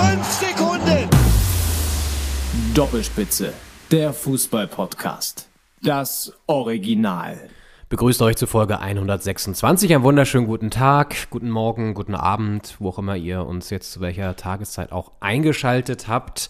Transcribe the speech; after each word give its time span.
Fünf 0.00 0.26
Sekunden! 0.26 1.10
Doppelspitze, 2.72 3.52
der 3.90 4.14
Fußball-Podcast. 4.14 5.46
Das 5.82 6.32
Original. 6.46 7.38
Begrüßt 7.90 8.22
euch 8.22 8.36
zu 8.36 8.46
Folge 8.46 8.80
126. 8.80 9.94
Einen 9.94 10.02
wunderschönen 10.02 10.46
guten 10.46 10.70
Tag, 10.70 11.28
guten 11.28 11.50
Morgen, 11.50 11.92
guten 11.92 12.14
Abend, 12.14 12.76
wo 12.78 12.88
auch 12.88 12.98
immer 12.98 13.16
ihr 13.16 13.44
uns 13.44 13.68
jetzt 13.68 13.92
zu 13.92 14.00
welcher 14.00 14.36
Tageszeit 14.36 14.90
auch 14.90 15.12
eingeschaltet 15.20 16.08
habt. 16.08 16.48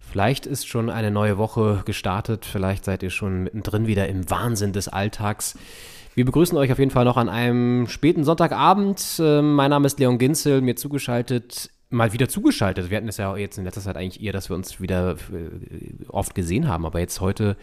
Vielleicht 0.00 0.46
ist 0.46 0.66
schon 0.66 0.90
eine 0.90 1.12
neue 1.12 1.38
Woche 1.38 1.82
gestartet, 1.84 2.44
vielleicht 2.44 2.84
seid 2.84 3.04
ihr 3.04 3.10
schon 3.10 3.44
mittendrin 3.44 3.86
wieder 3.86 4.08
im 4.08 4.28
Wahnsinn 4.28 4.72
des 4.72 4.88
Alltags. 4.88 5.56
Wir 6.16 6.24
begrüßen 6.24 6.58
euch 6.58 6.72
auf 6.72 6.80
jeden 6.80 6.90
Fall 6.90 7.04
noch 7.04 7.16
an 7.16 7.28
einem 7.28 7.86
späten 7.86 8.24
Sonntagabend. 8.24 9.20
Ähm, 9.20 9.54
Mein 9.54 9.70
Name 9.70 9.86
ist 9.86 10.00
Leon 10.00 10.18
Ginzel, 10.18 10.60
mir 10.60 10.74
zugeschaltet, 10.74 11.70
mal 11.90 12.12
wieder 12.12 12.28
zugeschaltet. 12.28 12.90
Wir 12.90 12.96
hatten 12.96 13.08
es 13.08 13.16
ja 13.16 13.36
jetzt 13.36 13.58
in 13.58 13.64
letzter 13.64 13.80
Zeit 13.80 13.96
eigentlich 13.96 14.22
eher, 14.22 14.32
dass 14.32 14.48
wir 14.48 14.56
uns 14.56 14.80
wieder 14.80 15.12
äh, 15.32 16.04
oft 16.08 16.34
gesehen 16.34 16.68
haben, 16.68 16.86
aber 16.86 17.00
jetzt 17.00 17.20
heute 17.20 17.56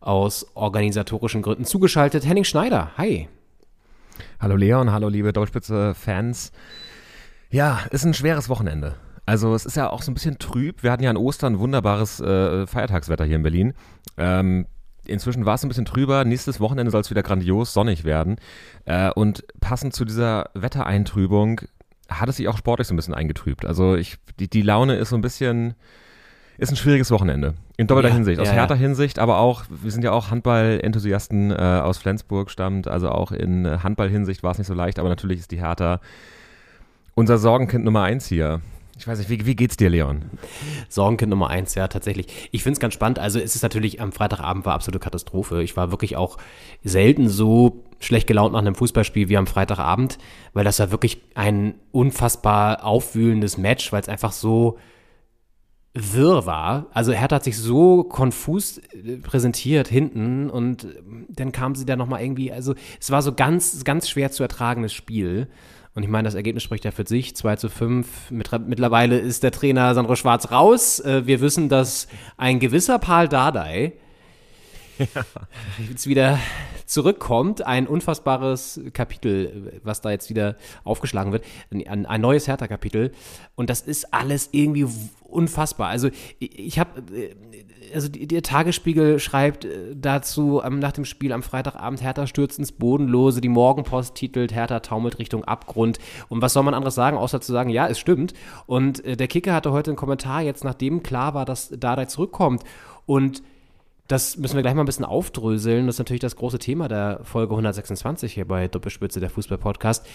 aus 0.00 0.46
organisatorischen 0.54 1.42
Gründen 1.42 1.64
zugeschaltet. 1.64 2.26
Henning 2.26 2.44
Schneider, 2.44 2.92
hi. 2.96 3.28
Hallo 4.40 4.56
Leon, 4.56 4.90
hallo 4.90 5.08
liebe 5.08 5.32
Deutschspitze-Fans. 5.32 6.52
Ja, 7.50 7.80
ist 7.90 8.04
ein 8.04 8.14
schweres 8.14 8.48
Wochenende. 8.48 8.96
Also 9.26 9.54
es 9.54 9.66
ist 9.66 9.76
ja 9.76 9.90
auch 9.90 10.02
so 10.02 10.10
ein 10.10 10.14
bisschen 10.14 10.38
trüb. 10.38 10.82
Wir 10.82 10.90
hatten 10.90 11.02
ja 11.02 11.10
an 11.10 11.16
Ostern 11.16 11.58
wunderbares 11.58 12.20
äh, 12.20 12.66
Feiertagswetter 12.66 13.24
hier 13.24 13.36
in 13.36 13.42
Berlin. 13.42 13.74
Ähm, 14.16 14.66
inzwischen 15.04 15.44
war 15.44 15.56
es 15.56 15.62
ein 15.62 15.68
bisschen 15.68 15.84
trüber. 15.84 16.24
Nächstes 16.24 16.60
Wochenende 16.60 16.90
soll 16.90 17.02
es 17.02 17.10
wieder 17.10 17.22
grandios 17.22 17.74
sonnig 17.74 18.04
werden. 18.04 18.36
Äh, 18.86 19.10
und 19.10 19.44
passend 19.60 19.94
zu 19.94 20.04
dieser 20.06 20.50
Wettereintrübung 20.54 21.60
hat 22.08 22.28
es 22.28 22.36
sich 22.36 22.48
auch 22.48 22.56
sportlich 22.56 22.88
so 22.88 22.94
ein 22.94 22.96
bisschen 22.96 23.14
eingetrübt. 23.14 23.64
Also 23.64 23.94
ich, 23.94 24.16
die, 24.40 24.48
die 24.48 24.62
Laune 24.62 24.96
ist 24.96 25.10
so 25.10 25.16
ein 25.16 25.20
bisschen, 25.20 25.74
ist 26.56 26.70
ein 26.70 26.76
schwieriges 26.76 27.10
Wochenende. 27.10 27.54
In 27.76 27.86
doppelter 27.86 28.08
Ja, 28.08 28.14
Hinsicht, 28.14 28.40
aus 28.40 28.46
ja, 28.48 28.54
ja. 28.54 28.60
härter 28.60 28.74
Hinsicht, 28.74 29.18
aber 29.18 29.38
auch, 29.38 29.64
wir 29.68 29.90
sind 29.90 30.02
ja 30.02 30.12
auch 30.12 30.30
Handball-Enthusiasten 30.30 31.50
äh, 31.50 31.54
aus 31.54 31.98
Flensburg 31.98 32.50
stammt, 32.50 32.88
also 32.88 33.10
auch 33.10 33.30
in 33.30 33.64
äh, 33.64 33.78
Handball-Hinsicht 33.82 34.42
war 34.42 34.52
es 34.52 34.58
nicht 34.58 34.66
so 34.66 34.74
leicht, 34.74 34.98
aber 34.98 35.08
natürlich 35.08 35.38
ist 35.38 35.50
die 35.50 35.60
Hertha 35.60 36.00
unser 37.14 37.38
Sorgenkind 37.38 37.84
Nummer 37.84 38.02
eins 38.02 38.26
hier. 38.26 38.60
Ich 38.96 39.06
weiß 39.06 39.18
nicht, 39.18 39.30
wie, 39.30 39.46
wie 39.46 39.54
geht's 39.54 39.76
dir, 39.76 39.90
Leon? 39.90 40.24
Sorgenkind 40.88 41.30
Nummer 41.30 41.50
eins, 41.50 41.76
ja, 41.76 41.86
tatsächlich. 41.86 42.48
Ich 42.50 42.64
finde 42.64 42.74
es 42.74 42.80
ganz 42.80 42.94
spannend. 42.94 43.20
Also 43.20 43.38
es 43.38 43.54
ist 43.54 43.62
natürlich, 43.62 44.00
am 44.00 44.10
Freitagabend 44.10 44.66
war 44.66 44.74
absolute 44.74 44.98
Katastrophe. 44.98 45.62
Ich 45.62 45.76
war 45.76 45.92
wirklich 45.92 46.16
auch 46.16 46.36
selten 46.82 47.28
so 47.28 47.84
schlecht 48.00 48.26
gelaunt 48.26 48.52
nach 48.52 48.60
einem 48.60 48.74
Fußballspiel 48.74 49.28
wie 49.28 49.36
am 49.36 49.46
Freitagabend, 49.46 50.18
weil 50.52 50.64
das 50.64 50.78
war 50.78 50.90
wirklich 50.90 51.20
ein 51.34 51.74
unfassbar 51.92 52.84
aufwühlendes 52.84 53.58
Match, 53.58 53.92
weil 53.92 54.00
es 54.00 54.08
einfach 54.08 54.32
so 54.32 54.78
wirr 55.94 56.46
war. 56.46 56.86
Also 56.92 57.12
Hertha 57.12 57.36
hat 57.36 57.44
sich 57.44 57.58
so 57.58 58.04
konfus 58.04 58.78
äh, 58.78 59.16
präsentiert 59.16 59.88
hinten 59.88 60.50
und 60.50 60.84
ähm, 60.84 61.26
dann 61.28 61.52
kam 61.52 61.74
sie 61.74 61.86
da 61.86 61.96
nochmal 61.96 62.22
irgendwie, 62.22 62.52
also 62.52 62.74
es 63.00 63.10
war 63.10 63.22
so 63.22 63.32
ganz, 63.34 63.84
ganz 63.84 64.08
schwer 64.08 64.30
zu 64.30 64.42
ertragendes 64.42 64.92
Spiel. 64.92 65.48
Und 65.94 66.04
ich 66.04 66.08
meine, 66.08 66.26
das 66.26 66.36
Ergebnis 66.36 66.62
spricht 66.62 66.84
ja 66.84 66.92
für 66.92 67.06
sich, 67.06 67.34
2 67.34 67.56
zu 67.56 67.68
5. 67.68 68.30
Mit, 68.30 68.50
mittlerweile 68.68 69.18
ist 69.18 69.42
der 69.42 69.50
Trainer 69.50 69.94
Sandro 69.94 70.14
Schwarz 70.14 70.52
raus. 70.52 71.00
Äh, 71.00 71.26
Wir 71.26 71.40
wissen, 71.40 71.68
dass 71.68 72.06
ein 72.36 72.60
gewisser 72.60 72.98
Paul 73.00 73.26
Dardai 73.26 73.94
jetzt 75.88 76.06
wieder 76.06 76.38
zurückkommt. 76.88 77.64
Ein 77.66 77.86
unfassbares 77.86 78.80
Kapitel, 78.92 79.80
was 79.84 80.00
da 80.00 80.10
jetzt 80.10 80.30
wieder 80.30 80.56
aufgeschlagen 80.84 81.32
wird. 81.32 81.44
Ein, 81.70 82.06
ein 82.06 82.20
neues 82.20 82.48
Hertha-Kapitel. 82.48 83.12
Und 83.54 83.70
das 83.70 83.82
ist 83.82 84.12
alles 84.12 84.48
irgendwie 84.52 84.86
unfassbar. 85.28 85.88
Also 85.88 86.08
ich, 86.38 86.78
habe, 86.78 87.02
also 87.94 88.08
die, 88.08 88.26
der 88.26 88.42
Tagesspiegel 88.42 89.18
schreibt 89.18 89.66
äh, 89.66 89.94
dazu 89.94 90.62
ähm, 90.64 90.78
nach 90.78 90.92
dem 90.92 91.04
Spiel 91.04 91.32
am 91.32 91.42
Freitagabend, 91.42 92.02
Hertha 92.02 92.26
stürzt 92.26 92.58
ins 92.58 92.72
Bodenlose. 92.72 93.40
Die 93.40 93.48
Morgenpost 93.48 94.14
titelt, 94.14 94.54
Hertha 94.54 94.80
taumelt 94.80 95.18
Richtung 95.18 95.44
Abgrund. 95.44 95.98
Und 96.28 96.40
was 96.40 96.54
soll 96.54 96.62
man 96.62 96.74
anderes 96.74 96.94
sagen, 96.94 97.18
außer 97.18 97.40
zu 97.40 97.52
sagen, 97.52 97.70
ja, 97.70 97.86
es 97.86 97.98
stimmt. 97.98 98.32
Und 98.66 99.04
äh, 99.04 99.16
der 99.16 99.28
Kicker 99.28 99.54
hatte 99.54 99.72
heute 99.72 99.90
einen 99.90 99.96
Kommentar, 99.96 100.40
jetzt 100.40 100.64
nachdem 100.64 101.02
klar 101.02 101.34
war, 101.34 101.44
dass 101.44 101.68
Dardai 101.68 102.06
zurückkommt. 102.06 102.64
Und 103.04 103.42
das 104.08 104.38
müssen 104.38 104.56
wir 104.56 104.62
gleich 104.62 104.74
mal 104.74 104.82
ein 104.82 104.86
bisschen 104.86 105.04
aufdröseln. 105.04 105.86
Das 105.86 105.96
ist 105.96 105.98
natürlich 105.98 106.20
das 106.20 106.36
große 106.36 106.58
Thema 106.58 106.88
der 106.88 107.20
Folge 107.22 107.52
126 107.52 108.32
hier 108.32 108.46
bei 108.46 108.66
Doppelspitze, 108.66 109.20
der 109.20 109.30
Fußball-Podcast. 109.30 110.06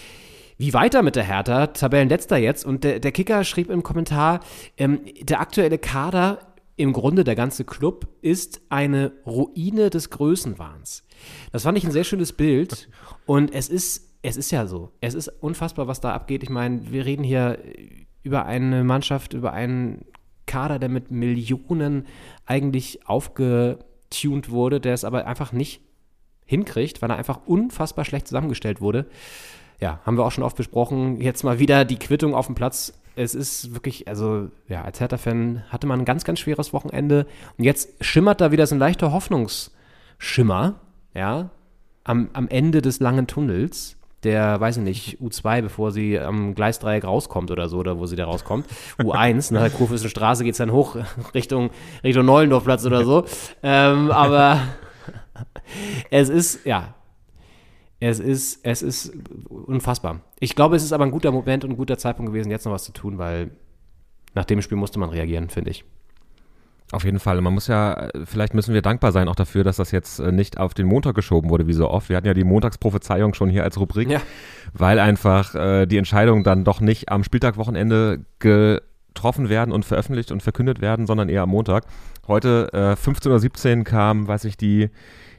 Wie 0.58 0.74
weiter 0.74 1.02
mit 1.02 1.16
der 1.16 1.24
Hertha? 1.24 1.68
Tabellenletzter 1.68 2.36
jetzt. 2.36 2.64
Und 2.64 2.84
der, 2.84 2.98
der 2.98 3.12
Kicker 3.12 3.44
schrieb 3.44 3.70
im 3.70 3.84
Kommentar, 3.84 4.40
ähm, 4.76 5.00
der 5.20 5.40
aktuelle 5.40 5.78
Kader, 5.78 6.38
im 6.76 6.92
Grunde 6.92 7.22
der 7.22 7.36
ganze 7.36 7.64
Club, 7.64 8.08
ist 8.20 8.62
eine 8.68 9.12
Ruine 9.26 9.90
des 9.90 10.10
Größenwahns. 10.10 11.04
Das 11.52 11.62
fand 11.62 11.78
ich 11.78 11.84
ein 11.84 11.92
sehr 11.92 12.04
schönes 12.04 12.32
Bild. 12.32 12.88
Und 13.26 13.54
es 13.54 13.68
ist, 13.68 14.10
es 14.22 14.36
ist 14.36 14.50
ja 14.50 14.66
so. 14.66 14.90
Es 15.00 15.14
ist 15.14 15.28
unfassbar, 15.28 15.86
was 15.86 16.00
da 16.00 16.12
abgeht. 16.12 16.42
Ich 16.42 16.50
meine, 16.50 16.90
wir 16.90 17.06
reden 17.06 17.22
hier 17.22 17.58
über 18.24 18.44
eine 18.46 18.82
Mannschaft, 18.82 19.34
über 19.34 19.52
einen 19.52 20.04
Kader, 20.46 20.78
der 20.78 20.88
mit 20.88 21.10
Millionen 21.10 22.06
eigentlich 22.46 23.06
aufgetunt 23.06 24.50
wurde, 24.50 24.80
der 24.80 24.94
es 24.94 25.04
aber 25.04 25.26
einfach 25.26 25.52
nicht 25.52 25.80
hinkriegt, 26.46 27.02
weil 27.02 27.10
er 27.10 27.16
einfach 27.16 27.40
unfassbar 27.46 28.04
schlecht 28.04 28.28
zusammengestellt 28.28 28.80
wurde. 28.80 29.06
Ja, 29.80 30.00
haben 30.04 30.16
wir 30.16 30.24
auch 30.24 30.32
schon 30.32 30.44
oft 30.44 30.56
besprochen. 30.56 31.20
Jetzt 31.20 31.42
mal 31.42 31.58
wieder 31.58 31.84
die 31.84 31.98
Quittung 31.98 32.34
auf 32.34 32.46
dem 32.46 32.54
Platz. 32.54 32.92
Es 33.16 33.34
ist 33.34 33.74
wirklich, 33.74 34.08
also 34.08 34.50
ja, 34.68 34.82
als 34.82 35.00
Hertha-Fan 35.00 35.64
hatte 35.68 35.86
man 35.86 36.00
ein 36.00 36.04
ganz, 36.04 36.24
ganz 36.24 36.40
schweres 36.40 36.72
Wochenende. 36.72 37.26
Und 37.58 37.64
jetzt 37.64 37.90
schimmert 38.04 38.40
da 38.40 38.52
wieder 38.52 38.66
so 38.66 38.74
ein 38.74 38.78
leichter 38.78 39.12
Hoffnungsschimmer, 39.12 40.74
ja, 41.14 41.50
am, 42.04 42.28
am 42.32 42.48
Ende 42.48 42.82
des 42.82 43.00
langen 43.00 43.26
Tunnels 43.26 43.96
der, 44.24 44.60
weiß 44.60 44.78
ich 44.78 44.82
nicht, 44.82 45.20
U2, 45.20 45.62
bevor 45.62 45.92
sie 45.92 46.18
am 46.18 46.54
Gleisdreieck 46.54 47.04
rauskommt 47.04 47.50
oder 47.50 47.68
so, 47.68 47.78
oder 47.78 47.98
wo 47.98 48.06
sie 48.06 48.16
da 48.16 48.24
rauskommt. 48.24 48.66
U1, 48.98 49.52
nach 49.52 49.60
der 49.60 49.70
Kurfürsten 49.70 50.10
Straße 50.10 50.44
geht 50.44 50.52
es 50.52 50.58
dann 50.58 50.72
hoch 50.72 50.96
Richtung, 51.34 51.70
Richtung 52.02 52.26
Neulendorfplatz 52.26 52.84
oder 52.86 53.04
so. 53.04 53.24
Ähm, 53.62 54.10
aber 54.10 54.60
es 56.10 56.28
ist, 56.28 56.64
ja, 56.66 56.94
es 58.00 58.18
ist, 58.18 58.60
es 58.64 58.82
ist 58.82 59.12
unfassbar. 59.48 60.20
Ich 60.40 60.54
glaube, 60.54 60.76
es 60.76 60.84
ist 60.84 60.92
aber 60.92 61.04
ein 61.04 61.10
guter 61.10 61.32
Moment 61.32 61.64
und 61.64 61.70
ein 61.70 61.76
guter 61.76 61.98
Zeitpunkt 61.98 62.32
gewesen, 62.32 62.50
jetzt 62.50 62.64
noch 62.64 62.72
was 62.72 62.84
zu 62.84 62.92
tun, 62.92 63.18
weil 63.18 63.50
nach 64.34 64.44
dem 64.44 64.60
Spiel 64.62 64.76
musste 64.76 64.98
man 64.98 65.10
reagieren, 65.10 65.48
finde 65.48 65.70
ich. 65.70 65.84
Auf 66.94 67.04
jeden 67.04 67.18
Fall. 67.18 67.40
Man 67.40 67.52
muss 67.54 67.66
ja, 67.66 68.08
vielleicht 68.24 68.54
müssen 68.54 68.72
wir 68.72 68.80
dankbar 68.82 69.10
sein 69.12 69.28
auch 69.28 69.34
dafür, 69.34 69.64
dass 69.64 69.76
das 69.76 69.90
jetzt 69.90 70.20
äh, 70.20 70.30
nicht 70.32 70.58
auf 70.58 70.74
den 70.74 70.86
Montag 70.86 71.14
geschoben 71.14 71.50
wurde, 71.50 71.66
wie 71.66 71.72
so 71.72 71.90
oft. 71.90 72.08
Wir 72.08 72.16
hatten 72.16 72.26
ja 72.26 72.34
die 72.34 72.44
Montagsprophezeiung 72.44 73.34
schon 73.34 73.50
hier 73.50 73.64
als 73.64 73.78
Rubrik, 73.80 74.08
Ja. 74.10 74.20
weil 74.72 74.98
einfach 74.98 75.54
äh, 75.54 75.86
die 75.86 75.98
Entscheidungen 75.98 76.44
dann 76.44 76.62
doch 76.64 76.80
nicht 76.80 77.10
am 77.10 77.24
Spieltagwochenende 77.24 78.24
getroffen 78.38 79.48
werden 79.48 79.72
und 79.72 79.84
veröffentlicht 79.84 80.30
und 80.30 80.42
verkündet 80.42 80.80
werden, 80.80 81.06
sondern 81.06 81.28
eher 81.28 81.42
am 81.42 81.50
Montag. 81.50 81.84
Heute 82.28 82.68
äh, 82.72 82.92
15.17 82.92 83.78
Uhr 83.78 83.84
kam, 83.84 84.28
weiß 84.28 84.44
ich, 84.44 84.56
die 84.56 84.90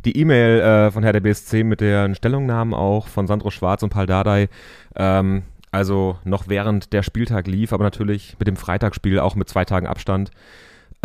die 0.04 0.18
E-Mail 0.20 0.60
äh, 0.60 0.92
von 0.92 1.04
Herr 1.04 1.14
der 1.14 1.22
BSC 1.22 1.64
mit 1.64 1.82
den 1.82 2.14
Stellungnahmen 2.16 2.74
auch 2.74 3.08
von 3.08 3.26
Sandro 3.28 3.50
Schwarz 3.50 3.82
und 3.82 3.90
Paul 3.90 4.06
Dardai. 4.06 4.50
Ähm, 4.96 5.44
also 5.72 6.18
noch 6.24 6.48
während 6.48 6.94
der 6.94 7.02
Spieltag 7.02 7.48
lief, 7.48 7.74
aber 7.74 7.84
natürlich 7.84 8.36
mit 8.40 8.48
dem 8.48 8.56
Freitagsspiel 8.56 9.20
auch 9.20 9.36
mit 9.36 9.50
zwei 9.50 9.66
Tagen 9.66 9.88
Abstand 9.88 10.32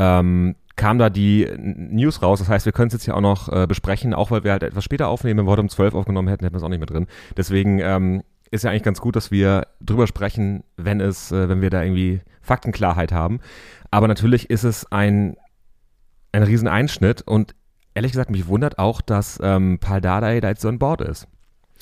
ähm, 0.01 0.57
kam 0.77 0.99
da 0.99 1.11
die 1.11 1.47
News 1.59 2.23
raus. 2.23 2.39
Das 2.39 2.49
heißt, 2.49 2.65
wir 2.65 2.73
können 2.73 2.87
es 2.87 2.95
jetzt 2.95 3.07
ja 3.07 3.15
auch 3.15 3.21
noch 3.21 3.53
äh, 3.53 3.67
besprechen, 3.67 4.15
auch 4.15 4.31
weil 4.31 4.45
wir 4.45 4.53
halt 4.53 4.63
etwas 4.63 4.83
später 4.83 5.09
aufnehmen. 5.09 5.39
Wenn 5.39 5.47
wir 5.47 5.51
heute 5.51 5.61
um 5.61 5.69
12 5.69 5.95
aufgenommen 5.95 6.29
hätten, 6.29 6.43
hätten 6.43 6.55
wir 6.55 6.59
es 6.59 6.63
auch 6.63 6.71
nicht 6.71 6.79
mehr 6.79 6.87
drin. 6.87 7.07
Deswegen 7.37 7.81
ähm, 7.81 8.23
ist 8.51 8.65
ja 8.65 8.71
eigentlich 8.71 8.83
ganz 8.83 9.01
gut, 9.01 9.15
dass 9.15 9.31
wir 9.31 9.67
drüber 9.83 10.07
sprechen, 10.07 10.65
wenn 10.79 11.01
es, 11.01 11.33
äh, 11.33 11.51
wenn 11.51 11.61
wir 11.61 11.69
da 11.69 11.83
irgendwie 11.83 12.23
Faktenklarheit 12.41 13.13
haben. 13.13 13.41
Aber 13.91 14.09
natürlich 14.09 14.49
ist 14.49 14.65
es 14.65 14.91
ein, 14.91 15.37
ein 16.33 16.45
Rieseneinschnitt 16.45 17.21
und 17.23 17.55
ehrlich 17.93 18.13
gesagt, 18.13 18.31
mich 18.31 18.47
wundert 18.49 18.79
auch, 18.79 19.03
dass 19.03 19.39
ähm, 19.43 19.81
Paul 19.81 20.01
da 20.01 20.33
jetzt 20.33 20.63
so 20.63 20.69
an 20.69 20.79
Bord 20.79 21.03
ist. 21.03 21.29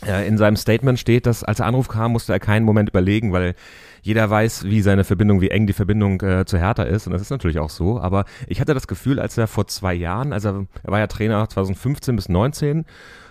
Äh, 0.06 0.26
in 0.26 0.38
seinem 0.38 0.56
Statement 0.56 0.98
steht, 0.98 1.26
dass 1.26 1.42
als 1.44 1.58
der 1.58 1.66
Anruf 1.66 1.88
kam, 1.88 2.12
musste 2.12 2.32
er 2.32 2.40
keinen 2.40 2.64
Moment 2.64 2.88
überlegen, 2.88 3.32
weil 3.32 3.54
jeder 4.02 4.30
weiß, 4.30 4.64
wie 4.64 4.80
seine 4.80 5.04
Verbindung, 5.04 5.40
wie 5.40 5.50
eng 5.50 5.66
die 5.66 5.72
Verbindung 5.72 6.20
äh, 6.22 6.44
zu 6.44 6.58
Hertha 6.58 6.84
ist. 6.84 7.06
Und 7.06 7.12
das 7.12 7.22
ist 7.22 7.30
natürlich 7.30 7.58
auch 7.58 7.70
so. 7.70 8.00
Aber 8.00 8.24
ich 8.46 8.60
hatte 8.60 8.74
das 8.74 8.86
Gefühl, 8.86 9.18
als 9.18 9.36
er 9.36 9.48
vor 9.48 9.66
zwei 9.66 9.94
Jahren, 9.94 10.32
also 10.32 10.66
er 10.82 10.90
war 10.90 10.98
ja 11.00 11.08
Trainer 11.08 11.48
2015 11.48 12.14
bis 12.16 12.28
19 12.28 12.84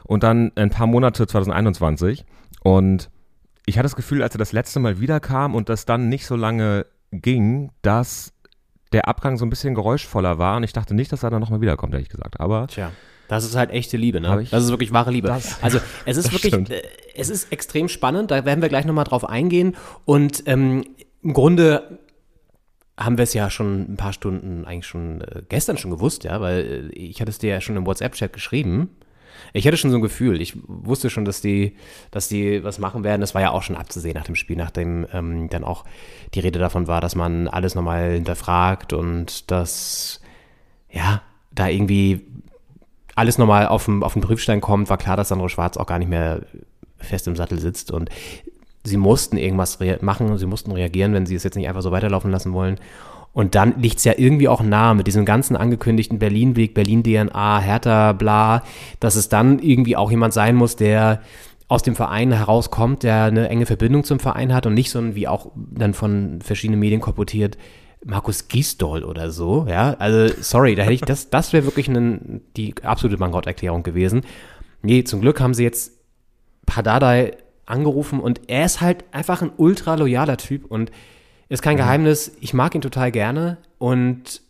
und 0.04 0.24
dann 0.24 0.52
ein 0.56 0.70
paar 0.70 0.88
Monate 0.88 1.26
2021. 1.26 2.26
Und 2.64 3.10
ich 3.66 3.78
hatte 3.78 3.86
das 3.86 3.96
Gefühl, 3.96 4.22
als 4.22 4.36
er 4.36 4.40
das 4.40 4.52
letzte 4.52 4.80
Mal 4.80 5.00
wiederkam 5.00 5.56
und 5.56 5.70
das 5.70 5.86
dann 5.86 6.10
nicht 6.10 6.26
so 6.26 6.36
lange 6.36 6.86
ging, 7.12 7.72
dass 7.82 8.34
der 8.92 9.08
Abgang 9.08 9.38
so 9.38 9.46
ein 9.46 9.50
bisschen 9.50 9.76
geräuschvoller 9.76 10.38
war. 10.38 10.58
Und 10.58 10.64
ich 10.64 10.74
dachte 10.74 10.94
nicht, 10.94 11.12
dass 11.12 11.24
er 11.24 11.30
dann 11.30 11.42
nochmal 11.42 11.62
wiederkommt, 11.62 11.94
ehrlich 11.94 12.10
gesagt. 12.10 12.40
Aber 12.40 12.68
Tja. 12.68 12.92
Das 13.28 13.44
ist 13.44 13.56
halt 13.56 13.72
echte 13.72 13.98
Liebe, 13.98 14.22
ne? 14.22 14.46
Das 14.52 14.64
ist 14.64 14.70
wirklich 14.70 14.94
wahre 14.94 15.12
Liebe. 15.12 15.28
Das- 15.28 15.62
also 15.62 15.80
es 16.06 16.18
ist 16.22 16.32
wirklich, 16.32 16.54
stimmt. 16.54 16.70
äh, 16.72 16.82
es 17.16 17.30
ist 17.30 17.52
extrem 17.52 17.90
spannend, 17.90 18.32
da 18.32 18.46
werden 18.46 18.62
wir 18.62 18.70
gleich 18.70 18.86
nochmal 18.86 19.06
drauf 19.06 19.28
eingehen. 19.28 19.76
Und 20.06 20.44
ähm, 20.46 20.84
im 21.24 21.34
Grunde 21.34 22.00
haben 22.98 23.18
wir 23.18 23.24
es 23.24 23.34
ja 23.34 23.50
schon 23.50 23.92
ein 23.94 23.98
paar 23.98 24.14
Stunden, 24.14 24.66
eigentlich 24.66 24.88
schon 24.88 25.22
äh, 25.22 25.44
gestern 25.50 25.78
schon 25.78 25.92
gewusst, 25.92 26.24
ja, 26.24 26.42
weil 26.42 26.92
äh, 26.92 26.96
ich 26.96 27.20
hatte 27.22 27.30
es 27.30 27.38
dir 27.38 27.50
ja 27.52 27.62
schon 27.62 27.76
im 27.76 27.86
WhatsApp-Chat 27.86 28.34
geschrieben. 28.34 28.90
Ich 29.54 29.68
hatte 29.68 29.78
schon 29.78 29.92
so 29.92 29.98
ein 29.98 30.02
Gefühl, 30.02 30.42
ich 30.42 30.56
wusste 30.68 31.10
schon, 31.12 31.24
dass 31.24 31.42
die, 31.42 31.76
dass 32.12 32.28
die 32.28 32.64
was 32.64 32.80
machen 32.80 33.04
werden. 33.04 33.22
Das 33.22 33.36
war 33.36 33.42
ja 33.42 33.52
auch 33.52 33.62
schon 33.62 33.76
abzusehen 33.78 34.16
nach 34.16 34.24
dem 34.26 34.36
Spiel, 34.36 34.56
nachdem 34.58 35.06
ähm, 35.14 35.48
dann 35.50 35.64
auch 35.64 35.86
die 36.34 36.40
Rede 36.40 36.58
davon 36.60 36.88
war, 36.88 37.02
dass 37.02 37.14
man 37.16 37.48
alles 37.48 37.76
nochmal 37.76 38.14
hinterfragt 38.14 38.94
und 38.94 39.52
dass, 39.52 40.22
ja, 40.90 41.22
da 41.52 41.68
irgendwie 41.68 42.26
alles 43.18 43.38
nochmal 43.38 43.68
auf 43.68 43.86
den, 43.86 44.04
auf 44.04 44.14
den 44.14 44.22
Prüfstein 44.22 44.62
kommt, 44.62 44.90
war 44.90 44.98
klar, 44.98 45.18
dass 45.18 45.30
Sandro 45.30 45.50
Schwarz 45.50 45.76
auch 45.76 45.88
gar 45.88 46.00
nicht 46.00 46.10
mehr 46.10 46.42
fest 46.98 47.28
im 47.28 47.36
Sattel 47.36 47.60
sitzt 47.60 47.92
und 47.92 48.10
sie 48.84 48.98
mussten 48.98 49.38
irgendwas 49.38 49.80
machen, 50.02 50.38
sie 50.38 50.46
mussten 50.46 50.72
reagieren, 50.72 51.14
wenn 51.14 51.26
sie 51.26 51.36
es 51.36 51.44
jetzt 51.44 51.56
nicht 51.56 51.68
einfach 51.68 51.82
so 51.82 51.92
weiterlaufen 51.92 52.32
lassen 52.32 52.54
wollen. 52.54 52.80
Und 53.34 53.56
dann 53.56 53.80
liegt 53.80 53.98
es 53.98 54.04
ja 54.04 54.14
irgendwie 54.18 54.48
auch 54.48 54.62
nahe 54.62 54.96
mit 54.96 55.08
diesem 55.08 55.26
ganzen 55.26 55.56
angekündigten 55.56 56.20
Berlin-Weg, 56.20 56.74
Berlin-DNA, 56.74 57.60
Hertha, 57.60 58.14
bla, 58.14 58.64
dass 59.00 59.16
es 59.16 59.30
dann 59.30 59.60
irgendwie 59.60 59.96
auch 59.96 60.10
jemand 60.10 60.34
sein 60.34 60.56
muss, 60.56 60.76
der 60.76 61.22
aus 61.68 61.84
dem 61.84 61.96
Verein 61.96 62.32
herauskommt, 62.32 63.04
der 63.04 63.26
eine 63.26 63.50
enge 63.50 63.66
Verbindung 63.66 64.04
zum 64.04 64.20
Verein 64.20 64.54
hat 64.54 64.66
und 64.66 64.74
nicht 64.74 64.90
so 64.90 65.00
ein, 65.00 65.16
wie 65.16 65.28
auch 65.28 65.52
dann 65.56 65.94
von 65.94 66.40
verschiedenen 66.42 66.80
Medien 66.80 67.02
kolportiert, 67.02 67.58
Markus 68.06 68.48
Gisdol 68.48 69.04
oder 69.04 69.32
so, 69.32 69.66
ja, 69.68 69.96
also 70.00 70.34
sorry, 70.42 70.76
da 70.76 70.84
hätte 70.84 70.94
ich, 70.94 71.02
das, 71.02 71.30
das 71.30 71.52
wäre 71.54 71.66
wirklich 71.66 71.90
einen, 71.90 72.42
die 72.56 72.76
absolute 72.84 73.18
Bankrotterklärung 73.18 73.84
gewesen. 73.84 74.22
Nee, 74.82 75.04
zum 75.04 75.22
Glück 75.22 75.42
haben 75.42 75.54
sie 75.54 75.64
jetzt 75.64 75.94
Pardadei 76.66 77.38
angerufen 77.66 78.20
und 78.20 78.42
er 78.48 78.66
ist 78.66 78.82
halt 78.82 79.04
einfach 79.12 79.42
ein 79.42 79.52
ultra 79.58 79.96
loyaler 79.96 80.38
Typ 80.38 80.66
und 80.66 80.92
ist 81.50 81.62
kein 81.62 81.78
Geheimnis, 81.78 82.32
ich 82.40 82.54
mag 82.54 82.76
ihn 82.76 82.82
total 82.82 83.12
gerne 83.12 83.58
und 83.78 84.42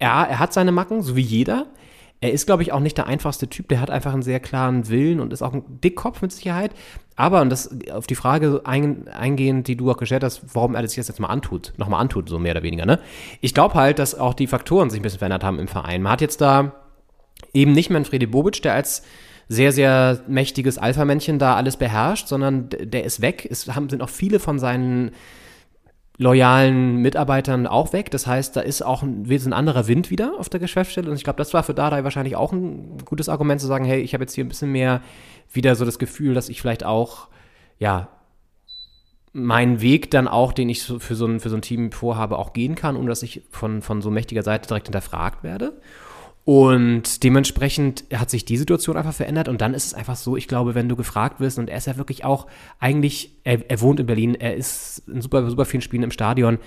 ja, 0.00 0.24
er 0.24 0.38
hat 0.38 0.52
seine 0.52 0.72
Macken, 0.72 1.02
so 1.02 1.14
wie 1.14 1.22
jeder. 1.22 1.66
Er 2.22 2.32
ist, 2.32 2.46
glaube 2.46 2.62
ich, 2.62 2.72
auch 2.72 2.78
nicht 2.78 2.96
der 2.96 3.08
einfachste 3.08 3.48
Typ. 3.48 3.68
Der 3.68 3.80
hat 3.80 3.90
einfach 3.90 4.12
einen 4.12 4.22
sehr 4.22 4.38
klaren 4.38 4.88
Willen 4.88 5.18
und 5.18 5.32
ist 5.32 5.42
auch 5.42 5.52
ein 5.52 5.64
Dickkopf 5.82 6.22
mit 6.22 6.30
Sicherheit. 6.30 6.70
Aber, 7.16 7.42
und 7.42 7.50
das 7.50 7.68
auf 7.90 8.06
die 8.06 8.14
Frage 8.14 8.62
ein, 8.64 9.08
eingehend, 9.08 9.66
die 9.66 9.76
du 9.76 9.90
auch 9.90 9.96
gestellt 9.96 10.22
hast, 10.22 10.54
warum 10.54 10.76
er 10.76 10.82
das 10.82 10.94
jetzt 10.94 11.18
mal 11.18 11.26
antut, 11.26 11.72
nochmal 11.78 12.00
antut, 12.00 12.28
so 12.28 12.38
mehr 12.38 12.52
oder 12.52 12.62
weniger, 12.62 12.86
ne? 12.86 13.00
Ich 13.40 13.54
glaube 13.54 13.74
halt, 13.74 13.98
dass 13.98 14.14
auch 14.14 14.34
die 14.34 14.46
Faktoren 14.46 14.88
sich 14.88 15.00
ein 15.00 15.02
bisschen 15.02 15.18
verändert 15.18 15.42
haben 15.42 15.58
im 15.58 15.66
Verein. 15.66 16.00
Man 16.00 16.12
hat 16.12 16.20
jetzt 16.20 16.40
da 16.40 16.76
eben 17.52 17.72
nicht 17.72 17.90
mehr 17.90 17.96
einen 17.96 18.04
Fredi 18.04 18.26
Bobic, 18.26 18.62
der 18.62 18.74
als 18.74 19.02
sehr, 19.48 19.72
sehr 19.72 20.20
mächtiges 20.28 20.78
Alpha-Männchen 20.78 21.40
da 21.40 21.56
alles 21.56 21.76
beherrscht, 21.76 22.28
sondern 22.28 22.68
der 22.70 23.02
ist 23.02 23.20
weg. 23.20 23.48
Es 23.50 23.66
haben, 23.66 23.88
sind 23.90 24.00
auch 24.00 24.08
viele 24.08 24.38
von 24.38 24.60
seinen 24.60 25.10
loyalen 26.18 26.96
Mitarbeitern 26.96 27.66
auch 27.66 27.92
weg. 27.92 28.10
Das 28.10 28.26
heißt, 28.26 28.56
da 28.56 28.60
ist 28.60 28.82
auch 28.82 29.02
ein, 29.02 29.24
ist 29.24 29.46
ein 29.46 29.52
anderer 29.52 29.88
Wind 29.88 30.10
wieder 30.10 30.34
auf 30.38 30.48
der 30.48 30.60
Geschäftsstelle. 30.60 31.10
Und 31.10 31.16
ich 31.16 31.24
glaube, 31.24 31.38
das 31.38 31.54
war 31.54 31.62
für 31.62 31.74
Dardai 31.74 32.04
wahrscheinlich 32.04 32.36
auch 32.36 32.52
ein 32.52 32.98
gutes 33.04 33.28
Argument 33.28 33.60
zu 33.60 33.66
sagen, 33.66 33.84
hey, 33.84 34.00
ich 34.00 34.14
habe 34.14 34.24
jetzt 34.24 34.34
hier 34.34 34.44
ein 34.44 34.48
bisschen 34.48 34.72
mehr 34.72 35.00
wieder 35.52 35.74
so 35.74 35.84
das 35.84 35.98
Gefühl, 35.98 36.34
dass 36.34 36.48
ich 36.48 36.60
vielleicht 36.60 36.84
auch, 36.84 37.28
ja, 37.78 38.08
meinen 39.32 39.80
Weg 39.80 40.10
dann 40.10 40.28
auch, 40.28 40.52
den 40.52 40.68
ich 40.68 40.82
so 40.82 40.98
für, 40.98 41.14
so 41.14 41.26
ein, 41.26 41.40
für 41.40 41.48
so 41.48 41.56
ein 41.56 41.62
Team 41.62 41.90
vorhabe, 41.90 42.38
auch 42.38 42.52
gehen 42.52 42.74
kann, 42.74 42.96
ohne 42.96 43.08
dass 43.08 43.22
ich 43.22 43.42
von, 43.50 43.80
von 43.80 44.02
so 44.02 44.10
mächtiger 44.10 44.42
Seite 44.42 44.68
direkt 44.68 44.88
hinterfragt 44.88 45.42
werde. 45.42 45.80
Und 46.44 47.22
dementsprechend 47.22 48.04
hat 48.12 48.28
sich 48.28 48.44
die 48.44 48.56
Situation 48.56 48.96
einfach 48.96 49.14
verändert. 49.14 49.48
Und 49.48 49.60
dann 49.60 49.74
ist 49.74 49.86
es 49.86 49.94
einfach 49.94 50.16
so, 50.16 50.36
ich 50.36 50.48
glaube, 50.48 50.74
wenn 50.74 50.88
du 50.88 50.96
gefragt 50.96 51.38
wirst, 51.38 51.58
und 51.58 51.70
er 51.70 51.78
ist 51.78 51.86
ja 51.86 51.96
wirklich 51.96 52.24
auch 52.24 52.48
eigentlich, 52.80 53.36
er, 53.44 53.70
er 53.70 53.80
wohnt 53.80 54.00
in 54.00 54.06
Berlin, 54.06 54.34
er 54.34 54.56
ist 54.56 55.02
in 55.08 55.22
super, 55.22 55.48
super 55.48 55.64
vielen 55.64 55.82
Spielen 55.82 56.02
im 56.02 56.10
Stadion. 56.10 56.58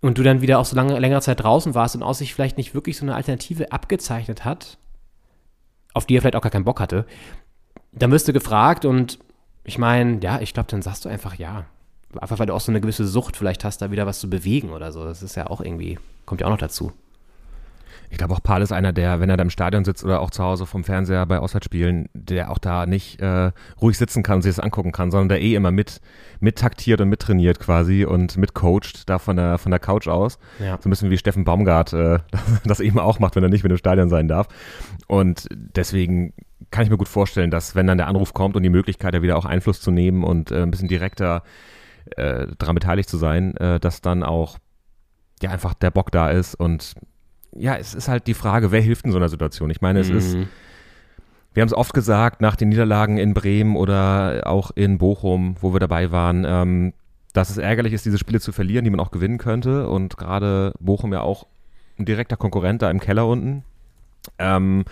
Und 0.00 0.18
du 0.18 0.22
dann 0.22 0.40
wieder 0.40 0.58
auch 0.58 0.64
so 0.64 0.76
lange, 0.76 0.98
längere 0.98 1.20
Zeit 1.20 1.42
draußen 1.42 1.74
warst 1.74 1.94
und 1.94 2.02
aus 2.02 2.18
sich 2.18 2.34
vielleicht 2.34 2.56
nicht 2.56 2.74
wirklich 2.74 2.96
so 2.96 3.04
eine 3.04 3.14
Alternative 3.14 3.72
abgezeichnet 3.72 4.44
hat, 4.44 4.78
auf 5.92 6.06
die 6.06 6.16
er 6.16 6.20
vielleicht 6.20 6.36
auch 6.36 6.42
gar 6.42 6.50
keinen 6.50 6.64
Bock 6.64 6.80
hatte, 6.80 7.06
dann 7.92 8.10
wirst 8.10 8.28
du 8.28 8.32
gefragt 8.32 8.84
und 8.84 9.18
ich 9.64 9.78
meine, 9.78 10.20
ja, 10.22 10.40
ich 10.40 10.52
glaube, 10.52 10.68
dann 10.70 10.82
sagst 10.82 11.04
du 11.04 11.08
einfach 11.08 11.36
ja. 11.36 11.64
Einfach 12.18 12.38
weil 12.38 12.46
du 12.46 12.54
auch 12.54 12.60
so 12.60 12.70
eine 12.70 12.80
gewisse 12.80 13.06
Sucht 13.06 13.36
vielleicht 13.36 13.64
hast, 13.64 13.78
da 13.78 13.90
wieder 13.90 14.06
was 14.06 14.20
zu 14.20 14.28
bewegen 14.28 14.70
oder 14.70 14.92
so. 14.92 15.04
Das 15.04 15.22
ist 15.22 15.36
ja 15.36 15.48
auch 15.48 15.60
irgendwie, 15.60 15.98
kommt 16.26 16.40
ja 16.40 16.46
auch 16.46 16.50
noch 16.50 16.58
dazu. 16.58 16.92
Ich 18.14 18.18
glaube 18.18 18.32
auch 18.32 18.42
Paul 18.44 18.62
ist 18.62 18.70
einer, 18.70 18.92
der, 18.92 19.18
wenn 19.18 19.28
er 19.28 19.36
da 19.36 19.42
im 19.42 19.50
Stadion 19.50 19.84
sitzt 19.84 20.04
oder 20.04 20.20
auch 20.20 20.30
zu 20.30 20.44
Hause 20.44 20.66
vom 20.66 20.84
Fernseher 20.84 21.26
bei 21.26 21.40
Auswärtsspielen, 21.40 22.08
der 22.14 22.52
auch 22.52 22.58
da 22.58 22.86
nicht 22.86 23.20
äh, 23.20 23.50
ruhig 23.82 23.98
sitzen 23.98 24.22
kann 24.22 24.36
und 24.36 24.42
sich 24.42 24.54
das 24.54 24.64
angucken 24.64 24.92
kann, 24.92 25.10
sondern 25.10 25.30
der 25.30 25.42
eh 25.42 25.56
immer 25.56 25.72
mit, 25.72 26.00
mit 26.38 26.56
taktiert 26.56 27.00
und 27.00 27.08
mittrainiert 27.08 27.58
quasi 27.58 28.04
und 28.04 28.36
mitcoacht 28.36 29.10
da 29.10 29.18
von 29.18 29.34
der, 29.34 29.58
von 29.58 29.72
der 29.72 29.80
Couch 29.80 30.06
aus. 30.06 30.38
Ja. 30.60 30.78
So 30.80 30.88
ein 30.88 30.90
bisschen 30.90 31.10
wie 31.10 31.18
Steffen 31.18 31.42
Baumgart 31.42 31.92
äh, 31.92 32.20
das 32.64 32.78
eben 32.78 33.00
auch 33.00 33.18
macht, 33.18 33.34
wenn 33.34 33.42
er 33.42 33.48
nicht 33.48 33.64
mit 33.64 33.72
im 33.72 33.78
Stadion 33.78 34.08
sein 34.08 34.28
darf. 34.28 34.46
Und 35.08 35.48
deswegen 35.50 36.34
kann 36.70 36.84
ich 36.84 36.90
mir 36.90 36.98
gut 36.98 37.08
vorstellen, 37.08 37.50
dass 37.50 37.74
wenn 37.74 37.88
dann 37.88 37.98
der 37.98 38.06
Anruf 38.06 38.32
kommt 38.32 38.54
und 38.54 38.62
die 38.62 38.70
Möglichkeit, 38.70 39.14
da 39.14 39.22
wieder 39.22 39.36
auch 39.36 39.44
Einfluss 39.44 39.80
zu 39.80 39.90
nehmen 39.90 40.22
und 40.22 40.52
äh, 40.52 40.62
ein 40.62 40.70
bisschen 40.70 40.86
direkter 40.86 41.42
äh, 42.14 42.46
daran 42.58 42.76
beteiligt 42.76 43.08
zu 43.08 43.16
sein, 43.16 43.56
äh, 43.56 43.80
dass 43.80 44.02
dann 44.02 44.22
auch 44.22 44.58
ja 45.42 45.50
einfach 45.50 45.74
der 45.74 45.90
Bock 45.90 46.12
da 46.12 46.30
ist 46.30 46.54
und 46.54 46.94
ja, 47.56 47.76
es 47.76 47.94
ist 47.94 48.08
halt 48.08 48.26
die 48.26 48.34
Frage, 48.34 48.70
wer 48.72 48.80
hilft 48.80 49.04
in 49.04 49.12
so 49.12 49.18
einer 49.18 49.28
Situation? 49.28 49.70
Ich 49.70 49.80
meine, 49.80 50.00
es 50.00 50.10
ist, 50.10 50.34
Mhm. 50.34 50.48
wir 51.54 51.60
haben 51.62 51.68
es 51.68 51.74
oft 51.74 51.94
gesagt, 51.94 52.40
nach 52.40 52.56
den 52.56 52.68
Niederlagen 52.68 53.16
in 53.18 53.34
Bremen 53.34 53.76
oder 53.76 54.42
auch 54.46 54.70
in 54.74 54.98
Bochum, 54.98 55.56
wo 55.60 55.72
wir 55.72 55.80
dabei 55.80 56.10
waren, 56.10 56.44
ähm, 56.46 56.92
dass 57.32 57.50
es 57.50 57.58
ärgerlich 57.58 57.92
ist, 57.92 58.04
diese 58.06 58.18
Spiele 58.18 58.40
zu 58.40 58.52
verlieren, 58.52 58.84
die 58.84 58.90
man 58.90 59.00
auch 59.00 59.10
gewinnen 59.10 59.38
könnte. 59.38 59.88
Und 59.88 60.16
gerade 60.16 60.72
Bochum 60.80 61.12
ja 61.12 61.20
auch 61.20 61.46
ein 61.98 62.04
direkter 62.04 62.36
Konkurrent 62.36 62.82
da 62.82 62.90
im 62.90 63.00
Keller 63.00 63.26
unten. 63.26 63.64
Ähm, 64.38 64.84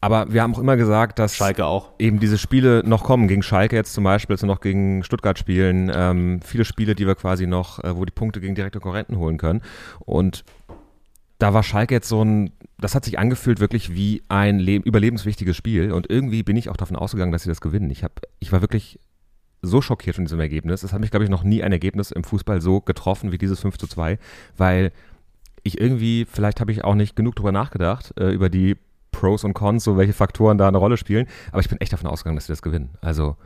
aber 0.00 0.32
wir 0.32 0.42
haben 0.42 0.54
auch 0.54 0.58
immer 0.58 0.76
gesagt, 0.76 1.20
dass 1.20 1.36
Schalke 1.36 1.64
auch. 1.64 1.90
eben 2.00 2.18
diese 2.18 2.36
Spiele 2.36 2.82
noch 2.84 3.04
kommen, 3.04 3.28
gegen 3.28 3.42
Schalke 3.44 3.76
jetzt 3.76 3.92
zum 3.92 4.02
Beispiel, 4.02 4.34
jetzt 4.34 4.42
noch 4.42 4.60
gegen 4.60 5.04
Stuttgart 5.04 5.38
spielen, 5.38 5.92
ähm, 5.94 6.40
viele 6.44 6.64
Spiele, 6.64 6.96
die 6.96 7.06
wir 7.06 7.14
quasi 7.14 7.46
noch, 7.46 7.78
äh, 7.84 7.96
wo 7.96 8.04
die 8.04 8.10
Punkte 8.12 8.40
gegen 8.40 8.56
direkte 8.56 8.80
Konkurrenten 8.80 9.16
holen 9.18 9.38
können. 9.38 9.62
Und 10.00 10.44
da 11.42 11.52
war 11.52 11.64
Schalke 11.64 11.92
jetzt 11.92 12.08
so 12.08 12.24
ein, 12.24 12.52
das 12.78 12.94
hat 12.94 13.04
sich 13.04 13.18
angefühlt 13.18 13.58
wirklich 13.58 13.92
wie 13.94 14.22
ein 14.28 14.60
le 14.60 14.76
überlebenswichtiges 14.76 15.56
Spiel 15.56 15.90
und 15.90 16.08
irgendwie 16.08 16.44
bin 16.44 16.56
ich 16.56 16.68
auch 16.68 16.76
davon 16.76 16.94
ausgegangen, 16.96 17.32
dass 17.32 17.42
sie 17.42 17.48
das 17.48 17.60
gewinnen. 17.60 17.90
Ich, 17.90 18.04
hab, 18.04 18.20
ich 18.38 18.52
war 18.52 18.60
wirklich 18.60 19.00
so 19.60 19.82
schockiert 19.82 20.14
von 20.14 20.24
diesem 20.24 20.38
Ergebnis. 20.38 20.84
Es 20.84 20.92
hat 20.92 21.00
mich, 21.00 21.10
glaube 21.10 21.24
ich, 21.24 21.30
noch 21.30 21.42
nie 21.42 21.64
ein 21.64 21.72
Ergebnis 21.72 22.12
im 22.12 22.22
Fußball 22.22 22.60
so 22.60 22.80
getroffen 22.80 23.32
wie 23.32 23.38
dieses 23.38 23.58
5 23.58 23.76
zu 23.76 23.88
2, 23.88 24.20
weil 24.56 24.92
ich 25.64 25.80
irgendwie, 25.80 26.26
vielleicht 26.30 26.60
habe 26.60 26.70
ich 26.70 26.84
auch 26.84 26.94
nicht 26.94 27.16
genug 27.16 27.34
drüber 27.34 27.50
nachgedacht, 27.50 28.14
äh, 28.20 28.30
über 28.30 28.48
die 28.48 28.76
Pros 29.10 29.42
und 29.42 29.52
Cons, 29.54 29.82
so 29.82 29.96
welche 29.96 30.12
Faktoren 30.12 30.58
da 30.58 30.68
eine 30.68 30.78
Rolle 30.78 30.96
spielen, 30.96 31.26
aber 31.50 31.60
ich 31.60 31.68
bin 31.68 31.80
echt 31.80 31.92
davon 31.92 32.08
ausgegangen, 32.08 32.36
dass 32.36 32.46
sie 32.46 32.52
das 32.52 32.62
gewinnen. 32.62 32.90
Also, 33.00 33.36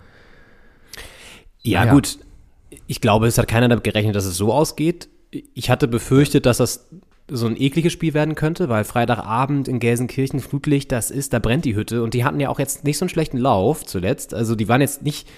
Ja, 1.63 1.85
Ja. 1.87 1.93
gut. 1.93 2.19
Ich 2.87 3.01
glaube, 3.01 3.27
es 3.27 3.39
hat 3.39 3.49
keiner 3.49 3.69
damit 3.69 3.85
gerechnet, 3.85 4.15
dass 4.17 4.27
es 4.27 4.37
so 4.37 4.53
ausgeht. 4.53 5.09
Ich 5.31 5.71
hatte 5.71 5.89
befürchtet, 5.89 6.47
dass 6.47 6.59
das 6.59 6.89
so 7.29 7.47
ein 7.47 7.61
ekliges 7.61 7.93
Spiel 7.93 8.15
werden 8.15 8.35
könnte, 8.35 8.69
weil 8.69 8.85
Freitagabend 8.85 9.69
in 9.69 9.81
Gelsenkirchen 9.81 10.41
Flutlicht, 10.41 10.93
das 10.93 11.11
ist, 11.11 11.33
da 11.33 11.39
brennt 11.39 11.65
die 11.65 11.75
Hütte 11.75 12.03
und 12.03 12.15
die 12.15 12.25
hatten 12.25 12.39
ja 12.39 12.49
auch 12.49 12.59
jetzt 12.59 12.85
nicht 12.85 12.99
so 12.99 13.05
einen 13.05 13.11
schlechten 13.11 13.39
Lauf 13.39 13.85
zuletzt. 13.85 14.33
Also 14.33 14.55
die 14.55 14.69
waren 14.69 14.81
jetzt 14.81 15.03
nicht 15.03 15.29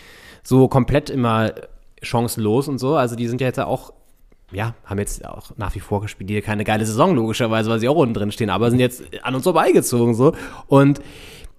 so 0.42 0.68
komplett 0.68 1.08
immer 1.08 1.52
chancenlos 2.02 2.68
und 2.68 2.78
so. 2.78 2.96
Also 2.96 3.16
die 3.16 3.26
sind 3.26 3.40
ja 3.40 3.46
jetzt 3.46 3.58
auch, 3.58 3.92
ja, 4.52 4.74
haben 4.84 4.98
jetzt 4.98 5.24
auch 5.24 5.52
nach 5.56 5.74
wie 5.74 5.80
vor 5.80 6.02
gespielt, 6.02 6.28
die 6.28 6.40
keine 6.42 6.64
geile 6.64 6.84
Saison 6.84 7.14
logischerweise, 7.14 7.70
weil 7.70 7.80
sie 7.80 7.88
auch 7.88 7.96
unten 7.96 8.14
drin 8.14 8.32
stehen, 8.32 8.50
aber 8.50 8.70
sind 8.70 8.80
jetzt 8.80 9.02
an 9.22 9.34
uns 9.34 9.44
vorbeigezogen 9.44 10.14
so. 10.14 10.34
Und 10.66 11.00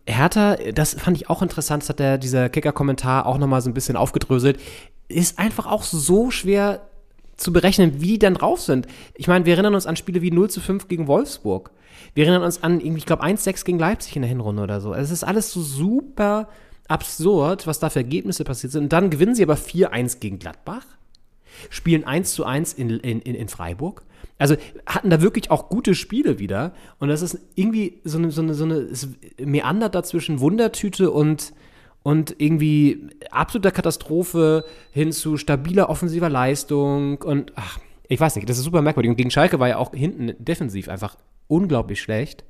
Hertha, 0.05 0.55
das 0.74 0.93
fand 0.93 1.17
ich 1.17 1.29
auch 1.29 1.41
interessant, 1.41 1.83
das 1.83 1.89
hat 1.89 2.00
der, 2.00 2.17
dieser 2.17 2.50
Kicker-Kommentar 2.50 3.25
auch 3.25 3.38
nochmal 3.38 3.62
so 3.62 3.69
ein 3.69 3.74
bisschen 3.74 3.95
aufgedröselt, 3.95 4.59
ist 5.07 5.39
einfach 5.39 5.65
auch 5.65 5.83
so 5.83 6.29
schwer 6.29 6.88
zu 7.39 7.53
berechnen, 7.53 8.01
wie 8.01 8.08
die 8.08 8.19
dann 8.19 8.36
drauf 8.36 8.60
sind. 8.62 8.88
Ich 9.15 9.27
meine, 9.27 9.46
wir 9.46 9.53
erinnern 9.53 9.75
uns 9.75 9.88
an 9.88 9.96
Spiele 9.96 10.22
wie 10.22 10.31
0 10.31 10.50
zu 10.50 10.62
5 10.62 10.88
gegen 10.88 11.08
Wolfsburg. 11.08 11.72
Wir 12.13 12.25
erinnern 12.25 12.43
uns 12.43 12.63
an, 12.63 12.79
irgendwie, 12.79 13.00
ich 13.00 13.05
glaube, 13.05 13.24
1-6 13.24 13.65
gegen 13.65 13.79
Leipzig 13.79 14.15
in 14.15 14.22
der 14.22 14.29
Hinrunde 14.29 14.63
oder 14.63 14.81
so. 14.81 14.91
Also 14.91 15.03
Es 15.03 15.12
ist 15.12 15.24
alles 15.24 15.51
so 15.51 15.62
super 15.62 16.50
absurd, 16.88 17.67
was 17.67 17.79
da 17.79 17.89
für 17.89 18.00
Ergebnisse 18.00 18.43
passiert 18.43 18.74
sind. 18.74 18.84
Und 18.84 18.93
dann 18.93 19.10
gewinnen 19.10 19.36
sie 19.36 19.43
aber 19.43 19.55
4-1 19.55 20.19
gegen 20.19 20.39
Gladbach, 20.39 20.86
spielen 21.69 22.03
1 22.03 22.34
zu 22.34 22.46
1 22.46 22.74
in, 22.74 22.89
in, 22.89 23.22
in 23.22 23.48
Freiburg. 23.48 24.03
Also 24.38 24.55
hatten 24.86 25.10
da 25.10 25.22
wirklich 25.22 25.51
auch 25.51 25.69
gute 25.69 25.96
Spiele 25.96 26.39
wieder. 26.39 26.74
Und 27.00 27.10
das 27.10 27.22
ist 27.22 27.38
irgendwie 27.55 28.01
so 28.03 28.17
eine, 28.17 28.31
so 28.31 28.41
eine, 28.41 28.53
so 28.53 28.63
eine 28.63 28.75
es 28.75 29.10
meandert 29.38 29.96
dazwischen 29.96 30.39
Wundertüte 30.39 31.12
und, 31.12 31.53
und 32.03 32.36
irgendwie 32.38 33.08
absoluter 33.32 33.72
Katastrophe 33.72 34.65
hin 34.91 35.12
zu 35.12 35.38
stabiler 35.38 35.89
offensiver 35.89 36.29
Leistung. 36.29 37.18
Und 37.22 37.53
ach, 37.56 37.79
ich 38.08 38.20
weiß 38.20 38.36
nicht, 38.36 38.50
das 38.50 38.58
ist 38.58 38.63
super 38.63 38.82
merkwürdig. 38.82 39.10
Und 39.10 39.18
gegen 39.18 39.32
Schalke 39.32 39.60
war 39.60 39.68
ja 39.68 39.77
auch 39.77 39.94
hinten 39.94 40.34
defensiv 40.39 40.89
einfach 40.89 41.18
unglaublich 41.48 42.01
schlecht. 42.01 42.46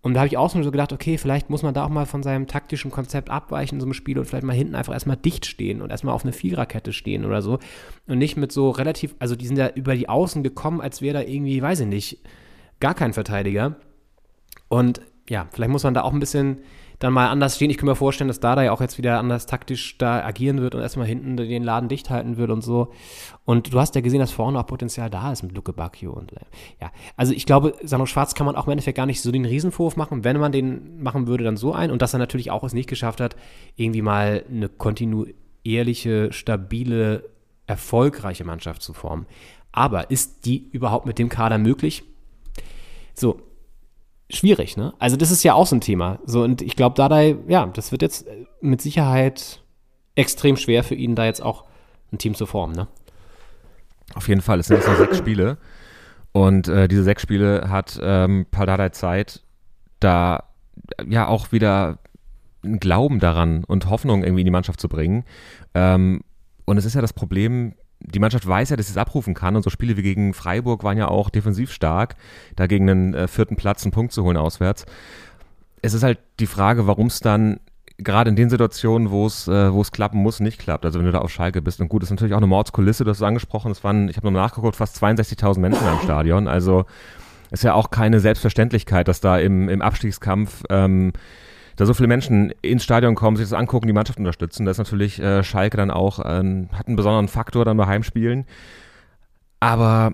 Und 0.00 0.14
da 0.14 0.20
habe 0.20 0.26
ich 0.26 0.36
auch 0.36 0.50
so 0.50 0.58
gedacht, 0.58 0.92
okay, 0.92 1.16
vielleicht 1.16 1.48
muss 1.48 1.62
man 1.62 1.74
da 1.74 1.84
auch 1.84 1.88
mal 1.88 2.06
von 2.06 2.24
seinem 2.24 2.48
taktischen 2.48 2.90
Konzept 2.90 3.30
abweichen 3.30 3.76
in 3.76 3.80
so 3.80 3.86
einem 3.86 3.94
Spiel 3.94 4.18
und 4.18 4.24
vielleicht 4.24 4.44
mal 4.44 4.52
hinten 4.52 4.74
einfach 4.74 4.92
erstmal 4.92 5.16
dicht 5.16 5.46
stehen 5.46 5.80
und 5.80 5.90
erstmal 5.90 6.12
auf 6.12 6.24
eine 6.24 6.32
Viererkette 6.32 6.92
stehen 6.92 7.24
oder 7.24 7.40
so. 7.40 7.60
Und 8.08 8.18
nicht 8.18 8.36
mit 8.36 8.50
so 8.50 8.70
relativ, 8.70 9.14
also 9.20 9.36
die 9.36 9.46
sind 9.46 9.58
ja 9.58 9.68
über 9.68 9.94
die 9.94 10.08
Außen 10.08 10.42
gekommen, 10.42 10.80
als 10.80 11.02
wäre 11.02 11.14
da 11.14 11.20
irgendwie, 11.20 11.62
weiß 11.62 11.80
ich 11.80 11.86
nicht, 11.86 12.18
gar 12.80 12.94
kein 12.94 13.12
Verteidiger. 13.12 13.76
Und 14.68 15.00
ja, 15.28 15.46
vielleicht 15.52 15.70
muss 15.70 15.84
man 15.84 15.94
da 15.94 16.02
auch 16.02 16.12
ein 16.12 16.20
bisschen 16.20 16.58
dann 17.02 17.12
mal 17.12 17.28
anders 17.28 17.56
stehen. 17.56 17.70
Ich 17.70 17.78
kann 17.78 17.88
mir 17.88 17.96
vorstellen, 17.96 18.28
dass 18.28 18.38
Dada 18.38 18.62
ja 18.62 18.72
auch 18.72 18.80
jetzt 18.80 18.96
wieder 18.96 19.18
anders 19.18 19.46
taktisch 19.46 19.98
da 19.98 20.24
agieren 20.24 20.60
wird 20.60 20.74
und 20.74 20.82
erstmal 20.82 21.06
hinten 21.06 21.36
den 21.36 21.64
Laden 21.64 21.88
dicht 21.88 22.10
halten 22.10 22.36
wird 22.36 22.50
und 22.50 22.62
so. 22.62 22.92
Und 23.44 23.72
du 23.72 23.80
hast 23.80 23.96
ja 23.96 24.00
gesehen, 24.00 24.20
dass 24.20 24.30
vorne 24.30 24.58
auch 24.58 24.66
Potenzial 24.66 25.10
da 25.10 25.32
ist 25.32 25.42
mit 25.42 25.52
Luke 25.52 25.72
Bacchio 25.72 26.12
und 26.12 26.32
äh, 26.32 26.40
ja. 26.80 26.92
Also 27.16 27.32
ich 27.32 27.44
glaube, 27.44 27.74
Sandro 27.82 28.06
Schwarz 28.06 28.34
kann 28.34 28.46
man 28.46 28.54
auch 28.54 28.66
im 28.66 28.72
Endeffekt 28.72 28.96
gar 28.96 29.06
nicht 29.06 29.20
so 29.20 29.32
den 29.32 29.44
Riesenvorwurf 29.44 29.96
machen. 29.96 30.22
Wenn 30.22 30.38
man 30.38 30.52
den 30.52 31.02
machen 31.02 31.26
würde, 31.26 31.42
dann 31.42 31.56
so 31.56 31.72
ein. 31.72 31.90
Und 31.90 32.02
dass 32.02 32.12
er 32.12 32.18
natürlich 32.18 32.50
auch 32.50 32.62
es 32.62 32.72
nicht 32.72 32.88
geschafft 32.88 33.20
hat, 33.20 33.34
irgendwie 33.74 34.02
mal 34.02 34.44
eine 34.48 34.68
kontinuierliche, 34.68 36.32
stabile, 36.32 37.28
erfolgreiche 37.66 38.44
Mannschaft 38.44 38.82
zu 38.82 38.92
formen. 38.92 39.26
Aber 39.72 40.10
ist 40.10 40.46
die 40.46 40.68
überhaupt 40.70 41.06
mit 41.06 41.18
dem 41.18 41.28
Kader 41.28 41.58
möglich? 41.58 42.04
So, 43.14 43.40
schwierig, 44.32 44.76
ne? 44.76 44.94
Also 44.98 45.16
das 45.16 45.30
ist 45.30 45.42
ja 45.42 45.54
auch 45.54 45.66
so 45.66 45.76
ein 45.76 45.80
Thema. 45.80 46.18
So, 46.24 46.42
und 46.42 46.62
ich 46.62 46.76
glaube, 46.76 46.94
dabei, 46.96 47.36
ja, 47.48 47.66
das 47.66 47.92
wird 47.92 48.02
jetzt 48.02 48.26
mit 48.60 48.80
Sicherheit 48.80 49.62
extrem 50.14 50.56
schwer 50.56 50.84
für 50.84 50.94
ihn, 50.94 51.14
da 51.14 51.24
jetzt 51.24 51.42
auch 51.42 51.64
ein 52.12 52.18
Team 52.18 52.34
zu 52.34 52.46
formen, 52.46 52.74
ne? 52.74 52.88
Auf 54.14 54.28
jeden 54.28 54.42
Fall, 54.42 54.60
es 54.60 54.66
sind 54.66 54.76
jetzt 54.76 54.88
noch 54.88 54.96
sechs 54.96 55.18
Spiele. 55.18 55.58
Und 56.32 56.68
äh, 56.68 56.88
diese 56.88 57.02
sechs 57.02 57.22
Spiele 57.22 57.68
hat 57.68 57.98
ähm, 58.02 58.46
Paldadei 58.50 58.90
Zeit, 58.90 59.42
da 60.00 60.44
ja 61.06 61.28
auch 61.28 61.52
wieder 61.52 61.98
einen 62.62 62.80
Glauben 62.80 63.20
daran 63.20 63.64
und 63.64 63.88
Hoffnung 63.90 64.22
irgendwie 64.22 64.42
in 64.42 64.46
die 64.46 64.52
Mannschaft 64.52 64.80
zu 64.80 64.88
bringen. 64.88 65.24
Ähm, 65.74 66.22
und 66.64 66.76
es 66.76 66.84
ist 66.84 66.94
ja 66.94 67.00
das 67.00 67.12
Problem, 67.12 67.74
die 68.04 68.18
Mannschaft 68.18 68.46
weiß 68.46 68.70
ja, 68.70 68.76
dass 68.76 68.86
sie 68.86 68.92
es 68.92 68.96
abrufen 68.96 69.34
kann 69.34 69.56
und 69.56 69.62
so 69.62 69.70
Spiele 69.70 69.96
wie 69.96 70.02
gegen 70.02 70.34
Freiburg 70.34 70.84
waren 70.84 70.98
ja 70.98 71.08
auch 71.08 71.30
defensiv 71.30 71.72
stark, 71.72 72.16
da 72.56 72.66
gegen 72.66 72.88
einen 72.88 73.14
äh, 73.14 73.28
vierten 73.28 73.56
Platz 73.56 73.84
einen 73.84 73.92
Punkt 73.92 74.12
zu 74.12 74.24
holen 74.24 74.36
auswärts. 74.36 74.86
Es 75.82 75.94
ist 75.94 76.02
halt 76.02 76.18
die 76.40 76.46
Frage, 76.46 76.86
warum 76.86 77.06
es 77.08 77.20
dann 77.20 77.60
gerade 77.98 78.30
in 78.30 78.36
den 78.36 78.50
Situationen, 78.50 79.10
wo 79.10 79.26
es 79.26 79.48
äh, 79.48 79.72
wo 79.72 79.80
es 79.80 79.92
klappen 79.92 80.18
muss, 80.18 80.40
nicht 80.40 80.58
klappt. 80.58 80.84
Also 80.84 80.98
wenn 80.98 81.06
du 81.06 81.12
da 81.12 81.20
auf 81.20 81.30
Schalke 81.30 81.62
bist 81.62 81.80
und 81.80 81.88
gut, 81.88 82.02
ist 82.02 82.10
natürlich 82.10 82.34
auch 82.34 82.38
eine 82.38 82.46
Mordskulisse, 82.46 83.04
das 83.04 83.18
ist 83.18 83.22
angesprochen. 83.22 83.70
Es 83.72 83.84
waren, 83.84 84.08
ich 84.08 84.16
habe 84.16 84.26
noch 84.26 84.40
nachgeguckt, 84.40 84.76
fast 84.76 85.02
62.000 85.02 85.58
Menschen 85.60 85.86
am 85.86 86.00
Stadion. 86.00 86.48
Also 86.48 86.84
ist 87.50 87.64
ja 87.64 87.74
auch 87.74 87.90
keine 87.90 88.18
Selbstverständlichkeit, 88.20 89.08
dass 89.08 89.20
da 89.20 89.38
im, 89.38 89.68
im 89.68 89.82
Abstiegskampf 89.82 90.62
ähm, 90.70 91.12
da 91.76 91.86
so 91.86 91.94
viele 91.94 92.08
Menschen 92.08 92.52
ins 92.62 92.84
Stadion 92.84 93.14
kommen, 93.14 93.36
sich 93.36 93.48
das 93.48 93.58
angucken, 93.58 93.86
die 93.86 93.92
Mannschaft 93.92 94.18
unterstützen, 94.18 94.64
das 94.66 94.74
ist 94.74 94.78
natürlich 94.78 95.20
äh, 95.20 95.42
Schalke 95.42 95.76
dann 95.76 95.90
auch, 95.90 96.18
äh, 96.18 96.22
hat 96.72 96.86
einen 96.86 96.96
besonderen 96.96 97.28
Faktor 97.28 97.64
dann 97.64 97.76
bei 97.76 97.86
Heimspielen. 97.86 98.46
Aber 99.60 100.12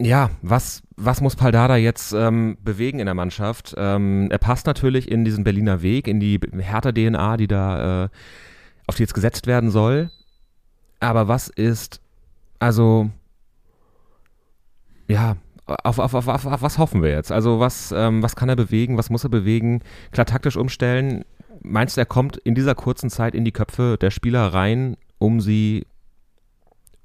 ja, 0.00 0.30
was, 0.40 0.82
was 0.96 1.20
muss 1.20 1.36
Paldada 1.36 1.76
jetzt 1.76 2.12
ähm, 2.12 2.56
bewegen 2.62 3.00
in 3.00 3.06
der 3.06 3.14
Mannschaft? 3.14 3.74
Ähm, 3.76 4.28
er 4.30 4.38
passt 4.38 4.66
natürlich 4.66 5.10
in 5.10 5.26
diesen 5.26 5.44
Berliner 5.44 5.82
Weg, 5.82 6.08
in 6.08 6.20
die 6.20 6.40
härter 6.58 6.94
DNA, 6.94 7.36
die 7.36 7.46
da, 7.46 8.04
äh, 8.04 8.08
auf 8.86 8.96
die 8.96 9.02
jetzt 9.02 9.12
gesetzt 9.12 9.46
werden 9.46 9.70
soll. 9.70 10.10
Aber 11.00 11.28
was 11.28 11.48
ist, 11.48 12.00
also, 12.58 13.10
ja, 15.06 15.36
auf, 15.70 15.98
auf, 15.98 16.14
auf, 16.14 16.28
auf, 16.28 16.62
was 16.62 16.78
hoffen 16.78 17.02
wir 17.02 17.10
jetzt? 17.10 17.32
Also 17.32 17.60
was, 17.60 17.92
ähm, 17.96 18.22
was 18.22 18.36
kann 18.36 18.48
er 18.48 18.56
bewegen? 18.56 18.98
Was 18.98 19.10
muss 19.10 19.24
er 19.24 19.30
bewegen? 19.30 19.82
Klar, 20.12 20.26
taktisch 20.26 20.56
umstellen. 20.56 21.24
Meinst 21.62 21.96
du, 21.96 22.00
er 22.00 22.06
kommt 22.06 22.36
in 22.38 22.54
dieser 22.54 22.74
kurzen 22.74 23.10
Zeit 23.10 23.34
in 23.34 23.44
die 23.44 23.52
Köpfe 23.52 23.98
der 24.00 24.10
Spieler 24.10 24.52
rein, 24.52 24.96
um 25.18 25.40
sie 25.40 25.86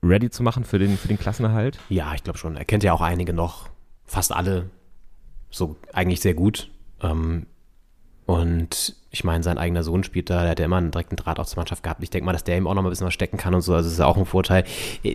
ready 0.01 0.29
zu 0.29 0.43
machen 0.43 0.63
für 0.63 0.79
den, 0.79 0.97
für 0.97 1.07
den 1.07 1.19
Klassenerhalt? 1.19 1.79
Ja, 1.89 2.13
ich 2.13 2.23
glaube 2.23 2.39
schon. 2.39 2.55
Er 2.55 2.65
kennt 2.65 2.83
ja 2.83 2.93
auch 2.93 3.01
einige 3.01 3.33
noch, 3.33 3.69
fast 4.05 4.31
alle, 4.31 4.69
so 5.49 5.75
eigentlich 5.93 6.21
sehr 6.21 6.33
gut. 6.33 6.69
Ähm, 7.01 7.47
und 8.25 8.95
ich 9.11 9.23
meine, 9.23 9.43
sein 9.43 9.57
eigener 9.57 9.83
Sohn 9.83 10.03
spielt 10.03 10.29
da, 10.29 10.41
der 10.41 10.51
hat 10.51 10.59
ja 10.59 10.65
immer 10.65 10.77
einen 10.77 10.91
direkten 10.91 11.15
Draht 11.15 11.39
auch 11.39 11.45
zur 11.45 11.57
Mannschaft 11.57 11.83
gehabt. 11.83 12.03
Ich 12.03 12.09
denke 12.09 12.25
mal, 12.25 12.33
dass 12.33 12.43
der 12.43 12.57
ihm 12.57 12.67
auch 12.67 12.73
noch 12.73 12.81
mal 12.81 12.89
ein 12.89 12.91
bisschen 12.91 13.07
was 13.07 13.13
stecken 13.13 13.37
kann 13.37 13.53
und 13.53 13.61
so. 13.61 13.73
Also 13.73 13.85
das 13.87 13.93
ist 13.93 13.99
ja 13.99 14.07
auch 14.07 14.17
ein 14.17 14.25
Vorteil. 14.25 14.65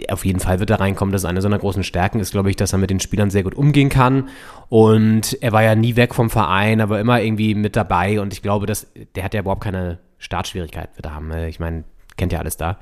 Auf 0.08 0.24
jeden 0.24 0.40
Fall 0.40 0.60
wird 0.60 0.70
er 0.70 0.80
reinkommen. 0.80 1.12
Das 1.12 1.22
ist 1.22 1.26
eine 1.26 1.42
seiner 1.42 1.58
großen 1.58 1.82
Stärken 1.82 2.20
ist, 2.20 2.30
glaube 2.30 2.50
ich, 2.50 2.56
dass 2.56 2.72
er 2.72 2.78
mit 2.78 2.88
den 2.88 3.00
Spielern 3.00 3.30
sehr 3.30 3.42
gut 3.42 3.54
umgehen 3.54 3.88
kann. 3.88 4.28
Und 4.68 5.36
er 5.42 5.52
war 5.52 5.62
ja 5.62 5.74
nie 5.74 5.96
weg 5.96 6.14
vom 6.14 6.30
Verein, 6.30 6.80
aber 6.80 7.00
immer 7.00 7.20
irgendwie 7.20 7.54
mit 7.54 7.76
dabei. 7.76 8.20
Und 8.20 8.32
ich 8.32 8.42
glaube, 8.42 8.64
dass 8.64 8.86
der 9.16 9.24
hat 9.24 9.34
ja 9.34 9.40
überhaupt 9.40 9.64
keine 9.64 9.98
Startschwierigkeit 10.18 10.90
wird 10.96 11.06
er 11.06 11.14
haben. 11.14 11.32
Ich 11.48 11.60
meine, 11.60 11.84
kennt 12.16 12.32
ja 12.32 12.38
alles 12.38 12.56
da. 12.56 12.78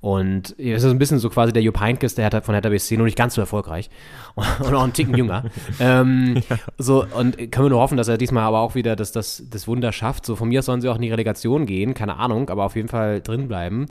Und 0.00 0.58
es 0.58 0.82
ist 0.82 0.90
ein 0.90 0.98
bisschen 0.98 1.18
so 1.18 1.28
quasi 1.28 1.52
der 1.52 1.62
Jupp 1.62 1.78
Heynckes, 1.78 2.14
der 2.14 2.24
hat 2.24 2.44
von 2.44 2.54
Hertha 2.54 2.70
BSC 2.70 2.96
nur 2.96 3.04
nicht 3.04 3.18
ganz 3.18 3.34
so 3.34 3.42
erfolgreich 3.42 3.90
und 4.34 4.74
auch 4.74 4.82
einen 4.82 4.94
Ticken 4.94 5.14
jünger. 5.14 5.44
ähm, 5.80 6.42
ja. 6.48 6.58
So, 6.78 7.04
und 7.04 7.36
können 7.36 7.66
wir 7.66 7.70
nur 7.70 7.80
hoffen, 7.80 7.98
dass 7.98 8.08
er 8.08 8.16
diesmal 8.16 8.44
aber 8.44 8.60
auch 8.60 8.74
wieder 8.74 8.96
das, 8.96 9.12
das, 9.12 9.42
das 9.50 9.68
Wunder 9.68 9.92
schafft. 9.92 10.24
So, 10.24 10.36
von 10.36 10.48
mir 10.48 10.60
aus 10.60 10.66
sollen 10.66 10.80
sie 10.80 10.88
auch 10.88 10.96
in 10.96 11.02
die 11.02 11.10
Relegation 11.10 11.66
gehen, 11.66 11.92
keine 11.92 12.16
Ahnung, 12.16 12.48
aber 12.48 12.64
auf 12.64 12.76
jeden 12.76 12.88
Fall 12.88 13.20
drin 13.20 13.46
bleiben. 13.46 13.86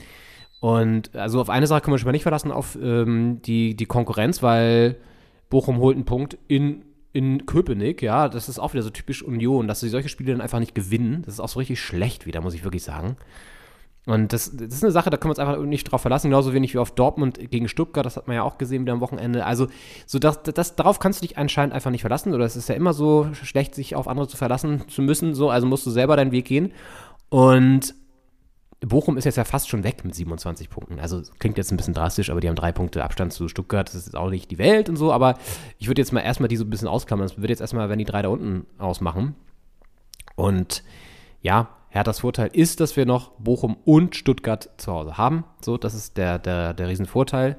Und 0.60 1.16
also 1.16 1.40
auf 1.40 1.50
eine 1.50 1.68
Sache 1.68 1.82
können 1.82 1.94
wir 1.94 2.00
schon 2.00 2.08
mal 2.08 2.14
nicht 2.14 2.24
verlassen, 2.24 2.52
auf 2.52 2.78
ähm, 2.82 3.42
die, 3.44 3.76
die 3.76 3.86
Konkurrenz, 3.86 4.42
weil 4.42 4.98
Bochum 5.50 5.78
holt 5.78 5.96
einen 5.96 6.06
Punkt 6.06 6.38
in 6.48 6.84
in 7.12 7.48
Köpenick, 7.48 8.04
ja, 8.04 8.30
das 8.30 8.50
ist 8.50 8.60
auch 8.60 8.74
wieder 8.74 8.84
so 8.84 8.92
typisch 8.92 9.24
Union, 9.24 9.68
dass 9.68 9.80
sie 9.80 9.90
solche 9.90 10.10
Spiele 10.10 10.32
dann 10.32 10.42
einfach 10.42 10.60
nicht 10.60 10.76
gewinnen. 10.76 11.24
Das 11.26 11.34
ist 11.36 11.40
auch 11.40 11.50
so 11.50 11.58
richtig 11.58 11.82
schlecht 11.82 12.28
wieder, 12.28 12.40
muss 12.42 12.54
ich 12.54 12.64
wirklich 12.64 12.84
sagen. 12.84 13.18
Und 14.10 14.34
das, 14.34 14.50
das, 14.58 14.74
ist 14.74 14.84
eine 14.84 14.92
Sache, 14.92 15.12
da 15.12 15.18
können 15.18 15.30
wir 15.30 15.38
uns 15.38 15.40
einfach 15.40 15.64
nicht 15.64 15.84
drauf 15.84 16.02
verlassen, 16.02 16.32
genauso 16.32 16.52
wenig 16.52 16.74
wie 16.74 16.80
auf 16.80 16.90
Dortmund 16.90 17.38
gegen 17.52 17.68
Stuttgart, 17.68 18.04
das 18.04 18.18
hat 18.18 18.26
man 18.26 18.38
ja 18.38 18.42
auch 18.42 18.58
gesehen 18.58 18.82
wieder 18.82 18.94
am 18.94 19.02
Wochenende. 19.02 19.46
Also, 19.46 19.68
so 20.08 20.18
das, 20.18 20.42
das, 20.42 20.76
darauf 20.76 20.98
kannst 20.98 21.22
du 21.22 21.28
dich 21.28 21.38
anscheinend 21.38 21.76
einfach 21.76 21.92
nicht 21.92 22.02
verlassen, 22.02 22.34
oder 22.34 22.44
es 22.44 22.56
ist 22.56 22.70
ja 22.70 22.74
immer 22.74 22.94
so 22.94 23.28
schlecht, 23.34 23.76
sich 23.76 23.96
auf 23.96 24.08
andere 24.08 24.28
zu 24.28 24.36
verlassen 24.36 24.88
zu 24.88 25.04
müssen, 25.04 25.36
so, 25.36 25.52
also 25.52 25.68
musst 25.68 25.86
du 25.86 25.92
selber 25.92 26.16
deinen 26.16 26.32
Weg 26.32 26.46
gehen. 26.46 26.72
Und 27.30 27.94
Bochum 28.80 29.16
ist 29.16 29.26
jetzt 29.26 29.36
ja 29.36 29.44
fast 29.44 29.70
schon 29.70 29.84
weg 29.84 30.04
mit 30.04 30.16
27 30.16 30.72
Punkten. 30.72 31.00
Also 31.00 31.22
klingt 31.38 31.60
jetzt 31.60 31.72
ein 31.72 31.78
bisschen 31.78 31.94
drastisch, 31.94 32.32
aber 32.32 32.42
die 32.42 32.48
haben 32.48 32.56
drei 32.56 32.72
Punkte 32.72 33.04
Abstand 33.04 33.32
zu 33.32 33.48
Stuttgart. 33.48 33.88
Das 33.88 33.94
ist 33.94 34.08
jetzt 34.08 34.16
auch 34.16 34.32
nicht 34.32 34.50
die 34.50 34.58
Welt 34.58 34.90
und 34.90 34.96
so, 34.96 35.14
aber 35.14 35.38
ich 35.78 35.88
würde 35.88 36.02
jetzt 36.02 36.14
mal 36.14 36.22
erstmal 36.22 36.50
die 36.50 36.58
so 36.58 36.64
ein 36.64 36.72
bisschen 36.72 36.88
ausklammern. 36.88 37.28
Das 37.28 37.38
wird 37.38 37.52
jetzt 37.52 37.62
erstmal, 37.62 37.90
wenn 37.90 38.00
die 38.00 38.06
drei 38.06 38.24
da 38.24 38.30
unten 38.30 38.66
ausmachen. 38.80 39.36
Und 40.36 40.84
ja, 41.44 41.70
Herthas 41.90 42.20
Vorteil 42.20 42.50
ist, 42.54 42.80
dass 42.80 42.96
wir 42.96 43.06
noch 43.06 43.32
Bochum 43.40 43.78
und 43.84 44.16
Stuttgart 44.16 44.70
zu 44.78 44.92
Hause 44.94 45.18
haben. 45.18 45.44
So, 45.62 45.78
das 45.78 45.94
ist 45.94 46.18
der, 46.18 46.38
der, 46.38 46.74
der 46.74 46.88
Riesenvorteil. 46.88 47.58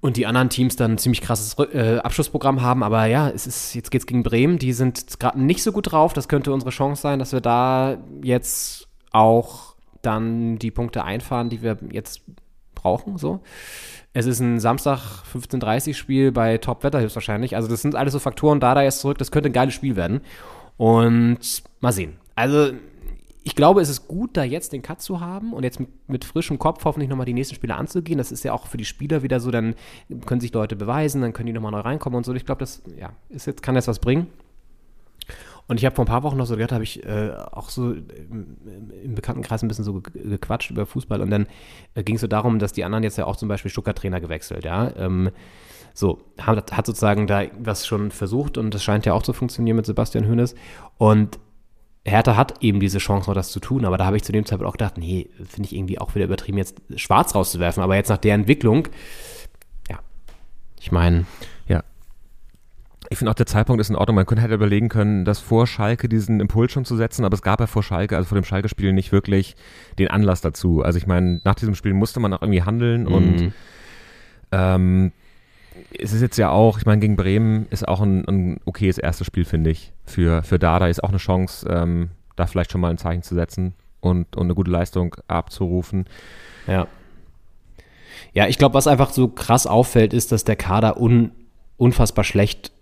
Und 0.00 0.16
die 0.16 0.26
anderen 0.26 0.48
Teams 0.48 0.76
dann 0.76 0.92
ein 0.92 0.98
ziemlich 0.98 1.20
krasses 1.20 1.58
äh, 1.58 1.98
Abschlussprogramm 1.98 2.62
haben. 2.62 2.82
Aber 2.82 3.04
ja, 3.04 3.28
es 3.28 3.46
ist, 3.46 3.74
jetzt 3.74 3.90
geht's 3.90 4.06
gegen 4.06 4.22
Bremen. 4.22 4.58
Die 4.58 4.72
sind 4.72 5.20
gerade 5.20 5.40
nicht 5.40 5.62
so 5.62 5.72
gut 5.72 5.92
drauf. 5.92 6.14
Das 6.14 6.26
könnte 6.26 6.52
unsere 6.52 6.70
Chance 6.70 7.02
sein, 7.02 7.18
dass 7.18 7.32
wir 7.32 7.42
da 7.42 7.98
jetzt 8.22 8.88
auch 9.12 9.74
dann 10.00 10.58
die 10.58 10.70
Punkte 10.70 11.04
einfahren, 11.04 11.50
die 11.50 11.60
wir 11.60 11.76
jetzt 11.92 12.22
brauchen. 12.74 13.18
So. 13.18 13.40
Es 14.14 14.24
ist 14.24 14.40
ein 14.40 14.58
Samstag 14.58 15.00
15:30 15.30 15.94
Spiel 15.94 16.32
bei 16.32 16.56
Top-Wetter 16.56 17.00
höchstwahrscheinlich. 17.00 17.54
Also 17.54 17.68
das 17.68 17.82
sind 17.82 17.94
alles 17.94 18.14
so 18.14 18.18
Faktoren. 18.18 18.58
Da 18.58 18.74
da 18.74 18.82
jetzt 18.82 19.00
zurück. 19.00 19.18
Das 19.18 19.30
könnte 19.30 19.50
ein 19.50 19.52
geiles 19.52 19.74
Spiel 19.74 19.96
werden. 19.96 20.22
Und 20.78 21.62
mal 21.80 21.92
sehen. 21.92 22.19
Also 22.40 22.72
ich 23.42 23.54
glaube, 23.54 23.82
es 23.82 23.90
ist 23.90 24.08
gut, 24.08 24.34
da 24.38 24.44
jetzt 24.44 24.72
den 24.72 24.80
Cut 24.80 25.02
zu 25.02 25.20
haben 25.20 25.52
und 25.52 25.62
jetzt 25.62 25.78
mit, 25.78 25.90
mit 26.08 26.24
frischem 26.24 26.58
Kopf 26.58 26.86
hoffentlich 26.86 27.10
nochmal 27.10 27.26
die 27.26 27.34
nächsten 27.34 27.54
Spiele 27.54 27.74
anzugehen. 27.74 28.16
Das 28.16 28.32
ist 28.32 28.44
ja 28.44 28.54
auch 28.54 28.66
für 28.66 28.78
die 28.78 28.86
Spieler 28.86 29.22
wieder 29.22 29.40
so, 29.40 29.50
dann 29.50 29.74
können 30.24 30.40
sich 30.40 30.54
Leute 30.54 30.74
beweisen, 30.74 31.20
dann 31.20 31.34
können 31.34 31.48
die 31.48 31.52
nochmal 31.52 31.72
neu 31.72 31.80
reinkommen 31.80 32.16
und 32.16 32.24
so. 32.24 32.32
Ich 32.32 32.46
glaube, 32.46 32.60
das 32.60 32.82
ja, 32.98 33.10
ist 33.28 33.46
jetzt, 33.46 33.62
kann 33.62 33.74
jetzt 33.74 33.88
was 33.88 33.98
bringen. 33.98 34.28
Und 35.68 35.78
ich 35.78 35.84
habe 35.84 35.94
vor 35.94 36.04
ein 36.04 36.08
paar 36.08 36.22
Wochen 36.22 36.38
noch 36.38 36.46
so 36.46 36.54
gehört, 36.54 36.72
habe 36.72 36.82
ich 36.82 37.04
äh, 37.04 37.30
auch 37.52 37.68
so 37.68 37.92
im, 37.92 38.56
im, 39.04 39.14
Bekanntenkreis 39.14 39.62
ein 39.62 39.68
bisschen 39.68 39.84
so 39.84 40.00
gequatscht 40.00 40.70
über 40.70 40.86
Fußball 40.86 41.20
und 41.20 41.30
dann 41.30 41.46
äh, 41.94 42.02
ging 42.02 42.14
es 42.14 42.22
so 42.22 42.26
darum, 42.26 42.58
dass 42.58 42.72
die 42.72 42.84
anderen 42.84 43.04
jetzt 43.04 43.18
ja 43.18 43.26
auch 43.26 43.36
zum 43.36 43.48
Beispiel 43.48 43.70
Stuttgart-Trainer 43.70 44.20
gewechselt, 44.20 44.64
ja. 44.64 44.96
Ähm, 44.96 45.30
so, 45.92 46.22
hat, 46.38 46.72
hat 46.72 46.86
sozusagen 46.86 47.26
da 47.26 47.42
was 47.58 47.86
schon 47.86 48.10
versucht 48.10 48.56
und 48.56 48.72
das 48.74 48.82
scheint 48.82 49.04
ja 49.04 49.12
auch 49.12 49.22
zu 49.22 49.34
funktionieren 49.34 49.76
mit 49.76 49.86
Sebastian 49.86 50.26
Hönes. 50.26 50.54
Und 50.96 51.38
Hertha 52.04 52.36
hat 52.36 52.62
eben 52.62 52.80
diese 52.80 52.98
Chance, 52.98 53.28
noch 53.28 53.34
das 53.34 53.52
zu 53.52 53.60
tun, 53.60 53.84
aber 53.84 53.98
da 53.98 54.06
habe 54.06 54.16
ich 54.16 54.24
zu 54.24 54.32
dem 54.32 54.46
Zeitpunkt 54.46 54.68
auch 54.68 54.78
gedacht, 54.78 54.96
nee, 54.96 55.28
finde 55.44 55.66
ich 55.66 55.74
irgendwie 55.74 55.98
auch 55.98 56.14
wieder 56.14 56.24
übertrieben, 56.24 56.58
jetzt 56.58 56.80
schwarz 56.96 57.34
rauszuwerfen. 57.34 57.82
Aber 57.82 57.94
jetzt 57.96 58.08
nach 58.08 58.18
der 58.18 58.34
Entwicklung, 58.34 58.88
ja, 59.90 59.98
ich 60.80 60.92
meine, 60.92 61.26
Ich 63.12 63.18
finde 63.18 63.32
auch, 63.32 63.34
der 63.34 63.46
Zeitpunkt 63.46 63.80
ist 63.80 63.90
in 63.90 63.96
Ordnung. 63.96 64.14
Man 64.14 64.24
könnte 64.24 64.42
halt 64.42 64.52
überlegen 64.52 64.88
können, 64.88 65.24
das 65.24 65.40
vor 65.40 65.66
Schalke 65.66 66.08
diesen 66.08 66.38
Impuls 66.38 66.70
schon 66.70 66.84
zu 66.84 66.94
setzen, 66.96 67.24
aber 67.24 67.34
es 67.34 67.42
gab 67.42 67.58
ja 67.58 67.66
vor 67.66 67.82
Schalke, 67.82 68.16
also 68.16 68.28
vor 68.28 68.38
dem 68.38 68.44
Schalke-Spiel 68.44 68.92
nicht 68.92 69.10
wirklich 69.10 69.56
den 69.98 70.08
Anlass 70.08 70.42
dazu. 70.42 70.82
Also 70.82 70.96
ich 70.96 71.08
meine, 71.08 71.40
nach 71.42 71.56
diesem 71.56 71.74
Spiel 71.74 71.92
musste 71.92 72.20
man 72.20 72.32
auch 72.32 72.40
irgendwie 72.40 72.62
handeln 72.62 73.08
und 73.08 73.52
ähm, 74.52 75.10
es 75.98 76.12
ist 76.12 76.22
jetzt 76.22 76.36
ja 76.36 76.50
auch, 76.50 76.78
ich 76.78 76.86
meine, 76.86 77.00
gegen 77.00 77.16
Bremen 77.16 77.66
ist 77.70 77.86
auch 77.86 78.00
ein, 78.00 78.26
ein 78.26 78.60
okayes 78.64 78.98
erstes 78.98 79.26
Spiel, 79.26 79.44
finde 79.44 79.70
ich. 79.70 79.92
Für, 80.04 80.42
für 80.42 80.58
Dada 80.58 80.86
ist 80.86 81.02
auch 81.02 81.08
eine 81.08 81.18
Chance, 81.18 81.68
ähm, 81.68 82.10
da 82.36 82.46
vielleicht 82.46 82.72
schon 82.72 82.80
mal 82.80 82.90
ein 82.90 82.98
Zeichen 82.98 83.22
zu 83.22 83.34
setzen 83.34 83.74
und, 84.00 84.36
und 84.36 84.44
eine 84.44 84.54
gute 84.54 84.70
Leistung 84.70 85.16
abzurufen. 85.28 86.06
Ja. 86.66 86.86
Ja, 88.32 88.46
ich 88.46 88.58
glaube, 88.58 88.74
was 88.74 88.86
einfach 88.86 89.10
so 89.10 89.28
krass 89.28 89.66
auffällt, 89.66 90.12
ist, 90.12 90.30
dass 90.30 90.44
der 90.44 90.56
Kader 90.56 91.00
un, 91.00 91.32
unfassbar 91.76 92.24
schlecht 92.24 92.72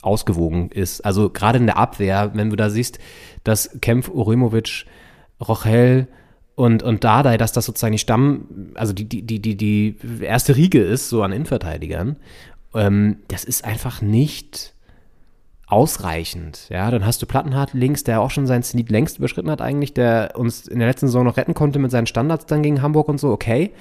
ausgewogen 0.00 0.70
ist. 0.70 1.04
Also 1.04 1.30
gerade 1.30 1.58
in 1.58 1.66
der 1.66 1.76
Abwehr, 1.76 2.30
wenn 2.34 2.50
du 2.50 2.56
da 2.56 2.70
siehst, 2.70 2.98
dass 3.42 3.78
Kempf, 3.80 4.08
Urimovic, 4.08 4.86
Rochel 5.40 6.08
und, 6.56 6.82
und 6.82 7.04
Dardai, 7.04 7.36
dass 7.36 7.52
das 7.52 7.64
sozusagen 7.64 7.92
die 7.92 7.98
Stamm, 7.98 8.72
also 8.74 8.92
die, 8.92 9.06
die, 9.08 9.22
die, 9.22 9.56
die, 9.56 9.96
erste 10.20 10.56
Riege 10.56 10.80
ist, 10.80 11.08
so 11.08 11.22
an 11.22 11.32
Innenverteidigern, 11.32 12.16
ähm, 12.74 13.16
das 13.28 13.44
ist 13.44 13.64
einfach 13.64 14.02
nicht 14.02 14.74
ausreichend. 15.66 16.68
Ja, 16.68 16.90
dann 16.90 17.04
hast 17.04 17.22
du 17.22 17.26
Plattenhardt 17.26 17.72
links, 17.72 18.04
der 18.04 18.20
auch 18.20 18.30
schon 18.30 18.46
seinen 18.46 18.62
Zenit 18.62 18.90
längst 18.90 19.18
überschritten 19.18 19.50
hat 19.50 19.60
eigentlich, 19.60 19.94
der 19.94 20.32
uns 20.36 20.68
in 20.68 20.78
der 20.78 20.88
letzten 20.88 21.06
Saison 21.06 21.24
noch 21.24 21.36
retten 21.36 21.54
konnte 21.54 21.78
mit 21.78 21.90
seinen 21.90 22.06
Standards 22.06 22.46
dann 22.46 22.62
gegen 22.62 22.82
Hamburg 22.82 23.08
und 23.08 23.18
so, 23.18 23.30
okay. 23.30 23.72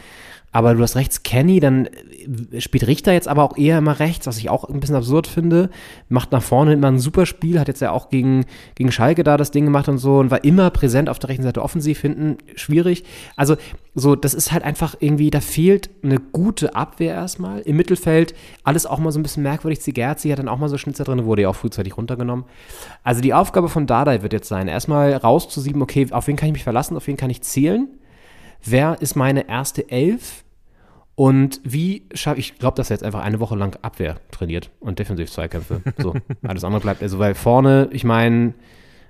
Aber 0.53 0.75
du 0.75 0.83
hast 0.83 0.95
rechts 0.95 1.23
Kenny, 1.23 1.59
dann 1.59 1.87
äh, 1.87 2.61
spielt 2.61 2.85
Richter 2.87 3.11
jetzt 3.11 3.27
aber 3.27 3.43
auch 3.43 3.57
eher 3.57 3.79
immer 3.79 3.99
rechts, 3.99 4.27
was 4.27 4.37
ich 4.37 4.49
auch 4.49 4.63
ein 4.63 4.79
bisschen 4.79 4.95
absurd 4.95 5.25
finde. 5.25 5.71
Macht 6.09 6.31
nach 6.31 6.43
vorne 6.43 6.73
immer 6.73 6.87
ein 6.87 6.99
super 6.99 7.25
Spiel, 7.25 7.59
hat 7.59 7.67
jetzt 7.67 7.81
ja 7.81 7.91
auch 7.91 8.09
gegen, 8.09 8.45
gegen 8.75 8.91
Schalke 8.91 9.23
da 9.23 9.35
das 9.35 9.49
Ding 9.49 9.65
gemacht 9.65 9.89
und 9.89 9.97
so 9.97 10.19
und 10.19 10.29
war 10.29 10.43
immer 10.43 10.69
präsent 10.69 11.09
auf 11.09 11.17
der 11.17 11.31
rechten 11.31 11.43
Seite 11.43 11.63
offensiv 11.63 11.99
hinten. 11.99 12.37
Schwierig. 12.55 13.03
Also, 13.35 13.57
so, 13.95 14.15
das 14.15 14.35
ist 14.35 14.51
halt 14.51 14.63
einfach 14.63 14.95
irgendwie, 14.99 15.31
da 15.31 15.41
fehlt 15.41 15.89
eine 16.03 16.19
gute 16.19 16.75
Abwehr 16.75 17.15
erstmal. 17.15 17.61
Im 17.61 17.75
Mittelfeld 17.75 18.35
alles 18.63 18.85
auch 18.85 18.99
mal 18.99 19.11
so 19.11 19.19
ein 19.19 19.23
bisschen 19.23 19.43
merkwürdig. 19.43 19.81
Zigerzi 19.81 20.29
hat 20.29 20.39
dann 20.39 20.49
auch 20.49 20.59
mal 20.59 20.69
so 20.69 20.77
Schnitzer 20.77 21.03
drin, 21.03 21.25
wurde 21.25 21.41
ja 21.43 21.49
auch 21.49 21.55
frühzeitig 21.55 21.97
runtergenommen. 21.97 22.45
Also, 23.03 23.21
die 23.21 23.33
Aufgabe 23.33 23.69
von 23.69 23.87
Dardai 23.87 24.21
wird 24.21 24.33
jetzt 24.33 24.47
sein, 24.47 24.67
erstmal 24.67 25.13
rauszusieben, 25.15 25.81
okay, 25.81 26.07
auf 26.11 26.27
wen 26.27 26.35
kann 26.35 26.49
ich 26.49 26.53
mich 26.53 26.63
verlassen, 26.63 26.95
auf 26.95 27.07
wen 27.07 27.17
kann 27.17 27.31
ich 27.31 27.41
zählen 27.41 27.87
wer 28.65 29.01
ist 29.01 29.15
meine 29.15 29.47
erste 29.49 29.89
Elf 29.89 30.42
und 31.15 31.61
wie 31.63 32.07
schaffe 32.13 32.39
ich, 32.39 32.57
glaube, 32.57 32.75
dass 32.75 32.89
er 32.89 32.95
jetzt 32.95 33.03
einfach 33.03 33.21
eine 33.21 33.39
Woche 33.39 33.55
lang 33.55 33.77
Abwehr 33.81 34.17
trainiert 34.31 34.71
und 34.79 34.99
Defensiv-Zweikämpfe. 34.99 35.81
So, 35.97 36.15
alles 36.41 36.63
andere 36.63 36.81
bleibt, 36.81 37.03
also 37.03 37.19
weil 37.19 37.35
vorne, 37.35 37.89
ich 37.91 38.03
meine, 38.03 38.53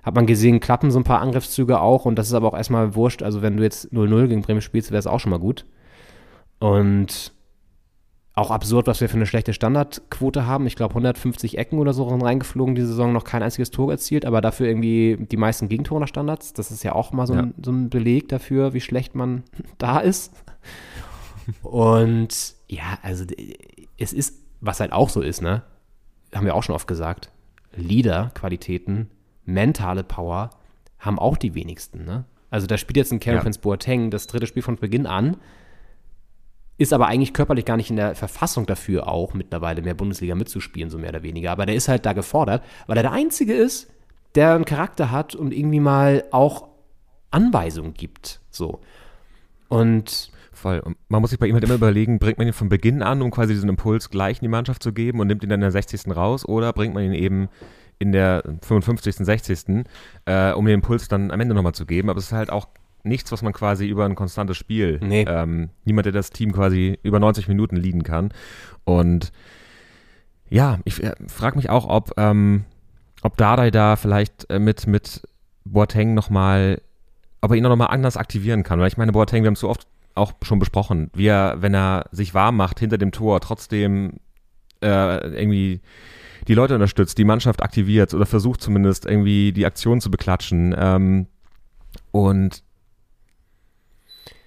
hat 0.03 0.15
man 0.15 0.25
gesehen, 0.25 0.59
klappen 0.59 0.91
so 0.91 0.99
ein 0.99 1.05
paar 1.05 1.21
Angriffszüge 1.21 1.79
auch 1.79 2.05
und 2.05 2.17
das 2.17 2.27
ist 2.27 2.33
aber 2.33 2.49
auch 2.49 2.57
erstmal 2.57 2.95
wurscht. 2.95 3.23
Also 3.23 3.41
wenn 3.41 3.55
du 3.55 3.63
jetzt 3.63 3.93
0-0 3.93 4.27
gegen 4.27 4.41
Bremen 4.41 4.61
spielst, 4.61 4.91
wäre 4.91 4.99
es 4.99 5.07
auch 5.07 5.19
schon 5.19 5.29
mal 5.29 5.39
gut. 5.39 5.65
Und 6.59 7.31
auch 8.35 8.51
absurd, 8.51 8.87
was 8.87 8.99
wir 8.99 9.09
für 9.09 9.15
eine 9.15 9.27
schlechte 9.27 9.53
Standardquote 9.53 10.47
haben. 10.47 10.65
Ich 10.65 10.75
glaube, 10.75 10.93
150 10.93 11.57
Ecken 11.57 11.77
oder 11.77 11.93
so 11.93 12.09
sind 12.09 12.23
reingeflogen, 12.23 12.73
die 12.73 12.81
Saison 12.81 13.13
noch 13.13 13.23
kein 13.23 13.43
einziges 13.43 13.69
Tor 13.69 13.91
erzielt, 13.91 14.25
aber 14.25 14.41
dafür 14.41 14.67
irgendwie 14.67 15.17
die 15.31 15.37
meisten 15.37 15.69
Gegentore 15.69 16.01
nach 16.01 16.07
Standards. 16.07 16.51
Das 16.51 16.71
ist 16.71 16.83
ja 16.83 16.93
auch 16.95 17.11
mal 17.11 17.27
so, 17.27 17.33
ein, 17.33 17.53
so 17.63 17.71
ein 17.71 17.89
Beleg 17.89 18.29
dafür, 18.29 18.73
wie 18.73 18.81
schlecht 18.81 19.13
man 19.13 19.43
da 19.77 19.99
ist. 19.99 20.33
Und 21.61 22.55
ja, 22.67 22.97
also 23.01 23.25
es 23.97 24.13
ist, 24.13 24.39
was 24.61 24.79
halt 24.79 24.91
auch 24.93 25.09
so 25.09 25.21
ist, 25.21 25.41
ne? 25.41 25.63
Haben 26.33 26.45
wir 26.45 26.55
auch 26.55 26.63
schon 26.63 26.75
oft 26.75 26.87
gesagt. 26.87 27.31
Leader-Qualitäten, 27.75 29.09
mentale 29.45 30.03
Power 30.03 30.51
haben 30.99 31.19
auch 31.19 31.37
die 31.37 31.55
wenigsten, 31.55 32.05
ne? 32.05 32.25
Also 32.49 32.67
da 32.67 32.77
spielt 32.77 32.97
jetzt 32.97 33.11
ein 33.11 33.19
Kevin 33.19 33.51
Ja. 33.51 33.59
Boateng 33.61 34.11
das 34.11 34.27
dritte 34.27 34.45
Spiel 34.45 34.61
von 34.61 34.77
Beginn 34.77 35.07
an, 35.07 35.37
ist 36.77 36.93
aber 36.93 37.07
eigentlich 37.07 37.33
körperlich 37.33 37.65
gar 37.65 37.77
nicht 37.77 37.89
in 37.89 37.95
der 37.95 38.15
Verfassung 38.15 38.65
dafür, 38.65 39.07
auch 39.07 39.33
mittlerweile 39.33 39.81
mehr 39.81 39.93
Bundesliga 39.93 40.35
mitzuspielen, 40.35 40.89
so 40.89 40.97
mehr 40.97 41.09
oder 41.09 41.23
weniger. 41.23 41.51
Aber 41.51 41.65
der 41.65 41.75
ist 41.75 41.87
halt 41.87 42.05
da 42.05 42.13
gefordert, 42.13 42.63
weil 42.87 42.97
er 42.97 43.03
der 43.03 43.11
Einzige 43.11 43.53
ist, 43.53 43.91
der 44.35 44.55
einen 44.55 44.65
Charakter 44.65 45.11
hat 45.11 45.35
und 45.35 45.53
irgendwie 45.53 45.79
mal 45.79 46.25
auch 46.31 46.67
Anweisungen 47.31 47.93
gibt. 47.93 48.41
So. 48.49 48.81
Und 49.69 50.31
Voll. 50.63 50.79
Und 50.79 50.95
man 51.09 51.19
muss 51.19 51.31
sich 51.31 51.39
bei 51.39 51.47
ihm 51.47 51.55
halt 51.55 51.65
immer 51.65 51.73
überlegen, 51.73 52.19
bringt 52.19 52.37
man 52.37 52.47
ihn 52.47 52.53
von 52.53 52.69
Beginn 52.69 53.03
an, 53.03 53.21
um 53.21 53.31
quasi 53.31 53.53
diesen 53.53 53.67
Impuls 53.67 54.09
gleich 54.09 54.37
in 54.37 54.45
die 54.45 54.47
Mannschaft 54.47 54.81
zu 54.81 54.93
geben 54.93 55.19
und 55.19 55.27
nimmt 55.27 55.43
ihn 55.43 55.49
dann 55.49 55.57
in 55.59 55.61
der 55.61 55.71
60. 55.71 56.15
raus 56.15 56.47
oder 56.47 56.71
bringt 56.71 56.93
man 56.93 57.03
ihn 57.03 57.11
eben 57.11 57.49
in 57.99 58.13
der 58.13 58.43
55., 58.61 59.17
60., 59.17 59.83
äh, 60.23 60.53
um 60.53 60.65
den 60.65 60.75
Impuls 60.75 61.09
dann 61.09 61.31
am 61.31 61.41
Ende 61.41 61.53
nochmal 61.53 61.73
zu 61.73 61.85
geben. 61.85 62.09
Aber 62.09 62.17
es 62.17 62.27
ist 62.27 62.31
halt 62.31 62.49
auch 62.49 62.69
nichts, 63.03 63.29
was 63.33 63.41
man 63.41 63.51
quasi 63.51 63.85
über 63.85 64.05
ein 64.05 64.15
konstantes 64.15 64.55
Spiel, 64.55 65.01
Nee. 65.03 65.25
ähm, 65.27 65.69
niemand, 65.83 66.05
der 66.05 66.13
das 66.13 66.29
Team 66.29 66.53
quasi 66.53 66.97
über 67.03 67.19
90 67.19 67.49
Minuten 67.49 67.75
leaden 67.75 68.03
kann. 68.03 68.29
Und 68.85 69.33
ja, 70.49 70.79
ich 70.85 71.03
äh, 71.03 71.13
frage 71.27 71.57
mich 71.57 71.69
auch, 71.69 71.89
ob, 71.89 72.13
ähm, 72.15 72.63
ob 73.21 73.35
Dardai 73.35 73.69
da 73.69 73.97
vielleicht 73.97 74.49
äh, 74.49 74.59
mit, 74.59 74.87
mit 74.87 75.23
Boateng 75.65 76.13
nochmal, 76.13 76.81
ob 77.41 77.51
er 77.51 77.57
ihn 77.57 77.63
nochmal 77.63 77.89
anders 77.89 78.15
aktivieren 78.15 78.63
kann. 78.63 78.79
Weil 78.79 78.87
ich 78.87 78.95
meine, 78.97 79.11
Boateng, 79.11 79.43
wir 79.43 79.47
haben 79.47 79.55
es 79.55 79.59
so 79.59 79.69
oft 79.69 79.87
auch 80.15 80.33
schon 80.43 80.59
besprochen, 80.59 81.09
wie 81.13 81.27
er, 81.27 81.61
wenn 81.61 81.73
er 81.73 82.05
sich 82.11 82.33
warm 82.33 82.57
macht 82.57 82.79
hinter 82.79 82.97
dem 82.97 83.11
Tor, 83.11 83.39
trotzdem 83.41 84.19
äh, 84.81 85.27
irgendwie 85.39 85.81
die 86.47 86.53
Leute 86.53 86.75
unterstützt, 86.75 87.17
die 87.17 87.23
Mannschaft 87.23 87.63
aktiviert 87.63 88.13
oder 88.13 88.25
versucht 88.25 88.61
zumindest 88.61 89.05
irgendwie 89.05 89.53
die 89.53 89.65
Aktion 89.65 90.01
zu 90.01 90.11
beklatschen. 90.11 90.75
Ähm, 90.77 91.27
und 92.11 92.63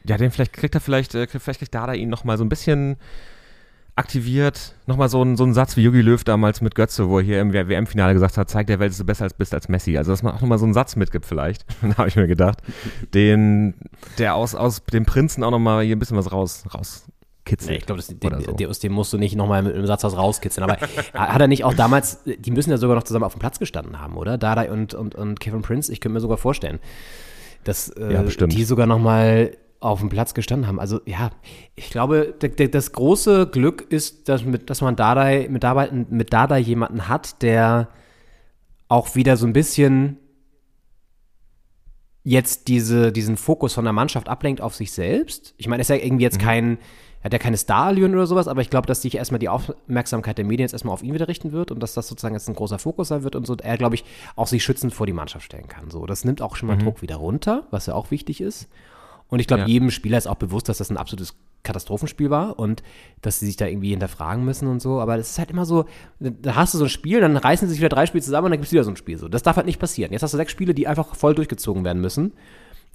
ja, 0.04 0.16
den 0.16 0.30
vielleicht 0.30 0.52
kriegt 0.52 0.74
er 0.74 0.80
vielleicht, 0.80 1.14
äh, 1.14 1.26
vielleicht 1.26 1.60
kriegt 1.60 1.74
Dada 1.74 1.94
ihn 1.94 2.08
nochmal 2.08 2.38
so 2.38 2.44
ein 2.44 2.48
bisschen 2.48 2.96
aktiviert. 3.96 4.74
Nochmal 4.86 5.08
so 5.08 5.22
ein, 5.22 5.36
so 5.36 5.44
ein 5.44 5.54
Satz 5.54 5.76
wie 5.76 5.82
Jogi 5.82 6.02
Löw 6.02 6.22
damals 6.22 6.60
mit 6.60 6.74
Götze, 6.74 7.08
wo 7.08 7.18
er 7.18 7.24
hier 7.24 7.40
im 7.40 7.52
WM-Finale 7.52 8.12
gesagt 8.12 8.36
hat, 8.36 8.48
zeig 8.48 8.66
der 8.66 8.78
Welt, 8.78 8.90
dass 8.90 8.98
du 8.98 9.04
besser 9.04 9.24
als 9.24 9.34
bist 9.34 9.54
als 9.54 9.68
Messi. 9.68 9.96
Also, 9.96 10.12
dass 10.12 10.22
man 10.22 10.34
auch 10.34 10.40
nochmal 10.42 10.58
so 10.58 10.66
einen 10.66 10.74
Satz 10.74 10.96
mitgibt 10.96 11.24
vielleicht, 11.24 11.64
da 11.82 11.96
habe 11.96 12.08
ich 12.08 12.16
mir 12.16 12.26
gedacht, 12.26 12.58
den, 13.14 13.74
der 14.18 14.34
aus, 14.34 14.54
aus 14.54 14.84
dem 14.84 15.06
Prinzen 15.06 15.42
auch 15.42 15.50
nochmal 15.50 15.82
hier 15.84 15.96
ein 15.96 15.98
bisschen 15.98 16.18
was 16.18 16.30
raus, 16.30 16.64
rauskitzelt. 16.74 17.70
Nee, 17.70 17.76
ich 17.78 17.86
glaube, 17.86 18.02
so. 18.02 18.68
aus 18.68 18.78
dem 18.78 18.92
musst 18.92 19.14
du 19.14 19.18
nicht 19.18 19.34
nochmal 19.34 19.62
mit 19.62 19.74
einem 19.74 19.86
Satz 19.86 20.04
was 20.04 20.16
rauskitzeln. 20.16 20.62
Aber 20.62 20.78
hat 21.14 21.40
er 21.40 21.48
nicht 21.48 21.64
auch 21.64 21.74
damals, 21.74 22.20
die 22.24 22.50
müssen 22.50 22.70
ja 22.70 22.76
sogar 22.76 22.96
noch 22.96 23.04
zusammen 23.04 23.24
auf 23.24 23.34
dem 23.34 23.40
Platz 23.40 23.58
gestanden 23.58 23.98
haben, 23.98 24.18
oder? 24.18 24.36
Dada 24.36 24.70
und, 24.70 24.92
und, 24.92 25.14
und 25.14 25.40
Kevin 25.40 25.62
Prince, 25.62 25.90
ich 25.90 26.00
könnte 26.00 26.14
mir 26.14 26.20
sogar 26.20 26.36
vorstellen, 26.36 26.80
dass 27.64 27.88
äh, 27.88 28.12
Ja, 28.12 28.22
die 28.22 28.64
sogar 28.64 28.86
nochmal 28.86 29.56
auf 29.86 30.00
dem 30.00 30.08
Platz 30.08 30.34
gestanden 30.34 30.66
haben. 30.66 30.80
Also 30.80 31.00
ja, 31.06 31.30
ich 31.74 31.90
glaube, 31.90 32.34
das 32.38 32.92
große 32.92 33.46
Glück 33.46 33.86
ist, 33.88 34.28
dass, 34.28 34.44
mit, 34.44 34.68
dass 34.70 34.80
man 34.80 34.96
Dada, 34.96 35.48
mit, 35.48 35.62
Dada, 35.62 35.88
mit 35.92 36.32
Dada 36.32 36.56
jemanden 36.56 37.08
hat, 37.08 37.42
der 37.42 37.88
auch 38.88 39.14
wieder 39.14 39.36
so 39.36 39.46
ein 39.46 39.52
bisschen 39.52 40.18
jetzt 42.22 42.66
diese, 42.66 43.12
diesen 43.12 43.36
Fokus 43.36 43.74
von 43.74 43.84
der 43.84 43.92
Mannschaft 43.92 44.28
ablenkt 44.28 44.60
auf 44.60 44.74
sich 44.74 44.90
selbst. 44.90 45.54
Ich 45.58 45.68
meine, 45.68 45.80
er 45.80 45.82
ist 45.82 45.90
ja 45.90 45.96
irgendwie 45.96 46.24
jetzt 46.24 46.40
kein, 46.40 46.78
er 47.20 47.26
hat 47.26 47.32
ja 47.32 47.38
keine 47.38 47.56
Starallüren 47.56 48.14
oder 48.14 48.26
sowas, 48.26 48.48
aber 48.48 48.62
ich 48.62 48.70
glaube, 48.70 48.88
dass 48.88 49.02
sich 49.02 49.16
erstmal 49.16 49.38
die 49.38 49.48
Aufmerksamkeit 49.48 50.36
der 50.36 50.44
Medien 50.44 50.64
jetzt 50.64 50.72
erstmal 50.72 50.94
auf 50.94 51.04
ihn 51.04 51.14
wieder 51.14 51.28
richten 51.28 51.52
wird 51.52 51.70
und 51.70 51.80
dass 51.80 51.94
das 51.94 52.08
sozusagen 52.08 52.34
jetzt 52.34 52.48
ein 52.48 52.56
großer 52.56 52.80
Fokus 52.80 53.08
sein 53.08 53.22
wird 53.22 53.36
und 53.36 53.46
so, 53.46 53.56
er, 53.56 53.78
glaube 53.78 53.94
ich, 53.94 54.04
auch 54.34 54.48
sich 54.48 54.64
schützend 54.64 54.92
vor 54.92 55.06
die 55.06 55.12
Mannschaft 55.12 55.44
stellen 55.44 55.68
kann. 55.68 55.90
So, 55.90 56.04
das 56.06 56.24
nimmt 56.24 56.42
auch 56.42 56.56
schon 56.56 56.66
mal 56.66 56.76
Druck 56.76 57.00
wieder 57.00 57.16
runter, 57.16 57.68
was 57.70 57.86
ja 57.86 57.94
auch 57.94 58.10
wichtig 58.10 58.40
ist. 58.40 58.68
Und 59.28 59.40
ich 59.40 59.46
glaube, 59.46 59.62
Ja. 59.62 59.66
jedem 59.68 59.90
Spieler 59.90 60.18
ist 60.18 60.26
auch 60.26 60.36
bewusst, 60.36 60.68
dass 60.68 60.78
das 60.78 60.90
ein 60.90 60.96
absolutes 60.96 61.34
Katastrophenspiel 61.64 62.30
war 62.30 62.58
und 62.60 62.84
dass 63.22 63.40
sie 63.40 63.46
sich 63.46 63.56
da 63.56 63.66
irgendwie 63.66 63.90
hinterfragen 63.90 64.44
müssen 64.44 64.68
und 64.68 64.80
so. 64.80 65.00
Aber 65.00 65.16
das 65.16 65.30
ist 65.30 65.38
halt 65.40 65.50
immer 65.50 65.64
so, 65.64 65.86
da 66.20 66.54
hast 66.54 66.74
du 66.74 66.78
so 66.78 66.84
ein 66.84 66.90
Spiel, 66.90 67.20
dann 67.20 67.36
reißen 67.36 67.66
sie 67.66 67.72
sich 67.74 67.80
wieder 67.80 67.88
drei 67.88 68.06
Spiele 68.06 68.22
zusammen 68.22 68.44
und 68.46 68.50
dann 68.52 68.58
gibt 68.60 68.66
es 68.66 68.72
wieder 68.72 68.84
so 68.84 68.90
ein 68.90 68.96
Spiel. 68.96 69.18
So. 69.18 69.28
Das 69.28 69.42
darf 69.42 69.56
halt 69.56 69.66
nicht 69.66 69.80
passieren. 69.80 70.12
Jetzt 70.12 70.22
hast 70.22 70.32
du 70.32 70.36
sechs 70.36 70.52
Spiele, 70.52 70.74
die 70.74 70.86
einfach 70.86 71.16
voll 71.16 71.34
durchgezogen 71.34 71.84
werden 71.84 72.00
müssen. 72.00 72.34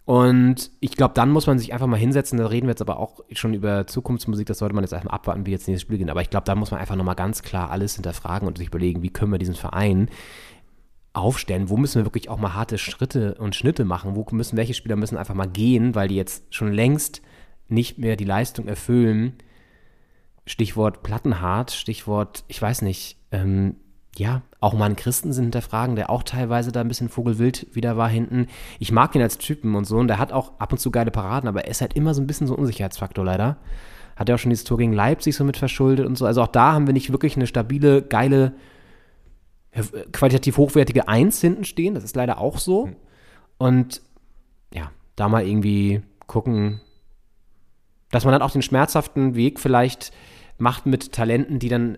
Und 0.06 0.72
ich 0.80 0.96
glaube, 0.96 1.14
dann 1.14 1.30
muss 1.30 1.46
man 1.48 1.60
sich 1.60 1.74
einfach 1.74 1.86
mal 1.86 1.98
hinsetzen. 1.98 2.40
Da 2.40 2.48
reden 2.48 2.66
wir 2.66 2.72
jetzt 2.72 2.82
aber 2.82 2.98
auch 2.98 3.20
schon 3.34 3.54
über 3.54 3.86
Zukunftsmusik. 3.86 4.48
Das 4.48 4.58
sollte 4.58 4.74
man 4.74 4.84
jetzt 4.84 4.94
einfach 4.94 5.12
abwarten, 5.12 5.46
wie 5.46 5.52
jetzt 5.52 5.68
nächstes 5.68 5.84
Spiel 5.84 6.00
gehen. 6.00 6.10
Aber 6.10 6.22
ich 6.22 6.30
glaube, 6.30 6.46
da 6.46 6.56
muss 6.56 6.72
man 6.72 6.80
einfach 6.80 6.96
nochmal 6.96 7.16
ganz 7.16 7.44
klar 7.44 7.70
alles 7.70 7.96
hinterfragen 7.96 8.48
und 8.48 8.58
sich 8.58 8.68
überlegen, 8.68 9.04
wie 9.04 9.12
können 9.12 9.32
wir 9.32 9.38
diesen 9.38 9.56
Verein 9.56 10.10
aufstellen, 11.14 11.70
wo 11.70 11.78
müssen 11.78 12.00
wir 12.00 12.06
wirklich 12.06 12.30
auch 12.30 12.38
mal 12.38 12.54
harte 12.54 12.78
Schritte 12.78 13.36
und 13.36 13.56
Schnitte 13.56 13.86
machen, 13.86 14.16
wo 14.16 14.26
müssen, 14.32 14.58
welche 14.58 14.74
Spieler 14.74 14.96
müssen 14.96 15.18
einfach 15.18 15.36
mal 15.36 15.48
gehen, 15.48 15.94
weil 15.96 16.08
die 16.08 16.16
jetzt 16.16 16.54
schon 16.54 16.72
längst 16.72 17.22
nicht 17.68 17.98
mehr 17.98 18.16
die 18.16 18.26
Leistung 18.26 18.68
erfüllen. 18.68 19.34
Stichwort 20.46 21.04
Plattenhart, 21.04 21.72
Stichwort, 21.72 22.44
ich 22.48 22.62
weiß 22.62 22.82
nicht, 22.82 23.18
ähm, 23.32 23.76
ja, 24.18 24.42
auch 24.60 24.74
mal 24.74 24.86
einen 24.86 24.96
Christensen 24.96 25.44
hinterfragen, 25.44 25.96
der 25.96 26.10
auch 26.10 26.24
teilweise 26.24 26.72
da 26.72 26.82
ein 26.82 26.88
bisschen 26.88 27.10
vogelwild 27.10 27.68
wieder 27.74 27.98
war 27.98 28.10
hinten. 28.10 28.48
Ich 28.80 28.92
mag 28.92 29.16
ihn 29.16 29.22
als 29.22 29.38
Typen 29.38 29.76
und 29.76 29.86
so 29.86 29.98
und 29.98 30.08
der 30.08 30.20
hat 30.20 30.34
auch 30.34 30.60
ab 30.60 30.72
und 30.72 30.80
zu 30.80 30.92
geile 30.92 31.12
Paraden, 31.12 31.48
aber 31.48 31.66
er 31.66 31.72
ist 31.72 31.82
halt 31.82 31.96
immer 31.96 32.14
so 32.14 32.22
ein 32.22 32.28
bisschen 32.28 32.48
so 32.48 32.56
ein 32.56 32.60
Unsicherheitsfaktor 32.60 33.24
leider. 33.24 33.58
Hat 34.16 34.28
ja 34.30 34.36
auch 34.36 34.40
schon 34.40 34.50
dieses 34.50 34.66
Tor 34.66 34.78
gegen 34.78 34.94
Leipzig 34.94 35.36
so 35.36 35.44
mit 35.44 35.58
verschuldet 35.58 36.06
und 36.06 36.18
so. 36.18 36.26
Also 36.26 36.42
auch 36.42 36.48
da 36.48 36.74
haben 36.74 36.86
wir 36.86 36.94
nicht 36.94 37.12
wirklich 37.12 37.36
eine 37.36 37.48
stabile, 37.48 38.02
geile, 38.02 38.54
qualitativ 40.12 40.58
hochwertige 40.58 41.08
Eins 41.08 41.40
hinten 41.42 41.64
stehen. 41.64 41.96
Das 41.96 42.04
ist 42.04 42.16
leider 42.16 42.40
auch 42.40 42.58
so. 42.58 42.90
Und 43.58 44.02
ja, 44.74 44.92
da 45.16 45.30
mal 45.30 45.46
irgendwie 45.46 46.02
gucken, 46.28 46.82
dass 48.12 48.26
man 48.26 48.34
dann 48.34 48.42
auch 48.42 48.52
den 48.52 48.62
schmerzhaften 48.62 49.36
Weg 49.36 49.60
vielleicht 49.60 50.12
macht 50.58 50.86
mit 50.86 51.14
Talenten, 51.14 51.60
die 51.60 51.70
dann 51.70 51.98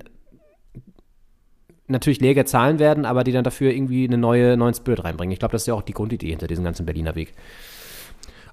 natürlich 1.87 2.21
leger 2.21 2.45
zahlen 2.45 2.79
werden, 2.79 3.05
aber 3.05 3.23
die 3.23 3.31
dann 3.31 3.43
dafür 3.43 3.71
irgendwie 3.71 4.07
eine 4.07 4.17
neue, 4.17 4.55
neuen 4.55 4.73
Spirit 4.73 5.03
reinbringen. 5.03 5.33
Ich 5.33 5.39
glaube, 5.39 5.51
das 5.51 5.63
ist 5.63 5.67
ja 5.67 5.73
auch 5.73 5.81
die 5.81 5.93
Grundidee 5.93 6.29
hinter 6.29 6.47
diesem 6.47 6.63
ganzen 6.63 6.85
Berliner 6.85 7.15
Weg. 7.15 7.33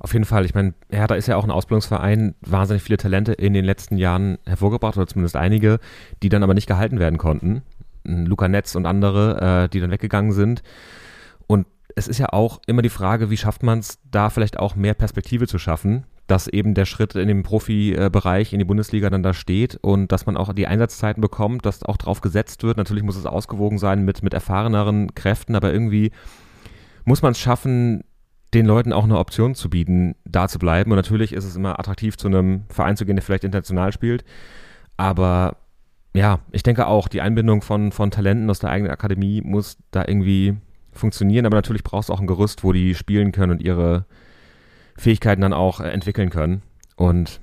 Auf 0.01 0.15
jeden 0.15 0.25
Fall. 0.25 0.47
Ich 0.47 0.55
meine, 0.55 0.75
Hertha 0.89 1.15
ist 1.15 1.29
ja 1.29 1.37
auch 1.37 1.45
ein 1.45 1.51
Ausbildungsverein, 1.51 2.35
wahnsinnig 2.41 2.83
viele 2.83 2.97
Talente 2.97 3.33
in 3.33 3.53
den 3.53 3.65
letzten 3.65 3.99
Jahren 3.99 4.39
hervorgebracht, 4.47 4.97
oder 4.97 5.07
zumindest 5.07 5.37
einige, 5.37 5.79
die 6.23 6.31
dann 6.31 6.43
aber 6.43 6.55
nicht 6.55 6.67
gehalten 6.67 6.99
werden 6.99 7.19
konnten. 7.19 7.63
Luca 8.05 8.49
Netz 8.49 8.75
und 8.75 8.87
andere, 8.87 9.65
äh, 9.65 9.69
die 9.69 9.81
dann 9.81 9.91
weggegangen 9.91 10.33
sind. 10.33 10.63
Und 11.47 11.67
es 11.97 12.09
ist 12.09 12.19
ja 12.19 12.33
auch 12.33 12.61
immer 12.67 12.83
die 12.83 12.89
Frage, 12.89 13.31
wie 13.31 13.37
schafft 13.37 13.63
man 13.63 13.81
es, 13.81 13.99
da 14.11 14.31
vielleicht 14.31 14.59
auch 14.59 14.77
mehr 14.77 14.95
Perspektive 14.95 15.47
zu 15.47 15.59
schaffen, 15.59 16.05
dass 16.27 16.47
eben 16.47 16.75
der 16.75 16.85
Schritt 16.85 17.17
in 17.17 17.29
den 17.29 17.43
Profibereich, 17.43 18.53
in 18.53 18.61
die 18.61 18.65
Bundesliga 18.65 19.11
dann 19.11 19.23
da 19.23 19.35
steht 19.35 19.79
und 19.83 20.13
dass 20.13 20.27
man 20.27 20.37
auch 20.37 20.53
die 20.53 20.67
Einsatzzeiten 20.67 21.21
bekommt, 21.21 21.67
dass 21.67 21.83
auch 21.83 21.97
drauf 21.97 22.21
gesetzt 22.21 22.63
wird. 22.63 22.77
Natürlich 22.77 23.03
muss 23.03 23.17
es 23.17 23.27
ausgewogen 23.27 23.79
sein 23.79 24.05
mit, 24.05 24.23
mit 24.23 24.33
erfahreneren 24.33 25.15
Kräften, 25.15 25.57
aber 25.57 25.73
irgendwie 25.73 26.13
muss 27.05 27.23
man 27.23 27.33
es 27.33 27.41
schaffen, 27.41 28.05
den 28.55 28.67
Leuten 28.67 28.93
auch 28.93 29.05
eine 29.05 29.19
Option 29.19 29.55
zu 29.55 29.71
bieten, 29.71 30.15
da 30.25 30.49
zu 30.49 30.59
bleiben. 30.59 30.91
Und 30.91 30.97
natürlich 30.97 31.33
ist 31.33 31.45
es 31.45 31.57
immer 31.57 31.79
attraktiv, 31.79 32.17
zu 32.17 32.29
einem 32.29 32.65
Verein 32.69 32.97
zu 32.97 33.05
gehen, 33.05 33.17
der 33.17 33.23
vielleicht 33.23 33.45
international 33.45 33.93
spielt. 33.93 34.25
Aber 34.97 35.57
ja, 36.13 36.41
ich 36.51 36.63
denke 36.63 36.87
auch, 36.87 37.09
die 37.09 37.21
Einbindung 37.21 37.63
von, 37.63 37.93
von 37.93 38.11
Talenten 38.11 38.51
aus 38.51 38.59
der 38.59 38.71
eigenen 38.71 38.93
Akademie 38.93 39.43
muss 39.43 39.79
da 39.91 40.05
irgendwie 40.07 40.57
funktionieren. 40.93 41.47
Aber 41.47 41.57
natürlich 41.57 41.85
brauchst 41.85 42.09
du 42.09 42.13
auch 42.13 42.21
ein 42.21 42.27
Gerüst, 42.27 42.65
wo 42.65 42.73
die 42.73 42.95
spielen 42.95 43.33
können 43.33 43.53
und 43.53 43.63
ihre 43.63 44.07
Fähigkeiten 44.97 45.43
dann 45.43 45.53
auch 45.53 45.81
entwickeln 45.81 46.31
können. 46.31 46.63
Und 46.97 47.41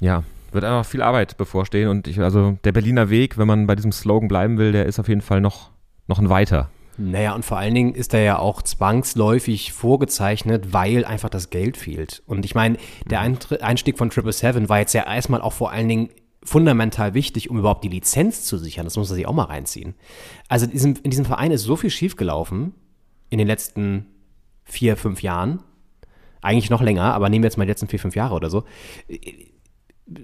ja, 0.00 0.24
wird 0.52 0.64
einfach 0.64 0.84
viel 0.84 1.02
Arbeit 1.02 1.36
bevorstehen. 1.36 1.88
Und 1.88 2.08
ich, 2.08 2.20
also 2.20 2.58
der 2.64 2.72
Berliner 2.72 3.10
Weg, 3.10 3.38
wenn 3.38 3.46
man 3.46 3.66
bei 3.66 3.76
diesem 3.76 3.92
Slogan 3.92 4.28
bleiben 4.28 4.58
will, 4.58 4.72
der 4.72 4.86
ist 4.86 4.98
auf 4.98 5.08
jeden 5.08 5.20
Fall 5.20 5.40
noch, 5.40 5.70
noch 6.08 6.18
ein 6.18 6.28
weiter. 6.28 6.70
Naja, 6.98 7.34
und 7.34 7.44
vor 7.44 7.58
allen 7.58 7.74
Dingen 7.74 7.94
ist 7.94 8.14
er 8.14 8.22
ja 8.22 8.38
auch 8.38 8.62
zwangsläufig 8.62 9.72
vorgezeichnet, 9.72 10.72
weil 10.72 11.04
einfach 11.04 11.28
das 11.28 11.50
Geld 11.50 11.76
fehlt. 11.76 12.22
Und 12.26 12.44
ich 12.46 12.54
meine, 12.54 12.78
der 13.04 13.20
Einstieg 13.20 13.98
von 13.98 14.08
Triple 14.08 14.32
Seven 14.32 14.68
war 14.68 14.78
jetzt 14.78 14.94
ja 14.94 15.04
erstmal 15.04 15.42
auch 15.42 15.52
vor 15.52 15.70
allen 15.70 15.88
Dingen 15.88 16.08
fundamental 16.46 17.14
wichtig, 17.14 17.50
um 17.50 17.58
überhaupt 17.58 17.84
die 17.84 17.88
Lizenz 17.88 18.44
zu 18.44 18.56
sichern. 18.56 18.84
Das 18.86 18.96
muss 18.96 19.08
man 19.08 19.16
sich 19.16 19.26
auch 19.26 19.34
mal 19.34 19.44
reinziehen. 19.44 19.94
Also 20.48 20.66
in 20.66 20.72
diesem, 20.72 20.94
in 21.02 21.10
diesem 21.10 21.24
Verein 21.24 21.50
ist 21.50 21.64
so 21.64 21.76
viel 21.76 21.90
schiefgelaufen 21.90 22.72
in 23.28 23.38
den 23.38 23.46
letzten 23.46 24.06
vier, 24.64 24.96
fünf 24.96 25.22
Jahren. 25.22 25.62
Eigentlich 26.40 26.70
noch 26.70 26.82
länger, 26.82 27.14
aber 27.14 27.28
nehmen 27.28 27.42
wir 27.42 27.48
jetzt 27.48 27.56
mal 27.56 27.64
die 27.64 27.70
letzten 27.70 27.88
vier, 27.88 27.98
fünf 27.98 28.14
Jahre 28.14 28.34
oder 28.34 28.48
so. 28.48 28.64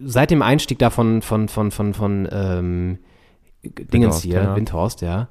Seit 0.04 0.30
dem 0.30 0.42
Einstieg 0.42 0.78
da 0.78 0.90
von, 0.90 1.22
von, 1.22 1.48
von, 1.48 1.72
von, 1.72 1.92
von 1.92 2.28
ähm, 2.30 2.98
Dingens 3.62 3.92
Windhorst, 3.92 4.22
hier, 4.22 4.34
ja. 4.34 4.56
Windhorst, 4.56 5.00
ja, 5.00 5.28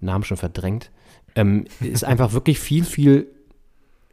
Namen 0.00 0.24
schon 0.24 0.36
verdrängt, 0.36 0.90
ähm, 1.34 1.64
ist 1.80 2.04
einfach 2.04 2.34
wirklich 2.34 2.60
viel, 2.60 2.84
viel 2.84 3.28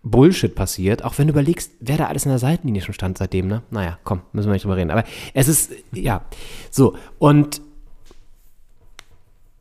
Bullshit 0.05 0.53
passiert, 0.53 1.03
auch 1.03 1.17
wenn 1.17 1.27
du 1.27 1.33
überlegst, 1.33 1.71
wer 1.79 1.97
da 1.97 2.05
alles 2.05 2.25
in 2.25 2.29
der 2.29 2.37
Seitenlinie 2.37 2.81
schon 2.81 2.93
stand 2.93 3.17
seitdem, 3.17 3.47
ne? 3.47 3.63
Naja, 3.71 3.97
komm, 4.03 4.21
müssen 4.33 4.47
wir 4.47 4.53
nicht 4.53 4.63
drüber 4.63 4.77
reden. 4.77 4.91
Aber 4.91 5.03
es 5.33 5.47
ist, 5.47 5.71
ja, 5.91 6.23
so. 6.69 6.95
Und 7.17 7.59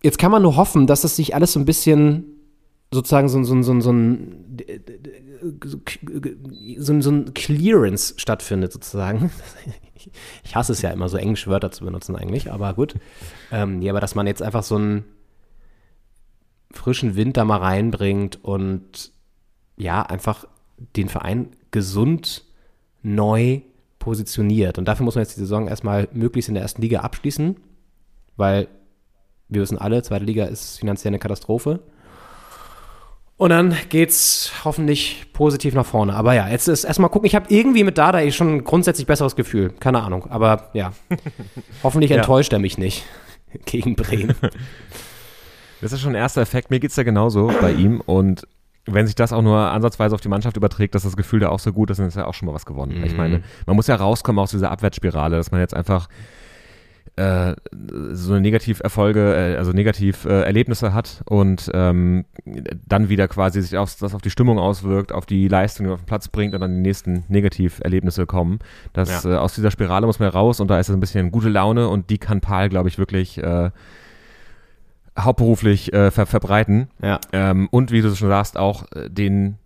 jetzt 0.02 0.18
kann 0.18 0.30
man 0.30 0.42
nur 0.42 0.56
hoffen, 0.56 0.86
dass 0.86 1.02
es 1.02 1.16
sich 1.16 1.34
alles 1.34 1.54
so 1.54 1.60
ein 1.60 1.64
bisschen 1.64 2.26
sozusagen 2.92 3.30
so, 3.30 3.42
so, 3.42 3.62
so, 3.62 3.80
so, 3.80 3.90
ein 3.90 4.44
so, 5.62 7.00
so 7.00 7.10
ein 7.10 7.32
Clearance 7.32 8.14
stattfindet, 8.18 8.72
sozusagen. 8.72 9.30
Ich 10.44 10.54
hasse 10.54 10.72
es 10.72 10.82
ja 10.82 10.90
immer, 10.90 11.08
so 11.08 11.16
englische 11.16 11.48
Wörter 11.48 11.70
zu 11.70 11.86
benutzen 11.86 12.14
eigentlich, 12.14 12.52
aber 12.52 12.74
gut. 12.74 12.94
Ähm, 13.50 13.80
ja, 13.80 13.90
aber 13.90 14.00
dass 14.00 14.14
man 14.14 14.26
jetzt 14.26 14.42
einfach 14.42 14.62
so 14.62 14.76
einen 14.76 15.04
frischen 16.72 17.16
Wind 17.16 17.38
da 17.38 17.46
mal 17.46 17.56
reinbringt 17.56 18.44
und 18.44 19.13
ja, 19.76 20.02
einfach 20.02 20.46
den 20.96 21.08
Verein 21.08 21.48
gesund 21.70 22.44
neu 23.02 23.60
positioniert. 23.98 24.78
Und 24.78 24.86
dafür 24.86 25.04
muss 25.04 25.14
man 25.14 25.22
jetzt 25.24 25.36
die 25.36 25.40
Saison 25.40 25.68
erstmal 25.68 26.08
möglichst 26.12 26.48
in 26.48 26.54
der 26.54 26.62
ersten 26.62 26.82
Liga 26.82 27.00
abschließen, 27.00 27.56
weil 28.36 28.68
wir 29.48 29.60
wissen 29.62 29.78
alle, 29.78 30.02
zweite 30.02 30.24
Liga 30.24 30.44
ist 30.44 30.78
finanziell 30.78 31.10
eine 31.10 31.18
Katastrophe. 31.18 31.80
Und 33.36 33.50
dann 33.50 33.76
geht's 33.88 34.52
hoffentlich 34.64 35.26
positiv 35.32 35.74
nach 35.74 35.84
vorne. 35.86 36.14
Aber 36.14 36.34
ja, 36.34 36.48
jetzt 36.48 36.68
ist 36.68 36.84
erstmal 36.84 37.10
gucken. 37.10 37.26
Ich 37.26 37.34
habe 37.34 37.46
irgendwie 37.52 37.82
mit 37.82 37.98
Dada 37.98 38.20
eh 38.20 38.30
schon 38.30 38.56
ein 38.56 38.64
grundsätzlich 38.64 39.06
besseres 39.08 39.34
Gefühl. 39.34 39.70
Keine 39.80 40.02
Ahnung. 40.02 40.30
Aber 40.30 40.70
ja, 40.72 40.92
hoffentlich 41.82 42.10
Ja. 42.12 42.18
enttäuscht 42.18 42.52
er 42.52 42.60
mich 42.60 42.78
nicht 42.78 43.04
gegen 43.66 43.96
Bremen. 43.96 44.36
Das 45.80 45.92
ist 45.92 46.00
schon 46.00 46.12
ein 46.12 46.14
erster 46.14 46.40
Effekt. 46.40 46.70
Mir 46.70 46.80
geht 46.80 46.92
es 46.92 46.96
ja 46.96 47.02
genauso 47.02 47.52
bei 47.60 47.70
ihm. 47.72 48.00
Und 48.00 48.46
wenn 48.86 49.06
sich 49.06 49.14
das 49.14 49.32
auch 49.32 49.42
nur 49.42 49.58
ansatzweise 49.58 50.14
auf 50.14 50.20
die 50.20 50.28
Mannschaft 50.28 50.56
überträgt, 50.56 50.94
dass 50.94 51.02
das 51.04 51.16
Gefühl 51.16 51.40
da 51.40 51.48
auch 51.48 51.58
so 51.58 51.72
gut 51.72 51.90
ist, 51.90 51.98
dann 51.98 52.06
ist 52.08 52.16
ja 52.16 52.26
auch 52.26 52.34
schon 52.34 52.46
mal 52.46 52.54
was 52.54 52.66
gewonnen. 52.66 53.02
Ich 53.04 53.16
meine, 53.16 53.42
man 53.66 53.76
muss 53.76 53.86
ja 53.86 53.96
rauskommen 53.96 54.38
aus 54.38 54.50
dieser 54.50 54.70
Abwärtsspirale, 54.70 55.36
dass 55.36 55.50
man 55.50 55.60
jetzt 55.60 55.74
einfach 55.74 56.08
äh, 57.16 57.54
so 58.12 58.32
eine 58.32 58.40
Negativerfolge, 58.40 59.34
äh, 59.54 59.56
also 59.56 59.70
negativ 59.72 60.24
äh, 60.24 60.42
Erlebnisse 60.42 60.92
hat 60.92 61.22
und 61.26 61.70
ähm, 61.72 62.24
dann 62.88 63.08
wieder 63.08 63.28
quasi 63.28 63.62
sich 63.62 63.76
auf, 63.78 63.94
das 64.00 64.14
auf 64.14 64.20
die 64.22 64.30
Stimmung 64.30 64.58
auswirkt, 64.58 65.12
auf 65.12 65.24
die 65.24 65.46
Leistung, 65.46 65.84
die 65.84 65.88
man 65.88 65.94
auf 65.94 66.02
den 66.02 66.06
Platz 66.06 66.26
bringt 66.28 66.54
und 66.54 66.60
dann 66.60 66.74
die 66.74 66.80
nächsten 66.80 67.22
Negativerlebnisse 67.28 68.26
kommen. 68.26 68.58
Das, 68.94 69.22
Ja. 69.24 69.34
äh, 69.34 69.36
aus 69.36 69.54
dieser 69.54 69.70
Spirale 69.70 70.06
muss 70.06 70.18
man 70.18 70.28
raus 70.28 70.58
und 70.60 70.68
da 70.68 70.80
ist 70.80 70.88
es 70.88 70.94
ein 70.94 71.00
bisschen 71.00 71.30
gute 71.30 71.48
Laune 71.50 71.88
und 71.88 72.10
die 72.10 72.18
kann 72.18 72.40
Paul, 72.40 72.68
glaube 72.68 72.88
ich, 72.88 72.98
wirklich 72.98 73.38
äh, 73.38 73.70
hauptberuflich 75.18 75.92
äh, 75.92 76.10
ver 76.10 76.26
verbreiten. 76.26 76.88
ja. 77.02 77.20
Ähm, 77.32 77.68
und 77.70 77.90
wie 77.90 78.02
du 78.02 78.14
schon 78.14 78.28
sagst, 78.28 78.56
auch 78.56 78.84
äh, 78.92 79.08
den 79.08 79.58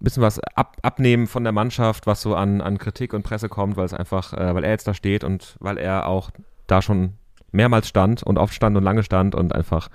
bisschen 0.00 0.22
was 0.22 0.40
ab, 0.54 0.76
abnehmen 0.82 1.26
von 1.26 1.44
der 1.44 1.52
Mannschaft, 1.52 2.06
was 2.06 2.22
so 2.22 2.34
an, 2.34 2.60
an 2.60 2.78
Kritik 2.78 3.12
und 3.12 3.22
Presse 3.22 3.48
kommt, 3.48 3.76
weil 3.76 3.84
es 3.84 3.94
einfach, 3.94 4.32
äh, 4.32 4.54
weil 4.54 4.64
er 4.64 4.70
jetzt 4.70 4.88
da 4.88 4.94
steht 4.94 5.24
und 5.24 5.56
weil 5.60 5.76
er 5.78 6.06
auch 6.06 6.30
da 6.66 6.82
schon 6.82 7.14
mehrmals 7.52 7.88
stand 7.88 8.22
und 8.22 8.38
oft 8.38 8.54
stand 8.54 8.76
und 8.76 8.84
lange 8.84 9.02
stand 9.02 9.34
und 9.34 9.54
einfach 9.54 9.88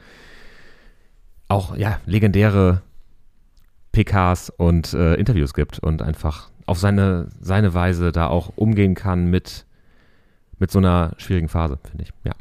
auch 1.47 1.75
ja 1.75 1.99
legendäre 2.05 2.81
PKs 3.91 4.49
und 4.49 4.93
äh, 4.93 5.15
Interviews 5.15 5.53
gibt 5.53 5.79
und 5.79 6.01
einfach 6.01 6.49
auf 6.65 6.79
seine, 6.79 7.27
seine 7.39 7.73
Weise 7.73 8.11
da 8.11 8.27
auch 8.27 8.51
umgehen 8.55 8.95
kann 8.95 9.29
mit, 9.29 9.65
mit 10.59 10.71
so 10.71 10.79
einer 10.79 11.13
schwierigen 11.17 11.47
Phase, 11.47 11.79
finde 11.89 12.03
ich. 12.03 12.13
Ja. 12.23 12.33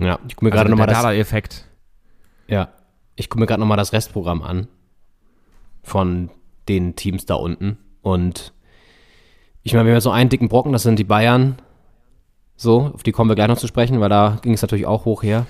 Ja, 0.00 0.18
ich 0.26 0.36
gucke 0.36 0.46
mir 0.46 0.52
Also 0.52 0.58
gerade 0.58 0.70
nochmal 0.70 0.86
der 0.86 0.94
das. 0.96 1.02
Dada-Effekt. 1.02 1.66
Ja, 2.48 2.68
ich 3.16 3.28
gucke 3.28 3.40
mir 3.40 3.46
gerade 3.46 3.60
nochmal 3.60 3.76
das 3.76 3.92
Restprogramm 3.92 4.42
an 4.42 4.68
von 5.82 6.30
den 6.68 6.96
Teams 6.96 7.26
da 7.26 7.34
unten. 7.34 7.78
Und 8.02 8.52
ich 9.62 9.72
meine, 9.74 9.84
wir 9.84 9.92
haben 9.92 9.96
jetzt 9.96 10.04
so 10.04 10.10
einen 10.10 10.30
dicken 10.30 10.48
Brocken, 10.48 10.72
das 10.72 10.82
sind 10.82 10.98
die 10.98 11.04
Bayern. 11.04 11.56
So, 12.56 12.90
auf 12.94 13.02
die 13.02 13.12
kommen 13.12 13.30
wir 13.30 13.34
gleich 13.34 13.48
noch 13.48 13.58
zu 13.58 13.66
sprechen, 13.66 14.00
weil 14.00 14.08
da 14.08 14.38
ging 14.42 14.52
es 14.52 14.62
natürlich 14.62 14.86
auch 14.86 15.04
hoch 15.04 15.22
her. 15.22 15.46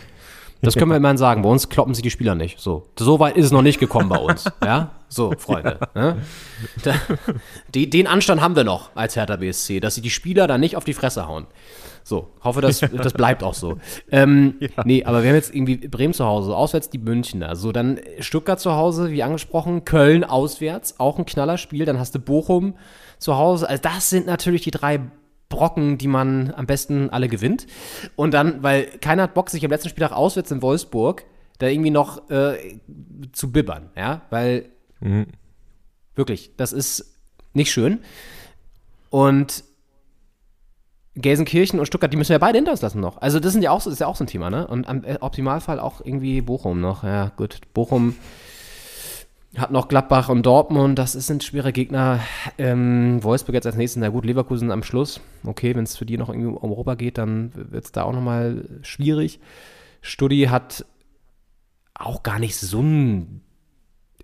Das 0.62 0.74
können 0.74 0.90
wir 0.90 0.96
immerhin 0.96 1.16
sagen. 1.16 1.42
Bei 1.42 1.48
uns 1.48 1.68
kloppen 1.70 1.94
sich 1.94 2.02
die 2.02 2.10
Spieler 2.10 2.34
nicht. 2.34 2.60
So, 2.60 2.86
so 2.98 3.18
weit 3.18 3.36
ist 3.36 3.46
es 3.46 3.50
noch 3.50 3.62
nicht 3.62 3.80
gekommen 3.80 4.08
bei 4.08 4.18
uns. 4.18 4.44
Ja, 4.64 4.90
so, 5.08 5.32
Freunde. 5.38 5.78
Ne? 5.94 6.18
Da, 6.84 6.94
die, 7.74 7.88
den 7.88 8.06
Anstand 8.06 8.42
haben 8.42 8.54
wir 8.56 8.64
noch 8.64 8.90
als 8.94 9.16
Hertha 9.16 9.36
BSC, 9.36 9.80
dass 9.80 9.94
sie 9.94 10.02
die 10.02 10.10
Spieler 10.10 10.46
da 10.46 10.58
nicht 10.58 10.76
auf 10.76 10.84
die 10.84 10.92
Fresse 10.92 11.26
hauen. 11.26 11.46
So, 12.02 12.28
hoffe, 12.42 12.60
das, 12.60 12.80
das 12.80 13.12
bleibt 13.12 13.42
auch 13.42 13.54
so. 13.54 13.78
Ähm, 14.10 14.54
Nee, 14.84 15.04
aber 15.04 15.22
wir 15.22 15.30
haben 15.30 15.36
jetzt 15.36 15.54
irgendwie 15.54 15.76
Bremen 15.76 16.14
zu 16.14 16.24
Hause, 16.24 16.56
auswärts 16.56 16.90
die 16.90 16.98
Münchner. 16.98 17.56
So, 17.56 17.72
dann 17.72 18.00
Stuttgart 18.20 18.58
zu 18.58 18.72
Hause, 18.72 19.10
wie 19.10 19.22
angesprochen, 19.22 19.84
Köln 19.84 20.24
auswärts, 20.24 20.98
auch 20.98 21.18
ein 21.18 21.26
Knallerspiel. 21.26 21.84
Dann 21.84 21.98
hast 21.98 22.14
du 22.14 22.18
Bochum 22.18 22.74
zu 23.18 23.36
Hause. 23.36 23.68
Also, 23.68 23.82
das 23.82 24.10
sind 24.10 24.26
natürlich 24.26 24.62
die 24.62 24.70
drei 24.70 25.00
Brocken, 25.48 25.98
die 25.98 26.08
man 26.08 26.52
am 26.56 26.66
besten 26.66 27.10
alle 27.10 27.28
gewinnt. 27.28 27.66
Und 28.16 28.32
dann, 28.32 28.62
weil 28.62 28.84
keiner 29.00 29.24
hat 29.24 29.34
Bock, 29.34 29.50
sich 29.50 29.64
am 29.64 29.70
letzten 29.70 29.88
Spieltag 29.88 30.12
auswärts 30.12 30.50
in 30.50 30.62
Wolfsburg 30.62 31.24
da 31.58 31.66
irgendwie 31.66 31.90
noch 31.90 32.30
äh, 32.30 32.78
zu 33.32 33.52
bibbern, 33.52 33.90
ja, 33.96 34.22
weil 34.30 34.70
wirklich, 36.14 36.52
das 36.56 36.72
ist 36.72 37.18
nicht 37.52 37.70
schön. 37.70 38.00
Und 39.10 39.64
Gelsenkirchen 41.22 41.78
und 41.78 41.86
Stuttgart, 41.86 42.12
die 42.12 42.16
müssen 42.16 42.30
wir 42.30 42.38
beide 42.38 42.58
hinter 42.58 42.72
uns 42.72 42.82
lassen 42.82 43.00
noch. 43.00 43.18
Also 43.20 43.40
das 43.40 43.52
sind 43.52 43.62
ja 43.62 43.70
auch, 43.70 43.80
so- 43.80 43.90
ist 43.90 44.00
ja 44.00 44.06
auch 44.06 44.16
so 44.16 44.24
ein 44.24 44.26
Thema, 44.28 44.50
ne? 44.50 44.66
Und 44.66 44.86
am 44.88 45.02
Optimalfall 45.20 45.80
auch 45.80 46.00
irgendwie 46.04 46.40
Bochum 46.40 46.80
noch. 46.80 47.04
Ja, 47.04 47.32
gut. 47.36 47.60
Bochum 47.74 48.16
hat 49.56 49.72
noch 49.72 49.88
Gladbach 49.88 50.28
und 50.28 50.46
Dortmund, 50.46 50.96
das 50.98 51.12
sind 51.12 51.42
schwere 51.42 51.72
Gegner. 51.72 52.20
Ähm, 52.56 53.18
Wolfsburg 53.24 53.54
jetzt 53.54 53.66
als 53.66 53.74
nächstes, 53.76 54.00
na 54.00 54.08
gut, 54.08 54.24
Leverkusen 54.24 54.70
am 54.70 54.84
Schluss. 54.84 55.20
Okay, 55.44 55.74
wenn 55.74 55.82
es 55.84 55.96
für 55.96 56.06
die 56.06 56.16
noch 56.18 56.28
irgendwie 56.28 56.46
um 56.48 56.70
Europa 56.70 56.94
geht, 56.94 57.18
dann 57.18 57.50
wird 57.54 57.84
es 57.84 57.90
da 57.92 58.04
auch 58.04 58.12
nochmal 58.12 58.64
schwierig. 58.82 59.40
Studi 60.02 60.44
hat 60.44 60.84
auch 61.94 62.22
gar 62.22 62.38
nicht 62.38 62.56
so 62.56 62.80
ein 62.80 63.42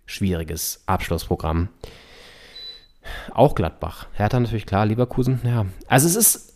schwieriges 0.06 0.84
Abschlussprogramm. 0.86 1.68
Auch 3.32 3.54
Gladbach. 3.54 4.06
Hertha 4.12 4.38
natürlich 4.38 4.66
klar, 4.66 4.86
Leverkusen, 4.86 5.40
ja. 5.44 5.66
Also 5.88 6.06
es 6.06 6.16
ist, 6.16 6.55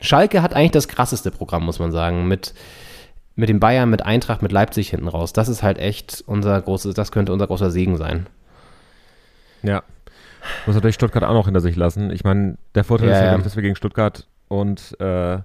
Schalke 0.00 0.42
hat 0.42 0.54
eigentlich 0.54 0.72
das 0.72 0.88
krasseste 0.88 1.30
Programm, 1.30 1.64
muss 1.64 1.78
man 1.78 1.92
sagen, 1.92 2.28
mit, 2.28 2.54
mit 3.34 3.48
den 3.48 3.60
Bayern, 3.60 3.90
mit 3.90 4.04
Eintracht, 4.04 4.42
mit 4.42 4.52
Leipzig 4.52 4.90
hinten 4.90 5.08
raus. 5.08 5.32
Das 5.32 5.48
ist 5.48 5.62
halt 5.62 5.78
echt 5.78 6.22
unser 6.26 6.60
großes, 6.60 6.94
das 6.94 7.12
könnte 7.12 7.32
unser 7.32 7.46
großer 7.46 7.70
Segen 7.70 7.96
sein. 7.96 8.26
Ja. 9.62 9.82
Muss 10.66 10.76
natürlich 10.76 10.94
Stuttgart 10.94 11.24
auch 11.24 11.34
noch 11.34 11.46
hinter 11.46 11.60
sich 11.60 11.76
lassen. 11.76 12.10
Ich 12.10 12.24
meine, 12.24 12.58
der 12.74 12.84
Vorteil 12.84 13.08
Ja, 13.08 13.14
ist 13.16 13.22
ja, 13.22 13.38
dass 13.38 13.56
wir 13.56 13.62
gegen 13.62 13.76
Stuttgart 13.76 14.26
und 14.46 14.98
äh, 15.00 15.38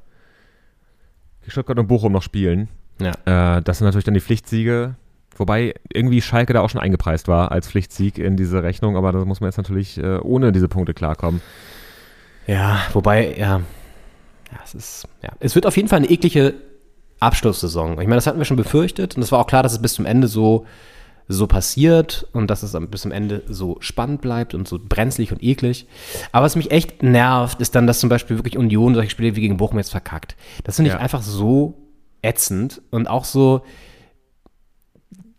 Stuttgart 1.47 1.79
und 1.79 1.87
Bochum 1.87 2.11
noch 2.11 2.21
spielen. 2.21 2.69
Ja. 2.99 3.57
Äh, 3.57 3.61
das 3.63 3.79
sind 3.79 3.85
natürlich 3.85 4.05
dann 4.05 4.13
die 4.13 4.21
Pflichtsiege. 4.21 4.95
Wobei 5.35 5.73
irgendwie 5.91 6.21
Schalke 6.21 6.53
da 6.53 6.61
auch 6.61 6.69
schon 6.69 6.79
eingepreist 6.79 7.27
war 7.27 7.51
als 7.51 7.67
Pflichtsieg 7.67 8.19
in 8.19 8.37
diese 8.37 8.61
Rechnung, 8.61 8.95
aber 8.95 9.11
da 9.11 9.25
muss 9.25 9.41
man 9.41 9.47
jetzt 9.47 9.57
natürlich 9.57 9.97
äh, 9.97 10.19
ohne 10.19 10.51
diese 10.51 10.67
Punkte 10.67 10.93
klarkommen. 10.93 11.41
Ja, 12.45 12.81
wobei, 12.93 13.35
ja, 13.35 13.61
ja, 14.53 14.59
es 14.63 14.73
ist, 14.75 15.07
ja, 15.21 15.29
es 15.39 15.55
wird 15.55 15.65
auf 15.65 15.75
jeden 15.75 15.87
Fall 15.89 15.97
eine 15.99 16.09
eklige 16.09 16.53
Abschlusssaison. 17.19 17.91
Ich 17.93 17.97
meine, 18.07 18.15
das 18.15 18.27
hatten 18.27 18.37
wir 18.37 18.45
schon 18.45 18.57
befürchtet 18.57 19.15
und 19.15 19.21
es 19.23 19.31
war 19.31 19.39
auch 19.39 19.47
klar, 19.47 19.63
dass 19.63 19.71
es 19.73 19.81
bis 19.81 19.93
zum 19.93 20.05
Ende 20.05 20.27
so, 20.27 20.65
so 21.27 21.47
passiert 21.47 22.27
und 22.33 22.49
dass 22.49 22.63
es 22.63 22.75
bis 22.89 23.01
zum 23.01 23.11
Ende 23.11 23.43
so 23.47 23.77
spannend 23.79 24.21
bleibt 24.21 24.53
und 24.53 24.67
so 24.67 24.77
brenzlig 24.77 25.31
und 25.31 25.41
eklig. 25.41 25.87
Aber 26.31 26.45
was 26.45 26.55
mich 26.55 26.71
echt 26.71 27.01
nervt, 27.01 27.61
ist 27.61 27.75
dann, 27.75 27.87
dass 27.87 27.99
zum 27.99 28.09
Beispiel 28.09 28.37
wirklich 28.37 28.57
Union 28.57 28.93
solche 28.93 29.09
Spiele 29.09 29.35
wie 29.35 29.41
gegen 29.41 29.57
Bochum 29.57 29.77
jetzt 29.77 29.91
verkackt. 29.91 30.35
Das 30.65 30.75
finde 30.75 30.89
ich 30.89 30.95
Ja. 30.95 30.99
einfach 30.99 31.21
so 31.21 31.75
ätzend 32.21 32.81
und 32.91 33.07
auch 33.09 33.23
so 33.25 33.61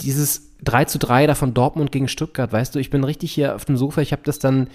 dieses 0.00 0.54
3 0.62 0.86
zu 0.86 0.98
3 0.98 1.26
da 1.26 1.34
von 1.34 1.54
Dortmund 1.54 1.92
gegen 1.92 2.08
Stuttgart, 2.08 2.52
weißt 2.52 2.74
du, 2.74 2.78
ich 2.78 2.90
bin 2.90 3.04
richtig 3.04 3.32
hier 3.32 3.54
auf 3.54 3.64
dem 3.64 3.76
Sofa, 3.76 4.00
ich 4.00 4.12
habe 4.12 4.22
das 4.24 4.38
dann, 4.38 4.68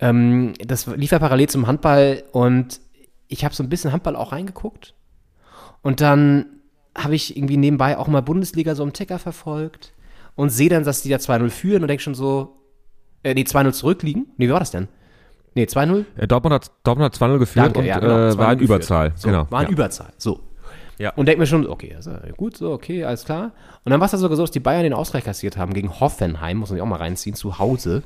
ähm, 0.00 0.54
das 0.64 0.86
lief 0.86 1.12
ja 1.12 1.18
parallel 1.18 1.48
zum 1.48 1.66
Handball 1.66 2.24
und 2.32 2.80
ich 3.28 3.44
habe 3.44 3.54
so 3.54 3.62
ein 3.62 3.68
bisschen 3.68 3.92
Handball 3.92 4.16
auch 4.16 4.32
reingeguckt 4.32 4.94
und 5.82 6.00
dann 6.00 6.46
habe 6.96 7.14
ich 7.14 7.36
irgendwie 7.36 7.56
nebenbei 7.56 7.98
auch 7.98 8.08
mal 8.08 8.22
Bundesliga 8.22 8.74
so 8.74 8.82
im 8.82 8.92
Ticker 8.92 9.18
verfolgt 9.18 9.92
und 10.34 10.50
sehe 10.50 10.68
dann, 10.68 10.84
dass 10.84 11.02
die 11.02 11.08
da 11.08 11.16
2-0 11.16 11.50
führen 11.50 11.82
und 11.82 11.88
denke 11.88 12.02
schon 12.02 12.14
so, 12.14 12.56
äh, 13.22 13.34
nee, 13.34 13.42
2-0 13.42 13.72
zurückliegen. 13.72 14.26
Nee, 14.36 14.48
wie 14.48 14.52
war 14.52 14.60
das 14.60 14.70
denn? 14.70 14.88
Nee, 15.54 15.64
2-0? 15.64 16.04
Äh, 16.16 16.26
Dortmund 16.26 16.54
hat, 16.54 16.70
Dortmund 16.84 17.06
hat 17.06 17.20
2-0 17.20 17.38
geführt 17.38 17.66
Danke, 17.66 17.78
und 17.80 17.84
ja, 17.86 17.98
genau, 17.98 18.14
äh, 18.14 18.30
2-0 18.30 18.38
war 18.38 18.52
in. 18.52 18.58
Überzahl. 18.60 19.12
So, 19.16 19.28
genau. 19.28 19.50
war 19.50 19.62
in 19.62 19.68
ja. 19.68 19.72
Überzahl. 19.72 20.12
So. 20.18 20.40
Ja. 20.98 21.12
Und 21.14 21.26
denke 21.26 21.40
mir 21.40 21.46
schon, 21.46 21.66
okay, 21.66 21.94
also 21.94 22.12
gut, 22.36 22.56
so, 22.56 22.72
okay, 22.72 23.04
alles 23.04 23.24
klar. 23.24 23.52
Und 23.84 23.90
dann 23.90 24.00
war 24.00 24.06
es 24.06 24.12
ja 24.12 24.18
sogar 24.18 24.36
so, 24.36 24.42
dass 24.42 24.50
die 24.50 24.60
Bayern 24.60 24.82
den 24.82 24.94
Ausgleich 24.94 25.24
kassiert 25.24 25.56
haben 25.56 25.74
gegen 25.74 26.00
Hoffenheim, 26.00 26.58
muss 26.58 26.70
man 26.70 26.76
sich 26.76 26.82
auch 26.82 26.86
mal 26.88 26.96
reinziehen, 26.96 27.36
zu 27.36 27.58
Hause. 27.58 28.02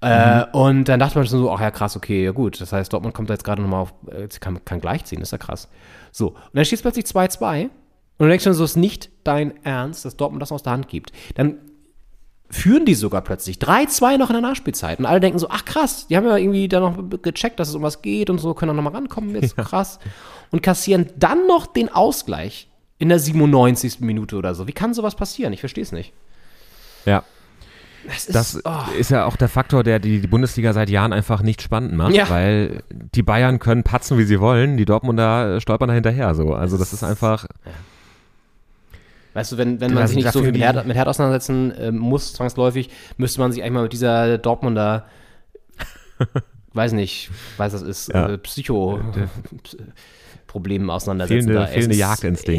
Äh, 0.00 0.44
und 0.52 0.84
dann 0.84 1.00
dachte 1.00 1.18
man 1.18 1.26
schon 1.26 1.40
so, 1.40 1.50
ach 1.50 1.60
ja, 1.60 1.70
krass, 1.70 1.96
okay, 1.96 2.24
ja 2.24 2.30
gut. 2.30 2.60
Das 2.60 2.72
heißt, 2.72 2.92
Dortmund 2.92 3.14
kommt 3.14 3.30
da 3.30 3.34
jetzt 3.34 3.44
gerade 3.44 3.60
nochmal 3.62 3.82
auf, 3.82 3.94
äh, 4.10 4.28
kann, 4.40 4.64
kann 4.64 4.80
gleichziehen, 4.80 5.20
ist 5.20 5.32
ja 5.32 5.38
krass. 5.38 5.68
So, 6.12 6.28
und 6.28 6.36
dann 6.54 6.64
steht 6.64 6.78
es 6.78 6.82
plötzlich 6.82 7.06
2-2 7.06 7.64
und 7.64 7.70
du 8.18 8.28
denkst 8.28 8.44
schon 8.44 8.54
so, 8.54 8.64
ist 8.64 8.76
nicht 8.76 9.10
dein 9.24 9.64
Ernst, 9.64 10.04
dass 10.04 10.16
Dortmund 10.16 10.40
das 10.42 10.52
aus 10.52 10.62
der 10.62 10.72
Hand 10.72 10.88
gibt. 10.88 11.12
Dann 11.34 11.56
führen 12.50 12.86
die 12.86 12.94
sogar 12.94 13.22
plötzlich 13.22 13.58
3-2 13.58 14.18
noch 14.18 14.30
in 14.30 14.34
der 14.34 14.42
Nachspielzeit. 14.42 14.98
Und 14.98 15.06
alle 15.06 15.20
denken 15.20 15.38
so, 15.38 15.48
ach 15.50 15.64
krass, 15.64 16.06
die 16.06 16.16
haben 16.16 16.26
ja 16.26 16.36
irgendwie 16.36 16.68
da 16.68 16.80
noch 16.80 16.96
gecheckt, 17.22 17.60
dass 17.60 17.68
es 17.68 17.74
um 17.74 17.82
was 17.82 18.00
geht 18.00 18.30
und 18.30 18.38
so, 18.38 18.54
können 18.54 18.70
auch 18.70 18.76
nochmal 18.76 18.94
rankommen, 18.94 19.34
jetzt 19.34 19.56
krass. 19.56 19.98
Und 20.50 20.62
kassieren 20.62 21.10
dann 21.16 21.46
noch 21.46 21.66
den 21.66 21.92
Ausgleich 21.92 22.70
in 22.98 23.10
der 23.10 23.18
97. 23.18 24.00
Minute 24.00 24.36
oder 24.36 24.54
so. 24.54 24.66
Wie 24.66 24.72
kann 24.72 24.94
sowas 24.94 25.14
passieren? 25.14 25.52
Ich 25.52 25.60
verstehe 25.60 25.82
es 25.82 25.92
nicht. 25.92 26.12
ja. 27.04 27.24
Das 28.08 28.24
ist, 28.26 28.34
Das 28.34 28.60
oh. 28.64 28.90
ist 28.98 29.10
ja 29.10 29.26
auch 29.26 29.36
der 29.36 29.48
Faktor, 29.48 29.84
der 29.84 29.98
die, 29.98 30.20
die 30.20 30.26
Bundesliga 30.26 30.72
seit 30.72 30.88
Jahren 30.90 31.12
einfach 31.12 31.42
nicht 31.42 31.60
spannend 31.62 31.92
macht, 31.94 32.14
Ja. 32.14 32.28
weil 32.30 32.82
die 32.90 33.22
Bayern 33.22 33.58
können 33.58 33.82
patzen, 33.82 34.16
wie 34.18 34.24
sie 34.24 34.40
wollen, 34.40 34.76
die 34.76 34.84
Dortmunder 34.86 35.56
äh, 35.56 35.60
stolpern 35.60 35.88
da 35.88 35.94
hinterher 35.94 36.34
so. 36.34 36.54
Also 36.54 36.78
das 36.78 36.92
ist 36.92 37.04
einfach, 37.04 37.46
Weißt 39.34 39.52
du, 39.52 39.58
wenn, 39.58 39.80
wenn 39.80 39.90
Ja, 39.90 39.94
man 39.96 40.06
sich 40.08 40.16
nicht 40.16 40.32
so 40.32 40.42
mit 40.42 40.56
Hertha, 40.56 40.82
mit 40.84 40.96
Hertha 40.96 41.10
auseinandersetzen 41.10 41.70
äh, 41.72 41.92
muss, 41.92 42.32
zwangsläufig, 42.32 42.90
müsste 43.18 43.40
man 43.40 43.52
sich 43.52 43.62
eigentlich 43.62 43.74
mal 43.74 43.82
mit 43.84 43.92
dieser 43.92 44.38
Dortmunder, 44.38 45.04
weiß 46.72 46.92
nicht, 46.92 47.30
weiß 47.58 47.72
das 47.72 47.82
ist, 47.82 48.08
Ja. 48.12 48.30
äh, 48.30 48.38
Psycho 48.38 49.00
Problemen 50.46 50.88
auseinandersetzen. 50.90 51.48
Fehlende- 51.50 51.54
da. 51.54 51.66
Fehlende 51.66 51.96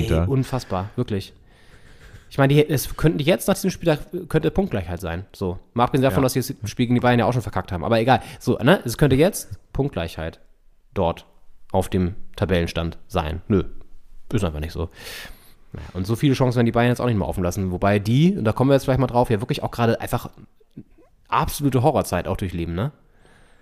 da. 0.10 0.24
Unfassbar, 0.26 0.90
wirklich. 0.96 1.34
Ich 2.30 2.38
meine, 2.38 2.54
die, 2.54 2.68
es 2.70 2.96
könnten 2.96 3.20
jetzt 3.20 3.48
nach 3.48 3.56
diesem 3.56 3.72
Spieltag 3.72 4.00
könnte 4.30 4.52
Punktgleichheit 4.52 5.00
sein. 5.02 5.26
So. 5.34 5.58
Mal 5.74 5.86
abgesehen 5.86 6.04
davon, 6.04 6.22
Ja. 6.22 6.26
dass 6.26 6.34
die 6.34 6.40
das 6.40 6.70
Spiel 6.70 6.86
gegen 6.86 6.96
die 6.96 7.02
Bayern 7.02 7.20
ja 7.20 7.26
auch 7.26 7.34
schon 7.34 7.42
verkackt 7.42 7.72
haben. 7.72 7.84
Aber 7.84 8.00
egal. 8.00 8.22
So, 8.40 8.58
ne? 8.58 8.80
Es 8.86 8.98
könnte 8.98 9.16
jetzt 9.16 9.50
Punktgleichheit 9.74 10.40
dort 10.94 11.26
auf 11.72 11.90
dem 11.90 12.16
Tabellenstand 12.36 12.98
sein. 13.08 13.42
Nö. 13.48 13.64
Ist 14.32 14.44
einfach 14.44 14.60
nicht 14.60 14.74
so. 14.74 14.90
Und 15.94 16.06
so 16.08 16.16
viele 16.16 16.34
Chancen 16.34 16.58
werden 16.58 16.66
die 16.66 16.72
Bayern 16.72 16.90
jetzt 16.90 17.00
auch 17.02 17.06
nicht 17.08 17.18
mehr 17.18 17.28
offen 17.28 17.44
lassen. 17.44 17.72
Wobei 17.72 18.00
die, 18.00 18.36
und 18.38 18.44
da 18.44 18.54
kommen 18.54 18.70
wir 18.70 18.76
jetzt 18.76 18.84
vielleicht 18.86 19.00
mal 19.00 19.08
drauf, 19.08 19.30
ja 19.30 19.40
wirklich 19.42 19.62
auch 19.64 19.72
gerade 19.72 20.00
einfach 20.02 20.30
absolute 21.28 21.84
Horrorzeit 21.84 22.28
auch 22.28 22.38
durchleben, 22.38 22.74
ne? 22.76 22.92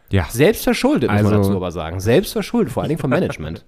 ja. 0.09 0.25
Selbst 0.29 0.63
verschuldet, 0.63 1.11
muss 1.11 1.21
man 1.21 1.33
Also- 1.33 1.49
dazu 1.49 1.55
aber 1.57 1.71
sagen. 1.71 1.99
Selbst 1.99 2.31
verschuldet, 2.31 2.71
vor 2.73 2.83
allen 2.83 2.89
Dingen 2.89 2.99
vom 3.01 3.09
Management. 3.11 3.65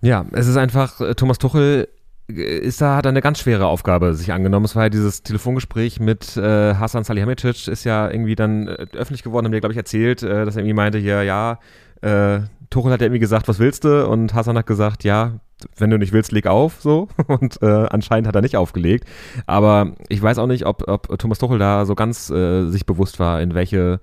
Ja, 0.00 0.24
es 0.32 0.46
ist 0.46 0.56
einfach, 0.56 1.00
äh, 1.00 1.14
Thomas 1.14 1.38
Tuchel 1.38 1.88
ist 2.26 2.80
da, 2.80 2.96
hat 2.96 3.06
eine 3.06 3.20
ganz 3.20 3.40
schwere 3.40 3.66
Aufgabe 3.66 4.14
sich 4.14 4.32
angenommen. 4.32 4.64
Es 4.64 4.74
war 4.74 4.84
ja 4.84 4.88
dieses 4.88 5.22
Telefongespräch 5.22 6.00
mit 6.00 6.36
äh, 6.36 6.74
Hasan 6.74 7.04
Salihamidzic, 7.04 7.68
ist 7.68 7.84
ja 7.84 8.10
irgendwie 8.10 8.34
dann 8.34 8.68
äh, 8.68 8.86
öffentlich 8.94 9.22
geworden, 9.22 9.46
haben 9.46 9.52
wir, 9.52 9.60
glaube 9.60 9.72
ich, 9.72 9.78
erzählt, 9.78 10.22
äh, 10.22 10.44
dass 10.44 10.56
er 10.56 10.60
irgendwie 10.60 10.74
meinte, 10.74 10.98
hier, 10.98 11.22
ja, 11.22 11.58
äh, 12.00 12.40
Tuchel 12.70 12.92
hat 12.92 13.00
ja 13.00 13.06
irgendwie 13.06 13.20
gesagt, 13.20 13.46
was 13.46 13.58
willst 13.58 13.84
du? 13.84 14.08
Und 14.08 14.34
Hasan 14.34 14.56
hat 14.56 14.66
gesagt, 14.66 15.04
ja, 15.04 15.38
wenn 15.76 15.90
du 15.90 15.98
nicht 15.98 16.12
willst, 16.12 16.32
leg 16.32 16.46
auf, 16.46 16.80
so. 16.80 17.08
Und 17.26 17.60
äh, 17.62 17.66
anscheinend 17.66 18.26
hat 18.26 18.34
er 18.34 18.42
nicht 18.42 18.56
aufgelegt. 18.56 19.06
Aber 19.46 19.92
ich 20.08 20.22
weiß 20.22 20.38
auch 20.38 20.46
nicht, 20.46 20.66
ob, 20.66 20.88
ob 20.88 21.18
Thomas 21.18 21.38
Tuchel 21.38 21.58
da 21.58 21.84
so 21.84 21.94
ganz 21.94 22.30
äh, 22.30 22.68
sich 22.68 22.86
bewusst 22.86 23.18
war, 23.18 23.40
in 23.42 23.54
welche 23.54 24.00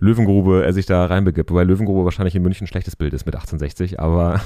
Löwengrube 0.00 0.64
er 0.64 0.72
sich 0.72 0.86
da 0.86 1.06
reinbegibt. 1.06 1.50
Wobei 1.50 1.64
Löwengrube 1.64 2.04
wahrscheinlich 2.04 2.34
in 2.34 2.42
München 2.42 2.64
ein 2.64 2.68
schlechtes 2.68 2.94
Bild 2.96 3.12
ist 3.12 3.26
mit 3.26 3.34
1860, 3.34 3.98
aber 4.00 4.40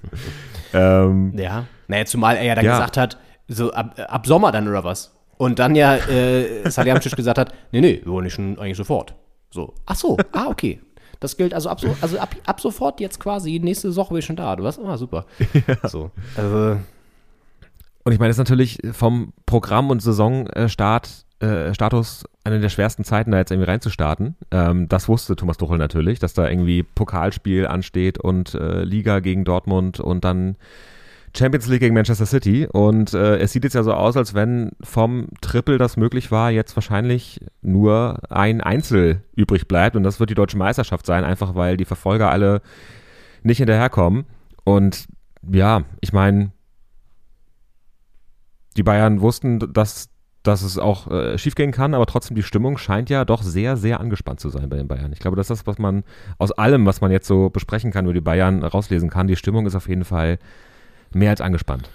ähm, 0.74 1.32
Ja. 1.36 1.64
Naja, 1.88 2.04
zumal 2.04 2.36
er 2.36 2.44
ja 2.44 2.54
dann 2.54 2.64
Ja. 2.64 2.72
gesagt 2.72 2.96
hat, 2.96 3.18
so 3.48 3.72
ab, 3.72 3.98
ab 4.08 4.26
Sommer 4.26 4.52
dann 4.52 4.68
oder 4.68 4.84
was. 4.84 5.14
Und 5.38 5.58
dann 5.58 5.74
ja 5.74 5.96
äh, 5.96 6.68
Salihamidzic 6.70 7.16
gesagt 7.16 7.38
hat, 7.38 7.52
nee, 7.72 7.80
nee, 7.80 8.00
wir 8.04 8.12
wollen 8.12 8.24
nicht 8.24 8.34
schon 8.34 8.58
eigentlich 8.58 8.76
sofort. 8.76 9.14
So. 9.50 9.74
Ach 9.86 9.96
so, 9.96 10.16
ah, 10.32 10.46
okay. 10.48 10.80
Das 11.20 11.36
gilt 11.36 11.54
also 11.54 11.68
ab, 11.68 11.80
so, 11.80 11.94
also 12.00 12.18
ab, 12.18 12.34
ab 12.46 12.60
sofort 12.60 13.00
jetzt 13.00 13.20
quasi, 13.20 13.58
nächste 13.62 13.94
Woche 13.96 14.10
bin 14.10 14.18
ich 14.18 14.24
schon 14.24 14.36
da, 14.36 14.56
du 14.56 14.64
was? 14.64 14.78
Ah, 14.78 14.96
super. 14.96 15.24
So. 15.84 16.10
Also, 16.36 16.78
Und 18.04 18.12
ich 18.12 18.18
meine, 18.18 18.28
das 18.30 18.34
ist 18.36 18.38
natürlich 18.38 18.78
vom 18.92 19.32
Programm 19.46 19.90
und 19.90 20.00
Saisonstart 20.02 21.24
äh, 21.42 21.74
Status 21.74 22.24
eine 22.44 22.60
der 22.60 22.68
schwersten 22.68 23.04
Zeiten, 23.04 23.30
da 23.32 23.38
jetzt 23.38 23.50
irgendwie 23.50 23.68
reinzustarten. 23.68 24.36
Ähm, 24.50 24.88
das 24.88 25.08
wusste 25.08 25.36
Thomas 25.36 25.58
Tuchel 25.58 25.78
natürlich, 25.78 26.18
dass 26.18 26.34
da 26.34 26.48
irgendwie 26.48 26.82
Pokalspiel 26.82 27.66
ansteht 27.66 28.18
und 28.18 28.54
äh, 28.54 28.84
Liga 28.84 29.20
gegen 29.20 29.44
Dortmund 29.44 30.00
und 30.00 30.24
dann 30.24 30.56
Champions 31.36 31.66
League 31.66 31.80
gegen 31.80 31.94
Manchester 31.94 32.26
City. 32.26 32.66
Und 32.70 33.14
äh, 33.14 33.38
es 33.38 33.52
sieht 33.52 33.64
jetzt 33.64 33.74
ja 33.74 33.82
so 33.82 33.92
aus, 33.92 34.16
als 34.16 34.34
wenn 34.34 34.72
vom 34.82 35.28
Triple, 35.40 35.78
das 35.78 35.96
möglich 35.96 36.30
war, 36.30 36.50
jetzt 36.50 36.76
wahrscheinlich 36.76 37.40
nur 37.62 38.18
ein 38.30 38.60
Einzel 38.60 39.22
übrig 39.34 39.66
bleibt. 39.66 39.96
Und 39.96 40.02
das 40.02 40.20
wird 40.20 40.30
die 40.30 40.34
deutsche 40.34 40.58
Meisterschaft 40.58 41.06
sein, 41.06 41.24
einfach 41.24 41.54
weil 41.54 41.76
die 41.76 41.84
Verfolger 41.84 42.30
alle 42.30 42.60
nicht 43.42 43.58
hinterherkommen. 43.58 44.24
Und 44.64 45.06
ja, 45.50 45.82
ich 46.00 46.12
meine, 46.12 46.52
die 48.76 48.82
Bayern 48.82 49.20
wussten, 49.20 49.72
dass, 49.72 50.08
dass 50.42 50.62
es 50.62 50.78
auch 50.78 51.10
äh, 51.10 51.38
schiefgehen 51.38 51.70
kann, 51.70 51.94
aber 51.94 52.06
trotzdem 52.06 52.34
die 52.34 52.42
Stimmung 52.42 52.78
scheint 52.78 53.10
ja 53.10 53.24
doch 53.24 53.42
sehr, 53.42 53.76
sehr 53.76 54.00
angespannt 54.00 54.40
zu 54.40 54.48
sein 54.48 54.68
bei 54.68 54.76
den 54.76 54.88
Bayern. 54.88 55.12
Ich 55.12 55.20
glaube, 55.20 55.36
das 55.36 55.50
ist 55.50 55.60
das, 55.60 55.66
was 55.66 55.78
man 55.78 56.02
aus 56.38 56.52
allem, 56.52 56.84
was 56.86 57.00
man 57.00 57.10
jetzt 57.10 57.26
so 57.26 57.50
besprechen 57.50 57.92
kann 57.92 58.04
über 58.04 58.14
die 58.14 58.20
Bayern, 58.20 58.62
rauslesen 58.62 59.10
kann. 59.10 59.28
Die 59.28 59.36
Stimmung 59.36 59.66
ist 59.66 59.74
auf 59.74 59.88
jeden 59.88 60.04
Fall 60.04 60.38
mehr 61.12 61.30
als 61.30 61.40
angespannt. 61.40 61.88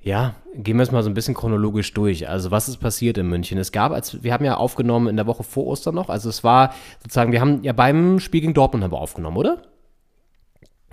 Ja, 0.00 0.34
gehen 0.54 0.76
wir 0.76 0.82
es 0.82 0.92
mal 0.92 1.02
so 1.02 1.08
ein 1.08 1.14
bisschen 1.14 1.34
chronologisch 1.34 1.94
durch. 1.94 2.28
Also 2.28 2.50
was 2.50 2.68
ist 2.68 2.76
passiert 2.76 3.16
in 3.16 3.28
München? 3.28 3.56
Es 3.56 3.72
gab, 3.72 3.92
als 3.92 4.22
wir 4.22 4.34
haben 4.34 4.44
ja 4.44 4.56
aufgenommen 4.56 5.06
in 5.06 5.16
der 5.16 5.26
Woche 5.26 5.44
vor 5.44 5.66
Ostern 5.66 5.94
noch, 5.94 6.10
also 6.10 6.28
es 6.28 6.44
war 6.44 6.74
sozusagen, 7.02 7.32
wir 7.32 7.40
haben 7.40 7.62
ja 7.62 7.72
beim 7.72 8.20
Spiel 8.20 8.42
gegen 8.42 8.52
Dortmund 8.52 8.84
haben 8.84 8.92
wir 8.92 9.00
aufgenommen, 9.00 9.38
oder? 9.38 9.62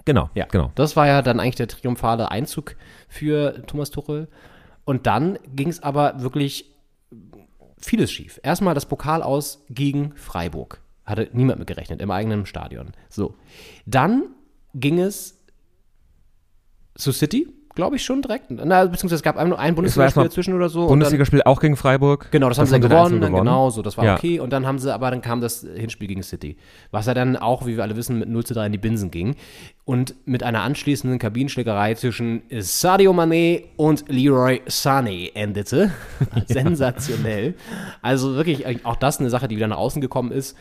Genau, 0.06 0.30
Ja, 0.34 0.46
genau. 0.46 0.72
Das 0.76 0.96
war 0.96 1.08
ja 1.08 1.22
dann 1.22 1.40
eigentlich 1.40 1.56
der 1.56 1.68
triumphale 1.68 2.32
Einzug 2.32 2.76
für 3.08 3.64
Thomas 3.68 3.92
Tuchel. 3.92 4.30
Und 4.84 5.06
dann 5.06 5.38
ging 5.56 5.68
es 5.68 5.84
aber 5.84 6.22
wirklich 6.22 6.71
vieles 7.86 8.12
schief. 8.12 8.40
Erstmal 8.44 8.76
das 8.76 8.86
Pokal 8.86 9.24
aus 9.24 9.66
gegen 9.70 10.16
Freiburg. 10.16 10.82
Hatte 11.06 11.30
niemand 11.34 11.60
mit 11.60 11.68
gerechnet, 11.68 12.02
im 12.02 12.12
eigenen 12.12 12.46
Stadion. 12.46 12.94
So. 13.10 13.36
Dann 13.86 14.30
ging 14.74 15.00
es 15.00 15.40
zu 16.96 17.12
City, 17.12 17.48
glaube 17.76 17.96
ich 17.96 18.04
schon 18.04 18.22
direkt. 18.22 18.46
Na, 18.50 18.86
beziehungsweise 18.86 19.16
es 19.16 19.24
gab 19.24 19.36
nur 19.46 19.58
ein 19.58 19.76
Bundesligaspiel 19.76 20.24
dazwischen 20.24 20.54
oder 20.54 20.70
so. 20.70 20.88
Bundesligaspiel 20.88 21.42
auch 21.44 21.60
gegen 21.60 21.76
Freiburg. 21.76 22.28
Genau, 22.32 22.50
das, 22.50 22.58
haben 22.58 22.66
sie 22.66 22.74
dann 22.74 22.82
gewonnen, 22.82 23.18
1-0 23.18 23.20
dann 23.22 23.34
genau 23.34 23.70
so, 23.70 23.82
das 23.82 23.98
war 23.98 24.06
Ja. 24.06 24.16
okay. 24.16 24.40
Und 24.40 24.52
dann 24.52 24.66
haben 24.66 24.80
sie, 24.80 24.94
aber 24.94 25.12
dann 25.12 25.22
kam 25.22 25.42
das 25.42 25.66
Hinspiel 25.76 26.08
gegen 26.08 26.24
City, 26.24 26.58
was 26.92 27.06
ja 27.06 27.14
dann 27.14 27.38
auch, 27.38 27.66
wie 27.66 27.78
wir 27.78 27.84
alle 27.84 27.96
wissen, 27.96 28.20
mit 28.20 28.30
0 28.30 28.46
zu 28.46 28.54
3 28.54 28.68
in 28.68 28.72
die 28.72 28.78
Binsen 28.78 29.12
ging. 29.12 29.36
Und 29.86 30.16
mit 30.26 30.44
einer 30.44 30.62
anschließenden 30.62 31.20
Kabinenschlägerei 31.20 31.96
zwischen 31.96 32.44
Sadio 32.60 33.12
Mané 33.14 33.64
und 33.78 34.06
Leroy 34.08 34.62
Sané 34.68 35.34
endete. 35.34 35.92
Sensationell. 36.48 37.56
Also 38.02 38.36
wirklich, 38.36 38.86
auch 38.86 38.96
das 38.96 39.20
eine 39.20 39.30
Sache, 39.30 39.48
die 39.48 39.58
wieder 39.58 39.68
nach 39.68 39.78
außen 39.78 40.02
gekommen 40.02 40.32
ist. 40.32 40.56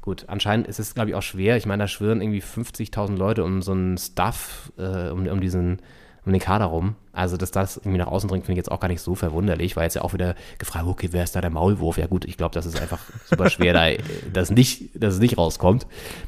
Gut, 0.00 0.24
anscheinend 0.28 0.66
ist 0.68 0.78
es, 0.78 0.94
glaube 0.94 1.10
ich, 1.10 1.16
auch 1.16 1.22
schwer. 1.22 1.56
Ich 1.56 1.66
meine, 1.66 1.82
da 1.82 1.88
schwirren 1.88 2.22
irgendwie 2.22 2.40
50.000 2.40 3.18
Leute 3.18 3.44
um 3.44 3.60
so 3.60 3.72
einen 3.72 3.98
Stuff, 3.98 4.72
äh, 4.78 5.10
um, 5.10 5.26
um 5.26 5.40
diesen 5.40 5.80
um 6.26 6.32
den 6.32 6.40
Kader 6.40 6.66
rum. 6.66 6.94
Also, 7.12 7.36
dass 7.36 7.50
das 7.50 7.78
irgendwie 7.78 7.98
nach 7.98 8.06
außen 8.06 8.28
dringt, 8.28 8.44
finde 8.46 8.52
ich 8.60 8.64
jetzt 8.64 8.70
auch 8.70 8.78
gar 8.78 8.86
nicht 8.86 9.00
so 9.00 9.16
verwunderlich, 9.16 9.76
weil 9.76 9.84
jetzt 9.84 9.94
ja 9.94 10.02
auch 10.02 10.12
wieder 10.12 10.36
gefragt, 10.58 10.86
okay, 10.86 11.08
wer 11.10 11.24
ist 11.24 11.34
da 11.34 11.40
der 11.40 11.50
Maulwurf? 11.50 11.98
Ja 11.98 12.06
gut, 12.06 12.24
ich 12.24 12.36
glaube, 12.36 12.54
das 12.54 12.64
ist 12.64 12.80
einfach 12.80 13.00
super 13.24 13.50
schwer, 13.50 13.72
da, 13.72 13.88
äh, 13.88 13.98
dass, 14.32 14.50
nicht, 14.50 14.90
dass 14.94 15.14
es 15.14 15.20
nicht 15.20 15.36
rauskommt 15.36 15.86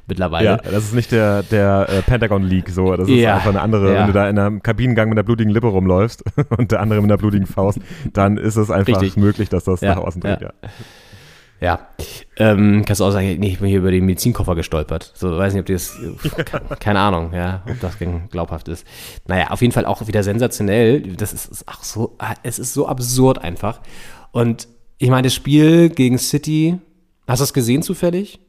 mittlerweile. 0.09 0.45
Ja, 0.47 0.57
das 0.57 0.83
ist 0.85 0.95
nicht 0.95 1.13
der, 1.13 1.45
der 1.45 1.87
äh, 1.89 2.03
Pentagon 2.03 2.43
League 2.43 2.71
so. 2.71 2.97
Das 2.97 3.09
ist 3.09 3.15
Ja, 3.15 3.37
einfach 3.37 3.51
eine 3.51 3.61
andere. 3.61 3.93
ja. 3.95 4.01
Wenn 4.01 4.07
du 4.09 4.13
da 4.13 4.29
in 4.29 4.39
einem 4.39 4.63
Kabinengang 4.65 5.09
mit 5.11 5.17
einer 5.19 5.25
blutigen 5.25 5.53
Lippe 5.53 5.69
rumläufst 5.69 6.25
und 6.57 6.73
der 6.73 6.81
andere 6.81 7.01
mit 7.01 7.11
einer 7.11 7.19
blutigen 7.19 7.47
Faust, 7.47 7.79
dann 8.13 8.37
ist 8.37 8.57
es 8.57 8.71
einfach 8.71 9.01
Richtig. 9.01 9.17
möglich, 9.17 9.49
dass 9.49 9.63
das 9.65 9.81
Ja, 9.83 9.95
nach 9.95 10.03
außen 10.03 10.21
dringt. 10.21 10.41
ja. 10.41 10.51
Ja. 11.61 11.89
Ähm, 12.39 12.85
kannst 12.87 13.01
du 13.01 13.05
auch 13.05 13.11
sagen, 13.11 13.39
nee, 13.39 13.49
ich 13.49 13.59
bin 13.59 13.69
hier 13.69 13.79
über 13.79 13.91
den 13.91 14.07
Medizinkoffer 14.07 14.55
gestolpert. 14.55 15.13
So, 15.15 15.37
weiß 15.37 15.53
nicht, 15.53 15.61
ob 15.61 15.67
das, 15.67 15.95
ke- 16.23 16.77
keine 16.81 17.01
Ahnung, 17.01 17.35
ja, 17.35 17.63
ob 17.69 17.79
das 17.81 17.99
glaubhaft 18.31 18.69
ist. 18.69 18.87
Naja, 19.27 19.51
auf 19.51 19.61
jeden 19.61 19.73
Fall 19.73 19.85
auch 19.85 20.07
wieder 20.07 20.23
sensationell. 20.23 21.03
Das 21.17 21.33
ist, 21.35 21.47
ist 21.51 21.69
auch 21.69 21.83
so, 21.83 22.15
ah, 22.19 22.35
es 22.43 22.59
ist 22.59 22.73
so 22.73 22.87
absurd 22.89 23.39
einfach. 23.39 23.81
Und 24.33 24.69
ich 24.99 25.11
meine, 25.11 25.27
das 25.27 25.35
Spiel 25.35 25.91
gegen 25.91 26.19
City, 26.19 26.79
hast 27.29 27.41
du 27.41 27.45
es 27.45 27.53
gesehen 27.53 27.83
zufällig? 27.83 28.41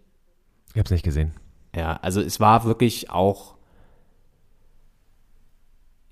Ich 0.69 0.75
habe 0.77 0.85
es 0.85 0.91
nicht 0.91 1.03
gesehen. 1.03 1.33
Ja, 1.75 1.99
also 2.01 2.21
es 2.21 2.39
war 2.39 2.63
wirklich 2.65 3.09
auch. 3.09 3.55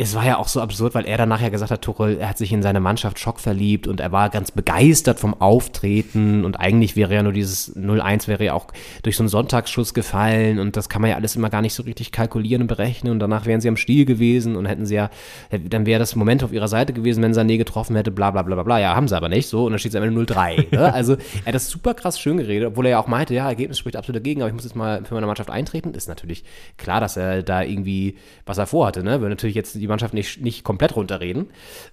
Es 0.02 0.16
war 0.16 0.26
ja 0.26 0.38
auch 0.38 0.48
so 0.48 0.62
absurd, 0.62 0.96
weil 0.96 1.06
er 1.06 1.18
dann 1.18 1.28
nachher 1.28 1.52
gesagt 1.52 1.72
hat, 1.72 1.82
Tuchel, 1.82 2.20
er 2.20 2.30
hat 2.30 2.38
sich 2.38 2.54
in 2.54 2.64
seine 2.64 2.80
Mannschaft 2.80 3.20
schockverliebt 3.20 3.86
und 3.86 4.00
er 4.00 4.14
war 4.14 4.30
ganz 4.30 4.50
begeistert 4.50 5.20
vom 5.20 5.34
Auftreten 5.34 6.46
und 6.46 6.58
eigentlich 6.58 6.96
wäre 6.96 7.14
ja 7.16 7.22
nur 7.22 7.34
dieses 7.34 7.76
0-1 7.76 8.30
wäre 8.30 8.46
ja 8.46 8.54
auch 8.54 8.68
durch 9.04 9.18
so 9.18 9.24
einen 9.24 9.28
Sonntagsschuss 9.28 9.94
gefallen 9.94 10.58
und 10.60 10.78
das 10.78 10.88
kann 10.88 11.02
man 11.02 11.12
ja 11.12 11.18
alles 11.18 11.36
immer 11.36 11.50
gar 11.50 11.62
nicht 11.62 11.74
so 11.74 11.84
richtig 11.84 12.14
kalkulieren 12.14 12.62
und 12.62 12.70
berechnen 12.70 13.12
und 13.12 13.20
danach 13.20 13.46
wären 13.46 13.60
sie 13.60 13.68
am 13.68 13.76
Stiel 13.76 14.06
gewesen 14.06 14.56
und 14.56 14.68
hätten 14.68 14.86
sie 14.86 14.96
ja, 14.96 15.10
dann 15.52 15.86
wäre 15.86 16.00
das 16.00 16.16
Moment 16.16 16.46
auf 16.46 16.54
ihrer 16.54 16.70
Seite 16.70 16.94
gewesen, 16.94 17.22
wenn 17.22 17.34
Sané 17.34 17.58
getroffen 17.58 17.98
hätte, 17.98 18.12
bla 18.12 18.32
bla 18.32 18.44
bla 18.44 18.56
bla 18.56 18.64
bla. 18.64 18.80
Ja, 18.80 18.96
haben 18.96 19.10
sie 19.10 19.18
aber 19.18 19.28
nicht 19.28 19.50
so 19.50 19.66
und 19.66 19.74
dann 19.74 19.80
steht 19.80 19.92
es 19.92 19.96
am 19.98 20.04
Ende 20.04 20.22
0-3. 20.22 20.68
Ne? 20.80 20.94
Also 20.94 21.14
er 21.14 21.48
hat 21.48 21.56
das 21.56 21.70
super 21.70 21.94
krass 21.94 22.18
schön 22.18 22.38
geredet, 22.38 22.70
obwohl 22.70 22.86
er 22.86 22.92
ja 22.92 23.00
auch 23.00 23.08
meinte, 23.08 23.34
ja, 23.34 23.50
Ergebnis 23.50 23.80
spricht 23.80 23.98
absolut 23.98 24.22
dagegen, 24.22 24.42
aber 24.42 24.48
ich 24.48 24.54
muss 24.54 24.64
jetzt 24.64 24.76
mal 24.76 25.04
für 25.04 25.14
meine 25.16 25.26
Mannschaft 25.26 25.50
eintreten. 25.50 25.94
Ist 25.94 26.08
natürlich 26.08 26.46
klar, 26.78 27.02
dass 27.02 27.18
er 27.18 27.44
da 27.44 27.64
irgendwie, 27.64 28.16
was 28.46 28.60
er 28.60 28.68
vorhatte, 28.68 29.04
ne? 29.04 29.20
Will 29.20 29.30
natürlich 29.30 29.56
jetzt 29.56 29.76
die 29.76 29.89
Mannschaft 29.90 30.14
nicht, 30.14 30.42
nicht 30.42 30.64
komplett 30.64 30.96
runterreden. 30.96 31.48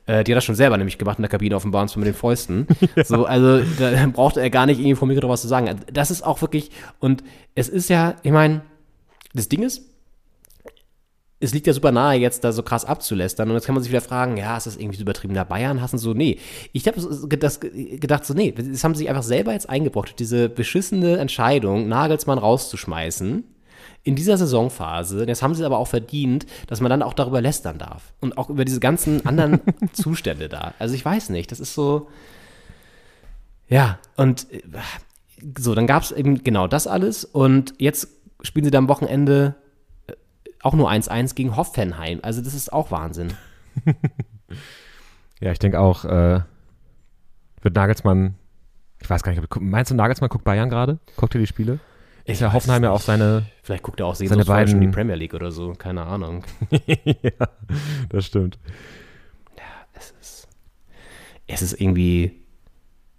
Äh, 0.06 0.24
die 0.24 0.32
hat 0.32 0.36
das 0.36 0.44
schon 0.44 0.54
selber 0.54 0.76
nämlich 0.76 0.98
gemacht 0.98 1.18
in 1.18 1.22
der 1.22 1.30
Kabine 1.30 1.56
offenbar 1.56 1.82
und 1.82 1.88
zwar 1.88 2.00
mit 2.00 2.08
den 2.08 2.14
Fäusten. 2.14 2.66
So, 3.04 3.24
also 3.26 3.62
da 3.78 4.06
brauchte 4.12 4.40
er 4.40 4.50
gar 4.50 4.66
nicht 4.66 4.78
irgendwie 4.78 4.96
vor 4.96 5.06
Mikro 5.06 5.28
was 5.28 5.42
zu 5.42 5.48
sagen. 5.48 5.80
Das 5.92 6.10
ist 6.10 6.22
auch 6.22 6.40
wirklich, 6.40 6.70
und 6.98 7.22
es 7.54 7.68
ist 7.68 7.88
ja, 7.88 8.16
ich 8.22 8.32
meine, 8.32 8.62
das 9.34 9.48
Ding 9.48 9.62
ist, 9.62 9.82
es 11.38 11.52
liegt 11.52 11.66
ja 11.66 11.72
super 11.72 11.92
nahe, 11.92 12.18
jetzt 12.18 12.44
da 12.44 12.52
so 12.52 12.62
krass 12.62 12.84
abzulästern. 12.84 13.48
Und 13.50 13.56
jetzt 13.56 13.66
kann 13.66 13.74
man 13.74 13.82
sich 13.82 13.92
wieder 13.92 14.00
fragen, 14.00 14.36
ja, 14.36 14.56
ist 14.56 14.66
das 14.66 14.76
irgendwie 14.76 14.96
so 14.96 15.02
übertriebener 15.02 15.44
Bayern 15.44 15.82
hassen? 15.82 15.98
So, 15.98 16.14
nee. 16.14 16.38
Ich 16.72 16.86
habe 16.86 17.00
das 17.38 17.60
gedacht, 17.60 18.24
so, 18.24 18.32
nee, 18.32 18.52
das 18.52 18.82
haben 18.82 18.94
sie 18.94 19.00
sich 19.00 19.08
einfach 19.10 19.22
selber 19.22 19.52
jetzt 19.52 19.68
eingebrockt, 19.68 20.18
diese 20.18 20.48
beschissene 20.48 21.18
Entscheidung, 21.18 21.88
Nagelsmann 21.88 22.38
rauszuschmeißen 22.38 23.44
in 24.06 24.14
dieser 24.14 24.36
Saisonphase. 24.36 25.26
Jetzt 25.26 25.42
haben 25.42 25.54
sie 25.54 25.62
es 25.62 25.66
aber 25.66 25.78
auch 25.78 25.88
verdient, 25.88 26.46
dass 26.68 26.80
man 26.80 26.90
dann 26.90 27.02
auch 27.02 27.14
darüber 27.14 27.40
lästern 27.40 27.78
darf. 27.78 28.12
Und 28.20 28.38
auch 28.38 28.48
über 28.48 28.64
diese 28.64 28.80
ganzen 28.80 29.26
anderen 29.26 29.60
Zustände 29.92 30.48
da. 30.48 30.74
Also 30.78 30.94
ich 30.94 31.04
weiß 31.04 31.30
nicht, 31.30 31.50
das 31.50 31.60
ist 31.60 31.74
so. 31.74 32.08
Ja, 33.68 33.98
und 34.16 34.50
äh, 34.52 34.62
so, 35.58 35.74
dann 35.74 35.86
gab 35.86 36.02
es 36.02 36.12
eben 36.12 36.44
genau 36.44 36.68
das 36.68 36.86
alles. 36.86 37.24
Und 37.24 37.74
jetzt 37.78 38.08
spielen 38.42 38.64
sie 38.64 38.70
dann 38.70 38.84
am 38.84 38.88
Wochenende 38.88 39.56
äh, 40.06 40.12
auch 40.62 40.74
nur 40.74 40.90
1-1 40.90 41.34
gegen 41.34 41.56
Hoffenheim. 41.56 42.20
Also 42.22 42.42
das 42.42 42.54
ist 42.54 42.72
auch 42.72 42.90
Wahnsinn. 42.90 43.32
Ja, 45.40 45.52
ich 45.52 45.58
denke 45.58 45.78
auch, 45.80 46.04
äh, 46.04 46.40
wird 47.60 47.74
Nagelsmann, 47.74 48.36
ich 49.00 49.10
weiß 49.10 49.22
gar 49.22 49.32
nicht, 49.32 49.42
meinst 49.60 49.90
du, 49.90 49.94
Nagelsmann 49.94 50.30
guckt 50.30 50.44
Bayern 50.44 50.70
gerade? 50.70 50.98
Guckt 51.16 51.34
ihr 51.34 51.40
die 51.40 51.46
Spiele? 51.46 51.78
Ist 52.26 52.40
ja 52.40 52.52
Hoffenheim 52.52 52.82
ja 52.82 52.90
auch 52.90 53.00
seine, 53.00 53.46
Vielleicht 53.62 53.82
guckt 53.84 54.00
er 54.00 54.06
auch 54.06 54.14
Seine 54.14 54.28
sehnsuchtsvoll 54.30 54.68
schon 54.68 54.80
die 54.80 54.86
beiden- 54.86 54.94
Premier 54.94 55.14
League 55.14 55.34
oder 55.34 55.50
so. 55.52 55.72
Keine 55.72 56.02
Ahnung. 56.04 56.42
ja, 57.22 57.48
das 58.08 58.26
stimmt. 58.26 58.58
Es 59.94 60.12
ist, 60.20 60.48
es 61.46 61.62
ist 61.62 61.80
irgendwie 61.80 62.42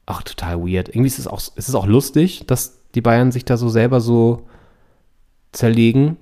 auch 0.05 0.21
total 0.21 0.59
weird. 0.59 0.89
Irgendwie 0.89 1.07
ist 1.07 1.19
es 1.19 1.27
auch, 1.27 1.39
es 1.55 1.67
ist 1.69 1.75
auch 1.75 1.87
lustig, 1.87 2.45
dass 2.47 2.81
die 2.95 3.01
Bayern 3.01 3.31
sich 3.31 3.45
da 3.45 3.57
so 3.57 3.69
selber 3.69 3.99
so 4.01 4.47
zerlegen. 5.51 6.17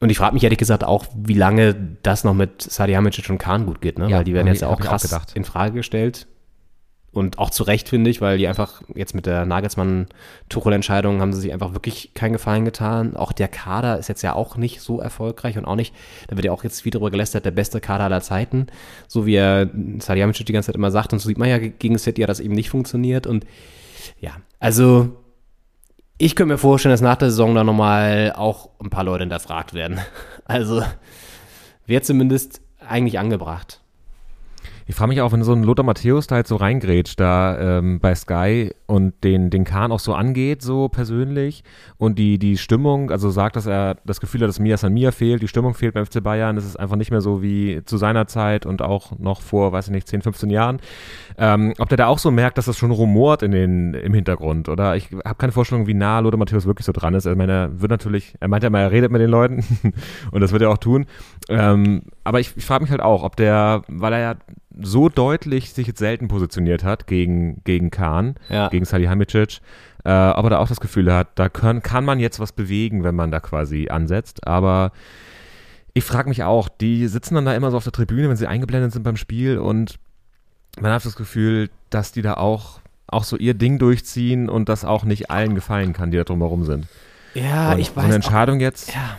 Und 0.00 0.10
ich 0.10 0.18
frage 0.18 0.34
mich 0.34 0.42
ehrlich 0.44 0.58
gesagt 0.58 0.82
auch, 0.84 1.06
wie 1.16 1.34
lange 1.34 1.74
das 2.02 2.24
noch 2.24 2.34
mit 2.34 2.60
Salihamidzic 2.62 3.30
und 3.30 3.38
Kahn 3.38 3.66
gut 3.66 3.80
geht, 3.80 3.98
ne? 3.98 4.08
Ja, 4.10 4.18
weil 4.18 4.24
die 4.24 4.34
werden 4.34 4.48
jetzt 4.48 4.62
ja 4.62 4.68
auch 4.68 4.72
auch 4.74 4.80
krass 4.80 5.02
gedacht. 5.02 5.32
in 5.36 5.44
Frage 5.44 5.74
gestellt. 5.74 6.26
Und 7.12 7.38
auch 7.38 7.50
zu 7.50 7.62
Recht, 7.62 7.90
finde 7.90 8.08
ich, 8.10 8.22
weil 8.22 8.38
die 8.38 8.48
einfach 8.48 8.80
jetzt 8.94 9.14
mit 9.14 9.26
der 9.26 9.44
Nagelsmann-Tuchel-Entscheidung 9.44 11.20
haben 11.20 11.34
sie 11.34 11.42
sich 11.42 11.52
einfach 11.52 11.74
wirklich 11.74 12.14
keinen 12.14 12.32
Gefallen 12.32 12.64
getan. 12.64 13.16
Auch 13.16 13.32
der 13.32 13.48
Kader 13.48 13.98
ist 13.98 14.08
jetzt 14.08 14.22
ja 14.22 14.34
auch 14.34 14.56
nicht 14.56 14.80
so 14.80 14.98
erfolgreich 14.98 15.58
und 15.58 15.66
auch 15.66 15.76
nicht, 15.76 15.94
da 16.28 16.36
wird 16.36 16.46
ja 16.46 16.52
auch 16.52 16.64
jetzt 16.64 16.86
wieder 16.86 16.98
darüber 16.98 17.10
gelästert, 17.10 17.44
der 17.44 17.50
beste 17.50 17.80
Kader 17.80 18.04
aller 18.04 18.22
Zeiten. 18.22 18.68
So 19.08 19.26
wie 19.26 19.34
er 19.34 19.68
Salihamidzic 19.98 20.46
die 20.46 20.54
ganze 20.54 20.68
Zeit 20.68 20.76
immer 20.76 20.90
sagt. 20.90 21.12
Und 21.12 21.18
so 21.18 21.28
sieht 21.28 21.36
man 21.36 21.50
ja 21.50 21.58
gegen 21.58 21.98
City, 21.98 22.22
hat 22.22 22.30
das 22.30 22.40
eben 22.40 22.54
nicht 22.54 22.70
funktioniert. 22.70 23.26
Und 23.26 23.44
ja, 24.18 24.32
also 24.58 25.10
ich 26.16 26.34
könnte 26.34 26.54
mir 26.54 26.58
vorstellen, 26.58 26.92
dass 26.92 27.02
nach 27.02 27.16
der 27.16 27.30
Saison 27.30 27.54
da 27.54 27.62
nochmal 27.62 28.32
auch 28.34 28.70
ein 28.82 28.90
paar 28.90 29.04
Leute 29.04 29.24
hinterfragt 29.24 29.74
werden. 29.74 30.00
Also 30.44 30.82
wäre 31.86 32.02
zumindest 32.02 32.60
eigentlich 32.80 33.18
angebracht. 33.18 33.81
Ich 34.86 34.94
frage 34.94 35.08
mich 35.08 35.20
auch, 35.20 35.32
wenn 35.32 35.42
so 35.42 35.52
ein 35.52 35.62
Lothar 35.62 35.84
Matthäus 35.84 36.26
da 36.26 36.36
halt 36.36 36.46
so 36.46 36.56
reingrätscht, 36.56 37.18
da 37.20 37.78
ähm, 37.78 38.00
bei 38.00 38.14
Sky 38.14 38.72
und 38.86 39.24
den, 39.24 39.50
den 39.50 39.64
Kahn 39.64 39.92
auch 39.92 40.00
so 40.00 40.14
angeht, 40.14 40.62
so 40.62 40.88
persönlich 40.88 41.64
und 41.98 42.18
die, 42.18 42.38
die 42.38 42.56
Stimmung, 42.56 43.10
also 43.10 43.30
sagt, 43.30 43.56
dass 43.56 43.66
er 43.66 43.96
das 44.04 44.20
Gefühl 44.20 44.42
hat, 44.42 44.48
dass 44.48 44.58
Mia 44.58 44.76
San 44.76 44.92
Mia 44.92 45.12
fehlt, 45.12 45.42
die 45.42 45.48
Stimmung 45.48 45.74
fehlt 45.74 45.94
beim 45.94 46.06
FC 46.06 46.22
Bayern, 46.22 46.56
es 46.56 46.64
ist 46.64 46.78
einfach 46.78 46.96
nicht 46.96 47.10
mehr 47.10 47.20
so 47.20 47.42
wie 47.42 47.82
zu 47.84 47.96
seiner 47.96 48.26
Zeit 48.26 48.66
und 48.66 48.82
auch 48.82 49.18
noch 49.18 49.40
vor, 49.40 49.72
weiß 49.72 49.86
ich 49.86 49.92
nicht, 49.92 50.08
10, 50.08 50.22
15 50.22 50.50
Jahren. 50.50 50.80
Ähm, 51.38 51.74
ob 51.78 51.88
der 51.88 51.98
da 51.98 52.06
auch 52.08 52.18
so 52.18 52.30
merkt, 52.30 52.58
dass 52.58 52.66
das 52.66 52.76
schon 52.76 52.90
rumort 52.90 53.42
in 53.42 53.52
den, 53.52 53.94
im 53.94 54.14
Hintergrund 54.14 54.68
oder 54.68 54.96
ich 54.96 55.10
habe 55.24 55.36
keine 55.36 55.52
Vorstellung, 55.52 55.86
wie 55.86 55.94
nah 55.94 56.18
Lothar 56.20 56.38
Matthäus 56.38 56.66
wirklich 56.66 56.86
so 56.86 56.92
dran 56.92 57.14
ist. 57.14 57.26
Ich 57.26 57.36
meine, 57.36 57.52
er 57.52 57.80
wird 57.80 57.90
natürlich, 57.90 58.34
er 58.40 58.48
meint 58.48 58.64
ja 58.64 58.70
mal, 58.70 58.80
er 58.80 58.90
redet 58.90 59.10
mit 59.10 59.20
den 59.20 59.30
Leuten 59.30 59.64
und 60.30 60.40
das 60.40 60.52
wird 60.52 60.62
er 60.62 60.70
auch 60.70 60.78
tun. 60.78 61.06
Ähm, 61.48 62.02
aber 62.24 62.40
ich, 62.40 62.56
ich 62.56 62.64
frage 62.64 62.84
mich 62.84 62.90
halt 62.90 63.00
auch, 63.00 63.22
ob 63.22 63.36
der, 63.36 63.82
weil 63.88 64.12
er 64.12 64.18
ja 64.20 64.34
so 64.80 65.08
deutlich 65.08 65.72
sich 65.72 65.86
jetzt 65.86 65.98
selten 65.98 66.28
positioniert 66.28 66.84
hat 66.84 67.06
gegen, 67.06 67.62
gegen 67.64 67.90
Kahn, 67.90 68.36
Ja. 68.48 68.68
gegen 68.68 68.84
Salihamidzic, 68.84 69.60
äh, 70.04 70.08
ob 70.30 70.44
er 70.44 70.50
da 70.50 70.58
auch 70.58 70.68
das 70.68 70.80
Gefühl 70.80 71.12
hat, 71.12 71.28
da 71.34 71.48
können, 71.48 71.82
kann 71.82 72.04
man 72.04 72.18
jetzt 72.20 72.40
was 72.40 72.52
bewegen, 72.52 73.04
wenn 73.04 73.14
man 73.14 73.30
da 73.30 73.40
quasi 73.40 73.88
ansetzt. 73.90 74.46
Aber 74.46 74.92
ich 75.94 76.04
frage 76.04 76.28
mich 76.28 76.42
auch, 76.42 76.68
die 76.68 77.06
sitzen 77.08 77.34
dann 77.34 77.44
da 77.44 77.54
immer 77.54 77.70
so 77.70 77.76
auf 77.76 77.84
der 77.84 77.92
Tribüne, 77.92 78.28
wenn 78.28 78.36
sie 78.36 78.46
eingeblendet 78.46 78.92
sind 78.92 79.02
beim 79.02 79.16
Spiel 79.16 79.58
und 79.58 79.98
man 80.80 80.90
hat 80.92 81.04
das 81.04 81.16
Gefühl, 81.16 81.68
dass 81.90 82.12
die 82.12 82.22
da 82.22 82.34
auch, 82.34 82.80
auch 83.06 83.24
so 83.24 83.36
ihr 83.36 83.52
Ding 83.54 83.78
durchziehen 83.78 84.48
und 84.48 84.70
das 84.70 84.86
auch 84.86 85.04
nicht 85.04 85.30
allen 85.30 85.54
gefallen 85.54 85.92
kann, 85.92 86.10
die 86.10 86.16
da 86.16 86.24
drumherum 86.24 86.64
sind. 86.64 86.86
Ja, 87.34 87.72
und, 87.72 87.78
ich 87.78 87.88
so 87.88 87.92
eine 88.00 88.04
weiß. 88.04 88.10
Auch, 88.10 88.14
Entscheidung 88.16 88.60
jetzt, 88.60 88.94
ja. 88.94 89.18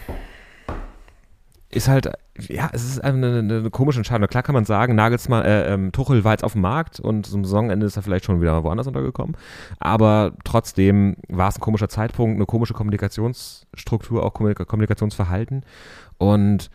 Ist 1.74 1.88
halt, 1.88 2.12
ja, 2.38 2.70
es 2.72 2.84
ist 2.84 3.04
eine, 3.04 3.40
eine, 3.40 3.58
eine 3.58 3.70
komische 3.70 4.00
Entscheidung. 4.00 4.28
Klar 4.28 4.44
kann 4.44 4.54
man 4.54 4.66
sagen, 4.66 4.96
Nagelsmann, 4.96 5.46
äh, 5.46 5.74
ähm, 5.74 5.92
Tuchel 5.92 6.24
war 6.24 6.32
jetzt 6.32 6.44
auf 6.44 6.54
dem 6.54 6.62
Markt 6.62 7.00
und 7.00 7.26
zum 7.26 7.44
Saisonende 7.44 7.86
ist 7.86 7.98
er 7.98 8.04
vielleicht 8.04 8.26
schon 8.26 8.42
wieder 8.42 8.64
woanders 8.64 8.88
untergekommen. 8.88 9.36
Aber 9.80 10.34
trotzdem 10.44 11.16
war 11.28 11.50
es 11.50 11.58
ein 11.58 11.62
komischer 11.62 11.90
Zeitpunkt, 11.90 12.38
eine 12.38 12.46
komische 12.46 12.74
Kommunikationsstruktur, 12.74 14.24
auch 14.24 14.34
Kommunikationsverhalten. 14.34 15.64
Und 16.18 16.70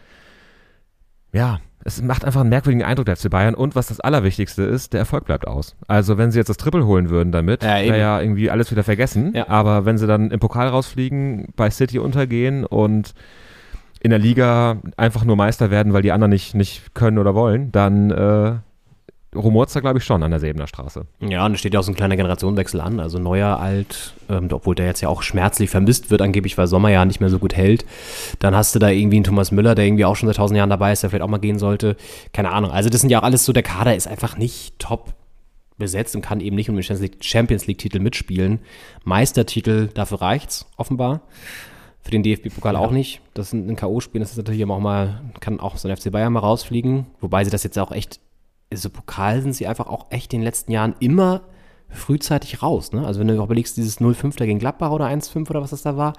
ja, 1.32 1.60
es 1.84 2.02
macht 2.02 2.24
einfach 2.24 2.40
einen 2.40 2.50
merkwürdigen 2.50 2.84
Eindruck 2.84 3.06
der 3.06 3.16
FC 3.16 3.30
Bayern 3.30 3.54
und 3.54 3.74
was 3.74 3.86
das 3.86 4.00
Allerwichtigste 4.00 4.62
ist, 4.62 4.92
der 4.92 5.00
Erfolg 5.00 5.24
bleibt 5.24 5.46
aus. 5.46 5.76
Also 5.86 6.18
wenn 6.18 6.30
sie 6.30 6.38
jetzt 6.38 6.48
das 6.48 6.56
Triple 6.56 6.86
holen 6.86 7.08
würden 7.08 7.32
damit, 7.32 7.62
Ja, 7.62 7.76
wäre 7.76 7.98
ja 7.98 8.20
irgendwie 8.20 8.50
alles 8.50 8.70
wieder 8.70 8.84
vergessen. 8.84 9.32
Ja. 9.34 9.48
Aber 9.48 9.84
wenn 9.84 9.96
sie 9.98 10.06
dann 10.06 10.30
im 10.30 10.40
Pokal 10.40 10.68
rausfliegen, 10.68 11.48
bei 11.56 11.70
City 11.70 11.98
untergehen 11.98 12.64
und 12.64 13.14
in 14.00 14.10
der 14.10 14.18
Liga 14.18 14.80
einfach 14.96 15.24
nur 15.24 15.36
Meister 15.36 15.70
werden, 15.70 15.92
weil 15.92 16.02
die 16.02 16.12
anderen 16.12 16.30
nicht, 16.30 16.54
nicht 16.54 16.94
können 16.94 17.18
oder 17.18 17.34
wollen, 17.34 17.72
dann 17.72 18.10
äh, 18.10 18.56
rumort 19.34 19.74
da 19.74 19.80
glaube 19.80 19.98
ich 19.98 20.04
schon 20.04 20.22
an 20.22 20.30
der 20.30 20.40
Säbener 20.40 20.66
Straße. 20.66 21.06
Ja, 21.20 21.44
und 21.44 21.52
es 21.52 21.60
steht 21.60 21.74
ja 21.74 21.80
auch 21.80 21.84
so 21.84 21.92
ein 21.92 21.96
kleiner 21.96 22.16
Generationenwechsel 22.16 22.80
an. 22.80 23.00
Also 23.00 23.18
neuer, 23.18 23.58
alt, 23.58 24.14
ähm, 24.30 24.48
obwohl 24.50 24.74
der 24.74 24.86
jetzt 24.86 25.00
ja 25.00 25.08
auch 25.08 25.22
schmerzlich 25.22 25.68
vermisst 25.70 26.10
wird, 26.10 26.22
angeblich, 26.22 26.56
weil 26.56 26.66
Sommer 26.66 26.90
ja 26.90 27.04
nicht 27.04 27.20
mehr 27.20 27.28
so 27.28 27.38
gut 27.38 27.54
hält. 27.54 27.84
Dann 28.38 28.54
hast 28.56 28.74
du 28.74 28.78
da 28.78 28.88
irgendwie 28.88 29.16
einen 29.16 29.24
Thomas 29.24 29.52
Müller, 29.52 29.74
der 29.74 29.84
irgendwie 29.84 30.04
auch 30.04 30.16
schon 30.16 30.28
seit 30.28 30.36
tausend 30.36 30.56
Jahren 30.56 30.70
dabei 30.70 30.92
ist, 30.92 31.02
der 31.02 31.10
vielleicht 31.10 31.22
auch 31.22 31.28
mal 31.28 31.38
gehen 31.38 31.58
sollte. 31.58 31.96
Keine 32.32 32.50
Ahnung. 32.52 32.70
Also 32.70 32.88
das 32.88 33.00
sind 33.00 33.10
ja 33.10 33.18
auch 33.20 33.24
alles 33.24 33.44
so, 33.44 33.52
der 33.52 33.62
Kader 33.62 33.94
ist 33.94 34.08
einfach 34.08 34.38
nicht 34.38 34.78
top 34.78 35.12
besetzt 35.76 36.16
und 36.16 36.22
kann 36.22 36.40
eben 36.40 36.56
nicht 36.56 36.68
um 36.70 36.74
den 36.74 36.82
Champions 36.82 37.02
League- 37.02 37.24
Champions 37.24 37.66
League-Titel 37.66 38.00
mitspielen. 38.00 38.60
Meistertitel, 39.04 39.88
dafür 39.94 40.20
reicht's 40.22 40.66
offenbar. 40.76 41.20
Für 42.08 42.12
den 42.12 42.22
DFB-Pokal 42.22 42.74
auch 42.74 42.90
nicht. 42.90 43.20
Das 43.34 43.50
sind 43.50 43.68
ein 43.68 43.76
K.O.-Spiel, 43.76 44.18
das 44.20 44.30
ist 44.30 44.38
natürlich 44.38 44.62
immer 44.62 44.72
auch 44.74 44.80
mal, 44.80 45.20
kann 45.40 45.60
auch 45.60 45.76
so 45.76 45.88
ein 45.88 45.94
FC 45.94 46.10
Bayern 46.10 46.32
mal 46.32 46.40
rausfliegen. 46.40 47.04
Wobei 47.20 47.44
sie 47.44 47.50
das 47.50 47.64
jetzt 47.64 47.78
auch 47.78 47.92
echt, 47.92 48.18
so 48.72 48.88
Pokal 48.88 49.42
sind 49.42 49.52
sie 49.52 49.66
einfach 49.66 49.88
auch 49.88 50.06
echt 50.08 50.32
in 50.32 50.40
den 50.40 50.44
letzten 50.44 50.72
Jahren 50.72 50.94
immer 51.00 51.42
frühzeitig 51.90 52.62
raus. 52.62 52.92
Ne? 52.92 53.06
Also 53.06 53.20
wenn 53.20 53.28
du 53.28 53.34
überlegst, 53.34 53.76
dieses 53.76 54.00
0-5 54.00 54.38
da 54.38 54.46
gegen 54.46 54.58
Gladbach 54.58 54.90
oder 54.90 55.06
1-5 55.06 55.50
oder 55.50 55.60
was 55.60 55.68
das 55.68 55.82
da 55.82 55.98
war, 55.98 56.14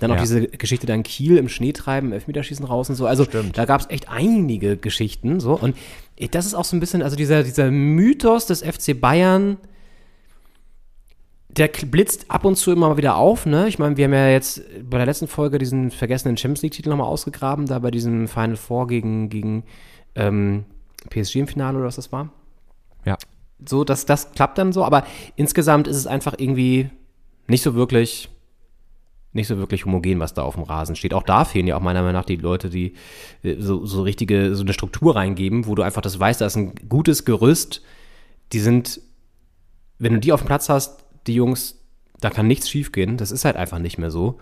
dann 0.00 0.10
auch 0.10 0.16
Ja. 0.16 0.20
diese 0.20 0.48
Geschichte 0.48 0.88
dann 0.88 1.04
Kiel 1.04 1.36
im 1.36 1.48
Schneetreiben, 1.48 2.12
Elfmeterschießen 2.12 2.64
raus 2.64 2.90
und 2.90 2.96
so. 2.96 3.06
Also 3.06 3.24
da 3.24 3.64
gab 3.66 3.82
es 3.82 3.88
echt 3.88 4.08
einige 4.08 4.76
Geschichten. 4.76 5.38
So. 5.38 5.54
Und 5.56 5.76
das 6.32 6.44
ist 6.44 6.54
auch 6.54 6.64
so 6.64 6.76
ein 6.76 6.80
bisschen, 6.80 7.02
also 7.02 7.14
dieser, 7.14 7.44
dieser 7.44 7.70
Mythos 7.70 8.46
des 8.46 8.62
FC 8.62 9.00
Bayern, 9.00 9.58
der 11.56 11.68
blitzt 11.68 12.30
ab 12.30 12.44
und 12.44 12.56
zu 12.56 12.70
immer 12.70 12.88
mal 12.88 12.96
wieder 12.96 13.16
auf, 13.16 13.46
ne? 13.46 13.66
Ich 13.68 13.78
meine, 13.78 13.96
wir 13.96 14.04
haben 14.04 14.12
ja 14.12 14.28
jetzt 14.28 14.62
bei 14.88 14.98
der 14.98 15.06
letzten 15.06 15.26
Folge 15.26 15.58
diesen 15.58 15.90
vergessenen 15.90 16.36
Champions 16.36 16.62
League-Titel 16.62 16.90
nochmal 16.90 17.08
ausgegraben, 17.08 17.66
da 17.66 17.78
bei 17.80 17.90
diesem 17.90 18.28
Final 18.28 18.56
Four 18.56 18.86
gegen, 18.86 19.28
gegen 19.28 19.64
ähm, 20.14 20.64
PSG 21.08 21.36
im 21.36 21.48
Finale 21.48 21.78
oder 21.78 21.86
was 21.86 21.96
das 21.96 22.12
war. 22.12 22.30
Ja. 23.04 23.16
So, 23.66 23.84
das, 23.84 24.06
das 24.06 24.32
klappt 24.32 24.58
dann 24.58 24.72
so, 24.72 24.84
aber 24.84 25.04
insgesamt 25.36 25.88
ist 25.88 25.96
es 25.96 26.06
einfach 26.06 26.34
irgendwie 26.38 26.90
nicht 27.46 27.62
so 27.62 27.74
wirklich, 27.74 28.28
nicht 29.32 29.48
so 29.48 29.58
wirklich 29.58 29.84
homogen, 29.84 30.20
was 30.20 30.34
da 30.34 30.42
auf 30.42 30.54
dem 30.54 30.64
Rasen 30.64 30.96
steht. 30.96 31.14
Auch 31.14 31.24
da 31.24 31.44
fehlen 31.44 31.66
ja 31.66 31.76
auch 31.76 31.82
meiner 31.82 32.00
Meinung 32.00 32.14
nach 32.14 32.24
die 32.24 32.36
Leute, 32.36 32.70
die 32.70 32.94
äh, 33.42 33.56
so, 33.58 33.84
so 33.84 34.02
richtige, 34.02 34.54
so 34.54 34.62
eine 34.62 34.72
Struktur 34.72 35.16
reingeben, 35.16 35.66
wo 35.66 35.74
du 35.74 35.82
einfach 35.82 36.02
das 36.02 36.18
weißt, 36.18 36.40
da 36.40 36.46
ist 36.46 36.56
ein 36.56 36.74
gutes 36.88 37.24
Gerüst, 37.24 37.82
die 38.52 38.60
sind, 38.60 39.00
wenn 39.98 40.14
du 40.14 40.20
die 40.20 40.32
auf 40.32 40.42
dem 40.42 40.46
Platz 40.46 40.68
hast, 40.68 41.04
die 41.26 41.34
Jungs, 41.34 41.80
da 42.20 42.30
kann 42.30 42.46
nichts 42.46 42.68
schiefgehen. 42.68 43.16
Das 43.16 43.30
ist 43.30 43.44
halt 43.44 43.56
einfach 43.56 43.78
nicht 43.78 43.98
mehr 43.98 44.10
so. 44.10 44.38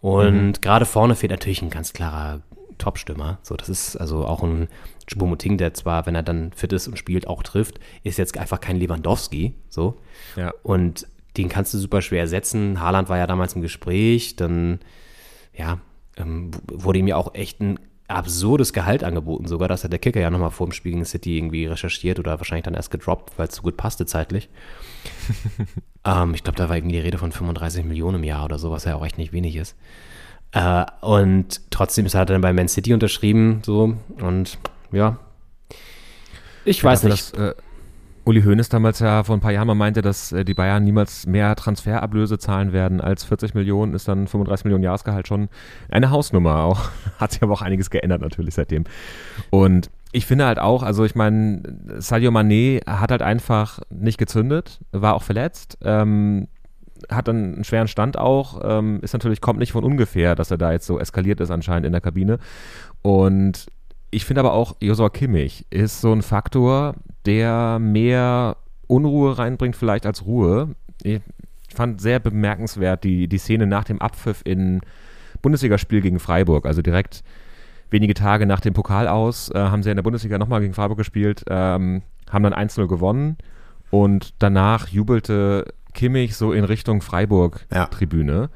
Und 0.00 0.62
gerade 0.62 0.86
vorne 0.86 1.16
fehlt 1.16 1.32
natürlich 1.32 1.62
ein 1.62 1.70
ganz 1.70 1.92
klarer 1.92 2.42
Top-Stürmer. 2.78 3.38
So, 3.42 3.56
das 3.56 3.68
ist 3.68 3.96
also 3.96 4.24
auch 4.24 4.42
ein 4.42 4.68
Choupo-Moting, 5.10 5.58
der 5.58 5.74
zwar, 5.74 6.06
wenn 6.06 6.14
er 6.14 6.22
dann 6.22 6.52
fit 6.52 6.72
ist 6.72 6.86
und 6.86 6.98
spielt, 6.98 7.26
auch 7.26 7.42
trifft, 7.42 7.80
ist 8.04 8.18
jetzt 8.18 8.38
einfach 8.38 8.60
kein 8.60 8.76
Lewandowski. 8.76 9.54
So. 9.68 9.96
Ja. 10.36 10.52
Und 10.62 11.06
den 11.36 11.48
kannst 11.48 11.74
du 11.74 11.78
super 11.78 12.02
schwer 12.02 12.20
ersetzen. 12.20 12.80
Haaland 12.80 13.08
war 13.08 13.18
ja 13.18 13.26
damals 13.26 13.54
im 13.54 13.62
Gespräch, 13.62 14.36
dann, 14.36 14.80
ja, 15.54 15.80
ähm, 16.16 16.50
wurde 16.66 16.98
ihm 17.00 17.08
ja 17.08 17.16
auch 17.16 17.34
echt 17.34 17.60
ein 17.60 17.78
absurdes 18.08 18.72
Gehalt 18.72 19.04
angeboten. 19.04 19.46
Sogar, 19.46 19.68
das 19.68 19.84
hat 19.84 19.92
der 19.92 19.98
Kicker 19.98 20.20
ja 20.20 20.30
nochmal 20.30 20.50
vor 20.50 20.66
dem 20.66 20.72
Spiel 20.72 20.92
gegen 20.92 21.04
City 21.04 21.36
irgendwie 21.36 21.66
recherchiert 21.66 22.18
oder 22.18 22.38
wahrscheinlich 22.38 22.64
dann 22.64 22.74
erst 22.74 22.90
gedroppt, 22.90 23.38
weil 23.38 23.48
es 23.48 23.54
so 23.54 23.62
gut 23.62 23.76
passte 23.76 24.06
zeitlich. 24.06 24.48
ähm, 26.04 26.34
ich 26.34 26.42
glaube, 26.42 26.56
da 26.56 26.68
war 26.68 26.76
irgendwie 26.76 26.96
die 26.96 27.02
Rede 27.02 27.18
von 27.18 27.32
35 27.32 27.84
Millionen 27.84 28.16
im 28.16 28.24
Jahr 28.24 28.44
oder 28.44 28.58
so, 28.58 28.70
was 28.70 28.84
ja 28.84 28.96
auch 28.96 29.04
echt 29.04 29.18
nicht 29.18 29.32
wenig 29.32 29.56
ist. 29.56 29.76
Äh, 30.52 30.86
und 31.02 31.60
trotzdem 31.70 32.06
ist 32.06 32.14
er 32.14 32.24
dann 32.24 32.40
bei 32.40 32.52
Man 32.52 32.68
City 32.68 32.94
unterschrieben, 32.94 33.60
so, 33.64 33.94
und 34.20 34.58
ja. 34.90 35.18
Ich 36.64 36.82
weiß 36.82 37.02
Dafür, 37.02 37.10
nicht. 37.12 37.36
Dass, 37.36 37.50
äh, 37.50 37.54
Uli 38.28 38.42
Hoeneß 38.42 38.68
damals 38.68 38.98
ja 38.98 39.24
vor 39.24 39.34
ein 39.34 39.40
paar 39.40 39.52
Jahren 39.52 39.66
mal 39.66 39.74
meinte, 39.74 40.02
dass 40.02 40.32
äh, 40.32 40.44
die 40.44 40.52
Bayern 40.52 40.84
niemals 40.84 41.26
mehr 41.26 41.56
Transferablöse 41.56 42.38
zahlen 42.38 42.74
werden 42.74 43.00
als 43.00 43.24
40 43.24 43.54
Millionen, 43.54 43.94
ist 43.94 44.06
dann 44.06 44.26
35 44.26 44.66
Millionen 44.66 44.84
Jahresgehalt 44.84 45.26
schon 45.26 45.48
eine 45.88 46.10
Hausnummer 46.10 46.56
auch. 46.64 46.90
Hat 47.16 47.32
sich 47.32 47.42
aber 47.42 47.54
auch 47.54 47.62
einiges 47.62 47.88
geändert 47.88 48.20
natürlich 48.20 48.54
seitdem. 48.54 48.84
Und 49.48 49.90
ich 50.12 50.26
finde 50.26 50.44
halt 50.44 50.58
auch, 50.58 50.82
also 50.82 51.06
ich 51.06 51.14
meine, 51.14 51.62
Sadio 52.00 52.30
Mané 52.30 52.86
hat 52.86 53.10
halt 53.10 53.22
einfach 53.22 53.80
nicht 53.88 54.18
gezündet, 54.18 54.78
war 54.92 55.14
auch 55.14 55.22
verletzt, 55.22 55.78
ähm, 55.82 56.48
hat 57.08 57.28
dann 57.28 57.54
einen 57.54 57.64
schweren 57.64 57.88
Stand 57.88 58.18
auch, 58.18 58.60
ähm, 58.62 58.98
ist 59.00 59.14
natürlich, 59.14 59.40
kommt 59.40 59.58
nicht 59.58 59.72
von 59.72 59.84
ungefähr, 59.84 60.34
dass 60.34 60.50
er 60.50 60.58
da 60.58 60.72
jetzt 60.72 60.86
so 60.86 60.98
eskaliert 60.98 61.40
ist 61.40 61.50
anscheinend 61.50 61.86
in 61.86 61.92
der 61.92 62.02
Kabine. 62.02 62.40
Und 63.00 63.68
ich 64.10 64.24
finde 64.24 64.40
aber 64.40 64.52
auch, 64.52 64.76
Josua 64.80 65.10
Kimmich 65.10 65.66
ist 65.70 66.00
so 66.00 66.12
ein 66.12 66.22
Faktor, 66.22 66.94
der 67.26 67.78
mehr 67.78 68.56
Unruhe 68.86 69.38
reinbringt 69.38 69.76
vielleicht 69.76 70.06
als 70.06 70.24
Ruhe. 70.24 70.74
Ich 71.02 71.20
fand 71.74 72.00
sehr 72.00 72.18
bemerkenswert 72.18 73.04
die, 73.04 73.28
die 73.28 73.38
Szene 73.38 73.66
nach 73.66 73.84
dem 73.84 74.00
Abpfiff 74.00 74.40
in 74.44 74.80
Bundesligaspiel 75.42 76.00
gegen 76.00 76.18
Freiburg, 76.18 76.66
also 76.66 76.82
direkt 76.82 77.22
wenige 77.90 78.14
Tage 78.14 78.46
nach 78.46 78.60
dem 78.60 78.74
Pokal 78.74 79.08
aus, 79.08 79.50
äh, 79.50 79.58
haben 79.58 79.82
sie 79.82 79.90
in 79.90 79.96
der 79.96 80.02
Bundesliga 80.02 80.38
nochmal 80.38 80.60
gegen 80.60 80.74
Freiburg 80.74 80.98
gespielt, 80.98 81.44
ähm, 81.48 82.02
haben 82.30 82.42
dann 82.42 82.52
1-0 82.52 82.86
gewonnen 82.86 83.36
und 83.90 84.34
danach 84.38 84.88
jubelte 84.88 85.72
Kimmich 85.94 86.36
so 86.36 86.52
in 86.52 86.64
Richtung 86.64 87.00
Freiburg-Tribüne. 87.00 88.50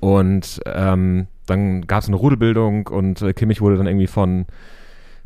Und 0.00 0.60
ähm, 0.64 1.26
dann 1.46 1.86
gab 1.86 2.02
es 2.02 2.08
eine 2.08 2.16
Rudelbildung 2.16 2.86
und 2.86 3.20
äh, 3.20 3.32
Kimmich 3.32 3.60
wurde 3.60 3.76
dann 3.76 3.86
irgendwie 3.86 4.06
von 4.06 4.46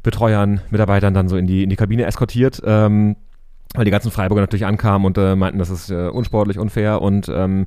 Betreuern, 0.03 0.61
Mitarbeitern 0.71 1.15
dann 1.15 1.29
so 1.29 1.37
in 1.37 1.47
die, 1.47 1.63
in 1.63 1.71
die 1.71 1.77
Kabine 1.77 2.05
eskortiert, 2.07 2.61
ähm, 2.65 3.17
weil 3.75 3.85
die 3.85 3.91
ganzen 3.91 4.11
Freiburger 4.11 4.41
natürlich 4.43 4.67
ankamen 4.67 5.07
und 5.07 5.17
äh, 5.19 5.35
meinten, 5.37 5.59
das 5.59 5.71
ist 5.71 5.91
äh, 5.91 6.09
unsportlich, 6.09 6.59
unfair 6.59 7.01
und 7.01 7.29
ähm, 7.29 7.67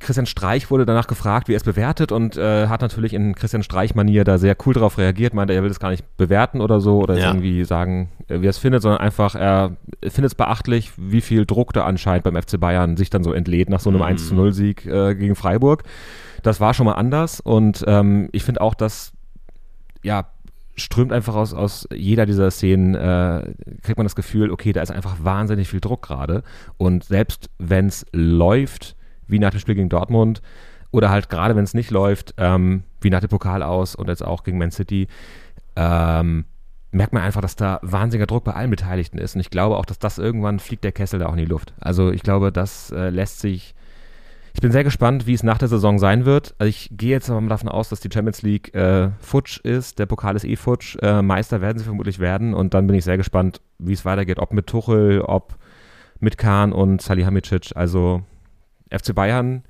Christian 0.00 0.26
Streich 0.26 0.70
wurde 0.70 0.84
danach 0.84 1.06
gefragt, 1.06 1.48
wie 1.48 1.54
er 1.54 1.56
es 1.56 1.62
bewertet 1.64 2.12
und 2.12 2.36
äh, 2.36 2.66
hat 2.66 2.82
natürlich 2.82 3.14
in 3.14 3.34
Christian 3.34 3.62
Streich-Manier 3.62 4.24
da 4.24 4.36
sehr 4.36 4.54
cool 4.66 4.74
drauf 4.74 4.98
reagiert, 4.98 5.32
meinte, 5.32 5.54
er 5.54 5.62
will 5.62 5.70
das 5.70 5.80
gar 5.80 5.90
nicht 5.90 6.04
bewerten 6.18 6.60
oder 6.60 6.80
so 6.80 6.98
oder 6.98 7.16
Ja. 7.16 7.28
irgendwie 7.28 7.64
sagen, 7.64 8.10
äh, 8.28 8.40
wie 8.42 8.46
er 8.46 8.50
es 8.50 8.58
findet, 8.58 8.82
sondern 8.82 9.00
einfach, 9.00 9.34
er 9.34 9.76
findet 10.02 10.32
es 10.32 10.34
beachtlich, 10.34 10.92
wie 10.98 11.22
viel 11.22 11.46
Druck 11.46 11.72
da 11.72 11.84
anscheinend 11.84 12.24
beim 12.24 12.36
FC 12.36 12.60
Bayern 12.60 12.98
sich 12.98 13.08
dann 13.08 13.24
so 13.24 13.32
entlädt 13.32 13.70
nach 13.70 13.80
so 13.80 13.88
einem 13.88 14.02
1-0-Sieg 14.02 14.84
äh, 14.84 15.14
gegen 15.14 15.36
Freiburg. 15.36 15.84
Das 16.42 16.60
war 16.60 16.74
schon 16.74 16.84
mal 16.86 16.94
anders 16.94 17.40
und 17.40 17.82
ähm, 17.86 18.28
ich 18.32 18.44
finde 18.44 18.60
auch, 18.60 18.74
dass 18.74 19.12
ja, 20.02 20.26
strömt 20.76 21.12
einfach 21.12 21.34
aus, 21.34 21.54
aus 21.54 21.88
jeder 21.94 22.26
dieser 22.26 22.50
Szenen, 22.50 22.94
äh, 22.94 23.52
kriegt 23.82 23.96
man 23.96 24.04
das 24.04 24.16
Gefühl, 24.16 24.50
okay, 24.50 24.72
da 24.72 24.82
ist 24.82 24.90
einfach 24.90 25.16
wahnsinnig 25.22 25.68
viel 25.68 25.80
Druck 25.80 26.02
gerade. 26.02 26.42
Und 26.76 27.04
selbst 27.04 27.50
wenn 27.58 27.86
es 27.86 28.06
läuft, 28.12 28.96
wie 29.26 29.38
nach 29.38 29.50
dem 29.50 29.60
Spiel 29.60 29.74
gegen 29.74 29.88
Dortmund, 29.88 30.42
oder 30.90 31.10
halt 31.10 31.28
gerade 31.28 31.56
wenn 31.56 31.64
es 31.64 31.74
nicht 31.74 31.90
läuft, 31.90 32.34
ähm, 32.38 32.84
wie 33.00 33.10
nach 33.10 33.20
dem 33.20 33.28
Pokal 33.28 33.62
aus 33.62 33.94
und 33.94 34.08
jetzt 34.08 34.24
auch 34.24 34.44
gegen 34.44 34.58
Man 34.58 34.70
City, 34.70 35.08
ähm, 35.76 36.44
merkt 36.92 37.12
man 37.12 37.22
einfach, 37.22 37.40
dass 37.40 37.56
da 37.56 37.80
wahnsinniger 37.82 38.26
Druck 38.26 38.44
bei 38.44 38.52
allen 38.52 38.70
Beteiligten 38.70 39.18
ist. 39.18 39.34
Und 39.34 39.40
ich 39.40 39.50
glaube 39.50 39.76
auch, 39.76 39.84
dass 39.84 39.98
das 39.98 40.18
irgendwann 40.18 40.60
fliegt 40.60 40.84
der 40.84 40.92
Kessel 40.92 41.18
da 41.18 41.26
auch 41.26 41.32
in 41.32 41.38
die 41.38 41.44
Luft. 41.44 41.74
Also 41.80 42.12
ich 42.12 42.22
glaube, 42.22 42.52
das 42.52 42.92
äh, 42.92 43.10
lässt 43.10 43.40
sich 43.40 43.74
ich 44.54 44.60
bin 44.60 44.70
sehr 44.70 44.84
gespannt, 44.84 45.26
wie 45.26 45.34
es 45.34 45.42
nach 45.42 45.58
der 45.58 45.66
Saison 45.66 45.98
sein 45.98 46.24
wird. 46.24 46.54
Also 46.58 46.68
ich 46.68 46.88
gehe 46.92 47.10
jetzt 47.10 47.28
aber 47.28 47.40
mal 47.40 47.48
davon 47.48 47.68
aus, 47.68 47.88
dass 47.88 47.98
die 47.98 48.08
Champions 48.12 48.42
League 48.42 48.72
äh, 48.72 49.10
futsch 49.18 49.58
ist, 49.58 49.98
der 49.98 50.06
Pokal 50.06 50.36
ist 50.36 50.44
eh 50.44 50.54
futsch, 50.54 50.96
äh, 51.02 51.22
Meister 51.22 51.60
werden 51.60 51.78
sie 51.78 51.84
vermutlich 51.84 52.20
werden 52.20 52.54
und 52.54 52.72
dann 52.72 52.86
bin 52.86 52.96
ich 52.96 53.04
sehr 53.04 53.16
gespannt, 53.16 53.60
wie 53.78 53.92
es 53.92 54.04
weitergeht, 54.04 54.38
ob 54.38 54.52
mit 54.52 54.68
Tuchel, 54.68 55.20
ob 55.22 55.56
mit 56.20 56.38
Kahn 56.38 56.72
und 56.72 57.02
Salihamidzic. 57.02 57.72
Also 57.74 58.22
FC 58.90 59.12
Bayern 59.12 59.64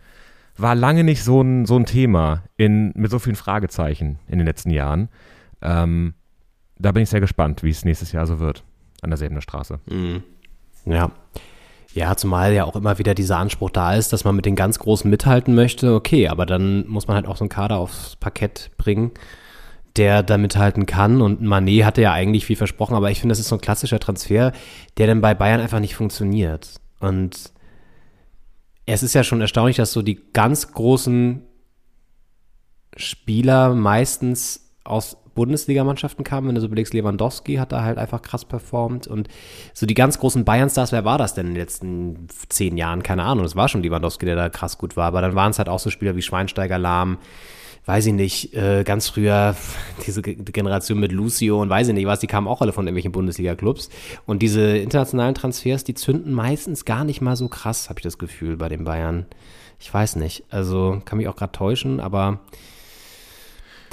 war 0.58 0.74
lange 0.74 1.02
nicht 1.02 1.24
so 1.24 1.40
ein, 1.40 1.64
so 1.64 1.76
ein 1.76 1.86
Thema 1.86 2.44
in, 2.58 2.92
mit 2.94 3.10
so 3.10 3.18
vielen 3.18 3.36
Fragezeichen 3.36 4.18
in 4.28 4.38
den 4.38 4.46
letzten 4.46 4.70
Jahren. 4.70 5.08
Ähm, 5.62 6.12
da 6.78 6.92
bin 6.92 7.02
ich 7.02 7.08
sehr 7.08 7.20
gespannt, 7.20 7.62
wie 7.62 7.70
es 7.70 7.86
nächstes 7.86 8.12
Jahr 8.12 8.26
so 8.26 8.38
wird 8.38 8.64
an 9.00 9.08
der 9.08 9.16
Säbener 9.16 9.40
Straße. 9.40 9.80
Ja. 10.84 11.10
Ja, 11.94 12.16
zumal 12.16 12.52
ja 12.52 12.64
auch 12.64 12.74
immer 12.74 12.98
wieder 12.98 13.14
dieser 13.14 13.38
Anspruch 13.38 13.70
da 13.70 13.94
ist, 13.94 14.12
dass 14.12 14.24
man 14.24 14.34
mit 14.34 14.46
den 14.46 14.56
ganz 14.56 14.80
Großen 14.80 15.08
mithalten 15.08 15.54
möchte. 15.54 15.94
Okay, 15.94 16.26
aber 16.26 16.44
dann 16.44 16.88
muss 16.88 17.06
man 17.06 17.14
halt 17.14 17.26
auch 17.26 17.36
so 17.36 17.44
einen 17.44 17.50
Kader 17.50 17.78
aufs 17.78 18.16
Parkett 18.16 18.72
bringen, 18.76 19.12
der 19.94 20.24
da 20.24 20.36
mithalten 20.36 20.86
kann. 20.86 21.22
Und 21.22 21.40
Manet 21.40 21.84
hatte 21.84 22.02
ja 22.02 22.12
eigentlich 22.12 22.46
viel 22.46 22.56
versprochen, 22.56 22.96
aber 22.96 23.12
ich 23.12 23.20
finde, 23.20 23.30
das 23.30 23.38
ist 23.38 23.48
so 23.48 23.54
ein 23.54 23.60
klassischer 23.60 24.00
Transfer, 24.00 24.50
der 24.98 25.06
dann 25.06 25.20
bei 25.20 25.34
Bayern 25.34 25.60
einfach 25.60 25.78
nicht 25.78 25.94
funktioniert. 25.94 26.80
Und 26.98 27.52
es 28.86 29.04
ist 29.04 29.14
ja 29.14 29.22
schon 29.22 29.40
erstaunlich, 29.40 29.76
dass 29.76 29.92
so 29.92 30.02
die 30.02 30.20
ganz 30.32 30.72
großen 30.72 31.42
Spieler 32.96 33.72
meistens 33.72 34.68
aus 34.82 35.16
Bundesligamannschaften 35.34 36.24
kamen. 36.24 36.48
Wenn 36.48 36.54
du 36.54 36.60
so 36.60 36.66
überlegst, 36.66 36.94
Lewandowski 36.94 37.56
hat 37.56 37.72
da 37.72 37.82
halt 37.82 37.98
einfach 37.98 38.22
krass 38.22 38.44
performt. 38.44 39.06
Und 39.06 39.28
so 39.72 39.86
die 39.86 39.94
ganz 39.94 40.18
großen 40.18 40.44
Bayern-Stars, 40.44 40.92
wer 40.92 41.04
war 41.04 41.18
das 41.18 41.34
denn 41.34 41.46
in 41.48 41.52
den 41.54 41.60
letzten 41.60 42.28
zehn 42.48 42.76
Jahren? 42.76 43.02
Keine 43.02 43.22
Ahnung. 43.24 43.44
Das 43.44 43.56
war 43.56 43.68
schon 43.68 43.82
Lewandowski, 43.82 44.26
der 44.26 44.36
da 44.36 44.48
krass 44.48 44.78
gut 44.78 44.96
war. 44.96 45.06
Aber 45.06 45.20
dann 45.20 45.34
waren 45.34 45.50
es 45.50 45.58
halt 45.58 45.68
auch 45.68 45.78
so 45.78 45.90
Spieler 45.90 46.16
wie 46.16 46.22
Schweinsteiger, 46.22 46.78
Lahm, 46.78 47.18
weiß 47.86 48.06
ich 48.06 48.14
nicht, 48.14 48.54
äh, 48.54 48.82
ganz 48.84 49.08
früher 49.08 49.54
diese 50.06 50.22
Ge- 50.22 50.36
Generation 50.36 50.98
mit 50.98 51.12
Lucio 51.12 51.60
und 51.60 51.68
weiß 51.68 51.88
ich 51.88 51.94
nicht 51.94 52.06
was, 52.06 52.20
die 52.20 52.26
kamen 52.26 52.48
auch 52.48 52.62
alle 52.62 52.72
von 52.72 52.86
irgendwelchen 52.86 53.12
Bundesliga-Clubs. 53.12 53.90
Und 54.26 54.40
diese 54.40 54.76
internationalen 54.78 55.34
Transfers, 55.34 55.84
die 55.84 55.94
zünden 55.94 56.32
meistens 56.32 56.84
gar 56.84 57.04
nicht 57.04 57.20
mal 57.20 57.36
so 57.36 57.48
krass, 57.48 57.90
habe 57.90 57.98
ich 58.00 58.04
das 58.04 58.18
Gefühl, 58.18 58.56
bei 58.56 58.68
den 58.68 58.84
Bayern. 58.84 59.26
Ich 59.80 59.92
weiß 59.92 60.16
nicht. 60.16 60.44
Also 60.48 61.02
kann 61.04 61.18
mich 61.18 61.28
auch 61.28 61.36
gerade 61.36 61.52
täuschen, 61.52 62.00
aber 62.00 62.40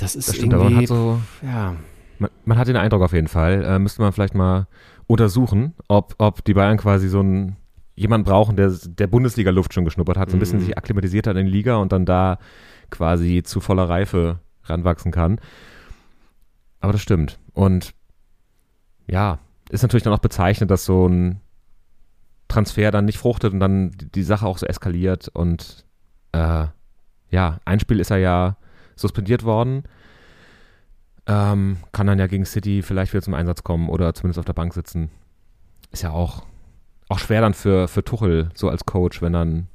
das 0.01 0.15
ist 0.15 0.29
Das 0.29 0.35
stimmt, 0.35 0.53
aber 0.53 0.65
irgendwie, 0.65 0.75
man 0.75 0.81
hat 0.83 0.87
so, 0.87 1.21
ja, 1.45 1.75
man, 2.19 2.29
man 2.45 2.57
hat 2.57 2.67
den 2.67 2.77
Eindruck 2.77 3.01
auf 3.01 3.13
jeden 3.13 3.27
Fall, 3.27 3.63
äh, 3.63 3.79
müsste 3.79 4.01
man 4.01 4.11
vielleicht 4.13 4.35
mal 4.35 4.67
untersuchen, 5.07 5.73
ob, 5.87 6.15
ob 6.17 6.43
die 6.45 6.53
Bayern 6.53 6.77
quasi 6.77 7.09
so 7.09 7.19
einen 7.19 7.57
jemand 7.95 8.25
brauchen, 8.25 8.55
der 8.55 8.71
der 8.71 9.07
Bundesliga-Luft 9.07 9.73
schon 9.73 9.85
geschnuppert 9.85 10.17
hat, 10.17 10.29
so 10.31 10.37
ein 10.37 10.39
bisschen 10.39 10.59
Mhm. 10.59 10.63
sich 10.65 10.77
akklimatisiert 10.77 11.27
hat 11.27 11.35
in 11.37 11.45
die 11.45 11.51
Liga 11.51 11.75
und 11.75 11.91
dann 11.91 12.05
da 12.05 12.39
quasi 12.89 13.43
zu 13.43 13.59
voller 13.59 13.89
Reife 13.89 14.39
ranwachsen 14.63 15.11
kann. 15.11 15.39
Aber 16.79 16.93
das 16.93 17.01
stimmt. 17.01 17.37
Und 17.53 17.93
ja, 19.07 19.39
ist 19.69 19.81
natürlich 19.83 20.03
dann 20.03 20.13
auch 20.13 20.19
bezeichnend, 20.19 20.71
dass 20.71 20.85
so 20.85 21.07
ein 21.07 21.41
Transfer 22.47 22.91
dann 22.91 23.05
nicht 23.05 23.17
fruchtet 23.17 23.53
und 23.53 23.59
dann 23.59 23.91
die, 23.91 24.11
die 24.11 24.23
Sache 24.23 24.45
auch 24.45 24.57
so 24.57 24.65
eskaliert. 24.65 25.27
Und 25.29 25.85
äh, 26.31 26.65
ja, 27.29 27.59
ein 27.65 27.79
Spiel 27.79 27.99
ist 27.99 28.11
er 28.11 28.17
ja 28.17 28.57
suspendiert 28.95 29.43
worden. 29.43 29.83
Ähm, 31.27 31.77
kann 31.91 32.07
dann 32.07 32.19
ja 32.19 32.27
gegen 32.27 32.45
City 32.45 32.81
vielleicht 32.81 33.13
wieder 33.13 33.21
zum 33.21 33.33
Einsatz 33.33 33.63
kommen 33.63 33.89
oder 33.89 34.13
zumindest 34.13 34.39
auf 34.39 34.45
der 34.45 34.53
Bank 34.53 34.73
sitzen. 34.73 35.09
Ist 35.91 36.03
ja 36.03 36.11
auch, 36.11 36.43
auch 37.09 37.19
schwer 37.19 37.41
dann 37.41 37.53
für, 37.53 37.87
für 37.87 38.03
Tuchel, 38.03 38.49
so 38.55 38.69
als 38.69 38.85
Coach, 38.85 39.21
wenn 39.21 39.33
dann 39.33 39.67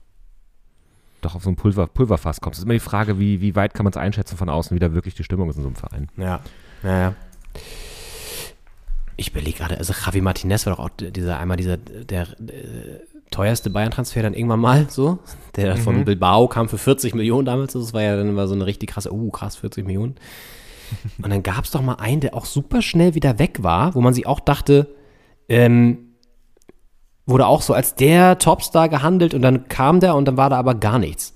doch 1.20 1.34
auf 1.34 1.42
so 1.42 1.50
ein 1.50 1.56
Pulver, 1.56 1.86
Pulverfass 1.86 2.40
kommt. 2.40 2.54
Es 2.54 2.58
ist 2.60 2.64
immer 2.64 2.74
die 2.74 2.80
Frage, 2.80 3.18
wie, 3.18 3.40
wie 3.40 3.54
weit 3.54 3.74
kann 3.74 3.84
man 3.84 3.92
es 3.92 3.96
einschätzen 3.96 4.36
von 4.36 4.48
außen, 4.48 4.74
wie 4.74 4.78
da 4.80 4.92
wirklich 4.92 5.14
die 5.14 5.24
Stimmung 5.24 5.48
ist 5.48 5.56
in 5.56 5.62
so 5.62 5.68
einem 5.68 5.76
Verein. 5.76 6.08
Ja, 6.16 6.40
ja, 6.82 6.98
ja. 6.98 7.14
Ich 9.16 9.30
überlege 9.30 9.58
gerade, 9.58 9.78
also 9.78 9.94
Javi 9.94 10.20
Martinez 10.20 10.66
war 10.66 10.76
doch 10.76 10.84
auch 10.84 10.90
dieser 10.90 11.38
einmal 11.38 11.56
dieser 11.56 11.78
der 11.78 12.22
äh, 12.22 13.00
teuerste 13.30 13.70
Bayern-Transfer 13.70 14.22
dann 14.22 14.34
irgendwann 14.34 14.60
mal 14.60 14.86
so. 14.88 15.18
Der 15.56 15.76
von 15.76 16.04
Bilbao 16.04 16.48
kam 16.48 16.68
für 16.68 16.78
40 16.78 17.14
Millionen 17.14 17.46
damals. 17.46 17.72
Das 17.72 17.92
war 17.92 18.02
ja 18.02 18.16
dann 18.16 18.34
mal 18.34 18.48
so 18.48 18.54
eine 18.54 18.66
richtig 18.66 18.90
krasse, 18.90 19.12
uh, 19.12 19.30
krass, 19.30 19.56
40 19.56 19.86
Millionen. 19.86 20.16
Und 21.22 21.30
dann 21.30 21.42
gab 21.42 21.64
es 21.64 21.70
doch 21.70 21.82
mal 21.82 21.94
einen, 21.94 22.20
der 22.20 22.34
auch 22.34 22.44
super 22.44 22.82
schnell 22.82 23.14
wieder 23.14 23.38
weg 23.38 23.62
war, 23.62 23.94
wo 23.94 24.00
man 24.00 24.14
sich 24.14 24.26
auch 24.26 24.40
dachte, 24.40 24.94
ähm, 25.48 26.06
wurde 27.26 27.46
auch 27.46 27.62
so 27.62 27.74
als 27.74 27.94
der 27.94 28.38
Topstar 28.38 28.88
gehandelt 28.88 29.34
und 29.34 29.42
dann 29.42 29.66
kam 29.68 29.98
der 29.98 30.14
und 30.14 30.26
dann 30.26 30.36
war 30.36 30.48
da 30.48 30.58
aber 30.58 30.76
gar 30.76 31.00
nichts. 31.00 31.34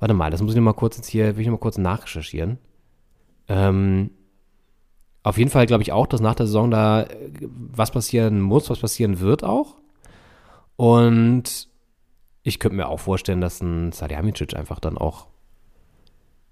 Warte 0.00 0.14
mal, 0.14 0.30
das 0.30 0.42
muss 0.42 0.52
ich 0.52 0.56
noch 0.56 0.64
mal 0.64 0.72
kurz 0.72 0.96
jetzt 0.96 1.08
hier, 1.08 1.36
will 1.36 1.42
ich 1.42 1.46
noch 1.46 1.52
mal 1.52 1.58
kurz 1.58 1.78
nachrecherchieren. 1.78 2.58
Ähm, 3.48 4.10
auf 5.22 5.38
jeden 5.38 5.50
Fall 5.50 5.66
glaube 5.66 5.82
ich 5.82 5.92
auch, 5.92 6.06
dass 6.06 6.20
nach 6.20 6.34
der 6.34 6.46
Saison 6.46 6.70
da 6.70 7.02
äh, 7.02 7.08
was 7.40 7.90
passieren 7.90 8.40
muss, 8.40 8.70
was 8.70 8.80
passieren 8.80 9.20
wird 9.20 9.44
auch. 9.44 9.76
Und 10.80 11.68
ich 12.42 12.58
könnte 12.58 12.74
mir 12.74 12.88
auch 12.88 13.00
vorstellen, 13.00 13.42
dass 13.42 13.60
ein 13.60 13.92
Salihamidzic 13.92 14.56
einfach 14.56 14.80
dann 14.80 14.96
auch 14.96 15.26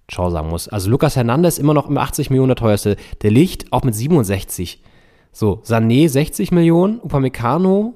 Ciao 0.06 0.28
sagen 0.28 0.50
muss. 0.50 0.68
Also 0.68 0.90
Lukas 0.90 1.16
Hernandez 1.16 1.56
immer 1.56 1.72
noch 1.72 1.88
im 1.88 1.96
80 1.96 2.28
Millionen 2.28 2.48
der 2.48 2.56
teuerste. 2.56 2.96
Der 3.22 3.30
Licht 3.30 3.72
auch 3.72 3.84
mit 3.84 3.94
67. 3.94 4.82
So, 5.32 5.62
Sané 5.64 6.10
60 6.10 6.52
Millionen, 6.52 7.00
Upamecano, 7.00 7.94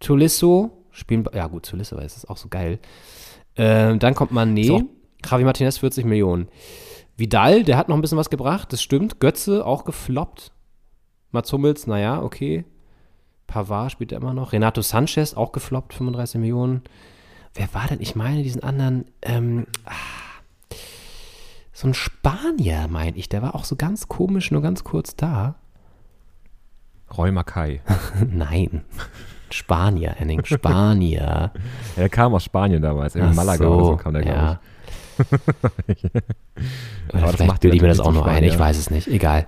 Tulisso, 0.00 0.70
spielen, 0.92 1.26
ja 1.34 1.46
gut, 1.48 1.66
Tulisso, 1.66 1.98
weil 1.98 2.06
es 2.06 2.16
ist 2.16 2.30
auch 2.30 2.38
so 2.38 2.48
geil. 2.48 2.78
Ähm, 3.56 3.98
dann 3.98 4.14
kommt 4.14 4.32
Mané, 4.32 4.86
Javi 5.22 5.44
Martinez 5.44 5.76
40 5.76 6.06
Millionen. 6.06 6.48
Vidal, 7.18 7.64
der 7.64 7.76
hat 7.76 7.90
noch 7.90 7.96
ein 7.96 8.00
bisschen 8.00 8.16
was 8.16 8.30
gebracht, 8.30 8.72
das 8.72 8.80
stimmt. 8.80 9.20
Götze 9.20 9.66
auch 9.66 9.84
gefloppt. 9.84 10.52
Mats 11.32 11.52
Hummels, 11.52 11.86
naja, 11.86 12.22
okay. 12.22 12.64
Pavard 13.48 13.90
spielt 13.90 14.12
er 14.12 14.18
immer 14.18 14.34
noch. 14.34 14.52
Renato 14.52 14.80
Sanchez 14.82 15.34
auch 15.34 15.50
gefloppt, 15.50 15.94
35 15.94 16.40
Millionen. 16.40 16.82
Wer 17.54 17.74
war 17.74 17.88
denn? 17.88 18.00
Ich 18.00 18.14
meine, 18.14 18.44
diesen 18.44 18.62
anderen, 18.62 19.06
ähm, 19.22 19.66
ah, 19.84 20.76
so 21.72 21.88
ein 21.88 21.94
Spanier, 21.94 22.86
meine 22.88 23.16
ich, 23.16 23.28
der 23.28 23.42
war 23.42 23.56
auch 23.56 23.64
so 23.64 23.74
ganz 23.74 24.06
komisch, 24.06 24.52
nur 24.52 24.62
ganz 24.62 24.84
kurz 24.84 25.16
da. 25.16 25.56
Roy 27.16 27.32
Mackay. 27.32 27.80
Nein. 28.30 28.84
Spanier, 29.50 30.12
Henning, 30.16 30.44
Spanier. 30.44 31.50
Ja, 31.96 32.02
der 32.02 32.08
kam 32.10 32.34
aus 32.34 32.44
Spanien 32.44 32.82
damals, 32.82 33.16
in 33.16 33.34
Malaga 33.34 33.66
oder 33.66 33.84
so 33.84 33.96
kam 33.96 34.12
der, 34.12 34.22
glaube 34.22 34.38
ja. 34.38 34.52
ich. 34.52 34.77
Oder 37.12 37.28
vielleicht 37.28 37.46
macht 37.46 37.60
bilde 37.60 37.76
ich 37.76 37.82
mir 37.82 37.88
das 37.88 38.00
auch 38.00 38.12
nur 38.12 38.26
ein, 38.26 38.44
ich 38.44 38.58
weiß 38.58 38.76
es 38.78 38.90
nicht, 38.90 39.08
egal. 39.08 39.46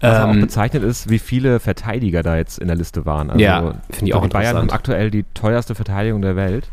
Was 0.00 0.20
auch 0.20 0.30
Ähm, 0.30 0.40
bezeichnet 0.42 0.82
ist, 0.82 1.10
wie 1.10 1.18
viele 1.18 1.60
Verteidiger 1.60 2.22
da 2.22 2.36
jetzt 2.36 2.58
in 2.58 2.68
der 2.68 2.76
Liste 2.76 3.06
waren. 3.06 3.30
Also, 3.30 3.42
Ja, 3.42 3.74
finde 3.90 4.06
ich 4.06 4.14
auch 4.14 4.22
Die 4.22 4.28
Bayern 4.28 4.56
haben 4.56 4.70
aktuell 4.70 5.10
die 5.10 5.24
teuerste 5.34 5.74
Verteidigung 5.74 6.22
der 6.22 6.36
Welt. 6.36 6.70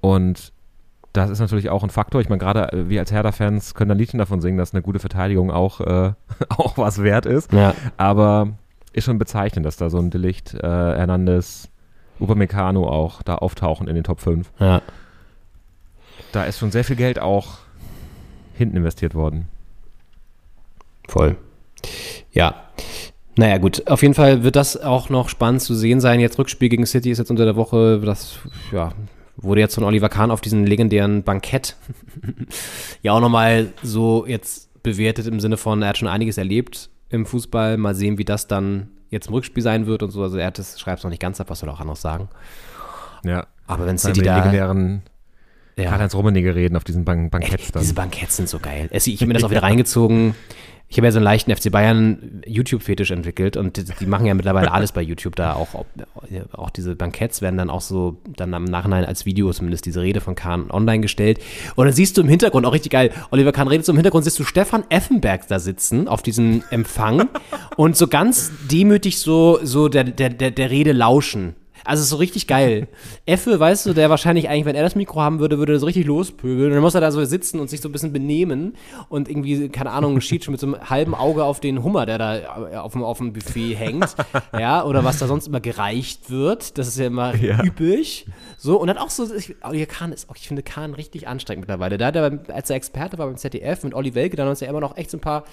Und 0.00 0.52
das 1.12 1.30
ist 1.30 1.38
natürlich 1.38 1.70
auch 1.70 1.82
ein 1.84 1.90
Faktor. 1.90 2.20
Ich 2.20 2.28
meine, 2.28 2.40
gerade 2.40 2.72
äh, 2.72 2.88
wir 2.88 3.00
als 3.00 3.12
Hertha-Fans 3.12 3.74
können 3.74 3.92
ein 3.92 3.98
Liedchen 3.98 4.18
davon 4.18 4.40
singen, 4.40 4.58
dass 4.58 4.74
eine 4.74 4.82
gute 4.82 4.98
Verteidigung 4.98 5.50
auch, 5.50 5.80
äh, 5.80 6.12
auch 6.48 6.76
was 6.76 7.02
wert 7.02 7.24
ist. 7.26 7.52
Ja, 7.52 7.74
Aber 7.96 8.48
ist 8.92 9.04
schon 9.04 9.18
bezeichnend, 9.18 9.64
dass 9.64 9.76
da 9.76 9.90
so 9.90 9.98
ein 9.98 10.10
Delicht, 10.10 10.54
äh, 10.54 10.60
Hernandez, 10.66 11.68
Upamecano 12.20 12.86
auch 12.88 13.22
da 13.22 13.36
auftauchen 13.36 13.88
in 13.88 13.94
den 13.94 14.04
Top 14.04 14.20
5. 14.20 14.50
ja. 14.58 14.82
Da 16.30 16.44
ist 16.44 16.58
schon 16.58 16.72
sehr 16.72 16.84
viel 16.84 16.96
Geld 16.96 17.20
auch 17.20 17.58
hinten 18.54 18.76
investiert 18.76 19.14
worden. 19.14 19.48
Voll. 21.08 21.36
Ja. 22.32 22.54
Naja, 23.36 23.58
gut. 23.58 23.88
Auf 23.88 24.02
jeden 24.02 24.14
Fall 24.14 24.44
wird 24.44 24.56
das 24.56 24.80
auch 24.80 25.10
noch 25.10 25.28
spannend 25.28 25.60
zu 25.62 25.74
sehen 25.74 26.00
sein. 26.00 26.20
Jetzt 26.20 26.38
Rückspiel 26.38 26.68
gegen 26.68 26.86
City 26.86 27.10
ist 27.10 27.18
jetzt 27.18 27.30
unter 27.30 27.44
der 27.44 27.56
Woche. 27.56 28.00
Das, 28.04 28.38
ja, 28.72 28.92
wurde 29.36 29.60
jetzt 29.60 29.74
von 29.74 29.84
Oliver 29.84 30.08
Kahn 30.08 30.30
auf 30.30 30.40
diesen 30.40 30.66
legendären 30.66 31.24
Bankett 31.24 31.76
ja 33.02 33.12
auch 33.12 33.20
nochmal 33.20 33.72
so 33.82 34.26
jetzt 34.26 34.82
bewertet 34.82 35.26
im 35.26 35.40
Sinne 35.40 35.56
von, 35.56 35.82
er 35.82 35.88
hat 35.88 35.98
schon 35.98 36.08
einiges 36.08 36.38
erlebt 36.38 36.90
im 37.08 37.26
Fußball. 37.26 37.76
Mal 37.76 37.94
sehen, 37.94 38.18
wie 38.18 38.24
das 38.24 38.46
dann 38.46 38.88
jetzt 39.10 39.28
im 39.28 39.34
Rückspiel 39.34 39.62
sein 39.62 39.86
wird 39.86 40.02
und 40.02 40.10
so. 40.10 40.22
Also 40.22 40.36
er 40.36 40.46
hat 40.46 40.58
das, 40.58 40.78
schreibt 40.78 40.98
es 40.98 41.04
noch 41.04 41.10
nicht 41.10 41.22
ganz 41.22 41.40
ab, 41.40 41.50
was 41.50 41.58
soll 41.58 41.68
er 41.68 41.74
auch 41.74 41.80
anderes 41.80 42.02
sagen. 42.02 42.28
Ja. 43.24 43.46
Aber 43.66 43.86
wenn 43.86 43.98
City 43.98 44.22
da. 44.22 44.36
legendären 44.36 45.02
Ja. 45.76 45.90
Karl-Heinz 45.90 46.14
Rummenigge 46.14 46.54
reden 46.54 46.76
auf 46.76 46.84
diesen 46.84 47.04
Bank 47.04 47.30
Banketts 47.30 47.72
dann. 47.72 47.82
diese 47.82 47.94
Banketts 47.94 48.36
sind 48.36 48.48
so 48.48 48.58
geil. 48.58 48.88
Ich 48.92 49.20
habe 49.20 49.26
mir 49.26 49.34
das 49.34 49.44
auch 49.44 49.50
wieder 49.50 49.62
reingezogen. 49.62 50.34
Ich 50.86 50.98
habe 50.98 51.06
ja 51.08 51.12
so 51.12 51.18
einen 51.18 51.24
leichten 51.24 51.54
FC 51.54 51.72
Bayern 51.72 52.42
YouTube-Fetisch 52.46 53.10
entwickelt 53.10 53.56
und 53.56 53.76
die, 53.76 53.84
die 53.84 54.06
machen 54.06 54.26
ja 54.26 54.34
mittlerweile 54.34 54.70
alles 54.70 54.92
bei 54.92 55.02
YouTube 55.02 55.34
da. 55.34 55.54
Auch, 55.54 55.74
auch, 55.74 55.86
auch 56.52 56.70
diese 56.70 56.94
Banketts 56.94 57.42
werden 57.42 57.56
dann 57.56 57.70
auch 57.70 57.80
so 57.80 58.18
dann 58.36 58.52
im 58.52 58.64
Nachhinein 58.64 59.04
als 59.04 59.26
Video 59.26 59.52
zumindest 59.52 59.86
diese 59.86 60.02
Rede 60.02 60.20
von 60.20 60.36
Kahn 60.36 60.70
online 60.70 61.00
gestellt. 61.00 61.40
Und 61.74 61.86
dann 61.86 61.94
siehst 61.94 62.16
du 62.16 62.20
im 62.20 62.28
Hintergrund, 62.28 62.64
auch 62.66 62.74
richtig 62.74 62.92
geil, 62.92 63.10
Oliver 63.32 63.50
Kahn 63.50 63.66
redet 63.66 63.86
so 63.86 63.92
im 63.92 63.96
Hintergrund, 63.96 64.24
siehst 64.24 64.38
du 64.38 64.44
Stefan 64.44 64.84
Effenberg 64.90 65.48
da 65.48 65.58
sitzen 65.58 66.06
auf 66.06 66.22
diesem 66.22 66.62
Empfang 66.70 67.28
und 67.76 67.96
so 67.96 68.06
ganz 68.06 68.52
demütig 68.70 69.18
so, 69.18 69.58
so 69.64 69.88
der, 69.88 70.04
der, 70.04 70.28
der, 70.28 70.52
der 70.52 70.70
Rede 70.70 70.92
lauschen. 70.92 71.56
Also 71.84 72.00
es 72.00 72.04
ist 72.06 72.10
so 72.10 72.16
richtig 72.16 72.46
geil. 72.46 72.88
Effe, 73.26 73.60
weißt 73.60 73.86
du, 73.86 73.92
der 73.92 74.10
wahrscheinlich 74.10 74.48
eigentlich, 74.48 74.64
wenn 74.64 74.74
er 74.74 74.82
das 74.82 74.94
Mikro 74.96 75.20
haben 75.20 75.38
würde, 75.38 75.58
würde 75.58 75.74
er 75.74 75.78
so 75.78 75.86
richtig 75.86 76.06
lospöbeln. 76.06 76.68
Und 76.68 76.72
dann 76.74 76.82
muss 76.82 76.94
er 76.94 77.00
da 77.00 77.10
so 77.12 77.24
sitzen 77.24 77.60
und 77.60 77.68
sich 77.70 77.80
so 77.80 77.88
ein 77.88 77.92
bisschen 77.92 78.12
benehmen 78.12 78.74
und 79.08 79.28
irgendwie, 79.28 79.68
keine 79.68 79.90
Ahnung, 79.90 80.20
schied 80.20 80.44
schon 80.44 80.52
mit 80.52 80.60
so 80.60 80.66
einem 80.66 80.88
halben 80.90 81.14
Auge 81.14 81.44
auf 81.44 81.60
den 81.60 81.82
Hummer, 81.82 82.06
der 82.06 82.18
da 82.18 82.80
auf 82.82 82.92
dem, 82.92 83.02
auf 83.04 83.18
dem 83.18 83.32
Buffet 83.32 83.74
hängt. 83.74 84.14
ja, 84.58 84.84
oder 84.84 85.04
was 85.04 85.18
da 85.18 85.26
sonst 85.26 85.46
immer 85.46 85.60
gereicht 85.60 86.30
wird. 86.30 86.78
Das 86.78 86.88
ist 86.88 86.98
ja 86.98 87.06
immer 87.06 87.34
Ja. 87.36 87.62
üppig. 87.62 88.26
So, 88.56 88.80
und 88.80 88.86
dann 88.88 88.96
auch 88.98 89.10
so, 89.10 89.32
ich, 89.34 89.54
oh, 89.62 89.72
hier 89.72 89.86
Kahn 89.86 90.12
ist 90.12 90.30
auch, 90.30 90.36
ich 90.36 90.48
finde 90.48 90.62
Kahn 90.62 90.94
richtig 90.94 91.28
anstrengend 91.28 91.62
mittlerweile. 91.68 91.98
Da 91.98 92.06
hat 92.06 92.16
er, 92.16 92.30
beim- 92.30 92.40
als 92.48 92.70
er 92.70 92.76
Experte 92.76 93.18
war 93.18 93.26
beim 93.26 93.36
ZDF 93.36 93.82
mit 93.84 93.92
Olli 93.94 94.14
Welke, 94.14 94.36
dann 94.36 94.48
hat 94.48 94.62
er 94.62 94.68
immer 94.68 94.80
noch 94.80 94.96
echt 94.96 95.10
so 95.10 95.18
ein 95.18 95.20
paar 95.20 95.44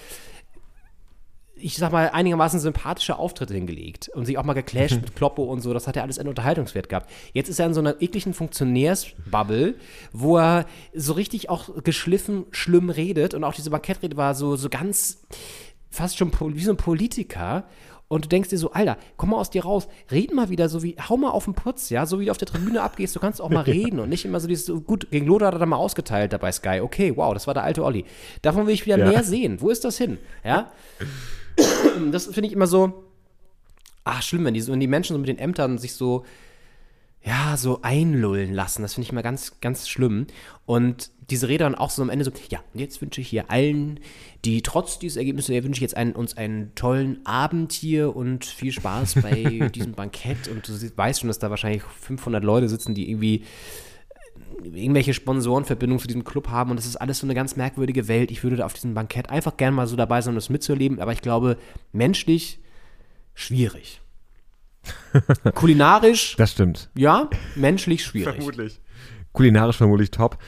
ich 1.62 1.76
sag 1.76 1.92
mal, 1.92 2.10
einigermaßen 2.10 2.58
sympathische 2.60 3.16
Auftritte 3.18 3.54
hingelegt 3.54 4.10
und 4.14 4.26
sich 4.26 4.36
auch 4.38 4.44
mal 4.44 4.52
geclasht 4.54 4.96
mit 4.96 5.14
Kloppo 5.16 5.44
und 5.44 5.60
so. 5.60 5.72
Das 5.72 5.86
hat 5.86 5.96
ja 5.96 6.02
alles 6.02 6.18
einen 6.18 6.28
Unterhaltungswert 6.28 6.88
gehabt. 6.88 7.08
Jetzt 7.32 7.48
ist 7.48 7.58
er 7.58 7.66
in 7.66 7.74
so 7.74 7.80
einer 7.80 8.00
ekligen 8.02 8.34
Funktionärsbubble, 8.34 9.74
wo 10.12 10.38
er 10.38 10.66
so 10.94 11.12
richtig 11.12 11.48
auch 11.50 11.82
geschliffen, 11.84 12.46
schlimm 12.50 12.90
redet 12.90 13.34
und 13.34 13.44
auch 13.44 13.54
diese 13.54 13.70
Bankettrede 13.70 14.16
war 14.16 14.34
so, 14.34 14.56
so 14.56 14.68
ganz 14.68 15.22
fast 15.90 16.18
schon 16.18 16.32
wie 16.54 16.64
so 16.64 16.70
ein 16.72 16.76
Politiker. 16.76 17.64
Und 18.08 18.26
du 18.26 18.28
denkst 18.28 18.50
dir 18.50 18.58
so, 18.58 18.72
Alter, 18.72 18.98
komm 19.16 19.30
mal 19.30 19.38
aus 19.38 19.48
dir 19.48 19.62
raus, 19.64 19.88
red 20.10 20.34
mal 20.34 20.50
wieder 20.50 20.68
so 20.68 20.82
wie, 20.82 20.96
hau 21.08 21.16
mal 21.16 21.30
auf 21.30 21.46
den 21.46 21.54
Putz, 21.54 21.88
ja, 21.88 22.04
so 22.04 22.20
wie 22.20 22.26
du 22.26 22.30
auf 22.30 22.36
der 22.36 22.46
Tribüne 22.48 22.82
abgehst, 22.82 23.16
du 23.16 23.20
kannst 23.20 23.40
auch 23.40 23.48
mal 23.48 23.60
reden 23.66 24.00
und 24.00 24.10
nicht 24.10 24.26
immer 24.26 24.38
so 24.38 24.46
dieses, 24.48 24.66
so, 24.66 24.82
gut, 24.82 25.10
gegen 25.10 25.26
Lothar 25.26 25.46
hat 25.46 25.54
er 25.54 25.60
da 25.60 25.64
mal 25.64 25.76
ausgeteilt 25.76 26.30
da 26.34 26.36
bei 26.36 26.52
Sky, 26.52 26.80
okay, 26.82 27.16
wow, 27.16 27.32
das 27.32 27.46
war 27.46 27.54
der 27.54 27.62
alte 27.62 27.82
Olli. 27.82 28.04
Davon 28.42 28.66
will 28.66 28.74
ich 28.74 28.84
wieder 28.84 28.98
Ja. 28.98 29.06
mehr 29.08 29.24
sehen. 29.24 29.62
Wo 29.62 29.70
ist 29.70 29.86
das 29.86 29.96
hin? 29.96 30.18
Ja, 30.44 30.70
das 32.10 32.26
finde 32.26 32.46
ich 32.46 32.52
immer 32.52 32.66
so, 32.66 33.04
ach, 34.04 34.22
schlimm, 34.22 34.44
wenn 34.44 34.54
die, 34.54 34.66
wenn 34.66 34.80
die 34.80 34.86
Menschen 34.86 35.14
so 35.14 35.18
mit 35.18 35.28
den 35.28 35.38
Ämtern 35.38 35.78
sich 35.78 35.94
so, 35.94 36.24
ja, 37.24 37.56
so 37.56 37.80
einlullen 37.82 38.52
lassen. 38.52 38.82
Das 38.82 38.94
finde 38.94 39.06
ich 39.06 39.12
immer 39.12 39.22
ganz, 39.22 39.60
ganz 39.60 39.88
schlimm. 39.88 40.26
Und 40.66 41.10
diese 41.30 41.48
Rede 41.48 41.64
dann 41.64 41.76
auch 41.76 41.90
so 41.90 42.02
am 42.02 42.10
Ende 42.10 42.24
so, 42.24 42.32
ja, 42.50 42.60
und 42.74 42.80
jetzt 42.80 43.00
wünsche 43.00 43.20
ich 43.20 43.28
hier 43.28 43.48
allen, 43.48 44.00
die 44.44 44.60
trotz 44.62 44.98
dieses 44.98 45.16
Ergebnisses, 45.16 45.54
ja, 45.54 45.62
wünsche 45.62 45.78
ich 45.78 45.82
jetzt 45.82 45.96
einen, 45.96 46.12
uns 46.12 46.36
einen 46.36 46.74
tollen 46.74 47.24
Abend 47.24 47.72
hier 47.72 48.16
und 48.16 48.44
viel 48.44 48.72
Spaß 48.72 49.22
bei 49.22 49.70
diesem 49.74 49.92
Bankett. 49.92 50.48
Und 50.48 50.66
du 50.66 50.72
weißt 50.72 51.20
schon, 51.20 51.28
dass 51.28 51.38
da 51.38 51.50
wahrscheinlich 51.50 51.82
500 51.82 52.42
Leute 52.42 52.68
sitzen, 52.68 52.94
die 52.94 53.08
irgendwie 53.08 53.44
irgendwelche 54.62 55.14
Sponsorenverbindungen 55.14 56.00
zu 56.00 56.06
diesem 56.06 56.24
Club 56.24 56.48
haben 56.48 56.70
und 56.70 56.76
das 56.76 56.86
ist 56.86 56.96
alles 56.96 57.18
so 57.18 57.26
eine 57.26 57.34
ganz 57.34 57.56
merkwürdige 57.56 58.08
Welt. 58.08 58.30
Ich 58.30 58.42
würde 58.42 58.56
da 58.56 58.66
auf 58.66 58.72
diesem 58.74 58.94
Bankett 58.94 59.30
einfach 59.30 59.56
gerne 59.56 59.76
mal 59.76 59.86
so 59.86 59.96
dabei 59.96 60.20
sein, 60.20 60.32
um 60.32 60.36
das 60.36 60.50
mitzuerleben, 60.50 61.00
aber 61.00 61.12
ich 61.12 61.22
glaube, 61.22 61.56
menschlich 61.92 62.60
schwierig. 63.34 64.00
Kulinarisch, 65.54 66.36
Das 66.36 66.52
stimmt. 66.52 66.90
ja, 66.96 67.28
menschlich 67.54 68.04
schwierig. 68.04 68.34
Vermutlich. 68.36 68.80
Kulinarisch 69.32 69.76
vermutlich 69.78 70.10
top. 70.10 70.38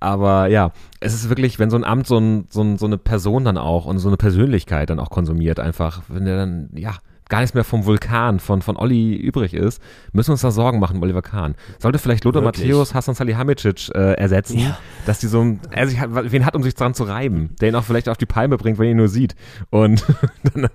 Aber 0.00 0.48
ja, 0.48 0.72
es 1.00 1.14
ist 1.14 1.28
wirklich, 1.28 1.58
wenn 1.58 1.70
so 1.70 1.76
ein 1.76 1.84
Amt 1.84 2.06
so, 2.06 2.18
ein, 2.18 2.46
so, 2.50 2.62
ein, 2.62 2.76
so 2.76 2.86
eine 2.86 2.98
Person 2.98 3.44
dann 3.44 3.56
auch 3.56 3.86
und 3.86 3.98
so 3.98 4.08
eine 4.08 4.16
Persönlichkeit 4.16 4.90
dann 4.90 4.98
auch 4.98 5.10
konsumiert, 5.10 5.60
einfach, 5.60 6.02
wenn 6.08 6.24
der 6.24 6.36
dann, 6.36 6.70
ja, 6.74 6.96
gar 7.32 7.40
nichts 7.40 7.54
mehr 7.54 7.64
vom 7.64 7.86
Vulkan, 7.86 8.40
von, 8.40 8.60
von 8.60 8.76
Olli 8.76 9.16
übrig 9.16 9.54
ist, 9.54 9.80
müssen 10.12 10.28
wir 10.28 10.32
uns 10.32 10.42
da 10.42 10.50
Sorgen 10.50 10.78
machen, 10.78 10.98
um 10.98 11.02
Oliver 11.02 11.22
Kahn. 11.22 11.54
Sollte 11.78 11.98
vielleicht 11.98 12.24
Lothar 12.24 12.42
Wirklich. 12.44 12.66
Matthäus 12.68 12.92
Hassan 12.92 13.14
Salihamidzic 13.14 13.88
äh, 13.94 14.12
ersetzen, 14.16 14.58
Ja. 14.58 14.78
dass 15.06 15.18
die 15.20 15.28
so, 15.28 15.40
ein- 15.40 15.58
er 15.70 15.88
sich 15.88 15.98
hat, 15.98 16.10
wen 16.12 16.44
hat, 16.44 16.54
um 16.54 16.62
sich 16.62 16.74
dran 16.74 16.92
zu 16.92 17.04
reiben, 17.04 17.56
der 17.58 17.70
ihn 17.70 17.74
auch 17.74 17.84
vielleicht 17.84 18.10
auf 18.10 18.18
die 18.18 18.26
Palme 18.26 18.58
bringt, 18.58 18.78
wenn 18.78 18.84
er 18.84 18.90
ihn 18.90 18.98
nur 18.98 19.08
sieht. 19.08 19.34
Und 19.70 20.04
dann 20.54 20.68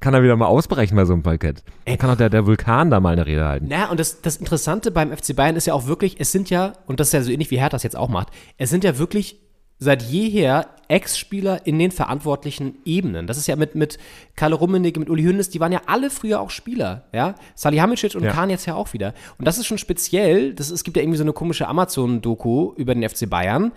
kann 0.00 0.12
er 0.12 0.24
wieder 0.24 0.34
mal 0.34 0.46
ausbrechen 0.46 0.96
bei 0.96 1.04
so 1.04 1.12
einem 1.12 1.22
Parkett. 1.22 1.62
Dann 1.84 1.96
kann 1.96 2.10
auch 2.10 2.16
der, 2.16 2.28
der 2.28 2.44
Vulkan 2.44 2.90
da 2.90 2.98
mal 2.98 3.12
eine 3.12 3.24
Rede 3.24 3.46
halten. 3.46 3.68
Naja, 3.68 3.88
und 3.88 4.00
das, 4.00 4.20
das 4.20 4.36
Interessante 4.38 4.90
beim 4.90 5.16
FC 5.16 5.36
Bayern 5.36 5.54
ist 5.54 5.68
ja 5.68 5.74
auch 5.74 5.86
wirklich, 5.86 6.16
es 6.18 6.32
sind 6.32 6.50
ja, 6.50 6.72
und 6.86 6.98
das 6.98 7.06
ist 7.06 7.12
ja 7.12 7.22
so 7.22 7.30
ähnlich 7.30 7.52
wie 7.52 7.58
Hertha 7.60 7.70
das 7.76 7.84
jetzt 7.84 7.96
auch 7.96 8.08
macht, 8.08 8.30
es 8.58 8.68
sind 8.68 8.82
ja 8.82 8.98
wirklich 8.98 9.38
seit 9.80 10.02
jeher 10.02 10.66
Ex-Spieler 10.88 11.66
in 11.66 11.78
den 11.78 11.90
verantwortlichen 11.90 12.76
Ebenen. 12.84 13.26
Das 13.26 13.38
ist 13.38 13.46
ja 13.46 13.56
mit, 13.56 13.74
mit 13.74 13.98
Karl 14.36 14.52
Rummenigge, 14.52 15.00
mit 15.00 15.08
Uli 15.08 15.24
Hoeneß, 15.24 15.48
die 15.48 15.58
waren 15.58 15.72
ja 15.72 15.82
alle 15.86 16.10
früher 16.10 16.40
auch 16.40 16.50
Spieler, 16.50 17.04
ja. 17.12 17.34
Salihamidzic 17.54 18.14
und 18.14 18.24
Ja. 18.24 18.32
Kahn 18.32 18.50
jetzt 18.50 18.66
ja 18.66 18.74
auch 18.74 18.92
wieder. 18.92 19.14
Und 19.38 19.48
das 19.48 19.56
ist 19.56 19.66
schon 19.66 19.78
speziell, 19.78 20.52
das, 20.52 20.70
es 20.70 20.84
gibt 20.84 20.96
ja 20.96 21.02
irgendwie 21.02 21.16
so 21.16 21.24
eine 21.24 21.32
komische 21.32 21.66
Amazon-Doku 21.66 22.74
über 22.76 22.94
den 22.94 23.08
FC 23.08 23.28
Bayern 23.28 23.72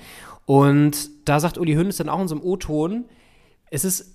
und 0.45 1.09
da 1.25 1.39
sagt 1.39 1.57
Uli 1.57 1.75
Hoeneß 1.75 1.97
dann 1.97 2.09
auch 2.09 2.19
in 2.19 2.27
so 2.27 2.35
einem 2.35 2.43
O-Ton, 2.43 3.05
es 3.69 3.85
ist 3.85 4.12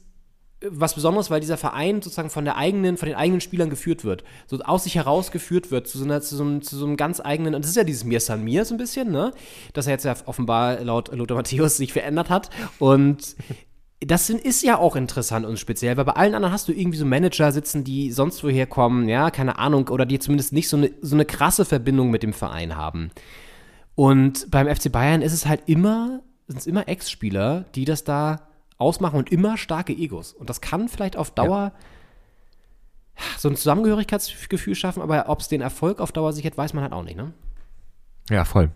was 0.60 0.94
Besonderes, 0.94 1.30
weil 1.30 1.40
dieser 1.40 1.56
Verein 1.56 2.02
sozusagen 2.02 2.30
von 2.30 2.44
der 2.44 2.56
eigenen, 2.56 2.96
von 2.96 3.08
den 3.08 3.16
eigenen 3.16 3.40
Spielern 3.40 3.70
geführt 3.70 4.04
wird. 4.04 4.24
So 4.46 4.58
aus 4.58 4.84
sich 4.84 4.96
heraus 4.96 5.30
geführt 5.30 5.70
wird, 5.70 5.86
zu 5.86 5.98
so, 5.98 6.04
einer, 6.04 6.20
zu 6.20 6.36
so, 6.36 6.42
einem, 6.42 6.62
zu 6.62 6.76
so 6.76 6.84
einem 6.84 6.96
ganz 6.96 7.20
eigenen, 7.20 7.54
und 7.54 7.62
das 7.62 7.70
ist 7.70 7.76
ja 7.76 7.84
dieses 7.84 8.04
Mir 8.04 8.20
San 8.20 8.42
Mir 8.42 8.64
so 8.64 8.74
ein 8.74 8.78
bisschen, 8.78 9.10
ne? 9.10 9.32
Dass 9.72 9.86
er 9.86 9.92
jetzt 9.92 10.04
ja 10.04 10.16
offenbar 10.26 10.80
laut 10.80 11.14
Lothar 11.14 11.36
Matthäus 11.36 11.76
sich 11.76 11.92
verändert 11.92 12.28
hat. 12.28 12.50
Und 12.80 13.36
das 14.00 14.30
ist 14.30 14.62
ja 14.62 14.78
auch 14.78 14.96
interessant 14.96 15.46
und 15.46 15.58
speziell, 15.58 15.96
weil 15.96 16.04
bei 16.04 16.12
allen 16.12 16.34
anderen 16.34 16.52
hast 16.52 16.68
du 16.68 16.72
irgendwie 16.72 16.98
so 16.98 17.04
Manager 17.04 17.52
sitzen, 17.52 17.84
die 17.84 18.10
sonst 18.10 18.42
woher 18.42 18.66
kommen, 18.66 19.08
ja, 19.08 19.30
keine 19.30 19.58
Ahnung, 19.58 19.88
oder 19.88 20.06
die 20.06 20.18
zumindest 20.18 20.52
nicht 20.52 20.68
so 20.68 20.76
eine, 20.76 20.90
so 21.02 21.14
eine 21.14 21.24
krasse 21.24 21.64
Verbindung 21.64 22.10
mit 22.10 22.22
dem 22.22 22.32
Verein 22.32 22.76
haben. 22.76 23.10
Und 23.94 24.50
beim 24.50 24.68
FC 24.68 24.90
Bayern 24.90 25.22
ist 25.22 25.32
es 25.32 25.46
halt 25.46 25.62
immer, 25.66 26.20
sind 26.46 26.58
es 26.58 26.66
immer 26.66 26.88
Ex-Spieler, 26.88 27.64
die 27.74 27.84
das 27.84 28.04
da 28.04 28.47
ausmachen 28.78 29.16
und 29.16 29.30
immer 29.30 29.56
starke 29.56 29.92
Egos. 29.92 30.32
Und 30.32 30.48
das 30.48 30.60
kann 30.60 30.88
vielleicht 30.88 31.16
auf 31.16 31.30
Dauer 31.30 31.72
so 33.36 33.48
ein 33.48 33.56
Zusammengehörigkeitsgefühl 33.56 34.74
schaffen, 34.74 35.02
aber 35.02 35.28
ob 35.28 35.40
es 35.40 35.48
den 35.48 35.60
Erfolg 35.60 36.00
auf 36.00 36.12
Dauer 36.12 36.32
sichert, 36.32 36.56
weiß 36.56 36.72
man 36.72 36.82
halt 36.82 36.92
auch 36.92 37.02
nicht, 37.02 37.16
ne? 37.16 37.32
Ja, 38.30 38.44
voll. 38.44 38.70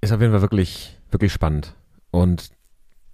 Ist 0.00 0.12
auf 0.12 0.20
jeden 0.20 0.32
Fall 0.32 0.42
wirklich, 0.42 0.98
wirklich 1.10 1.32
spannend. 1.32 1.74
Und 2.10 2.50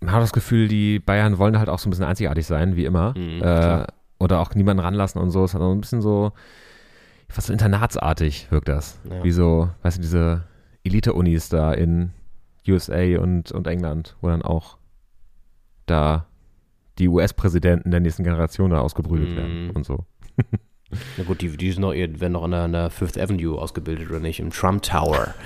man 0.01 0.13
hat 0.13 0.23
das 0.23 0.33
Gefühl, 0.33 0.69
die 0.69 0.99
Bayern 0.99 1.39
wollen 1.39 1.59
halt 1.59 1.69
auch 1.69 1.79
so 1.79 1.89
ein 1.89 1.91
bisschen 1.91 2.05
einzigartig 2.05 2.47
sein, 2.47 2.77
wie 2.77 2.85
immer. 2.85 3.17
Mhm, 3.17 3.43
äh, 3.43 3.87
oder 4.19 4.41
auch 4.41 4.55
niemanden 4.55 4.83
ranlassen 4.83 5.21
und 5.21 5.31
so. 5.31 5.45
Es 5.45 5.55
hat 5.55 5.63
auch 5.63 5.73
ein 5.73 5.81
bisschen 5.81 6.03
so, 6.03 6.33
fast 7.29 7.47
so 7.47 7.53
internatsartig 7.53 8.51
wirkt 8.51 8.69
das. 8.69 8.99
Ja. 9.09 9.23
Wie 9.23 9.31
so, 9.31 9.71
weißt 9.83 9.99
du, 9.99 10.03
diese 10.03 10.45
Elite-Unis 10.85 11.49
da 11.49 11.73
in 11.73 12.13
USA 12.67 13.19
und, 13.21 13.53
und 13.53 13.67
England, 13.67 14.17
wo 14.21 14.29
dann 14.29 14.43
auch 14.43 14.77
da 15.91 16.27
die 16.99 17.09
US-Präsidenten 17.09 17.91
der 17.91 18.01
nächsten 18.01 18.25
Generation 18.25 18.71
da 18.71 18.81
ausgebrütet 18.81 19.31
Mhm. 19.31 19.37
werden 19.37 19.71
und 19.71 19.85
so. 19.87 20.05
Na 21.17 21.25
gut, 21.25 21.41
die, 21.43 21.57
die 21.57 21.71
sind 21.73 21.83
noch, 21.83 21.93
werden 21.93 22.33
noch 22.33 22.45
an 22.45 22.51
der, 22.53 22.61
an 22.63 22.73
der 22.73 22.91
Fifth 22.91 23.19
Avenue 23.19 23.61
ausgebildet 23.61 24.09
oder 24.09 24.21
nicht? 24.21 24.41
Im 24.41 24.51
Trump 24.51 24.83
Tower. 24.83 25.35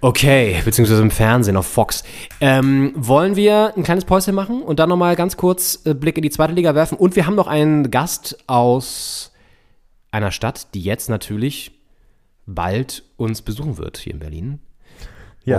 Okay, 0.00 0.60
beziehungsweise 0.64 1.00
im 1.00 1.12
Fernsehen 1.12 1.56
auf 1.56 1.66
Fox. 1.66 2.02
Ähm, 2.40 2.92
wollen 2.96 3.36
wir 3.36 3.72
ein 3.76 3.84
kleines 3.84 4.04
Päuschen 4.04 4.34
machen 4.34 4.62
und 4.62 4.80
dann 4.80 4.88
nochmal 4.88 5.14
ganz 5.14 5.36
kurz 5.36 5.80
äh, 5.86 5.94
Blick 5.94 6.16
in 6.16 6.22
die 6.24 6.30
zweite 6.30 6.52
Liga 6.54 6.74
werfen? 6.74 6.98
Und 6.98 7.14
wir 7.14 7.24
haben 7.26 7.36
noch 7.36 7.46
einen 7.46 7.92
Gast 7.92 8.36
aus 8.48 9.32
einer 10.10 10.32
Stadt, 10.32 10.74
die 10.74 10.82
jetzt 10.82 11.08
natürlich 11.08 11.70
bald 12.46 13.04
uns 13.16 13.42
besuchen 13.42 13.78
wird 13.78 13.96
hier 13.96 14.12
in 14.12 14.18
Berlin. 14.18 14.58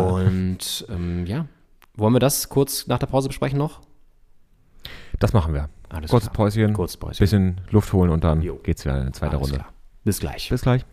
Und 0.01 0.85
ähm, 0.89 1.25
ja, 1.25 1.45
wollen 1.95 2.13
wir 2.13 2.19
das 2.19 2.49
kurz 2.49 2.87
nach 2.87 2.99
der 2.99 3.07
Pause 3.07 3.27
besprechen 3.27 3.57
noch? 3.57 3.81
Das 5.19 5.33
machen 5.33 5.53
wir. 5.53 5.69
Alles 5.89 6.09
Kurzes 6.09 6.31
klar. 6.31 6.47
Päuschen, 6.47 6.73
Kurzes 6.73 6.97
Päuschen. 6.97 7.19
bisschen 7.19 7.61
Luft 7.69 7.93
holen 7.93 8.09
und 8.09 8.23
dann 8.23 8.41
Jo. 8.41 8.55
geht's 8.55 8.83
wieder 8.83 8.99
in 8.99 9.05
die 9.07 9.11
zweite 9.11 9.33
Alles 9.37 9.43
Runde. 9.49 9.55
klar. 9.59 9.69
Bis 10.03 10.19
gleich. 10.19 10.49
Bis 10.49 10.61
gleich. 10.63 10.83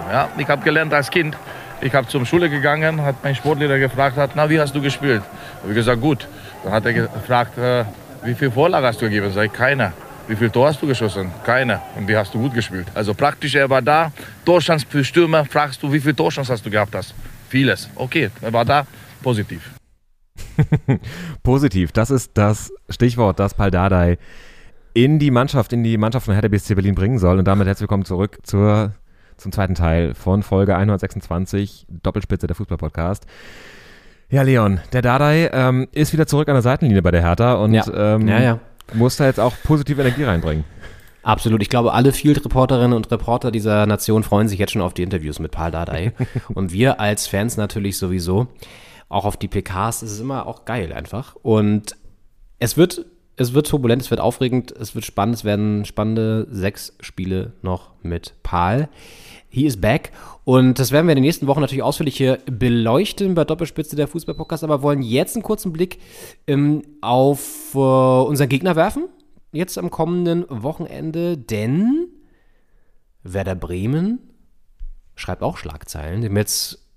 Ja, 0.00 0.28
ich 0.38 0.48
habe 0.48 0.62
gelernt 0.62 0.92
als 0.94 1.10
Kind. 1.10 1.36
Ich 1.80 1.94
habe 1.94 2.08
zur 2.08 2.24
Schule 2.26 2.48
gegangen, 2.50 3.02
hat 3.02 3.16
mein 3.22 3.34
Sportlehrer 3.36 3.78
gefragt, 3.78 4.16
hat, 4.16 4.30
na, 4.34 4.48
wie 4.50 4.58
hast 4.58 4.74
du 4.74 4.80
gespielt? 4.80 5.22
Habe 5.60 5.68
ich 5.70 5.74
gesagt, 5.76 6.00
gut. 6.00 6.26
Dann 6.64 6.72
hat 6.72 6.84
er 6.86 6.92
gefragt, 6.92 7.56
äh, 7.58 7.84
wie 8.24 8.34
viel 8.34 8.50
Vorlage 8.50 8.86
hast 8.86 9.00
du 9.00 9.04
gegeben? 9.04 9.30
Sag 9.32 9.46
ich, 9.46 9.52
keine. 9.52 9.92
Wie 10.26 10.34
viel 10.36 10.50
Tor 10.50 10.68
hast 10.68 10.82
du 10.82 10.86
geschossen? 10.86 11.30
Keine. 11.44 11.80
Und 11.96 12.06
die 12.08 12.16
hast 12.16 12.34
du 12.34 12.38
gut 12.40 12.52
gespielt. 12.54 12.86
Also 12.94 13.14
praktisch, 13.14 13.54
er 13.54 13.70
war 13.70 13.80
da. 13.82 14.12
Torschance 14.44 14.84
für 14.88 15.04
Stürmer, 15.04 15.44
fragst 15.44 15.82
du, 15.82 15.92
wie 15.92 16.00
viel 16.00 16.14
Torschance 16.14 16.52
hast 16.52 16.64
du 16.66 16.70
gehabt 16.70 16.94
hast? 16.94 17.14
Vieles. 17.48 17.88
Okay, 17.94 18.30
er 18.40 18.52
war 18.52 18.64
da. 18.64 18.86
Positiv. 19.22 19.70
Positiv, 21.42 21.92
das 21.92 22.10
ist 22.10 22.32
das 22.34 22.72
Stichwort, 22.88 23.38
das 23.38 23.54
Paldadei 23.54 24.18
in 24.94 25.18
die 25.18 25.30
Mannschaft, 25.30 25.72
in 25.72 25.84
die 25.84 25.96
Mannschaft 25.96 26.26
von 26.26 26.34
Hertha 26.34 26.48
BSC 26.48 26.74
Berlin 26.74 26.94
bringen 26.94 27.18
soll. 27.18 27.38
Und 27.38 27.46
damit 27.46 27.66
herzlich 27.66 27.82
willkommen 27.82 28.04
zurück 28.04 28.38
zur, 28.42 28.92
zum 29.36 29.52
zweiten 29.52 29.74
Teil 29.74 30.14
von 30.14 30.42
Folge 30.42 30.76
126, 30.76 31.86
Doppelspitze 32.02 32.46
der 32.46 32.56
Fußball-Podcast. 32.56 33.26
Ja, 34.30 34.42
Leon, 34.42 34.80
der 34.92 35.02
Dardai 35.02 35.50
ähm, 35.52 35.88
ist 35.92 36.12
wieder 36.12 36.26
zurück 36.26 36.48
an 36.48 36.54
der 36.54 36.62
Seitenlinie 36.62 37.00
bei 37.02 37.10
der 37.10 37.22
Hertha 37.22 37.54
und 37.54 37.72
Ja. 37.72 37.84
Ähm, 37.94 38.28
Ja, 38.28 38.40
ja. 38.40 38.58
muss 38.92 39.16
da 39.16 39.26
jetzt 39.26 39.40
auch 39.40 39.54
positive 39.64 40.00
Energie 40.00 40.24
reinbringen. 40.24 40.64
Absolut. 41.22 41.62
Ich 41.62 41.68
glaube, 41.68 41.92
alle 41.92 42.12
Field-Reporterinnen 42.12 42.92
und 42.92 43.10
Reporter 43.10 43.50
dieser 43.50 43.86
Nation 43.86 44.22
freuen 44.22 44.48
sich 44.48 44.58
jetzt 44.58 44.72
schon 44.72 44.82
auf 44.82 44.94
die 44.94 45.02
Interviews 45.02 45.38
mit 45.38 45.50
Paul 45.50 45.70
Dardai. 45.70 46.12
und 46.54 46.72
wir 46.72 47.00
als 47.00 47.26
Fans 47.26 47.56
natürlich 47.56 47.98
sowieso. 47.98 48.48
Auch 49.08 49.24
auf 49.24 49.36
die 49.36 49.48
PKs. 49.48 50.02
Es 50.02 50.12
ist 50.12 50.20
immer 50.20 50.46
auch 50.46 50.64
geil 50.64 50.92
einfach. 50.92 51.36
Und 51.36 51.96
es 52.58 52.76
wird, 52.76 53.06
es 53.36 53.54
wird 53.54 53.68
turbulent, 53.68 54.02
es 54.02 54.10
wird 54.10 54.20
aufregend, 54.20 54.72
es 54.72 54.94
wird 54.94 55.04
spannend. 55.04 55.36
Es 55.36 55.44
werden 55.44 55.84
spannende 55.84 56.46
sechs 56.50 56.96
Spiele 57.00 57.52
noch 57.62 57.92
mit 58.02 58.34
Paul. 58.42 58.88
He 59.48 59.64
is 59.64 59.80
back. 59.80 60.12
Und 60.44 60.78
das 60.78 60.92
werden 60.92 61.06
wir 61.06 61.12
in 61.12 61.16
den 61.16 61.24
nächsten 61.24 61.46
Wochen 61.46 61.60
natürlich 61.60 61.82
ausführlich 61.82 62.16
hier 62.16 62.38
beleuchten 62.46 63.34
bei 63.34 63.44
Doppelspitze 63.44 63.96
der 63.96 64.08
Fußball-Podcast, 64.08 64.64
aber 64.64 64.82
wollen 64.82 65.02
jetzt 65.02 65.36
einen 65.36 65.42
kurzen 65.42 65.72
Blick 65.72 65.98
ähm, 66.46 66.82
auf 67.00 67.74
äh, 67.74 67.78
unseren 67.78 68.48
Gegner 68.48 68.76
werfen. 68.76 69.08
Jetzt 69.52 69.78
am 69.78 69.90
kommenden 69.90 70.44
Wochenende, 70.48 71.38
denn 71.38 72.08
Werder 73.22 73.54
Bremen 73.54 74.20
schreibt 75.14 75.42
auch 75.42 75.56
Schlagzeilen. 75.56 76.22
Haben 76.24 76.36
jetzt 76.36 76.87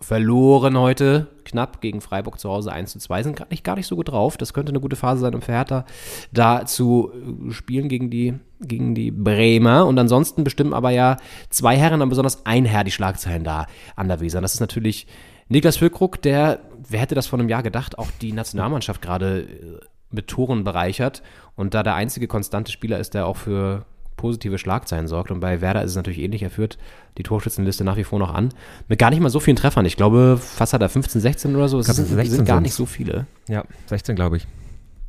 verloren 0.00 0.78
heute 0.78 1.26
knapp 1.44 1.80
gegen 1.80 2.00
Freiburg 2.00 2.38
zu 2.40 2.48
Hause 2.48 2.72
1 2.72 2.92
zu 2.92 2.98
2. 2.98 3.22
Sind 3.22 3.36
gerade 3.36 3.50
nicht, 3.50 3.64
gar 3.64 3.76
nicht 3.76 3.86
so 3.86 3.96
gut 3.96 4.08
drauf. 4.08 4.36
Das 4.36 4.54
könnte 4.54 4.70
eine 4.70 4.80
gute 4.80 4.96
Phase 4.96 5.20
sein, 5.20 5.34
um 5.34 5.42
für 5.42 5.52
Hertha 5.52 5.84
da 6.32 6.64
zu 6.64 7.10
äh, 7.12 7.52
spielen 7.52 7.88
gegen 7.88 8.10
die, 8.10 8.34
gegen 8.60 8.94
die 8.94 9.10
Bremer. 9.10 9.86
Und 9.86 9.98
ansonsten 9.98 10.44
bestimmen 10.44 10.72
aber 10.72 10.90
ja 10.90 11.16
zwei 11.50 11.76
Herren, 11.76 12.00
aber 12.00 12.10
besonders 12.10 12.46
ein 12.46 12.64
Herr 12.64 12.84
die 12.84 12.90
Schlagzeilen 12.90 13.44
da 13.44 13.66
an 13.96 14.08
der 14.08 14.20
Weser. 14.20 14.38
Und 14.38 14.42
das 14.42 14.54
ist 14.54 14.60
natürlich 14.60 15.06
Niklas 15.48 15.76
Füllkrug, 15.76 16.22
der, 16.22 16.60
wer 16.88 17.00
hätte 17.00 17.16
das 17.16 17.26
vor 17.26 17.38
einem 17.38 17.48
Jahr 17.48 17.64
gedacht, 17.64 17.98
auch 17.98 18.08
die 18.20 18.32
Nationalmannschaft 18.32 19.02
gerade 19.02 19.40
äh, 19.42 19.80
mit 20.10 20.28
Toren 20.28 20.64
bereichert 20.64 21.22
und 21.56 21.74
da 21.74 21.82
der 21.82 21.94
einzige 21.94 22.26
konstante 22.26 22.72
Spieler 22.72 22.98
ist, 22.98 23.14
der 23.14 23.26
auch 23.26 23.36
für 23.36 23.84
positive 24.20 24.58
Schlagzeilen 24.58 25.08
sorgt. 25.08 25.30
Und 25.30 25.40
bei 25.40 25.60
Werder 25.60 25.82
ist 25.82 25.92
es 25.92 25.96
natürlich 25.96 26.20
ähnlich. 26.20 26.42
Er 26.42 26.50
führt 26.50 26.78
die 27.16 27.22
Torschützenliste 27.22 27.84
nach 27.84 27.96
wie 27.96 28.04
vor 28.04 28.18
noch 28.18 28.34
an. 28.34 28.50
Mit 28.86 28.98
gar 28.98 29.10
nicht 29.10 29.20
mal 29.20 29.30
so 29.30 29.40
vielen 29.40 29.56
Treffern. 29.56 29.86
Ich 29.86 29.96
glaube, 29.96 30.38
fast 30.40 30.74
hat 30.74 30.82
er 30.82 30.90
15, 30.90 31.20
16 31.20 31.56
oder 31.56 31.68
so. 31.68 31.78
Es 31.78 31.86
sind, 31.86 32.06
sind 32.06 32.44
gar 32.44 32.60
nicht 32.60 32.74
so 32.74 32.84
viele. 32.86 33.26
Ja, 33.48 33.64
16 33.86 34.14
glaube 34.16 34.36
ich. 34.36 34.46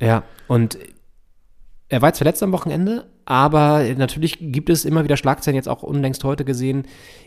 Ja, 0.00 0.24
und 0.48 0.78
er 1.88 2.00
war 2.00 2.08
jetzt 2.08 2.18
verletzt 2.18 2.42
am 2.42 2.52
Wochenende, 2.52 3.06
aber 3.26 3.84
natürlich 3.98 4.38
gibt 4.40 4.70
es 4.70 4.86
immer 4.86 5.04
wieder 5.04 5.18
Schlagzeilen, 5.18 5.56
jetzt 5.56 5.68
auch 5.68 5.82
unlängst 5.82 6.24
heute 6.24 6.46
gesehen. 6.46 6.86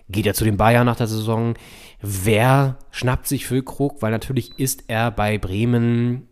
Geht 0.09 0.25
er 0.25 0.33
zu 0.33 0.43
den 0.43 0.57
Bayern 0.57 0.88
nach 0.88 0.95
der 0.95 1.05
Saison? 1.05 1.53
Wer 2.01 2.79
schnappt 2.89 3.27
sich 3.27 3.45
Füllkrug? 3.45 4.01
Weil 4.01 4.11
natürlich 4.11 4.57
ist 4.57 4.86
er 4.88 5.11
bei 5.11 5.38
Bremen 5.38 6.27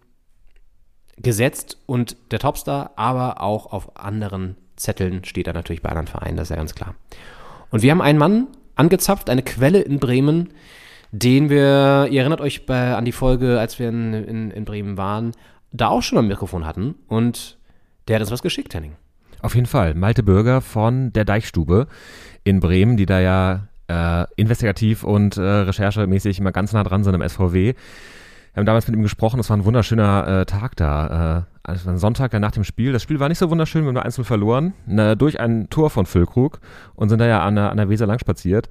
gesetzt 1.18 1.78
und 1.86 2.18
der 2.32 2.40
Topstar, 2.40 2.92
aber 2.96 3.42
auch 3.42 3.68
auf 3.68 3.96
anderen 3.98 4.58
Zetteln 4.76 5.24
steht 5.24 5.48
er 5.48 5.54
natürlich 5.54 5.82
bei 5.82 5.90
anderen 5.90 6.08
Vereinen, 6.08 6.38
das 6.38 6.46
ist 6.46 6.50
ja 6.52 6.56
ganz 6.56 6.76
klar. 6.76 6.96
Und 7.70 7.82
wir 7.82 7.92
haben 7.92 8.02
einen 8.02 8.20
Mann 8.20 8.48
angezapft, 8.76 9.30
eine 9.30 9.44
Quelle 9.44 9.82
in 9.82 10.00
Bremen, 10.00 10.50
den 11.12 11.50
wir, 11.50 12.08
ihr 12.10 12.22
erinnert 12.22 12.42
euch 12.42 12.66
bei, 12.66 12.96
an 12.96 13.06
die 13.06 13.12
Folge, 13.12 13.60
als 13.60 13.80
wir 13.80 13.90
in, 13.90 14.14
in, 14.14 14.52
in 14.52 14.66
Bremen 14.66 14.98
waren, 14.98 15.32
da 15.72 15.88
auch 15.90 16.02
schon 16.02 16.18
am 16.18 16.28
Mikrofon 16.28 16.66
hatten 16.66 16.96
und 17.08 17.58
der 18.08 18.16
hat 18.16 18.22
uns 18.22 18.32
was 18.32 18.42
geschickt, 18.42 18.74
Henning. 18.74 18.96
Auf 19.42 19.56
jeden 19.56 19.68
Fall. 19.68 19.94
Malte 19.94 20.24
Bürger 20.24 20.62
von 20.62 21.12
der 21.14 21.26
Deichstube 21.26 21.88
in 22.44 22.60
Bremen, 22.60 22.98
die 22.98 23.06
da 23.06 23.20
ja 23.20 23.68
äh, 23.88 24.26
investigativ 24.36 25.04
und 25.04 25.38
äh, 25.38 25.42
recherchemäßig 25.42 26.40
immer 26.40 26.52
ganz 26.52 26.74
nah 26.74 26.84
dran 26.84 27.04
sind 27.04 27.14
im 27.14 27.28
SVW. 27.28 27.74
Wir 28.54 28.60
haben 28.60 28.66
damals 28.68 28.88
mit 28.88 28.96
ihm 28.96 29.02
gesprochen, 29.02 29.40
es 29.40 29.50
war 29.50 29.58
ein 29.58 29.66
wunderschöner 29.66 30.42
äh, 30.42 30.46
Tag 30.46 30.76
da. 30.76 31.40
Äh, 31.40 31.44
also 31.64 31.90
ein 31.90 31.98
Sonntag 31.98 32.34
nach 32.34 32.52
dem 32.52 32.64
Spiel. 32.64 32.92
Das 32.92 33.02
Spiel 33.02 33.20
war 33.20 33.30
nicht 33.30 33.40
so 33.40 33.50
wunderschön, 33.50 33.84
wir 33.84 33.88
haben 33.88 33.96
nur 33.96 34.06
1 34.06 34.22
verloren. 34.24 34.74
Na, 34.86 35.16
durch 35.16 35.40
ein 35.40 35.70
Tor 35.70 35.90
von 35.90 36.06
Füllkrug 36.06 36.60
und 36.94 37.10
sind 37.10 37.20
da 37.20 37.26
ja 37.26 37.42
an 37.44 37.56
der, 37.56 37.72
an 37.72 37.78
der 37.78 37.90
Weser 37.90 38.06
lang 38.06 38.20
spaziert. 38.20 38.70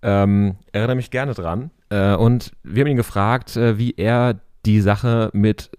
Ähm, 0.00 0.56
erinnere 0.72 0.96
mich 0.96 1.10
gerne 1.10 1.34
dran. 1.34 1.70
Äh, 1.90 2.14
und 2.14 2.52
wir 2.62 2.82
haben 2.82 2.90
ihn 2.90 2.96
gefragt, 2.96 3.56
äh, 3.56 3.76
wie 3.76 3.94
er 3.96 4.40
die 4.64 4.80
Sache 4.80 5.30
mit 5.34 5.70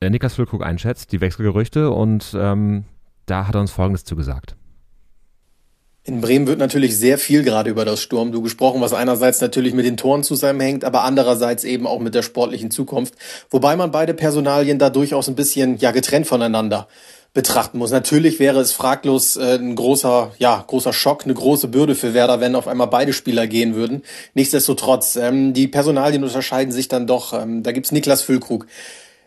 äh, 0.00 0.10
Niklas 0.10 0.34
Füllkrug 0.34 0.64
einschätzt, 0.64 1.10
die 1.10 1.20
Wechselgerüchte. 1.20 1.90
Und 1.90 2.36
ähm, 2.38 2.84
da 3.26 3.48
hat 3.48 3.56
er 3.56 3.60
uns 3.60 3.72
Folgendes 3.72 4.04
zugesagt. 4.04 4.56
In 6.06 6.20
Bremen 6.20 6.46
wird 6.46 6.58
natürlich 6.58 6.98
sehr 6.98 7.16
viel 7.16 7.42
gerade 7.42 7.70
über 7.70 7.86
das 7.86 8.02
Sturmdu 8.02 8.42
gesprochen, 8.42 8.82
was 8.82 8.92
einerseits 8.92 9.40
natürlich 9.40 9.72
mit 9.72 9.86
den 9.86 9.96
Toren 9.96 10.22
zusammenhängt, 10.22 10.84
aber 10.84 11.02
andererseits 11.02 11.64
eben 11.64 11.86
auch 11.86 11.98
mit 11.98 12.14
der 12.14 12.20
sportlichen 12.20 12.70
Zukunft. 12.70 13.14
Wobei 13.48 13.74
man 13.74 13.90
beide 13.90 14.12
Personalien 14.12 14.78
da 14.78 14.90
durchaus 14.90 15.28
ein 15.28 15.34
bisschen 15.34 15.78
ja 15.78 15.92
getrennt 15.92 16.26
voneinander 16.26 16.88
betrachten 17.32 17.78
muss. 17.78 17.90
Natürlich 17.90 18.38
wäre 18.38 18.60
es 18.60 18.72
fraglos 18.72 19.38
äh, 19.38 19.54
ein 19.54 19.76
großer, 19.76 20.32
ja, 20.38 20.62
großer 20.66 20.92
Schock, 20.92 21.24
eine 21.24 21.32
große 21.32 21.68
Bürde 21.68 21.94
für 21.94 22.12
Werder, 22.12 22.38
wenn 22.38 22.54
auf 22.54 22.68
einmal 22.68 22.88
beide 22.88 23.14
Spieler 23.14 23.46
gehen 23.46 23.74
würden. 23.74 24.02
Nichtsdestotrotz, 24.34 25.16
ähm, 25.16 25.54
die 25.54 25.68
Personalien 25.68 26.22
unterscheiden 26.22 26.70
sich 26.70 26.88
dann 26.88 27.06
doch. 27.06 27.32
Ähm, 27.32 27.62
da 27.62 27.72
gibt's 27.72 27.92
Niklas 27.92 28.20
Füllkrug 28.20 28.66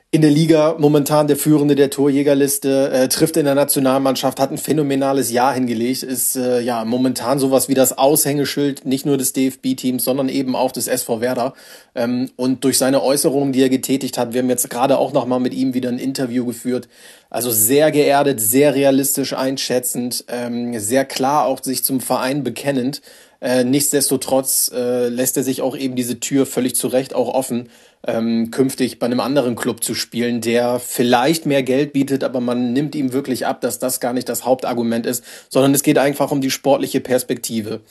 in 0.10 0.22
der 0.22 0.32
Liga 0.32 0.78
momentan 0.80 1.28
der 1.28 1.36
Führende 1.36 1.76
der 1.76 1.90
Torjägerliste, 1.90 2.92
äh, 2.92 3.08
trifft 3.10 3.36
in 3.36 3.44
der 3.44 3.56
Nationalmannschaft, 3.56 4.40
hat 4.40 4.52
ein 4.52 4.58
phänomenales 4.58 5.32
Jahr 5.32 5.54
hingelegt, 5.54 6.04
ist 6.04 6.38
äh, 6.38 6.62
ja 6.62 6.86
momentan 6.86 7.40
sowas 7.40 7.68
wie 7.68 7.74
das 7.74 7.98
Aushängeschild 7.98 8.86
nicht 8.86 9.06
nur 9.06 9.18
des 9.18 9.34
DFB-Teams, 9.34 10.06
sondern 10.06 10.30
eben 10.30 10.56
auch 10.56 10.72
des 10.72 10.88
SV 10.88 11.20
Werder. 11.20 11.54
Ähm, 11.94 12.30
und 12.38 12.64
durch 12.64 12.78
seine 12.78 13.04
Äußerungen, 13.04 13.52
die 13.52 13.62
er 13.62 13.68
getätigt 13.68 14.18
hat, 14.18 14.32
wir 14.32 14.42
haben 14.42 14.50
jetzt 14.50 14.70
gerade 14.70 14.98
auch 14.98 15.12
nochmal 15.12 15.42
mit 15.42 15.54
ihm 15.54 15.74
wieder 15.74 15.90
ein 15.90 16.00
Interview 16.00 16.46
geführt, 16.46 16.88
also 17.30 17.52
sehr 17.52 17.92
geerdet, 17.92 18.40
sehr 18.40 18.76
realistisch 18.76 19.34
einschätzend, 19.34 20.24
ähm, 20.30 20.80
sehr 20.80 21.04
klar 21.04 21.46
auch 21.46 21.62
sich 21.62 21.84
zum 21.84 22.00
Verein 22.00 22.46
bekennend. 22.46 23.02
Äh, 23.40 23.64
nichtsdestotrotz 23.66 24.72
äh, 24.74 25.10
lässt 25.10 25.38
er 25.38 25.44
sich 25.44 25.62
auch 25.62 25.78
eben 25.78 25.96
diese 25.96 26.20
Tür 26.20 26.46
völlig 26.46 26.76
zu 26.76 26.88
Recht 26.88 27.14
auch 27.14 27.34
offen, 27.34 27.70
ähm, 28.06 28.52
künftig 28.52 29.00
bei 29.00 29.06
einem 29.06 29.20
anderen 29.20 29.56
Club 29.56 29.84
zu 29.84 29.96
spielen, 29.96 30.42
der 30.42 30.80
vielleicht 30.80 31.46
mehr 31.46 31.64
Geld 31.64 31.94
bietet, 31.94 32.24
aber 32.24 32.40
man 32.40 32.74
nimmt 32.74 32.96
ihm 32.96 33.14
wirklich 33.14 33.46
ab, 33.46 33.62
dass 33.62 33.80
das 33.80 34.00
gar 34.00 34.14
nicht 34.14 34.30
das 34.30 34.46
Hauptargument 34.46 35.06
ist, 35.06 35.24
sondern 35.50 35.74
es 35.74 35.84
geht 35.84 35.98
einfach 35.98 36.32
um 36.32 36.42
die 36.42 36.52
sportliche 36.52 37.02
Perspektive. 37.02 37.82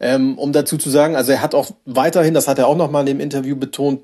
Ähm, 0.00 0.38
um 0.38 0.52
dazu 0.52 0.78
zu 0.78 0.90
sagen, 0.90 1.16
also 1.16 1.32
er 1.32 1.42
hat 1.42 1.54
auch 1.54 1.70
weiterhin, 1.84 2.34
das 2.34 2.48
hat 2.48 2.58
er 2.58 2.68
auch 2.68 2.76
nochmal 2.76 3.02
in 3.02 3.18
dem 3.18 3.20
Interview 3.20 3.56
betont, 3.56 4.02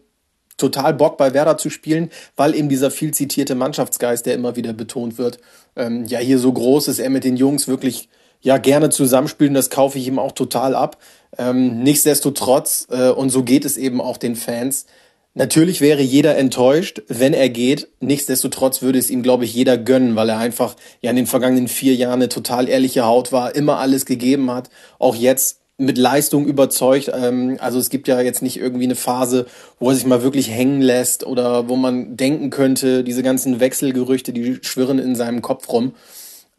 total 0.59 0.95
Bock 0.95 1.17
bei 1.17 1.33
Werder 1.33 1.59
zu 1.59 1.71
spielen, 1.71 2.11
weil 2.37 2.55
eben 2.55 2.69
dieser 2.69 2.91
viel 2.91 3.13
zitierte 3.13 3.55
Mannschaftsgeist, 3.55 4.27
der 4.27 4.35
immer 4.35 4.57
wieder 4.57 4.73
betont 4.73 5.19
wird, 5.19 5.39
ähm, 5.77 6.05
ja 6.05 6.19
hier 6.19 6.39
so 6.39 6.53
groß 6.53 6.89
ist, 6.89 6.99
er 6.99 7.11
mit 7.11 7.25
den 7.25 7.37
Jungs 7.37 7.69
wirklich 7.69 8.09
ja 8.43 8.59
gerne 8.59 8.91
zusammenspielen, 8.91 9.55
das 9.55 9.71
kaufe 9.71 9.99
ich 9.99 10.07
ihm 10.07 10.19
auch 10.19 10.33
total 10.33 10.75
ab. 10.75 10.99
Ähm, 11.39 11.83
nichtsdestotrotz, 11.83 12.87
äh, 12.91 13.09
und 13.09 13.31
so 13.31 13.43
geht 13.43 13.65
es 13.65 13.77
eben 13.77 14.01
auch 14.01 14.19
den 14.19 14.37
Fans, 14.37 14.87
Natürlich 15.35 15.81
wäre 15.81 16.03
jeder 16.03 16.37
enttäuscht, 16.37 17.03
wenn 17.09 17.33
er 17.33 17.49
geht. 17.49 17.89
Nichtsdestotrotz 18.01 18.83
würde 18.83 18.99
es 18.99 19.09
ihm, 19.09 19.23
glaube 19.23 19.45
ich, 19.47 19.55
jeder 19.55 19.79
gönnen, 19.79 20.15
weil 20.15 20.29
er 20.29 20.39
einfach 20.39 20.77
ja 21.01 21.11
in 21.11 21.17
den 21.17 21.27
vergangenen 21.27 21.69
vier 21.69 21.95
Jahren 21.95 22.21
eine 22.21 22.29
total 22.29 22.69
ehrliche 22.69 23.07
Haut 23.07 23.33
war, 23.33 23.55
immer 23.55 23.79
alles 23.79 24.05
gegeben 24.05 24.51
hat, 24.51 24.69
auch 24.99 25.17
jetzt 25.17 25.61
mit 25.79 25.97
Leistung 25.97 26.47
überzeugt. 26.47 27.11
Ähm, 27.15 27.57
also 27.61 27.79
es 27.79 27.89
gibt 27.89 28.09
ja 28.09 28.21
jetzt 28.21 28.43
nicht 28.43 28.59
irgendwie 28.59 28.85
eine 28.85 28.95
Phase, 28.95 29.47
wo 29.79 29.89
er 29.89 29.95
sich 29.95 30.05
mal 30.05 30.23
wirklich 30.23 30.51
hängen 30.51 30.83
lässt 30.83 31.25
oder 31.25 31.69
wo 31.69 31.77
man 31.77 32.17
denken 32.17 32.51
könnte, 32.51 33.03
diese 33.03 33.23
ganzen 33.23 33.59
Wechselgerüchte, 33.59 34.35
die 34.35 34.59
schwirren 34.61 34.99
in 34.99 35.17
seinem 35.17 35.41
Kopf 35.41 35.69
rum. 35.71 35.95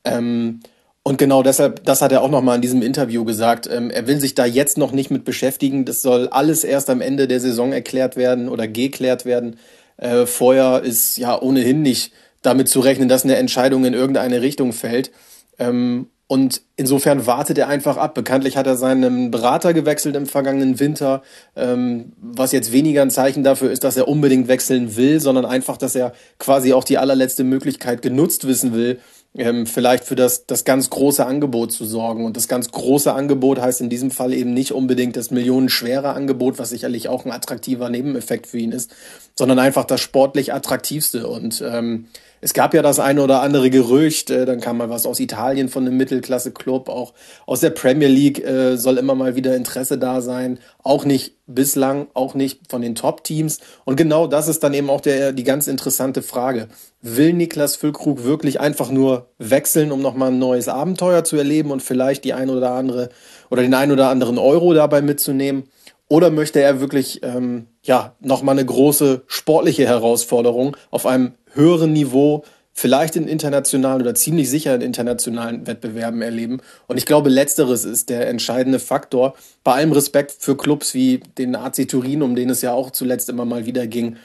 Ähm, 0.03 0.61
und 1.03 1.17
genau 1.17 1.43
deshalb, 1.43 1.83
das 1.83 2.01
hat 2.01 2.13
er 2.13 2.21
auch 2.21 2.29
nochmal 2.29 2.55
in 2.55 2.61
diesem 2.61 2.81
Interview 2.81 3.25
gesagt. 3.25 3.69
Ähm, 3.69 3.89
er 3.89 4.07
will 4.07 4.19
sich 4.21 4.35
da 4.35 4.45
jetzt 4.45 4.77
noch 4.77 4.93
nicht 4.93 5.11
mit 5.11 5.25
beschäftigen. 5.25 5.83
Das 5.83 6.01
soll 6.01 6.29
alles 6.29 6.63
erst 6.63 6.89
am 6.89 7.01
Ende 7.01 7.27
der 7.27 7.41
Saison 7.41 7.73
erklärt 7.73 8.15
werden 8.15 8.47
oder 8.47 8.69
geklärt 8.69 9.25
werden. 9.25 9.57
Äh, 9.97 10.25
vorher 10.25 10.81
ist 10.81 11.17
ja 11.17 11.39
ohnehin 11.39 11.81
nicht 11.81 12.13
damit 12.41 12.69
zu 12.69 12.79
rechnen, 12.79 13.09
dass 13.09 13.25
eine 13.25 13.35
Entscheidung 13.35 13.83
in 13.83 13.93
irgendeine 13.93 14.41
Richtung 14.41 14.71
fällt. 14.71 15.11
Ähm, 15.59 16.07
und 16.27 16.61
insofern 16.77 17.27
wartet 17.27 17.57
er 17.57 17.67
einfach 17.67 17.97
ab. 17.97 18.15
Bekanntlich 18.15 18.55
hat 18.55 18.65
er 18.65 18.77
seinen 18.77 19.29
Berater 19.29 19.73
gewechselt 19.73 20.15
im 20.15 20.25
vergangenen 20.25 20.79
Winter, 20.79 21.21
ähm, 21.55 22.13
was 22.21 22.53
jetzt 22.53 22.71
weniger 22.71 23.01
ein 23.01 23.11
Zeichen 23.11 23.43
dafür 23.43 23.71
ist, 23.71 23.83
dass 23.83 23.97
er 23.97 24.07
unbedingt 24.07 24.47
wechseln 24.47 24.95
will, 24.95 25.19
sondern 25.19 25.45
einfach, 25.45 25.75
dass 25.75 25.95
er 25.95 26.13
quasi 26.39 26.71
auch 26.71 26.85
die 26.85 26.97
allerletzte 26.97 27.43
Möglichkeit 27.43 28.01
genutzt 28.01 28.47
wissen 28.47 28.73
will, 28.73 28.99
ähm, 29.35 29.65
vielleicht 29.65 30.05
für 30.05 30.15
das, 30.15 30.45
das 30.45 30.63
ganz 30.63 30.89
große 30.89 31.25
Angebot 31.25 31.71
zu 31.71 31.85
sorgen. 31.85 32.25
Und 32.25 32.37
das 32.37 32.47
ganz 32.47 32.71
große 32.71 33.13
Angebot 33.13 33.59
heißt 33.59 33.81
in 33.81 33.89
diesem 33.89 34.11
Fall 34.11 34.33
eben 34.33 34.53
nicht 34.53 34.71
unbedingt 34.71 35.15
das 35.15 35.31
millionenschwere 35.31 36.13
Angebot, 36.13 36.59
was 36.59 36.69
sicherlich 36.69 37.09
auch 37.09 37.25
ein 37.25 37.31
attraktiver 37.31 37.89
Nebeneffekt 37.89 38.47
für 38.47 38.59
ihn 38.59 38.71
ist, 38.71 38.93
sondern 39.35 39.59
einfach 39.59 39.85
das 39.85 40.01
sportlich 40.01 40.53
attraktivste. 40.53 41.27
Und 41.27 41.63
ähm, 41.65 42.05
es 42.43 42.53
gab 42.53 42.73
ja 42.73 42.81
das 42.81 42.99
eine 42.99 43.23
oder 43.23 43.41
andere 43.41 43.69
Gerücht, 43.69 44.29
äh, 44.29 44.45
dann 44.45 44.59
kam 44.59 44.77
mal 44.77 44.89
was 44.89 45.05
aus 45.05 45.21
Italien 45.21 45.69
von 45.69 45.87
einem 45.87 45.95
Mittelklasse-Club, 45.95 46.89
auch 46.89 47.13
aus 47.45 47.61
der 47.61 47.69
Premier 47.69 48.09
League 48.09 48.43
äh, 48.45 48.75
soll 48.75 48.97
immer 48.97 49.15
mal 49.15 49.35
wieder 49.35 49.55
Interesse 49.55 49.97
da 49.97 50.21
sein, 50.21 50.59
auch 50.83 51.05
nicht 51.05 51.37
bislang, 51.47 52.07
auch 52.13 52.33
nicht 52.35 52.69
von 52.69 52.81
den 52.81 52.95
Top-Teams. 52.95 53.59
Und 53.85 53.95
genau 53.95 54.27
das 54.27 54.49
ist 54.49 54.61
dann 54.61 54.73
eben 54.73 54.89
auch 54.89 54.99
der, 54.99 55.31
die 55.31 55.45
ganz 55.45 55.67
interessante 55.67 56.21
Frage. 56.21 56.67
Will 57.01 57.31
Niklas 57.31 57.77
Füllkrug 57.77 58.25
wirklich 58.25 58.59
einfach 58.59 58.91
nur 58.91 59.27
wechseln, 59.37 59.93
um 59.93 60.01
nochmal 60.01 60.31
ein 60.31 60.39
neues 60.39 60.67
Abenteuer 60.67 61.23
zu 61.23 61.37
erleben 61.37 61.71
und 61.71 61.81
vielleicht 61.81 62.25
die 62.25 62.33
ein 62.33 62.49
oder 62.49 62.71
andere 62.71 63.09
oder 63.49 63.61
den 63.61 63.73
ein 63.73 63.91
oder 63.91 64.09
anderen 64.09 64.37
Euro 64.37 64.73
dabei 64.73 65.01
mitzunehmen? 65.01 65.63
Oder 66.09 66.29
möchte 66.29 66.61
er 66.61 66.79
wirklich 66.79 67.21
ähm, 67.23 67.67
ja 67.83 68.15
nochmal 68.19 68.57
eine 68.57 68.65
große 68.65 69.23
sportliche 69.27 69.87
Herausforderung 69.87 70.77
auf 70.91 71.05
einem 71.05 71.33
höheren 71.53 71.93
Niveau 71.93 72.43
vielleicht 72.73 73.15
in 73.15 73.27
internationalen 73.27 74.01
oder 74.01 74.15
ziemlich 74.15 74.49
sicher 74.49 74.73
in 74.75 74.81
internationalen 74.81 75.67
Wettbewerben 75.67 76.21
erleben. 76.21 76.59
Und 76.87 76.97
ich 76.97 77.05
glaube, 77.05 77.29
letzteres 77.29 77.85
ist 77.85 78.09
der 78.09 78.27
entscheidende 78.27 78.79
Faktor. 78.79 79.35
Bei 79.63 79.73
allem 79.73 79.91
Respekt 79.91 80.35
für 80.39 80.57
Clubs 80.57 80.93
wie 80.95 81.21
den 81.37 81.55
AC 81.55 81.87
Turin, 81.87 82.23
um 82.23 82.35
den 82.35 82.49
es 82.49 82.61
ja 82.61 82.73
auch 82.73 82.89
zuletzt 82.89 83.29
immer 83.29 83.45
mal 83.45 83.65
wieder 83.67 83.85
ging. 83.85 84.17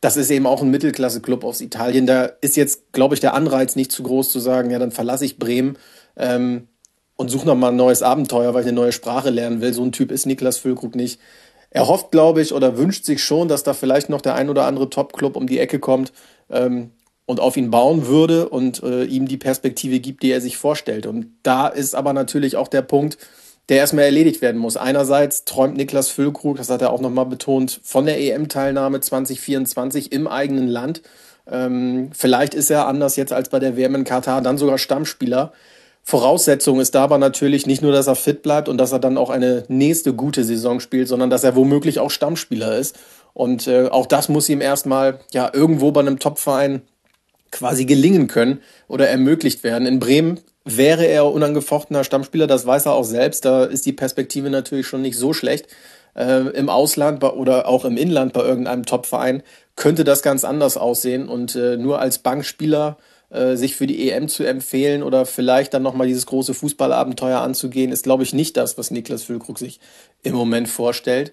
Das 0.00 0.16
ist 0.16 0.32
eben 0.32 0.46
auch 0.46 0.62
ein 0.62 0.70
Mittelklasse-Club 0.70 1.44
aus 1.44 1.60
Italien. 1.60 2.06
Da 2.06 2.24
ist 2.24 2.56
jetzt, 2.56 2.92
glaube 2.92 3.14
ich, 3.14 3.20
der 3.20 3.34
Anreiz 3.34 3.76
nicht 3.76 3.92
zu 3.92 4.02
groß 4.02 4.30
zu 4.30 4.40
sagen, 4.40 4.70
ja, 4.70 4.80
dann 4.80 4.90
verlasse 4.90 5.24
ich 5.24 5.38
Bremen 5.38 5.78
ähm, 6.16 6.66
und 7.22 7.28
suche 7.28 7.46
nochmal 7.46 7.70
ein 7.70 7.76
neues 7.76 8.02
Abenteuer, 8.02 8.52
weil 8.52 8.62
ich 8.62 8.68
eine 8.68 8.76
neue 8.76 8.92
Sprache 8.92 9.30
lernen 9.30 9.60
will. 9.60 9.72
So 9.72 9.82
ein 9.82 9.92
Typ 9.92 10.12
ist 10.12 10.26
Niklas 10.26 10.58
Füllkrug 10.58 10.94
nicht. 10.94 11.18
Er 11.70 11.88
hofft, 11.88 12.10
glaube 12.10 12.42
ich, 12.42 12.52
oder 12.52 12.76
wünscht 12.76 13.06
sich 13.06 13.24
schon, 13.24 13.48
dass 13.48 13.62
da 13.62 13.72
vielleicht 13.72 14.10
noch 14.10 14.20
der 14.20 14.34
ein 14.34 14.50
oder 14.50 14.66
andere 14.66 14.90
Top-Club 14.90 15.36
um 15.36 15.46
die 15.46 15.58
Ecke 15.58 15.78
kommt, 15.78 16.12
ähm, 16.50 16.90
und 17.24 17.40
auf 17.40 17.56
ihn 17.56 17.70
bauen 17.70 18.06
würde 18.06 18.48
und 18.48 18.82
äh, 18.82 19.04
ihm 19.04 19.26
die 19.26 19.36
Perspektive 19.36 20.00
gibt, 20.00 20.22
die 20.22 20.30
er 20.30 20.40
sich 20.40 20.56
vorstellt. 20.56 21.06
Und 21.06 21.28
da 21.42 21.68
ist 21.68 21.94
aber 21.94 22.12
natürlich 22.12 22.56
auch 22.56 22.68
der 22.68 22.82
Punkt, 22.82 23.16
der 23.68 23.78
erstmal 23.78 24.04
erledigt 24.04 24.42
werden 24.42 24.60
muss. 24.60 24.76
Einerseits 24.76 25.44
träumt 25.44 25.76
Niklas 25.76 26.08
Füllkrug, 26.08 26.56
das 26.56 26.68
hat 26.68 26.82
er 26.82 26.92
auch 26.92 27.00
nochmal 27.00 27.26
betont, 27.26 27.80
von 27.84 28.06
der 28.06 28.20
EM-Teilnahme 28.20 29.00
2024 29.00 30.12
im 30.12 30.26
eigenen 30.26 30.66
Land. 30.66 31.02
Ähm, 31.50 32.10
vielleicht 32.12 32.54
ist 32.54 32.70
er 32.70 32.86
anders 32.86 33.16
jetzt 33.16 33.32
als 33.32 33.48
bei 33.48 33.60
der 33.60 33.76
WM 33.76 33.94
in 33.94 34.04
Katar 34.04 34.42
dann 34.42 34.58
sogar 34.58 34.78
Stammspieler. 34.78 35.52
Voraussetzung 36.04 36.80
ist 36.80 36.94
dabei 36.94 37.18
natürlich 37.18 37.66
nicht 37.66 37.80
nur, 37.80 37.92
dass 37.92 38.08
er 38.08 38.16
fit 38.16 38.42
bleibt 38.42 38.68
und 38.68 38.78
dass 38.78 38.92
er 38.92 38.98
dann 38.98 39.16
auch 39.16 39.30
eine 39.30 39.64
nächste 39.68 40.12
gute 40.12 40.44
Saison 40.44 40.80
spielt, 40.80 41.08
sondern 41.08 41.30
dass 41.30 41.44
er 41.44 41.54
womöglich 41.54 42.00
auch 42.00 42.10
Stammspieler 42.10 42.76
ist. 42.76 42.98
Und 43.34 43.66
äh, 43.66 43.88
auch 43.88 44.06
das 44.06 44.28
muss 44.28 44.48
ihm 44.48 44.60
erstmal 44.60 45.20
ja 45.32 45.50
irgendwo 45.52 45.92
bei 45.92 46.00
einem 46.00 46.18
Topverein 46.18 46.82
quasi 47.50 47.84
gelingen 47.84 48.26
können 48.26 48.60
oder 48.88 49.08
ermöglicht 49.08 49.62
werden. 49.62 49.86
In 49.86 50.00
Bremen 50.00 50.40
wäre 50.64 51.06
er 51.06 51.26
unangefochtener 51.26 52.04
Stammspieler, 52.04 52.46
das 52.46 52.66
weiß 52.66 52.86
er 52.86 52.92
auch 52.92 53.04
selbst. 53.04 53.44
Da 53.44 53.64
ist 53.64 53.86
die 53.86 53.92
Perspektive 53.92 54.50
natürlich 54.50 54.86
schon 54.86 55.02
nicht 55.02 55.16
so 55.16 55.32
schlecht. 55.32 55.68
Äh, 56.14 56.48
Im 56.50 56.68
Ausland 56.68 57.22
oder 57.22 57.68
auch 57.68 57.84
im 57.84 57.96
Inland 57.96 58.32
bei 58.32 58.42
irgendeinem 58.42 58.84
Topverein 58.84 59.42
könnte 59.76 60.04
das 60.04 60.22
ganz 60.22 60.44
anders 60.44 60.76
aussehen. 60.76 61.28
Und 61.28 61.54
äh, 61.54 61.76
nur 61.76 62.00
als 62.00 62.18
Bankspieler 62.18 62.98
äh, 63.32 63.56
sich 63.56 63.76
für 63.76 63.86
die 63.86 64.10
EM 64.10 64.28
zu 64.28 64.44
empfehlen 64.44 65.02
oder 65.02 65.26
vielleicht 65.26 65.74
dann 65.74 65.82
nochmal 65.82 66.06
dieses 66.06 66.26
große 66.26 66.54
Fußballabenteuer 66.54 67.40
anzugehen, 67.40 67.90
ist, 67.90 68.04
glaube 68.04 68.22
ich, 68.22 68.32
nicht 68.32 68.56
das, 68.56 68.78
was 68.78 68.90
Niklas 68.90 69.22
Füllkrug 69.24 69.58
sich 69.58 69.80
im 70.22 70.34
Moment 70.34 70.68
vorstellt. 70.68 71.32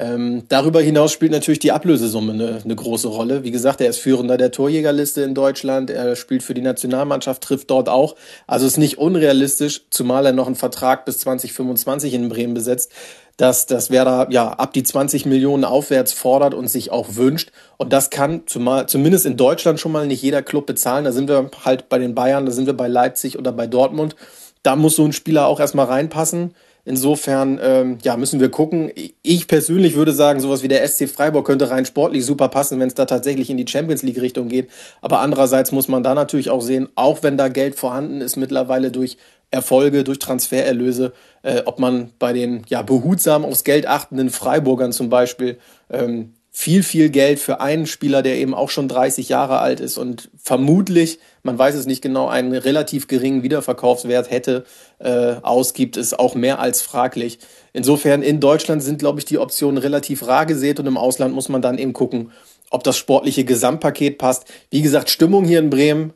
Ähm, 0.00 0.44
darüber 0.48 0.80
hinaus 0.80 1.10
spielt 1.10 1.32
natürlich 1.32 1.58
die 1.58 1.72
Ablösesumme 1.72 2.32
eine, 2.32 2.60
eine 2.62 2.76
große 2.76 3.08
Rolle. 3.08 3.42
Wie 3.42 3.50
gesagt, 3.50 3.80
er 3.80 3.88
ist 3.88 3.98
Führender 3.98 4.36
der 4.36 4.52
Torjägerliste 4.52 5.22
in 5.22 5.34
Deutschland. 5.34 5.90
Er 5.90 6.14
spielt 6.14 6.44
für 6.44 6.54
die 6.54 6.60
Nationalmannschaft, 6.60 7.42
trifft 7.42 7.70
dort 7.70 7.88
auch. 7.88 8.14
Also 8.46 8.64
ist 8.64 8.76
nicht 8.76 8.98
unrealistisch, 8.98 9.86
zumal 9.90 10.24
er 10.24 10.32
noch 10.32 10.46
einen 10.46 10.54
Vertrag 10.54 11.04
bis 11.04 11.18
2025 11.18 12.14
in 12.14 12.28
Bremen 12.28 12.54
besetzt, 12.54 12.92
dass 13.38 13.66
das 13.66 13.90
Werder 13.90 14.26
ja 14.30 14.50
ab 14.50 14.72
die 14.72 14.82
20 14.82 15.24
Millionen 15.24 15.64
aufwärts 15.64 16.12
fordert 16.12 16.54
und 16.54 16.68
sich 16.68 16.90
auch 16.90 17.14
wünscht. 17.14 17.52
Und 17.76 17.92
das 17.92 18.10
kann 18.10 18.42
zumal, 18.46 18.88
zumindest 18.88 19.26
in 19.26 19.36
Deutschland 19.36 19.80
schon 19.80 19.92
mal 19.92 20.06
nicht 20.06 20.22
jeder 20.22 20.42
Club 20.42 20.66
bezahlen. 20.66 21.04
Da 21.04 21.12
sind 21.12 21.28
wir 21.28 21.50
halt 21.64 21.88
bei 21.88 21.98
den 21.98 22.14
Bayern, 22.14 22.46
da 22.46 22.52
sind 22.52 22.66
wir 22.66 22.76
bei 22.76 22.88
Leipzig 22.88 23.38
oder 23.38 23.52
bei 23.52 23.68
Dortmund. 23.68 24.16
Da 24.64 24.74
muss 24.74 24.96
so 24.96 25.04
ein 25.04 25.12
Spieler 25.12 25.46
auch 25.46 25.60
erstmal 25.60 25.86
reinpassen. 25.86 26.52
Insofern 26.84 27.60
ähm, 27.62 27.98
ja, 28.02 28.16
müssen 28.16 28.40
wir 28.40 28.50
gucken. 28.50 28.90
Ich 29.22 29.46
persönlich 29.46 29.94
würde 29.94 30.12
sagen, 30.12 30.40
sowas 30.40 30.62
wie 30.62 30.68
der 30.68 30.88
SC 30.88 31.08
Freiburg 31.08 31.46
könnte 31.46 31.70
rein 31.70 31.84
sportlich 31.84 32.24
super 32.24 32.48
passen, 32.48 32.80
wenn 32.80 32.88
es 32.88 32.94
da 32.94 33.04
tatsächlich 33.04 33.50
in 33.50 33.56
die 33.56 33.68
Champions 33.68 34.02
League 34.02 34.20
Richtung 34.20 34.48
geht. 34.48 34.70
Aber 35.00 35.20
andererseits 35.20 35.70
muss 35.70 35.86
man 35.86 36.02
da 36.02 36.14
natürlich 36.14 36.50
auch 36.50 36.62
sehen, 36.62 36.88
auch 36.94 37.22
wenn 37.22 37.36
da 37.36 37.48
Geld 37.48 37.76
vorhanden 37.76 38.20
ist 38.20 38.36
mittlerweile 38.36 38.90
durch 38.90 39.18
Erfolge, 39.50 40.04
durch 40.04 40.18
Transfererlöse, 40.18 41.12
äh, 41.42 41.62
ob 41.64 41.78
man 41.78 42.12
bei 42.18 42.32
den 42.32 42.64
ja 42.68 42.82
behutsam 42.82 43.44
aufs 43.44 43.64
Geld 43.64 43.86
achtenden 43.86 44.30
Freiburgern 44.30 44.92
zum 44.92 45.08
Beispiel 45.08 45.58
ähm, 45.90 46.34
viel, 46.50 46.82
viel 46.82 47.08
Geld 47.10 47.38
für 47.38 47.60
einen 47.60 47.86
Spieler, 47.86 48.20
der 48.20 48.36
eben 48.36 48.52
auch 48.52 48.68
schon 48.68 48.88
30 48.88 49.28
Jahre 49.28 49.60
alt 49.60 49.78
ist 49.78 49.96
und 49.96 50.28
vermutlich, 50.36 51.20
man 51.44 51.56
weiß 51.56 51.76
es 51.76 51.86
nicht 51.86 52.02
genau, 52.02 52.26
einen 52.26 52.52
relativ 52.52 53.06
geringen 53.06 53.44
Wiederverkaufswert 53.44 54.30
hätte, 54.30 54.64
äh, 54.98 55.36
ausgibt, 55.42 55.96
ist 55.96 56.18
auch 56.18 56.34
mehr 56.34 56.58
als 56.58 56.82
fraglich. 56.82 57.38
Insofern 57.72 58.22
in 58.22 58.40
Deutschland 58.40 58.82
sind, 58.82 58.98
glaube 58.98 59.20
ich, 59.20 59.24
die 59.24 59.38
Optionen 59.38 59.78
relativ 59.78 60.26
rar 60.26 60.46
gesät 60.46 60.80
und 60.80 60.86
im 60.86 60.96
Ausland 60.96 61.32
muss 61.32 61.48
man 61.48 61.62
dann 61.62 61.78
eben 61.78 61.92
gucken, 61.92 62.32
ob 62.70 62.82
das 62.82 62.96
sportliche 62.96 63.44
Gesamtpaket 63.44 64.18
passt. 64.18 64.46
Wie 64.70 64.82
gesagt, 64.82 65.10
Stimmung 65.10 65.44
hier 65.44 65.60
in 65.60 65.70
Bremen. 65.70 66.12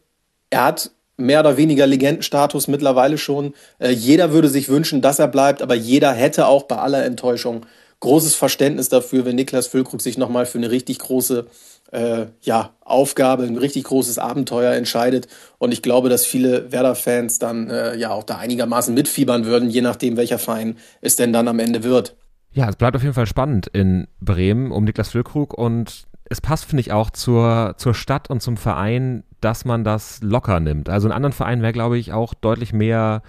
Er 0.51 0.65
hat 0.65 0.91
mehr 1.17 1.41
oder 1.41 1.57
weniger 1.57 1.87
Legendenstatus 1.87 2.69
mittlerweile 2.69 3.19
schon. 3.19 3.55
Äh, 3.79 3.91
jeder 3.91 4.33
würde 4.33 4.49
sich 4.49 4.69
wünschen, 4.69 5.03
dass 5.03 5.19
er 5.19 5.29
bleibt, 5.29 5.63
aber 5.63 5.75
jeder 5.75 6.13
hätte 6.13 6.47
auch 6.47 6.65
bei 6.65 6.77
aller 6.77 7.05
Enttäuschung 7.05 7.67
großes 8.01 8.35
Verständnis 8.35 8.89
dafür, 8.89 9.25
wenn 9.25 9.37
Niklas 9.37 9.69
Füllkrug 9.69 10.03
sich 10.03 10.19
nochmal 10.19 10.45
für 10.45 10.59
eine 10.59 10.71
richtig 10.71 10.99
große 10.99 11.47
äh, 11.93 12.27
ja, 12.41 12.71
Aufgabe, 12.81 13.45
ein 13.45 13.57
richtig 13.57 13.85
großes 13.85 14.19
Abenteuer 14.19 14.75
entscheidet. 14.75 15.29
Und 15.59 15.73
ich 15.73 15.83
glaube, 15.83 16.09
dass 16.09 16.27
viele 16.27 16.73
Werder-Fans 16.73 17.39
dann 17.39 17.71
äh, 17.71 17.97
ja 17.97 18.11
auch 18.11 18.25
da 18.25 18.39
einigermaßen 18.39 18.93
mitfiebern 18.93 19.45
würden, 19.45 19.71
je 19.71 19.83
nachdem, 19.83 20.17
welcher 20.17 20.39
Verein 20.39 20.77
es 21.01 21.17
denn 21.17 21.33
dann 21.33 21.49
am 21.49 21.61
Ende 21.61 21.85
wird. 21.85 22.17
Ja, 22.53 22.69
es 22.69 22.77
bleibt 22.77 22.97
auf 22.97 23.03
jeden 23.03 23.15
Fall 23.15 23.27
spannend 23.27 23.69
in 23.69 24.09
Bremen 24.21 24.73
um 24.73 24.85
Niklas 24.85 25.11
Füllkrug 25.11 25.55
und 25.55 26.05
es 26.29 26.41
passt, 26.41 26.65
finde 26.65 26.81
ich, 26.81 26.93
auch 26.93 27.11
zur, 27.11 27.75
zur 27.77 27.95
Stadt 27.95 28.31
und 28.31 28.43
zum 28.43 28.57
Verein, 28.57 29.23
dass 29.45 29.65
man 29.65 29.85
das 29.85 30.23
locker 30.23 30.61
nimmt. 30.61 30.89
Also 30.89 31.09
in 31.09 31.13
anderen 31.13 31.33
Vereinen 31.33 31.63
wäre, 31.63 31.73
glaube 31.73 31.99
ich, 31.99 32.13
auch 32.13 32.35
deutlich 32.35 32.73
mehr 32.73 33.23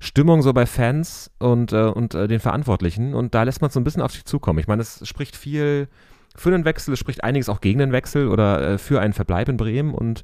Stimmung 0.00 0.42
so 0.42 0.52
bei 0.52 0.66
Fans 0.66 1.30
und, 1.38 1.72
äh, 1.72 1.84
und 1.84 2.14
äh, 2.14 2.28
den 2.28 2.40
Verantwortlichen. 2.40 3.14
Und 3.14 3.34
da 3.34 3.42
lässt 3.44 3.60
man 3.60 3.68
es 3.68 3.74
so 3.74 3.80
ein 3.80 3.84
bisschen 3.84 4.02
auf 4.02 4.12
sich 4.12 4.24
zukommen. 4.24 4.58
Ich 4.58 4.66
meine, 4.66 4.82
es 4.82 5.06
spricht 5.08 5.36
viel 5.36 5.88
für 6.36 6.52
einen 6.52 6.64
Wechsel, 6.64 6.92
es 6.94 6.98
spricht 7.00 7.24
einiges 7.24 7.48
auch 7.48 7.60
gegen 7.60 7.78
den 7.78 7.92
Wechsel 7.92 8.28
oder 8.28 8.72
äh, 8.72 8.78
für 8.78 9.00
einen 9.00 9.12
Verbleib 9.12 9.48
in 9.48 9.56
Bremen. 9.56 9.94
Und 9.94 10.22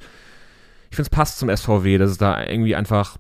ich 0.91 0.97
finde, 0.97 1.07
es 1.07 1.11
passt 1.11 1.39
zum 1.39 1.55
SVW, 1.55 1.99
dass 1.99 2.11
es 2.11 2.19
da 2.19 2.45
irgendwie 2.45 2.75
einfach 2.75 3.17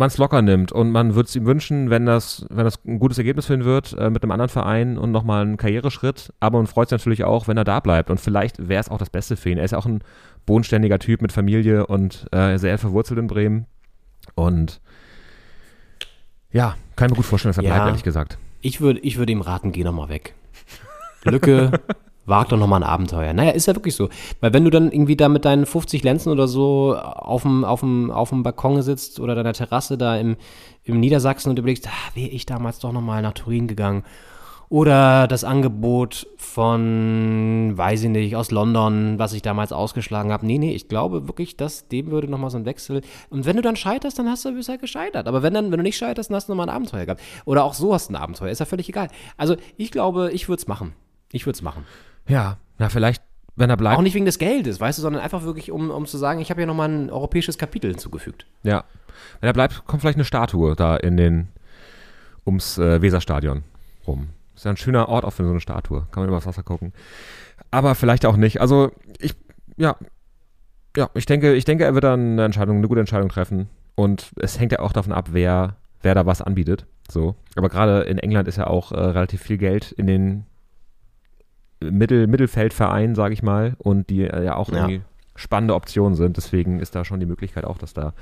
man 0.00 0.08
es 0.08 0.18
locker 0.18 0.42
nimmt 0.42 0.72
und 0.72 0.90
man 0.90 1.14
würde 1.14 1.28
es 1.28 1.36
ihm 1.36 1.46
wünschen, 1.46 1.90
wenn 1.90 2.06
das, 2.06 2.44
wenn 2.50 2.64
das 2.64 2.84
ein 2.84 2.98
gutes 2.98 3.18
Ergebnis 3.18 3.46
für 3.46 3.54
ihn 3.54 3.64
wird 3.64 3.92
äh, 3.92 4.10
mit 4.10 4.22
einem 4.22 4.32
anderen 4.32 4.48
Verein 4.48 4.98
und 4.98 5.12
nochmal 5.12 5.42
einen 5.42 5.56
Karriereschritt. 5.56 6.32
Aber 6.40 6.58
man 6.58 6.66
freut 6.66 6.88
sich 6.88 6.98
natürlich 6.98 7.22
auch, 7.22 7.46
wenn 7.46 7.56
er 7.56 7.64
da 7.64 7.78
bleibt. 7.78 8.10
Und 8.10 8.18
vielleicht 8.18 8.68
wäre 8.68 8.80
es 8.80 8.88
auch 8.88 8.98
das 8.98 9.10
Beste 9.10 9.36
für 9.36 9.50
ihn. 9.50 9.58
Er 9.58 9.64
ist 9.64 9.70
ja 9.70 9.78
auch 9.78 9.86
ein 9.86 10.02
bodenständiger 10.46 10.98
Typ 10.98 11.22
mit 11.22 11.30
Familie 11.30 11.86
und 11.86 12.26
äh, 12.32 12.56
sehr 12.56 12.78
verwurzelt 12.78 13.20
in 13.20 13.28
Bremen. 13.28 13.66
Und 14.34 14.80
ja, 16.50 16.74
kann 16.96 17.06
ich 17.06 17.10
mir 17.10 17.16
gut 17.16 17.26
vorstellen, 17.26 17.50
dass 17.50 17.58
er 17.58 17.64
ja, 17.64 17.74
bleibt, 17.74 17.86
ehrlich 17.86 18.02
gesagt. 18.02 18.38
Ich 18.62 18.80
würde 18.80 18.98
ich 19.00 19.18
würd 19.18 19.30
ihm 19.30 19.42
raten, 19.42 19.70
geh 19.70 19.84
nochmal 19.84 20.08
weg. 20.08 20.34
Lücke, 21.24 21.72
wag 22.26 22.48
doch 22.48 22.58
nochmal 22.58 22.82
ein 22.82 22.88
Abenteuer. 22.88 23.32
Naja, 23.32 23.50
ist 23.50 23.66
ja 23.66 23.74
wirklich 23.74 23.94
so. 23.94 24.08
Weil 24.40 24.52
wenn 24.52 24.64
du 24.64 24.70
dann 24.70 24.92
irgendwie 24.92 25.16
da 25.16 25.28
mit 25.28 25.44
deinen 25.44 25.66
50 25.66 26.02
Lenzen 26.02 26.30
oder 26.30 26.48
so 26.48 26.96
auf 26.96 27.42
dem, 27.42 27.64
auf 27.64 27.80
dem, 27.80 28.10
auf 28.10 28.30
dem 28.30 28.42
Balkon 28.42 28.82
sitzt 28.82 29.20
oder 29.20 29.34
deiner 29.34 29.52
Terrasse 29.52 29.98
da 29.98 30.16
im, 30.16 30.36
im 30.84 31.00
Niedersachsen 31.00 31.50
und 31.50 31.58
überlegst, 31.58 31.88
ah, 31.88 32.14
wäre 32.14 32.28
ich 32.28 32.46
damals 32.46 32.78
doch 32.78 32.92
nochmal 32.92 33.22
nach 33.22 33.32
Turin 33.32 33.66
gegangen 33.66 34.04
oder 34.70 35.26
das 35.26 35.42
Angebot 35.42 36.28
von, 36.36 37.72
weiß 37.74 38.04
ich 38.04 38.08
nicht, 38.08 38.36
aus 38.36 38.52
London, 38.52 39.18
was 39.18 39.32
ich 39.32 39.42
damals 39.42 39.72
ausgeschlagen 39.72 40.30
habe. 40.30 40.46
Nee, 40.46 40.58
nee, 40.58 40.72
ich 40.72 40.86
glaube 40.86 41.26
wirklich, 41.26 41.56
dass 41.56 41.88
dem 41.88 42.12
würde 42.12 42.28
nochmal 42.28 42.50
so 42.50 42.56
ein 42.56 42.64
Wechsel. 42.64 43.02
Und 43.30 43.46
wenn 43.46 43.56
du 43.56 43.62
dann 43.62 43.74
scheiterst, 43.74 44.20
dann 44.20 44.28
hast 44.28 44.44
du 44.44 44.54
bisher 44.54 44.78
gescheitert. 44.78 45.26
Aber 45.26 45.42
wenn, 45.42 45.54
dann, 45.54 45.72
wenn 45.72 45.78
du 45.78 45.82
nicht 45.82 45.96
scheiterst, 45.96 46.30
dann 46.30 46.36
hast 46.36 46.48
du 46.48 46.52
nochmal 46.52 46.68
ein 46.68 46.76
Abenteuer 46.76 47.04
gehabt. 47.04 47.20
Oder 47.46 47.64
auch 47.64 47.74
so 47.74 47.92
hast 47.92 48.10
du 48.10 48.12
ein 48.12 48.16
Abenteuer. 48.16 48.50
Ist 48.52 48.60
ja 48.60 48.66
völlig 48.66 48.88
egal. 48.88 49.08
Also 49.36 49.56
ich 49.76 49.90
glaube, 49.90 50.30
ich 50.32 50.48
würde 50.48 50.60
es 50.60 50.68
machen. 50.68 50.92
Ich 51.32 51.46
würde 51.46 51.56
es 51.56 51.62
machen. 51.62 51.84
Ja, 52.30 52.56
na, 52.78 52.88
vielleicht, 52.88 53.22
wenn 53.56 53.70
er 53.70 53.76
bleibt. 53.76 53.98
Auch 53.98 54.02
nicht 54.02 54.14
wegen 54.14 54.24
des 54.24 54.38
Geldes, 54.38 54.80
weißt 54.80 54.98
du, 54.98 55.02
sondern 55.02 55.22
einfach 55.22 55.42
wirklich, 55.42 55.70
um, 55.70 55.90
um 55.90 56.06
zu 56.06 56.16
sagen, 56.16 56.40
ich 56.40 56.50
habe 56.50 56.60
ja 56.60 56.66
nochmal 56.66 56.88
ein 56.88 57.10
europäisches 57.10 57.58
Kapitel 57.58 57.90
hinzugefügt. 57.90 58.46
Ja. 58.62 58.84
Wenn 59.40 59.48
er 59.48 59.52
bleibt, 59.52 59.86
kommt 59.86 60.00
vielleicht 60.00 60.16
eine 60.16 60.24
Statue 60.24 60.76
da 60.76 60.96
in 60.96 61.16
den, 61.16 61.48
ums 62.46 62.78
äh, 62.78 63.02
Weserstadion 63.02 63.64
rum. 64.06 64.30
Ist 64.54 64.64
ja 64.64 64.70
ein 64.70 64.76
schöner 64.76 65.08
Ort 65.08 65.24
auch 65.24 65.32
für 65.32 65.44
so 65.44 65.50
eine 65.50 65.60
Statue. 65.60 66.06
Kann 66.10 66.22
man 66.22 66.28
übers 66.28 66.46
Wasser 66.46 66.62
gucken. 66.62 66.92
Aber 67.70 67.94
vielleicht 67.94 68.26
auch 68.26 68.36
nicht. 68.36 68.60
Also 68.60 68.92
ich, 69.18 69.34
ja, 69.76 69.96
ja, 70.96 71.08
ich 71.14 71.26
denke, 71.26 71.54
ich 71.54 71.64
denke, 71.64 71.84
er 71.84 71.94
wird 71.94 72.04
dann 72.04 72.32
eine 72.32 72.44
Entscheidung, 72.44 72.78
eine 72.78 72.88
gute 72.88 73.00
Entscheidung 73.00 73.28
treffen. 73.28 73.68
Und 73.94 74.32
es 74.36 74.58
hängt 74.58 74.72
ja 74.72 74.80
auch 74.80 74.92
davon 74.92 75.12
ab, 75.12 75.28
wer, 75.32 75.76
wer 76.02 76.14
da 76.14 76.26
was 76.26 76.42
anbietet. 76.42 76.86
So. 77.10 77.36
Aber 77.56 77.68
gerade 77.68 78.02
in 78.02 78.18
England 78.18 78.48
ist 78.48 78.56
ja 78.56 78.66
auch 78.66 78.92
äh, 78.92 78.96
relativ 78.96 79.42
viel 79.42 79.58
Geld 79.58 79.92
in 79.92 80.06
den 80.06 80.46
Mittel, 81.80 82.26
Mittelfeldvereinen, 82.26 83.14
sage 83.14 83.34
ich 83.34 83.42
mal, 83.42 83.74
und 83.78 84.10
die 84.10 84.22
äh, 84.22 84.44
ja 84.44 84.56
auch 84.56 84.68
irgendwie 84.68 84.96
ja. 84.96 85.02
spannende 85.34 85.74
Optionen 85.74 86.14
sind. 86.14 86.36
Deswegen 86.36 86.80
ist 86.80 86.94
da 86.94 87.04
schon 87.04 87.20
die 87.20 87.26
Möglichkeit 87.26 87.64
auch, 87.64 87.78
dass 87.78 87.94
da 87.94 88.12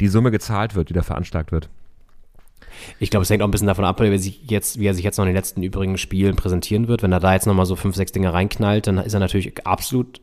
die 0.00 0.08
Summe 0.08 0.30
gezahlt 0.30 0.74
wird, 0.74 0.88
die 0.88 0.94
da 0.94 1.02
veranschlagt 1.02 1.52
wird. 1.52 1.68
Ich 2.98 3.10
glaube, 3.10 3.22
es 3.22 3.30
hängt 3.30 3.42
auch 3.42 3.48
ein 3.48 3.50
bisschen 3.50 3.66
davon 3.66 3.84
ab, 3.84 4.00
wie 4.00 4.06
er, 4.06 4.18
sich 4.18 4.50
jetzt, 4.50 4.78
wie 4.78 4.86
er 4.86 4.94
sich 4.94 5.04
jetzt 5.04 5.18
noch 5.18 5.24
in 5.24 5.30
den 5.30 5.36
letzten 5.36 5.62
übrigen 5.62 5.98
Spielen 5.98 6.36
präsentieren 6.36 6.88
wird. 6.88 7.02
Wenn 7.02 7.12
er 7.12 7.20
da 7.20 7.34
jetzt 7.34 7.46
nochmal 7.46 7.66
so 7.66 7.76
fünf, 7.76 7.96
sechs 7.96 8.12
Dinge 8.12 8.32
reinknallt, 8.32 8.86
dann 8.86 8.98
ist 8.98 9.14
er 9.14 9.20
natürlich 9.20 9.66
absolut 9.66 10.20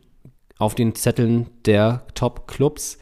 auf 0.57 0.75
den 0.75 0.95
Zetteln 0.95 1.47
der 1.65 2.03
Top-Clubs. 2.15 2.97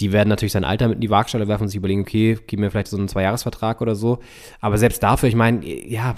Die 0.00 0.12
werden 0.12 0.28
natürlich 0.28 0.52
sein 0.52 0.64
Alter 0.64 0.88
mit 0.88 0.96
in 0.96 1.00
die 1.02 1.10
Waagschale 1.10 1.46
werfen 1.46 1.64
und 1.64 1.68
sich 1.68 1.76
überlegen, 1.76 2.02
okay, 2.02 2.38
gib 2.46 2.58
mir 2.58 2.70
vielleicht 2.70 2.88
so 2.88 2.96
einen 2.96 3.08
Zweijahresvertrag 3.08 3.80
oder 3.80 3.94
so. 3.94 4.18
Aber 4.60 4.78
selbst 4.78 5.02
dafür, 5.02 5.28
ich 5.28 5.34
meine, 5.34 5.64
ja, 5.64 6.14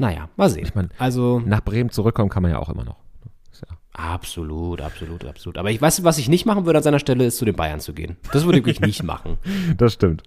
naja, 0.00 0.30
mal 0.36 0.48
sehen. 0.48 0.64
Ich 0.64 0.74
meine, 0.74 0.88
also 0.98 1.40
nach 1.40 1.62
Bremen 1.62 1.90
zurückkommen 1.90 2.30
kann 2.30 2.42
man 2.42 2.50
ja 2.50 2.58
auch 2.58 2.70
immer 2.70 2.84
noch. 2.84 2.96
Absolut, 3.92 4.80
absolut, 4.80 5.24
absolut. 5.26 5.58
Aber 5.58 5.70
ich 5.70 5.82
weiß, 5.82 6.04
was 6.04 6.16
ich 6.16 6.28
nicht 6.28 6.46
machen 6.46 6.64
würde 6.64 6.78
an 6.78 6.82
seiner 6.82 7.00
Stelle, 7.00 7.26
ist 7.26 7.36
zu 7.36 7.44
den 7.44 7.54
Bayern 7.56 7.80
zu 7.80 7.92
gehen. 7.92 8.16
Das 8.32 8.44
würde 8.44 8.58
ich 8.58 8.64
wirklich 8.64 8.80
nicht 8.80 9.02
machen. 9.02 9.36
Das 9.76 9.92
stimmt. 9.92 10.22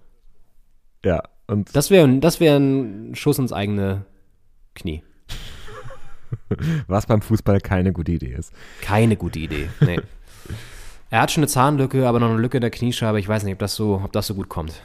Ja. 1.04 1.22
Und 1.48 1.74
das 1.74 1.90
wäre 1.90 2.08
das 2.18 2.40
wär 2.40 2.56
ein 2.56 3.14
Schuss 3.16 3.38
ins 3.38 3.52
eigene 3.52 4.04
Knie. 4.74 5.02
Was 6.86 7.06
beim 7.06 7.20
Fußball 7.20 7.60
keine 7.60 7.92
gute 7.92 8.12
Idee 8.12 8.34
ist. 8.34 8.52
Keine 8.80 9.16
gute 9.16 9.40
Idee, 9.40 9.68
nee. 9.80 10.00
er 11.10 11.22
hat 11.22 11.32
schon 11.32 11.42
eine 11.42 11.48
Zahnlücke, 11.48 12.06
aber 12.06 12.20
noch 12.20 12.30
eine 12.30 12.40
Lücke 12.40 12.58
in 12.58 12.62
der 12.62 12.70
Kniescheibe. 12.70 13.18
Ich 13.18 13.28
weiß 13.28 13.42
nicht, 13.42 13.54
ob 13.54 13.58
das 13.58 13.74
so, 13.74 14.00
ob 14.04 14.12
das 14.12 14.26
so 14.26 14.34
gut 14.34 14.48
kommt. 14.48 14.82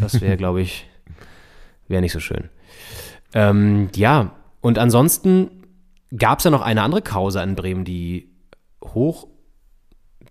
Das 0.00 0.20
wäre, 0.20 0.36
glaube 0.38 0.60
ich, 0.60 0.86
Wäre 1.88 2.02
nicht 2.02 2.12
so 2.12 2.20
schön. 2.20 2.50
Ähm, 3.34 3.88
ja, 3.94 4.32
und 4.60 4.78
ansonsten 4.78 5.50
gab 6.16 6.38
es 6.38 6.44
ja 6.44 6.50
noch 6.50 6.62
eine 6.62 6.82
andere 6.82 7.02
Causa 7.02 7.42
in 7.42 7.54
Bremen, 7.54 7.84
die 7.84 8.30
hoch 8.82 9.28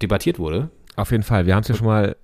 debattiert 0.01 0.39
wurde. 0.39 0.69
Auf 0.95 1.11
jeden 1.11 1.23
Fall. 1.23 1.45
Wir 1.45 1.55
haben 1.55 1.61
es 1.61 1.67
ja 1.67 1.75
schon 1.75 1.87
mal 1.87 2.15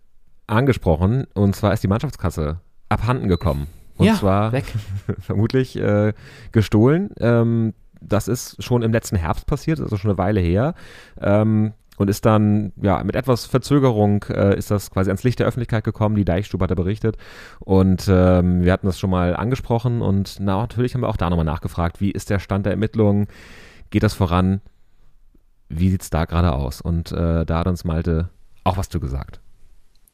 angesprochen. 0.48 1.26
Und 1.34 1.56
zwar 1.56 1.74
ist 1.74 1.84
die 1.84 1.88
Mannschaftskasse 1.88 2.60
abhanden 2.90 3.28
gekommen. 3.28 3.68
Und 3.98 4.08
Ja, 4.08 4.16
zwar 4.16 4.52
weg. 4.52 4.66
vermutlich 5.20 5.76
äh, 5.76 6.14
gestohlen. 6.52 7.12
Ähm, 7.20 7.74
das 8.02 8.28
ist 8.28 8.62
schon 8.62 8.82
im 8.82 8.92
letzten 8.92 9.16
Herbst 9.16 9.46
passiert, 9.46 9.80
also 9.80 9.96
schon 9.96 10.12
eine 10.12 10.18
Weile 10.18 10.42
her. 10.42 10.74
Ähm, 11.22 11.74
und 11.98 12.10
ist 12.10 12.26
dann, 12.26 12.74
ja, 12.82 13.04
mit 13.04 13.16
etwas 13.16 13.46
Verzögerung 13.46 14.24
äh, 14.30 14.58
ist 14.58 14.72
das 14.72 14.90
quasi 14.90 15.10
ans 15.10 15.24
Licht 15.24 15.40
der 15.40 15.48
Öffentlichkeit 15.48 15.84
gekommen. 15.84 16.16
Die 16.16 16.26
Deichstube 16.26 16.64
hat 16.64 16.72
da 16.72 16.76
berichtet. 16.76 17.18
Und 17.60 18.08
ähm, 18.10 18.64
wir 18.64 18.72
hatten 18.72 18.88
das 18.88 19.00
schon 19.00 19.10
mal 19.10 19.36
angesprochen. 19.36 20.02
Und 20.02 20.38
na, 20.40 20.58
natürlich 20.58 20.96
haben 20.96 21.02
wir 21.02 21.10
auch 21.10 21.18
da 21.18 21.30
nochmal 21.30 21.46
nachgefragt, 21.46 22.02
wie 22.02 22.12
ist 22.12 22.30
der 22.30 22.40
Stand 22.40 22.66
der 22.66 22.74
Ermittlungen? 22.74 23.28
Geht 23.92 24.04
das 24.04 24.14
voran? 24.14 24.62
Wie 25.70 25.90
sieht 25.90 26.02
es 26.02 26.10
da 26.10 26.26
gerade 26.26 26.54
aus? 26.54 26.82
Und 26.82 27.12
äh, 27.12 27.46
da 27.46 27.60
hat 27.60 27.68
uns 27.68 27.84
Malte 27.84 28.30
auch 28.64 28.78
was 28.78 28.90
zu 28.90 29.00
gesagt. 29.00 29.43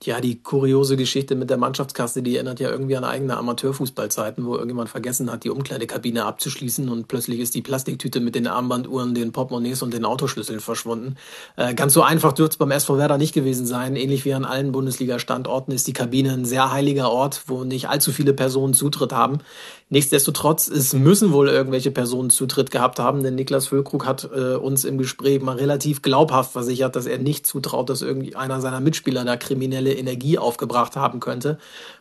Ja, 0.06 0.22
die 0.22 0.42
kuriose 0.42 0.96
Geschichte 0.96 1.36
mit 1.36 1.50
der 1.50 1.58
Mannschaftskasse, 1.58 2.24
die 2.24 2.36
erinnert 2.36 2.62
ja 2.62 2.70
irgendwie 2.70 2.96
an 2.96 3.04
eigene 3.04 3.36
Amateurfußballzeiten, 3.36 4.46
wo 4.46 4.54
irgendjemand 4.54 4.88
vergessen 4.88 5.30
hat, 5.30 5.44
die 5.44 5.50
Umkleidekabine 5.50 6.24
abzuschließen 6.24 6.88
und 6.88 7.10
plötzlich 7.10 7.42
ist 7.42 7.54
die 7.54 7.62
Plastiktüte 7.62 8.22
mit 8.22 8.34
den 8.34 8.48
Armbanduhren, 8.48 9.14
den 9.14 9.34
Portemonnaies 9.34 9.82
und 9.82 9.94
den 9.94 10.06
Autoschlüsseln 10.06 10.62
verschwunden. 10.62 11.18
Äh, 11.58 11.74
ganz 11.74 11.94
so 11.94 12.02
einfach 12.02 12.32
dürfte 12.32 12.54
es 12.54 12.58
beim 12.58 12.72
SV 12.72 12.98
Werder 12.98 13.18
nicht 13.18 13.34
gewesen 13.34 13.66
sein. 13.66 13.98
Ähnlich 13.98 14.24
wie 14.24 14.34
an 14.34 14.46
allen 14.46 14.72
Bundesliga-Standorten 14.72 15.74
ist 15.74 15.86
die 15.86 15.92
Kabine 15.92 16.32
ein 16.32 16.46
sehr 16.46 16.72
heiliger 16.72 17.12
Ort, 17.12 17.44
wo 17.48 17.66
nicht 17.66 17.90
allzu 17.90 18.14
viele 18.14 18.34
Personen 18.34 18.74
Zutritt 18.74 19.12
haben. 19.12 19.40
Nichtsdestotrotz, 19.92 20.68
es 20.68 20.94
müssen 20.94 21.32
wohl 21.32 21.50
irgendwelche 21.50 21.90
Personen 21.90 22.30
Zutritt 22.30 22.70
gehabt 22.70 23.00
haben, 23.00 23.24
denn 23.24 23.34
Niklas 23.34 23.66
Füllkrug 23.66 24.06
hat 24.06 24.30
äh, 24.32 24.54
uns 24.54 24.86
im 24.86 25.00
Gespräch 25.00 25.42
mal 25.42 25.56
relativ 25.56 26.04
glaubhaft 26.04 26.52
versichert, 26.52 26.96
dass 26.96 27.08
er 27.08 27.18
nicht 27.18 27.48
zutraut, 27.48 27.90
dass 27.90 28.04
irgendwie 28.04 28.36
einer 28.36 28.62
seiner 28.62 28.82
Mitspieler 28.82 29.26
da 29.26 29.36
kriminelle 29.36 29.92
Energie 29.96 30.38
aufgebracht 30.38 30.96
haben 30.96 31.20
könnte. 31.20 31.58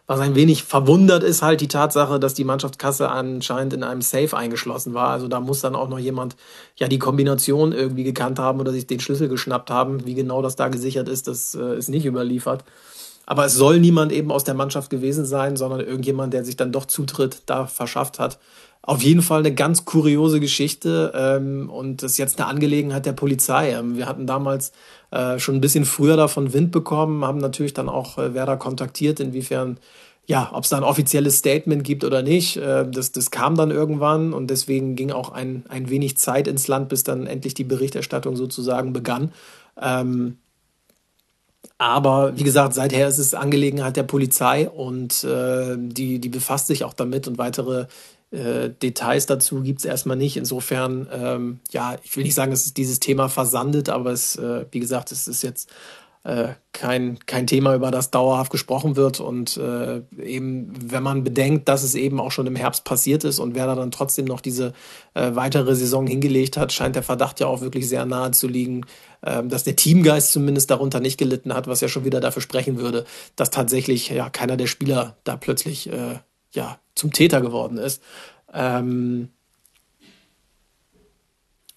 Was 0.07 0.21
ein 0.21 0.35
wenig 0.35 0.65
verwundert 0.65 1.23
ist 1.23 1.41
halt 1.41 1.63
die 1.63 1.69
Tatsache, 1.69 2.21
dass 2.21 2.35
die 2.35 2.45
Mannschaftskasse 2.45 3.09
anscheinend 3.09 3.73
in 3.73 3.83
einem 3.83 4.03
Safe 4.03 4.37
eingeschlossen 4.37 4.93
war. 4.93 5.09
Also 5.09 5.27
da 5.27 5.41
muss 5.41 5.63
dann 5.63 5.75
auch 5.75 5.89
noch 5.89 5.99
jemand 5.99 6.37
ja 6.77 6.89
die 6.89 6.99
Kombination 6.99 7.73
irgendwie 7.73 8.05
gekannt 8.05 8.39
haben 8.39 8.61
oder 8.61 8.73
sich 8.73 8.87
den 8.87 9.01
Schlüssel 9.01 9.29
geschnappt 9.29 9.71
haben. 9.71 10.05
Wie 10.05 10.15
genau 10.15 10.43
das 10.43 10.57
da 10.57 10.69
gesichert 10.69 11.09
ist, 11.09 11.27
das 11.27 11.55
äh, 11.55 11.79
ist 11.79 11.89
nicht 11.89 12.05
überliefert. 12.05 12.65
Aber 13.31 13.45
es 13.45 13.53
soll 13.53 13.79
niemand 13.79 14.11
eben 14.11 14.33
aus 14.33 14.45
der 14.45 14.55
Mannschaft 14.55 14.89
gewesen 14.89 15.27
sein, 15.27 15.59
sondern 15.59 15.81
irgendjemand, 15.81 16.33
der 16.33 16.47
sich 16.47 16.57
dann 16.57 16.73
doch 16.73 16.87
Zutritt 16.87 17.43
da 17.45 17.67
verschafft 17.67 18.19
hat. 18.19 18.39
Auf 18.81 19.03
jeden 19.03 19.21
Fall 19.21 19.41
eine 19.41 19.53
ganz 19.53 19.85
kuriose 19.85 20.41
Geschichte 20.41 21.13
ähm, 21.15 21.69
und 21.69 22.03
das 22.03 22.13
ist 22.13 22.19
jetzt 22.19 22.41
eine 22.41 22.49
Angelegenheit 22.49 23.05
der 23.05 23.13
Polizei. 23.13 23.73
Ähm, 23.73 23.99
wir 23.99 24.07
hatten 24.07 24.27
damals 24.27 24.73
äh, 25.11 25.39
schon 25.39 25.57
ein 25.57 25.61
bisschen 25.61 25.85
früher 25.85 26.17
davon 26.17 26.55
Wind 26.55 26.73
bekommen, 26.73 27.23
haben 27.23 27.37
natürlich 27.37 27.75
dann 27.75 27.91
auch 27.91 28.17
äh, 28.17 28.33
Werder 28.33 28.57
kontaktiert, 28.57 29.21
inwiefern, 29.21 29.77
ja, 30.25 30.49
ob 30.55 30.65
es 30.65 30.71
da 30.71 30.79
ein 30.79 30.83
offizielles 30.83 31.37
Statement 31.37 31.85
gibt 31.85 32.05
oder 32.05 32.23
nicht. 32.23 32.57
Äh, 32.57 32.91
das, 32.91 33.13
das 33.13 33.31
kam 33.31 33.57
dann 33.57 33.71
irgendwann 33.71 34.33
und 34.33 34.49
deswegen 34.49 34.97
ging 34.97 35.13
auch 35.13 35.33
ein, 35.33 35.67
ein 35.69 35.91
wenig 35.91 36.17
Zeit 36.17 36.49
ins 36.49 36.67
Land, 36.67 36.89
bis 36.89 37.05
dann 37.05 37.27
endlich 37.27 37.53
die 37.53 37.65
Berichterstattung 37.65 38.37
sozusagen 38.37 38.95
begann. 38.95 39.33
Ähm, 39.79 40.39
aber 41.79 42.37
wie 42.37 42.43
gesagt, 42.43 42.75
seither 42.75 43.07
ist 43.07 43.19
es 43.19 43.35
Angelegenheit 43.35 43.97
der 43.97 44.03
Polizei 44.03 44.69
und 44.69 45.23
äh, 45.25 45.77
die, 45.79 46.19
die 46.19 46.29
befasst 46.29 46.67
sich 46.67 46.85
auch 46.85 46.93
damit 46.93 47.29
und 47.29 47.39
weitere 47.39 47.87
äh, 48.31 48.71
Details 48.71 49.27
dazu 49.27 49.63
gibt 49.63 49.79
es 49.79 49.85
erstmal 49.85 50.17
nicht. 50.17 50.37
Insofern, 50.37 51.09
ähm, 51.13 51.61
ja, 51.71 51.97
ich 52.03 52.17
will 52.17 52.25
nicht 52.25 52.35
sagen, 52.35 52.51
dass 52.51 52.75
dieses 52.75 52.99
Thema 53.01 53.29
versandet, 53.29 53.89
aber 53.89 54.11
es, 54.11 54.37
äh, 54.37 54.67
wie 54.73 54.81
gesagt, 54.81 55.13
es 55.13 55.29
ist 55.29 55.43
jetzt 55.43 55.71
kein, 56.73 57.19
kein 57.27 57.47
Thema, 57.47 57.75
über 57.75 57.91
das 57.91 58.11
dauerhaft 58.11 58.51
gesprochen 58.53 58.97
wird. 58.97 59.21
Und 59.21 59.57
äh, 59.57 60.03
eben, 60.23 60.73
wenn 60.93 61.03
man 61.03 61.25
bedenkt, 61.25 61.69
dass 61.69 61.83
es 61.83 61.95
eben 61.95 62.21
auch 62.21 62.33
schon 62.33 62.47
im 62.47 62.57
Herbst 62.57 62.85
passiert 62.85 63.25
ist 63.25 63.39
und 63.39 63.55
wer 63.55 63.67
da 63.67 63.75
dann 63.75 63.91
trotzdem 63.91 64.27
noch 64.27 64.41
diese 64.41 64.73
äh, 65.15 65.31
weitere 65.35 65.75
Saison 65.75 66.07
hingelegt 66.07 66.57
hat, 66.57 66.73
scheint 66.73 66.97
der 66.97 67.03
Verdacht 67.03 67.41
ja 67.41 67.47
auch 67.47 67.61
wirklich 67.61 67.89
sehr 67.89 68.05
nahe 68.05 68.33
zu 68.33 68.47
liegen, 68.47 68.85
ähm, 69.25 69.49
dass 69.49 69.65
der 69.65 69.77
Teamgeist 69.77 70.33
zumindest 70.33 70.71
darunter 70.71 71.01
nicht 71.01 71.19
gelitten 71.19 71.55
hat, 71.55 71.67
was 71.67 71.81
ja 71.81 71.89
schon 71.89 72.05
wieder 72.05 72.21
dafür 72.21 72.43
sprechen 72.43 72.79
würde, 72.79 73.05
dass 73.37 73.51
tatsächlich 73.51 74.09
ja 74.11 74.29
keiner 74.31 74.57
der 74.57 74.67
Spieler 74.67 75.17
da 75.25 75.37
plötzlich 75.37 75.91
äh, 75.91 76.19
ja 76.53 76.79
zum 76.95 77.13
Täter 77.13 77.41
geworden 77.41 77.79
ist. 77.79 78.03
Ähm, 78.53 79.31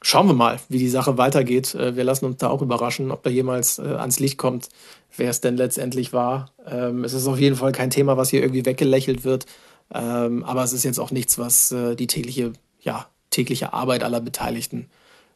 schauen 0.02 0.28
wir 0.28 0.34
mal, 0.34 0.60
wie 0.70 0.80
die 0.80 0.90
Sache 0.90 1.18
weitergeht. 1.18 1.76
Äh, 1.76 1.96
Wir 1.96 2.04
lassen 2.04 2.26
uns 2.26 2.38
da 2.38 2.50
auch 2.50 2.62
überraschen, 2.62 3.12
ob 3.12 3.24
da 3.24 3.30
jemals 3.30 3.80
äh, 3.80 3.84
ans 3.84 4.20
Licht 4.20 4.38
kommt, 4.38 4.70
wer 5.16 5.30
es 5.30 5.42
denn 5.42 5.58
letztendlich 5.58 6.14
war. 6.14 6.52
Ähm, 6.66 7.04
Es 7.04 7.14
ist 7.14 7.28
auf 7.28 7.40
jeden 7.40 7.56
Fall 7.56 7.72
kein 7.72 7.90
Thema, 7.90 8.18
was 8.18 8.30
hier 8.30 8.42
irgendwie 8.42 8.66
weggelächelt 8.66 9.24
wird. 9.24 9.46
Ähm, 9.94 10.44
Aber 10.44 10.64
es 10.64 10.74
ist 10.74 10.84
jetzt 10.84 11.00
auch 11.00 11.12
nichts, 11.12 11.38
was 11.38 11.72
äh, 11.72 11.96
die 11.96 12.08
tägliche, 12.08 12.54
ja, 12.80 13.08
tägliche 13.30 13.74
Arbeit 13.74 14.04
aller 14.04 14.22
Beteiligten 14.22 14.90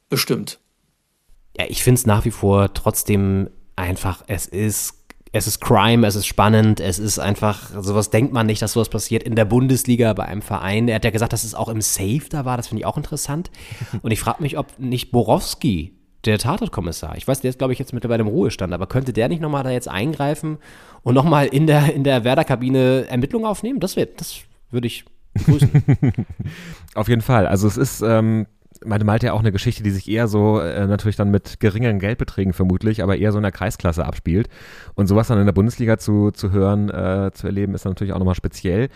bestimmt. 0.09 0.59
Ja, 1.57 1.65
ich 1.67 1.83
finde 1.83 1.99
es 1.99 2.05
nach 2.05 2.25
wie 2.25 2.31
vor 2.31 2.73
trotzdem 2.73 3.49
einfach, 3.75 4.23
es 4.27 4.45
ist, 4.45 5.04
es 5.35 5.47
ist 5.47 5.59
Crime, 5.59 6.07
es 6.07 6.15
ist 6.15 6.27
spannend, 6.27 6.79
es 6.79 6.97
ist 6.97 7.19
einfach, 7.19 7.69
sowas 7.81 8.09
denkt 8.09 8.31
man 8.31 8.45
nicht, 8.45 8.61
dass 8.61 8.71
sowas 8.71 8.87
passiert 8.87 9.21
in 9.21 9.35
der 9.35 9.43
Bundesliga 9.43 10.13
bei 10.13 10.23
einem 10.23 10.41
Verein. 10.41 10.87
Er 10.87 10.95
hat 10.95 11.03
ja 11.03 11.11
gesagt, 11.11 11.33
dass 11.33 11.43
es 11.43 11.53
auch 11.53 11.67
im 11.67 11.81
Safe 11.81 12.21
da 12.29 12.45
war, 12.45 12.55
das 12.55 12.67
finde 12.67 12.79
ich 12.79 12.85
auch 12.85 12.95
interessant. 12.95 13.51
Und 14.01 14.11
ich 14.11 14.19
frage 14.21 14.41
mich, 14.41 14.57
ob 14.57 14.79
nicht 14.79 15.11
Borowski, 15.11 15.91
der 16.23 16.39
Tatortkommissar, 16.39 17.17
ich 17.17 17.27
weiß, 17.27 17.41
der 17.41 17.49
ist, 17.49 17.59
glaube 17.59 17.73
ich, 17.73 17.79
jetzt 17.79 17.91
mittlerweile 17.91 18.21
im 18.21 18.29
Ruhestand, 18.29 18.73
aber 18.73 18.87
könnte 18.87 19.11
der 19.11 19.27
nicht 19.27 19.41
nochmal 19.41 19.63
da 19.63 19.71
jetzt 19.71 19.89
eingreifen 19.89 20.57
und 21.03 21.15
nochmal 21.15 21.47
in 21.47 21.67
der, 21.67 21.93
in 21.93 22.05
der 22.05 22.23
Werder-Kabine 22.23 23.05
Ermittlungen 23.09 23.45
aufnehmen? 23.45 23.81
Das 23.81 23.95
das 24.15 24.39
würde 24.71 24.87
ich 24.87 25.03
begrüßen. 25.33 25.83
Auf 26.95 27.09
jeden 27.09 27.21
Fall. 27.21 27.45
Also 27.45 27.67
es 27.67 27.75
ist, 27.75 28.01
ähm, 28.01 28.47
meine 28.83 29.03
Malte 29.03 29.27
ja 29.27 29.33
auch 29.33 29.39
eine 29.39 29.51
Geschichte, 29.51 29.83
die 29.83 29.91
sich 29.91 30.09
eher 30.09 30.27
so 30.27 30.59
äh, 30.59 30.87
natürlich 30.87 31.15
dann 31.15 31.31
mit 31.31 31.59
geringen 31.59 31.99
Geldbeträgen 31.99 32.53
vermutlich, 32.53 33.03
aber 33.03 33.17
eher 33.17 33.31
so 33.31 33.37
in 33.37 33.43
der 33.43 33.51
Kreisklasse 33.51 34.05
abspielt. 34.05 34.49
Und 34.95 35.07
sowas 35.07 35.27
dann 35.27 35.39
in 35.39 35.45
der 35.45 35.53
Bundesliga 35.53 35.97
zu, 35.97 36.31
zu 36.31 36.51
hören, 36.51 36.89
äh, 36.89 37.31
zu 37.33 37.47
erleben, 37.47 37.73
ist 37.75 37.85
natürlich 37.85 38.13
auch 38.13 38.19
nochmal 38.19 38.35
speziell. 38.35 38.89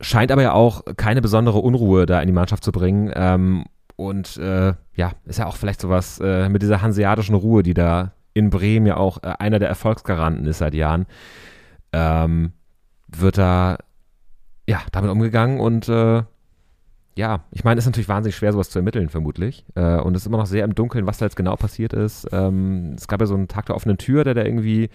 Scheint 0.00 0.30
aber 0.30 0.42
ja 0.42 0.52
auch 0.52 0.84
keine 0.96 1.22
besondere 1.22 1.58
Unruhe 1.58 2.06
da 2.06 2.20
in 2.20 2.26
die 2.26 2.32
Mannschaft 2.32 2.62
zu 2.62 2.72
bringen. 2.72 3.10
Ähm, 3.14 3.64
und 3.96 4.36
äh, 4.36 4.74
ja, 4.94 5.12
ist 5.24 5.38
ja 5.38 5.46
auch 5.46 5.56
vielleicht 5.56 5.80
sowas 5.80 6.20
äh, 6.22 6.48
mit 6.48 6.62
dieser 6.62 6.82
hanseatischen 6.82 7.34
Ruhe, 7.34 7.62
die 7.62 7.74
da 7.74 8.12
in 8.34 8.50
Bremen 8.50 8.86
ja 8.86 8.98
auch 8.98 9.22
äh, 9.22 9.32
einer 9.38 9.58
der 9.58 9.68
Erfolgsgaranten 9.68 10.44
ist 10.46 10.58
seit 10.58 10.74
Jahren, 10.74 11.06
ähm, 11.92 12.52
wird 13.08 13.38
da 13.38 13.78
ja 14.68 14.82
damit 14.92 15.10
umgegangen 15.10 15.58
und 15.58 15.88
äh, 15.88 16.22
ja, 17.16 17.44
ich 17.50 17.64
meine, 17.64 17.78
es 17.78 17.84
ist 17.84 17.88
natürlich 17.88 18.10
wahnsinnig 18.10 18.36
schwer, 18.36 18.52
sowas 18.52 18.68
zu 18.68 18.78
ermitteln, 18.78 19.08
vermutlich. 19.08 19.64
Äh, 19.74 19.96
und 20.00 20.14
es 20.14 20.22
ist 20.22 20.26
immer 20.26 20.36
noch 20.36 20.46
sehr 20.46 20.64
im 20.64 20.74
Dunkeln, 20.74 21.06
was 21.06 21.16
da 21.16 21.24
jetzt 21.24 21.36
genau 21.36 21.56
passiert 21.56 21.94
ist. 21.94 22.28
Ähm, 22.30 22.94
es 22.96 23.08
gab 23.08 23.20
ja 23.20 23.26
so 23.26 23.34
einen 23.34 23.48
Tag 23.48 23.66
der 23.66 23.74
offenen 23.74 23.96
Tür, 23.96 24.22
der 24.22 24.34
da 24.34 24.44
irgendwie, 24.44 24.90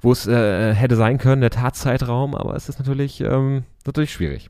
wo 0.00 0.10
es 0.10 0.26
äh, 0.26 0.74
hätte 0.74 0.96
sein 0.96 1.18
können, 1.18 1.42
der 1.42 1.50
Tatzeitraum, 1.50 2.34
aber 2.34 2.56
es 2.56 2.70
ist 2.70 2.78
natürlich, 2.78 3.20
ähm, 3.20 3.64
natürlich 3.84 4.10
schwierig. 4.10 4.48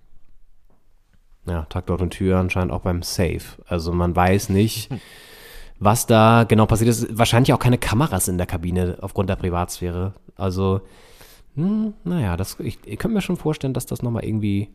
Ja, 1.46 1.62
Tag 1.64 1.86
dort 1.86 2.00
und 2.00 2.10
Tür 2.10 2.38
anscheinend 2.38 2.72
auch 2.72 2.82
beim 2.82 3.02
Safe. 3.02 3.42
Also 3.66 3.92
man 3.92 4.14
weiß 4.14 4.48
nicht, 4.50 4.88
was 5.80 6.06
da 6.06 6.44
genau 6.44 6.66
passiert 6.66 6.90
ist. 6.90 7.18
Wahrscheinlich 7.18 7.52
auch 7.52 7.58
keine 7.58 7.78
Kameras 7.78 8.28
in 8.28 8.38
der 8.38 8.46
Kabine 8.46 8.98
aufgrund 9.00 9.30
der 9.30 9.36
Privatsphäre. 9.36 10.14
Also, 10.36 10.82
hm, 11.56 11.94
naja, 12.04 12.36
das, 12.36 12.60
ich, 12.60 12.78
ich 12.84 12.98
könnte 12.98 13.16
mir 13.16 13.22
schon 13.22 13.36
vorstellen, 13.36 13.74
dass 13.74 13.86
das 13.86 14.02
nochmal 14.02 14.24
irgendwie 14.24 14.68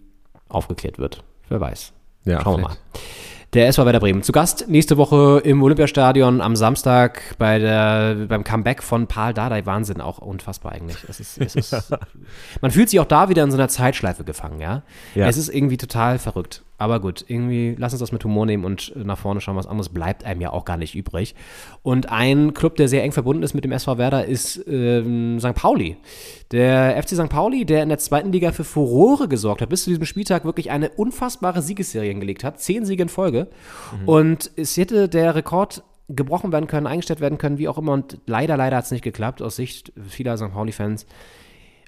aufgeklärt 0.50 1.00
wird. 1.00 1.24
Wer 1.50 1.60
weiß. 1.60 1.94
Ja, 2.26 2.42
Schauen 2.42 2.62
wir 2.62 2.68
mal. 2.70 2.78
vielleicht. 2.92 3.14
Der 3.54 3.68
SV 3.68 3.86
Werder 3.86 4.00
Bremen. 4.00 4.24
Zu 4.24 4.32
Gast 4.32 4.68
nächste 4.68 4.98
Woche 4.98 5.40
im 5.44 5.62
Olympiastadion 5.62 6.42
am 6.42 6.56
Samstag 6.56 7.22
bei 7.38 7.60
der, 7.60 8.26
beim 8.28 8.44
Comeback 8.44 8.82
von 8.82 9.06
Paul 9.06 9.36
Dardai. 9.36 9.64
Wahnsinn, 9.68 10.02
auch 10.02 10.18
unfassbar 10.18 10.72
eigentlich. 10.72 10.98
Es 11.08 11.20
ist, 11.20 11.38
es 11.38 11.56
ist, 11.56 11.92
man 12.62 12.72
fühlt 12.72 12.90
sich 12.90 13.00
auch 13.00 13.06
da 13.06 13.30
wieder 13.30 13.44
in 13.44 13.52
so 13.52 13.58
einer 13.58 13.68
Zeitschleife 13.68 14.24
gefangen, 14.24 14.60
ja? 14.60 14.82
Ja. 15.14 15.28
Es 15.28 15.38
ist 15.38 15.50
irgendwie 15.50 15.78
total 15.78 16.18
verrückt. 16.18 16.64
Aber 16.78 17.00
gut, 17.00 17.24
irgendwie 17.28 17.76
lass 17.78 17.94
uns 17.94 18.00
das 18.00 18.12
mit 18.12 18.24
Humor 18.24 18.46
nehmen 18.46 18.66
und 18.66 18.94
nach 18.96 19.18
vorne 19.18 19.42
schauen. 19.42 19.56
Was 19.56 19.68
anderes 19.68 19.90
bleibt 19.90 20.24
einem 20.24 20.42
ja 20.42 20.52
auch 20.52 20.66
gar 20.66 20.78
nicht 20.78 20.96
übrig. 20.96 21.36
Und 21.82 22.12
ein 22.12 22.54
Club, 22.54 22.76
der 22.76 22.88
sehr 22.88 23.04
eng 23.04 23.12
verbunden 23.12 23.44
ist 23.44 23.54
mit 23.54 23.64
dem 23.64 23.72
SV 23.72 23.98
Werder, 23.98 24.26
ist 24.26 24.64
ähm, 24.68 25.40
St. 25.40 25.54
Pauli. 25.54 25.98
Der 26.52 27.02
FC 27.02 27.10
St. 27.10 27.30
Pauli, 27.30 27.66
der 27.66 27.84
in 27.84 27.90
der 27.90 28.00
zweiten 28.00 28.32
Liga 28.32 28.52
für 28.52 28.64
Furore 28.64 29.28
gesorgt 29.28 29.62
hat, 29.62 29.70
bis 29.70 29.84
zu 29.84 29.92
diesem 29.92 30.06
Spieltag 30.06 30.46
wirklich 30.46 30.72
eine 30.72 30.90
unfassbare 30.90 31.62
Siegesserie 31.62 32.10
hingelegt 32.10 32.44
hat. 32.44 32.60
Zehn 32.60 32.86
Siege 32.86 33.04
in 33.04 33.10
Folge. 33.10 33.48
Und 34.06 34.52
es 34.56 34.76
hätte 34.76 35.08
der 35.08 35.36
Rekord 35.36 35.84
gebrochen 36.10 36.52
werden 36.52 36.68
können, 36.68 36.88
eingestellt 36.88 37.22
werden 37.22 37.38
können, 37.38 37.58
wie 37.58 37.68
auch 37.68 37.78
immer. 37.78 37.94
Und 37.94 38.20
leider, 38.26 38.58
leider 38.58 38.78
hat 38.78 38.86
es 38.86 38.92
nicht 38.92 39.04
geklappt, 39.04 39.42
aus 39.42 39.56
Sicht 39.56 39.94
vieler 40.08 40.38
St. 40.38 40.52
Pauli-Fans. 40.52 41.06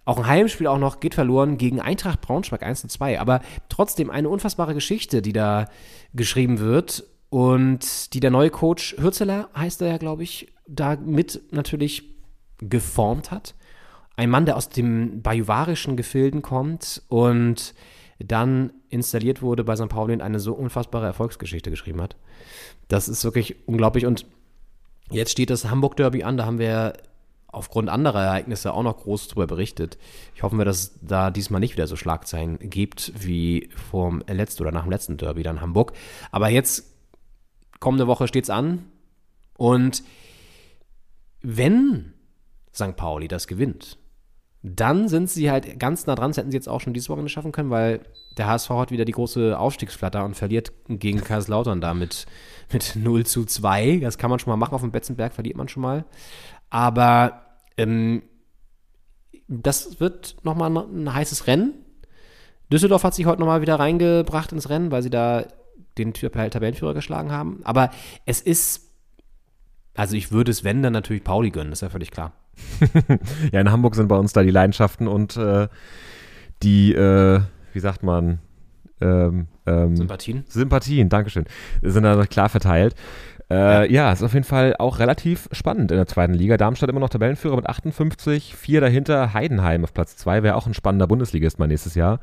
Auch 0.06 0.20
ein 0.20 0.28
Heimspiel 0.28 0.68
auch 0.68 0.78
noch 0.78 1.00
geht 1.00 1.16
verloren 1.16 1.58
gegen 1.58 1.82
Eintracht 1.82 2.22
Braunschweig 2.22 2.62
1 2.62 2.82
zu 2.82 2.88
2. 2.88 3.20
Aber 3.20 3.42
trotzdem 3.70 4.12
eine 4.12 4.30
unfassbare 4.30 4.76
Geschichte, 4.76 5.22
die 5.22 5.34
da 5.34 5.68
geschrieben 6.14 6.60
wird. 6.60 7.04
Und 7.30 8.14
die 8.14 8.20
der 8.20 8.32
neue 8.32 8.52
Coach 8.52 8.96
Hürzeler, 9.00 9.50
heißt 9.58 9.82
er 9.82 9.90
ja, 9.90 9.98
glaube 9.98 10.24
ich, 10.24 10.54
da 10.68 10.96
mit 10.96 11.42
natürlich 11.52 12.04
geformt 12.60 13.32
hat. 13.32 13.56
Ein 14.16 14.30
Mann, 14.30 14.46
der 14.46 14.56
aus 14.56 14.70
dem 14.70 15.22
bajuwarischen 15.22 15.98
Gefilden 15.98 16.42
kommt 16.42 17.02
und 17.10 17.74
dann 18.20 18.72
installiert 18.90 19.42
wurde 19.42 19.64
bei 19.64 19.76
St. 19.76 19.90
Pauli 19.90 20.14
und 20.14 20.22
eine 20.22 20.40
so 20.40 20.54
unfassbare 20.54 21.06
Erfolgsgeschichte 21.06 21.70
geschrieben 21.70 22.02
hat. 22.02 22.16
Das 22.88 23.10
ist 23.10 23.24
wirklich 23.26 23.68
unglaublich. 23.68 24.06
Und 24.06 24.26
jetzt 25.10 25.32
steht 25.32 25.50
das 25.50 25.66
Hamburg-Derby 25.66 26.24
an. 26.24 26.38
Da 26.38 26.46
haben 26.46 26.60
wir 26.60 26.94
aufgrund 27.56 27.90
anderer 27.90 28.24
Ereignisse 28.24 28.74
auch 28.74 28.84
noch 28.84 28.98
groß 28.98 29.30
darüber 29.30 29.48
berichtet. 29.48 29.98
Ich 30.36 30.44
hoffe, 30.44 30.64
dass 30.66 30.78
es 30.78 31.00
da 31.02 31.32
diesmal 31.32 31.60
nicht 31.60 31.74
wieder 31.74 31.88
so 31.88 31.96
Schlagzeilen 31.96 32.60
gibt 32.60 33.14
wie 33.16 33.70
vom 33.90 34.24
letzten 34.28 34.64
oder 34.64 34.72
nach 34.72 34.84
dem 34.84 34.92
letzten 34.92 35.18
Derby 35.18 35.44
dann 35.44 35.62
Hamburg. 35.62 35.94
Aber 36.32 36.50
jetzt, 36.50 36.94
kommende 37.80 38.08
Woche 38.08 38.28
steht 38.28 38.46
es 38.46 38.50
an. 38.50 38.86
Und 39.58 40.04
wenn 41.42 42.14
St. 42.74 42.96
Pauli 42.96 43.28
das 43.28 43.48
gewinnt, 43.48 43.98
dann 44.68 45.08
sind 45.08 45.30
sie 45.30 45.52
halt 45.52 45.80
ganz 45.80 46.08
nah 46.08 46.16
dran. 46.16 46.32
Das 46.32 46.38
hätten 46.38 46.50
sie 46.50 46.58
jetzt 46.58 46.68
auch 46.68 46.82
schon 46.82 46.94
dieses 46.94 47.10
Wochenende 47.10 47.30
schaffen 47.30 47.52
können, 47.52 47.70
weil 47.70 48.02
der 48.38 48.48
HSV 48.48 48.70
hat 48.72 48.92
wieder 48.92 49.06
die 49.06 49.12
große 49.12 49.58
Aufstiegsflatter 49.58 50.26
und 50.26 50.36
verliert 50.36 50.74
gegen 50.88 51.24
Kaiserslautern 51.24 51.82
da 51.82 51.94
mit, 51.94 52.26
mit 52.74 52.96
0 52.96 53.26
zu 53.26 53.46
2. 53.46 54.00
Das 54.02 54.18
kann 54.18 54.32
man 54.32 54.40
schon 54.40 54.50
mal 54.50 54.58
machen. 54.58 54.74
Auf 54.74 54.82
dem 54.82 54.92
Betzenberg 54.92 55.34
verliert 55.34 55.56
man 55.56 55.68
schon 55.68 55.84
mal. 55.84 56.06
Aber 56.72 57.45
ähm, 57.78 58.24
das 59.48 60.00
wird 60.00 60.38
nochmal 60.44 60.76
ein 60.76 61.14
heißes 61.14 61.48
Rennen. 61.48 61.74
Düsseldorf 62.72 63.04
hat 63.04 63.14
sich 63.14 63.26
heute 63.26 63.40
nochmal 63.40 63.62
wieder 63.62 63.80
reingebracht 63.80 64.52
ins 64.52 64.70
Rennen, 64.70 64.92
weil 64.92 65.04
sie 65.04 65.10
da 65.10 65.46
den 65.98 66.14
Tabellenführer 66.14 66.94
geschlagen 66.94 67.32
haben. 67.32 67.62
Aber 67.64 67.92
es 68.26 68.42
ist, 68.42 68.90
also 69.94 70.16
ich 70.16 70.32
würde 70.32 70.52
es, 70.52 70.64
wenn, 70.64 70.82
dann 70.82 70.94
natürlich 70.94 71.24
Pauli 71.24 71.52
gönnen, 71.52 71.72
ist 71.72 71.82
ja 71.82 71.90
völlig 71.90 72.12
klar. 72.12 72.34
ja, 73.52 73.62
in 73.62 73.72
Hamburg 73.72 73.96
sind 73.96 74.08
bei 74.08 74.18
uns 74.18 74.34
da 74.34 74.42
die 74.42 74.52
Leidenschaften 74.52 75.08
und 75.08 75.38
äh, 75.38 75.68
die, 76.64 76.94
äh, 76.94 77.42
wie 77.74 77.80
sagt 77.80 78.04
man, 78.04 78.40
ähm, 79.02 79.48
ähm, 79.66 79.96
Sympathien? 79.96 80.46
Sympathien, 80.48 81.10
Dankeschön, 81.10 81.46
sind 81.82 82.04
da 82.04 82.26
klar 82.26 82.50
verteilt. 82.50 82.96
Äh, 83.50 83.56
ja. 83.56 83.84
ja, 83.84 84.12
ist 84.12 84.24
auf 84.24 84.34
jeden 84.34 84.46
Fall 84.46 84.76
auch 84.80 85.00
relativ 85.00 85.48
spannend 85.52 85.92
in 85.92 85.98
der 85.98 86.08
zweiten 86.08 86.34
Liga. 86.34 86.58
Darmstadt 86.58 86.90
immer 86.90 87.00
noch 87.00 87.10
Tabellenführer 87.10 87.56
mit 87.56 87.68
58, 87.68 88.56
vier 88.56 88.82
dahinter 88.82 89.34
Heidenheim 89.34 89.84
auf 89.84 89.94
Platz 89.94 90.18
2, 90.18 90.44
wäre 90.44 90.56
auch 90.56 90.66
ein 90.66 90.74
spannender 90.74 91.08
Bundesligist 91.08 91.60
mal 91.60 91.68
nächstes 91.68 91.96
Jahr. 91.96 92.20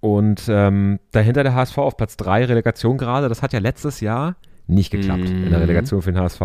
Und 0.00 0.44
ähm, 0.48 1.00
dahinter 1.12 1.42
der 1.42 1.54
HSV 1.54 1.78
auf 1.78 1.96
Platz 1.96 2.16
3, 2.16 2.46
Relegation 2.46 2.98
gerade. 2.98 3.28
Das 3.28 3.42
hat 3.42 3.52
ja 3.52 3.58
letztes 3.58 4.00
Jahr 4.00 4.36
nicht 4.66 4.90
geklappt 4.90 5.28
mhm. 5.28 5.44
in 5.44 5.50
der 5.50 5.58
mhm. 5.58 5.64
Relegation 5.64 6.02
für 6.02 6.12
den 6.12 6.20
HSV. 6.20 6.40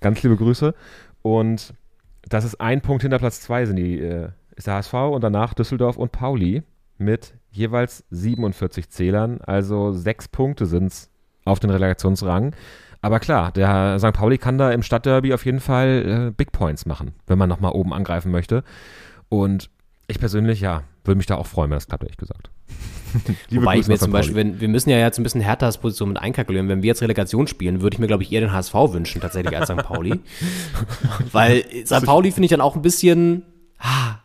Ganz 0.00 0.22
liebe 0.22 0.36
Grüße. 0.36 0.74
Und 1.22 1.74
das 2.28 2.44
ist 2.44 2.60
ein 2.60 2.80
Punkt 2.80 3.02
hinter 3.02 3.18
Platz 3.18 3.40
2 3.42 3.66
sind 3.66 3.76
die, 3.76 4.00
äh, 4.00 4.28
ist 4.56 4.66
der 4.66 4.74
HSV 4.74 4.94
und 4.94 5.22
danach 5.22 5.54
Düsseldorf 5.54 5.96
und 5.96 6.12
Pauli 6.12 6.62
mit 6.98 7.34
jeweils 7.50 8.04
47 8.10 8.90
Zählern. 8.90 9.40
Also 9.40 9.92
sechs 9.92 10.28
Punkte 10.28 10.66
sind 10.66 10.88
es 10.88 11.10
auf 11.44 11.60
den 11.60 11.70
Relegationsrang. 11.70 12.54
Aber 13.00 13.20
klar, 13.20 13.52
der 13.52 13.98
St. 13.98 14.12
Pauli 14.12 14.38
kann 14.38 14.58
da 14.58 14.72
im 14.72 14.82
Stadtderby 14.82 15.32
auf 15.32 15.44
jeden 15.44 15.60
Fall 15.60 16.28
äh, 16.28 16.32
Big 16.36 16.52
Points 16.52 16.86
machen, 16.86 17.12
wenn 17.26 17.38
man 17.38 17.48
nochmal 17.48 17.72
oben 17.72 17.92
angreifen 17.92 18.32
möchte. 18.32 18.64
Und 19.28 19.70
ich 20.08 20.18
persönlich, 20.18 20.60
ja, 20.60 20.82
würde 21.04 21.16
mich 21.16 21.26
da 21.26 21.36
auch 21.36 21.46
freuen, 21.46 21.70
wenn 21.70 21.76
das 21.76 21.86
klappt, 21.86 22.02
ehrlich 22.02 22.16
gesagt. 22.16 22.50
Wobei 23.50 23.76
Grüße 23.76 23.80
ich 23.80 23.88
mir 23.88 23.98
zum 23.98 24.12
Beispiel, 24.12 24.36
wenn, 24.36 24.60
wir 24.60 24.68
müssen 24.68 24.90
ja 24.90 24.98
jetzt 24.98 25.18
ein 25.18 25.22
bisschen 25.22 25.40
härter 25.40 25.66
als 25.66 25.78
Position 25.78 26.08
mit 26.10 26.18
einkalkulieren. 26.18 26.68
Wenn 26.68 26.82
wir 26.82 26.88
jetzt 26.88 27.02
Relegation 27.02 27.46
spielen, 27.46 27.80
würde 27.80 27.94
ich 27.94 27.98
mir, 27.98 28.06
glaube 28.06 28.22
ich, 28.22 28.32
eher 28.32 28.40
den 28.40 28.52
HSV 28.52 28.74
wünschen, 28.74 29.20
tatsächlich 29.20 29.56
als 29.56 29.68
St. 29.68 29.76
Pauli. 29.76 30.20
Weil 31.32 31.64
St. 31.84 32.04
Pauli 32.04 32.32
finde 32.32 32.46
ich 32.46 32.50
dann 32.50 32.60
auch 32.60 32.76
ein 32.76 32.82
bisschen 32.82 33.44
ah, 33.78 34.16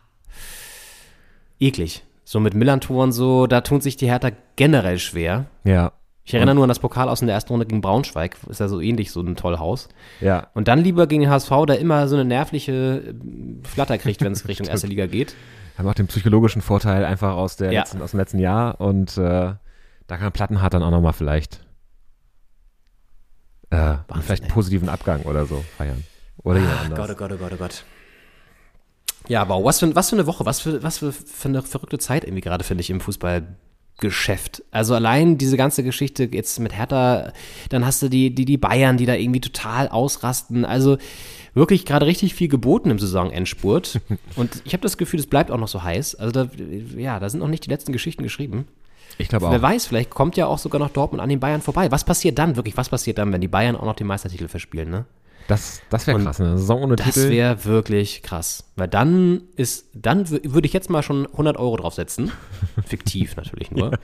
eklig. 1.60 2.04
So 2.24 2.40
mit 2.40 2.54
Millantor 2.54 3.04
und 3.04 3.12
so, 3.12 3.46
da 3.46 3.60
tun 3.60 3.80
sich 3.80 3.96
die 3.96 4.06
Hertha 4.06 4.30
generell 4.56 4.98
schwer. 4.98 5.46
Ja. 5.64 5.92
Ich 6.26 6.32
erinnere 6.32 6.54
nur 6.54 6.64
an 6.64 6.68
das 6.68 6.78
Pokal 6.78 7.10
aus 7.10 7.20
in 7.20 7.26
der 7.26 7.34
ersten 7.34 7.52
Runde 7.52 7.66
gegen 7.66 7.82
Braunschweig. 7.82 8.36
Ist 8.48 8.60
ja 8.60 8.68
so 8.68 8.80
ähnlich, 8.80 9.12
so 9.12 9.20
ein 9.20 9.36
Tollhaus. 9.36 9.90
Ja. 10.20 10.48
Und 10.54 10.68
dann 10.68 10.78
lieber 10.78 11.06
gegen 11.06 11.20
den 11.20 11.30
HSV, 11.30 11.50
der 11.68 11.78
immer 11.78 12.08
so 12.08 12.16
eine 12.16 12.24
nervliche 12.24 12.72
äh, 12.72 13.14
Flatter 13.62 13.98
kriegt, 13.98 14.22
wenn 14.22 14.32
es 14.32 14.48
Richtung 14.48 14.66
erste 14.66 14.86
Liga 14.86 15.06
geht. 15.06 15.34
Haben 15.76 15.88
auch 15.88 15.94
den 15.94 16.06
psychologischen 16.06 16.62
Vorteil 16.62 17.04
einfach 17.04 17.34
aus, 17.34 17.56
der 17.56 17.72
ja. 17.72 17.80
letzten, 17.80 18.00
aus 18.00 18.12
dem 18.12 18.20
letzten 18.20 18.38
Jahr. 18.38 18.80
Und 18.80 19.18
äh, 19.18 19.52
da 20.06 20.16
kann 20.16 20.32
Plattenhardt 20.32 20.72
dann 20.72 20.82
auch 20.82 20.90
nochmal 20.90 21.12
vielleicht 21.12 21.60
äh, 23.70 23.76
Wahnsinn, 23.76 24.22
vielleicht 24.22 24.42
einen 24.44 24.52
positiven 24.52 24.88
Abgang 24.88 25.22
oder 25.22 25.44
so 25.44 25.62
feiern. 25.76 26.04
Oder 26.42 26.60
jemand 26.60 26.78
ah, 26.78 26.82
anders. 26.84 26.98
Gott, 26.98 27.10
oh 27.10 27.14
Gott, 27.16 27.32
oh 27.32 27.36
Gott, 27.36 27.52
oh 27.52 27.56
Gott. 27.56 27.84
Ja, 29.28 29.48
wow, 29.48 29.62
was 29.62 29.80
für, 29.80 29.94
was 29.94 30.10
für 30.10 30.16
eine 30.16 30.26
Woche, 30.26 30.46
was 30.46 30.60
für, 30.60 30.82
was 30.82 30.98
für, 30.98 31.12
für 31.12 31.48
eine 31.48 31.62
verrückte 31.62 31.98
Zeit 31.98 32.24
irgendwie 32.24 32.42
gerade, 32.42 32.64
finde 32.64 32.82
ich, 32.82 32.90
im 32.90 33.00
Fußball 33.00 33.56
Geschäft. 33.98 34.62
Also 34.70 34.94
allein 34.94 35.38
diese 35.38 35.56
ganze 35.56 35.84
Geschichte 35.84 36.28
jetzt 36.30 36.58
mit 36.58 36.76
Hertha, 36.76 37.32
dann 37.68 37.86
hast 37.86 38.02
du 38.02 38.08
die, 38.08 38.34
die, 38.34 38.44
die 38.44 38.56
Bayern, 38.58 38.96
die 38.96 39.06
da 39.06 39.14
irgendwie 39.14 39.40
total 39.40 39.88
ausrasten. 39.88 40.64
Also 40.64 40.98
wirklich 41.54 41.86
gerade 41.86 42.06
richtig 42.06 42.34
viel 42.34 42.48
geboten 42.48 42.90
im 42.90 42.98
Saisonendspurt. 42.98 44.00
Und 44.36 44.62
ich 44.64 44.72
habe 44.72 44.82
das 44.82 44.98
Gefühl, 44.98 45.20
es 45.20 45.26
bleibt 45.26 45.50
auch 45.50 45.58
noch 45.58 45.68
so 45.68 45.82
heiß. 45.82 46.16
Also 46.16 46.32
da, 46.32 46.48
ja, 46.96 47.20
da 47.20 47.28
sind 47.28 47.40
noch 47.40 47.48
nicht 47.48 47.66
die 47.66 47.70
letzten 47.70 47.92
Geschichten 47.92 48.24
geschrieben. 48.24 48.66
Ich 49.16 49.28
glaube 49.28 49.46
auch. 49.46 49.52
Wer 49.52 49.62
weiß, 49.62 49.86
vielleicht 49.86 50.10
kommt 50.10 50.36
ja 50.36 50.46
auch 50.46 50.58
sogar 50.58 50.80
noch 50.80 50.90
Dortmund 50.90 51.22
an 51.22 51.28
den 51.28 51.38
Bayern 51.38 51.62
vorbei. 51.62 51.90
Was 51.92 52.04
passiert 52.04 52.38
dann 52.38 52.56
wirklich? 52.56 52.76
Was 52.76 52.88
passiert 52.88 53.18
dann, 53.18 53.32
wenn 53.32 53.40
die 53.40 53.48
Bayern 53.48 53.76
auch 53.76 53.84
noch 53.84 53.94
den 53.94 54.08
Meistertitel 54.08 54.48
verspielen, 54.48 54.90
ne? 54.90 55.04
Das, 55.46 55.82
das 55.90 56.06
wäre 56.06 56.18
krass, 56.22 56.40
eine 56.40 56.56
Saison 56.56 56.82
ohne 56.82 56.96
das 56.96 57.06
Titel. 57.06 57.20
Das 57.22 57.30
wäre 57.30 57.64
wirklich 57.64 58.22
krass. 58.22 58.64
Weil 58.76 58.88
dann 58.88 59.42
ist, 59.56 59.90
dann 59.94 60.28
würde 60.30 60.66
ich 60.66 60.72
jetzt 60.72 60.88
mal 60.88 61.02
schon 61.02 61.26
100 61.26 61.56
Euro 61.58 61.76
draufsetzen. 61.76 62.32
Fiktiv 62.86 63.36
natürlich 63.36 63.70
nur. 63.70 63.98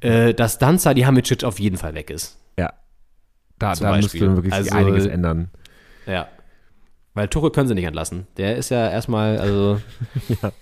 äh, 0.00 0.32
dass 0.32 0.58
dann 0.58 0.78
Salihamidzic 0.78 1.44
auf 1.44 1.58
jeden 1.58 1.76
Fall 1.76 1.94
weg 1.94 2.10
ist. 2.10 2.38
Ja. 2.56 2.72
Da, 3.58 3.74
da 3.74 3.96
müsste 3.96 4.36
wirklich 4.36 4.54
also, 4.54 4.74
einiges 4.74 5.06
ändern. 5.06 5.50
Ja. 6.06 6.28
Weil 7.14 7.28
Tuchel 7.28 7.50
können 7.50 7.66
sie 7.68 7.74
nicht 7.74 7.84
entlassen. 7.84 8.26
Der 8.36 8.56
ist 8.56 8.70
ja 8.70 8.88
erstmal, 8.88 9.38
also. 9.38 9.80
ja. 10.42 10.52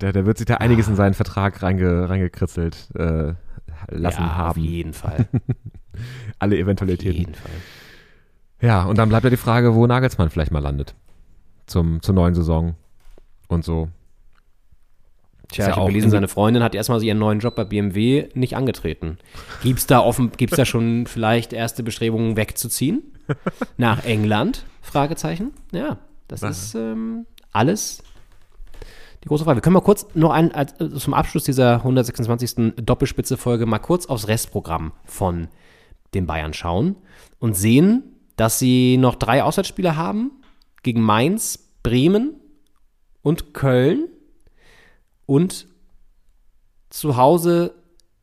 Der, 0.00 0.12
der 0.12 0.26
wird 0.26 0.38
sich 0.38 0.46
da 0.46 0.56
einiges 0.56 0.88
in 0.88 0.96
seinen 0.96 1.14
Vertrag 1.14 1.62
reinge, 1.62 2.08
reingekritzelt 2.08 2.88
äh, 2.94 3.34
lassen 3.88 4.22
ja, 4.22 4.36
haben. 4.36 4.50
Auf 4.50 4.56
jeden 4.56 4.92
Fall. 4.92 5.26
Alle 6.38 6.58
Eventualitäten. 6.58 7.10
Auf 7.10 7.18
jeden 7.18 7.34
Fall. 7.34 7.50
Ja, 8.60 8.84
und 8.84 8.98
dann 8.98 9.08
bleibt 9.08 9.24
ja 9.24 9.30
die 9.30 9.36
Frage, 9.36 9.74
wo 9.74 9.86
Nagelsmann 9.86 10.30
vielleicht 10.30 10.52
mal 10.52 10.62
landet. 10.62 10.94
Zum, 11.66 12.02
zur 12.02 12.14
neuen 12.14 12.34
Saison 12.34 12.74
und 13.48 13.64
so. 13.64 13.88
Tja, 15.48 15.64
ja 15.64 15.70
ich 15.70 15.76
habe 15.76 15.86
gelesen, 15.88 16.10
seine 16.10 16.28
Freundin 16.28 16.62
hat 16.62 16.74
erstmal 16.74 17.02
ihren 17.02 17.18
neuen 17.18 17.40
Job 17.40 17.54
bei 17.54 17.64
BMW 17.64 18.28
nicht 18.34 18.56
angetreten. 18.56 19.18
Gibt's 19.62 19.86
da 19.86 20.00
offen, 20.00 20.32
gibt's 20.36 20.56
da 20.56 20.64
schon 20.64 21.06
vielleicht 21.06 21.52
erste 21.52 21.82
Bestrebungen 21.82 22.36
wegzuziehen? 22.36 23.02
Nach 23.76 24.04
England? 24.04 24.64
Fragezeichen. 24.82 25.52
Ja, 25.72 25.98
das 26.28 26.42
Was? 26.42 26.58
ist 26.58 26.74
ähm, 26.74 27.26
alles 27.52 28.02
die 29.22 29.28
große 29.28 29.44
Frage. 29.44 29.58
Wir 29.58 29.62
können 29.62 29.74
mal 29.74 29.80
kurz 29.80 30.06
noch 30.14 30.30
ein, 30.30 30.52
als, 30.52 30.80
äh, 30.80 30.88
zum 30.90 31.14
Abschluss 31.14 31.44
dieser 31.44 31.76
126. 31.76 32.74
Doppelspitze-Folge 32.76 33.66
mal 33.66 33.78
kurz 33.78 34.06
aufs 34.06 34.28
Restprogramm 34.28 34.92
von 35.04 35.48
den 36.14 36.26
Bayern 36.26 36.54
schauen 36.54 36.96
und 37.38 37.56
sehen, 37.56 38.19
dass 38.40 38.58
sie 38.58 38.96
noch 38.96 39.16
drei 39.16 39.42
Auswärtsspiele 39.42 39.96
haben 39.96 40.30
gegen 40.82 41.02
Mainz, 41.02 41.74
Bremen 41.82 42.40
und 43.20 43.52
Köln 43.52 44.08
und 45.26 45.66
zu 46.88 47.18
Hause 47.18 47.74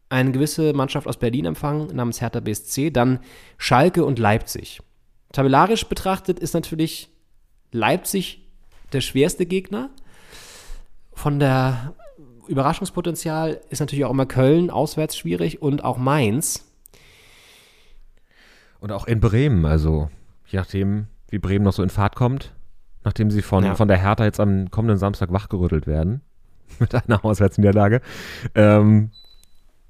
eine 0.09 0.31
gewisse 0.31 0.73
Mannschaft 0.73 1.05
aus 1.05 1.17
Berlin 1.17 1.45
empfangen, 1.45 1.95
namens 1.95 2.19
Hertha 2.19 2.39
BSC, 2.39 2.89
dann 2.89 3.19
Schalke 3.59 4.03
und 4.03 4.17
Leipzig. 4.17 4.81
Tabellarisch 5.33 5.85
betrachtet 5.85 6.39
ist 6.39 6.55
natürlich 6.55 7.11
Leipzig 7.71 8.41
der 8.93 9.01
schwerste 9.01 9.45
Gegner. 9.45 9.91
Von 11.13 11.37
der 11.37 11.93
Überraschungspotenzial 12.47 13.61
ist 13.69 13.81
natürlich 13.81 14.05
auch 14.05 14.11
immer 14.11 14.25
Köln 14.25 14.71
auswärts 14.71 15.15
schwierig 15.15 15.61
und 15.61 15.83
auch 15.83 15.99
Mainz. 15.99 16.66
Und 18.79 18.91
auch 18.91 19.05
in 19.07 19.19
Bremen, 19.19 19.65
also 19.65 20.09
je 20.45 20.59
nachdem, 20.59 21.07
wie 21.29 21.39
Bremen 21.39 21.65
noch 21.65 21.73
so 21.73 21.83
in 21.83 21.89
Fahrt 21.89 22.15
kommt, 22.15 22.53
nachdem 23.03 23.31
sie 23.31 23.41
von, 23.41 23.63
ja. 23.63 23.75
von 23.75 23.87
der 23.87 23.97
Hertha 23.97 24.23
jetzt 24.25 24.39
am 24.39 24.69
kommenden 24.69 24.97
Samstag 24.97 25.31
wachgerüttelt 25.31 25.87
werden, 25.87 26.21
mit 26.79 26.93
einer 26.93 27.23
Auswärtsniederlage, 27.25 28.01
ähm, 28.55 29.11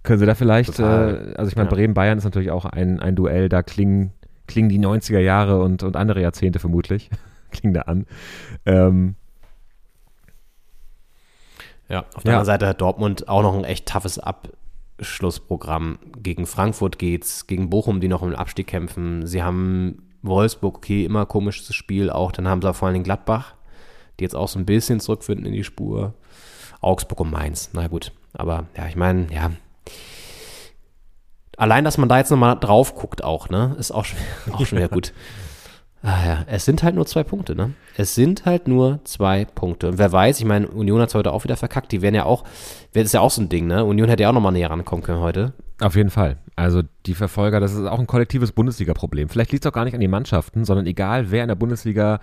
können 0.04 0.20
sie 0.20 0.26
da 0.26 0.36
vielleicht, 0.36 0.80
äh, 0.80 0.84
also 0.84 1.50
ich 1.50 1.56
meine, 1.56 1.70
ja. 1.70 1.76
Bremen-Bayern 1.76 2.18
ist 2.18 2.24
natürlich 2.24 2.52
auch 2.52 2.66
ein, 2.66 3.00
ein 3.00 3.16
Duell, 3.16 3.50
da 3.50 3.62
klingen, 3.62 4.14
klingen 4.48 4.70
die 4.70 4.80
90er 4.80 5.20
Jahre 5.20 5.60
und, 5.62 5.84
und 5.84 5.96
andere 5.98 6.22
Jahrzehnte 6.22 6.60
vermutlich, 6.60 7.10
klingen 7.52 7.74
da 7.74 7.82
an. 7.82 8.06
Ähm, 8.66 9.16
Ja, 11.90 12.06
auf 12.14 12.24
der 12.24 12.32
Ja. 12.34 12.40
anderen 12.40 12.46
Seite 12.46 12.68
hat 12.68 12.82
Dortmund 12.82 13.28
auch 13.30 13.42
noch 13.42 13.56
ein 13.58 13.64
echt 13.64 13.88
toughes 13.88 14.20
Abschlussprogramm. 15.00 16.00
Gegen 16.22 16.46
Frankfurt 16.46 17.00
geht's, 17.00 17.48
gegen 17.48 17.70
Bochum, 17.70 18.00
die 18.02 18.08
noch 18.08 18.24
im 18.24 18.36
Abstieg 18.36 18.68
kämpfen. 18.68 19.26
Sie 19.28 19.44
haben 19.44 20.04
Wolfsburg, 20.22 20.78
okay, 20.78 21.06
immer 21.06 21.26
komisches 21.26 21.74
Spiel 21.76 22.10
auch. 22.10 22.32
Dann 22.32 22.48
haben 22.48 22.62
sie 22.62 22.74
vor 22.74 22.88
allem 22.88 23.04
Gladbach, 23.04 23.54
die 24.20 24.24
jetzt 24.24 24.36
auch 24.36 24.48
so 24.48 24.60
ein 24.60 24.66
bisschen 24.66 25.00
zurückfinden 25.00 25.46
in 25.46 25.54
die 25.54 25.64
Spur. 25.64 26.14
Augsburg 26.82 27.20
und 27.20 27.32
Mainz, 27.32 27.70
na 27.74 27.88
gut. 27.88 28.12
Aber 28.34 28.66
ja, 28.76 28.88
ich 28.88 28.96
meine, 28.96 29.28
ja. 29.34 29.52
Allein, 31.58 31.84
dass 31.84 31.98
man 31.98 32.10
da 32.10 32.20
jetzt 32.20 32.30
nochmal 32.30 32.58
drauf 32.60 32.96
guckt 32.96 33.24
auch, 33.24 33.50
ne, 33.50 33.76
ist 33.80 33.92
auch 33.92 34.06
schon, 34.06 34.20
auch 34.54 34.66
schon 34.66 34.78
wieder 34.78 34.90
gut. 34.90 35.14
Ah 36.04 36.26
ja, 36.26 36.44
es 36.48 36.66
sind 36.66 36.84
halt 36.84 36.96
nur 36.96 37.06
zwei 37.06 37.24
Punkte, 37.24 37.56
ne? 37.56 37.74
Es 37.98 38.14
sind 38.16 38.46
halt 38.46 38.68
nur 38.68 39.00
zwei 39.04 39.46
Punkte. 39.46 39.90
Und 39.90 39.98
wer 39.98 40.12
weiß, 40.12 40.40
ich 40.40 40.46
meine, 40.46 40.68
Union 40.68 41.02
hat 41.02 41.14
heute 41.16 41.34
auch 41.34 41.44
wieder 41.44 41.58
verkackt. 41.58 41.92
Die 41.92 42.02
werden 42.02 42.16
ja 42.16 42.26
auch, 42.26 42.44
das 42.94 43.06
ist 43.06 43.14
ja 43.14 43.22
auch 43.22 43.32
so 43.32 43.42
ein 43.42 43.50
Ding, 43.50 43.68
ne? 43.68 43.84
Union 43.84 44.08
hätte 44.08 44.24
ja 44.24 44.30
auch 44.30 44.34
nochmal 44.34 44.52
näher 44.52 44.70
rankommen 44.70 45.04
können 45.04 45.20
heute. 45.20 45.54
Auf 45.80 45.96
jeden 45.96 46.10
Fall. 46.10 46.38
Also 46.56 46.82
die 47.06 47.14
Verfolger, 47.14 47.60
das 47.60 47.74
ist 47.74 47.86
auch 47.86 48.00
ein 48.00 48.08
kollektives 48.08 48.52
Bundesliga-Problem. 48.52 49.30
Vielleicht 49.30 49.52
liegt 49.52 49.66
es 49.66 49.70
auch 49.70 49.74
gar 49.74 49.86
nicht 49.86 49.94
an 49.94 50.00
den 50.00 50.10
Mannschaften, 50.10 50.66
sondern 50.66 50.86
egal, 50.86 51.32
wer 51.32 51.44
in 51.44 51.50
der 51.50 51.56
Bundesliga 51.56 52.20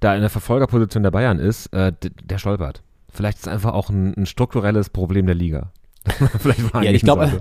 da 0.00 0.14
in 0.14 0.20
der 0.20 0.30
Verfolgerposition 0.30 1.02
der 1.02 1.10
Bayern 1.10 1.38
ist, 1.38 1.72
äh, 1.72 1.92
der 2.00 2.38
stolpert. 2.38 2.82
Vielleicht 3.12 3.38
ist 3.38 3.46
es 3.46 3.52
einfach 3.52 3.72
auch 3.72 3.90
ein, 3.90 4.14
ein 4.16 4.26
strukturelles 4.26 4.90
Problem 4.90 5.26
der 5.26 5.34
Liga. 5.34 5.72
Vielleicht 6.38 6.72
war 6.72 6.82
Ja, 6.82 6.92
ich 6.92 7.02
glaube, 7.02 7.40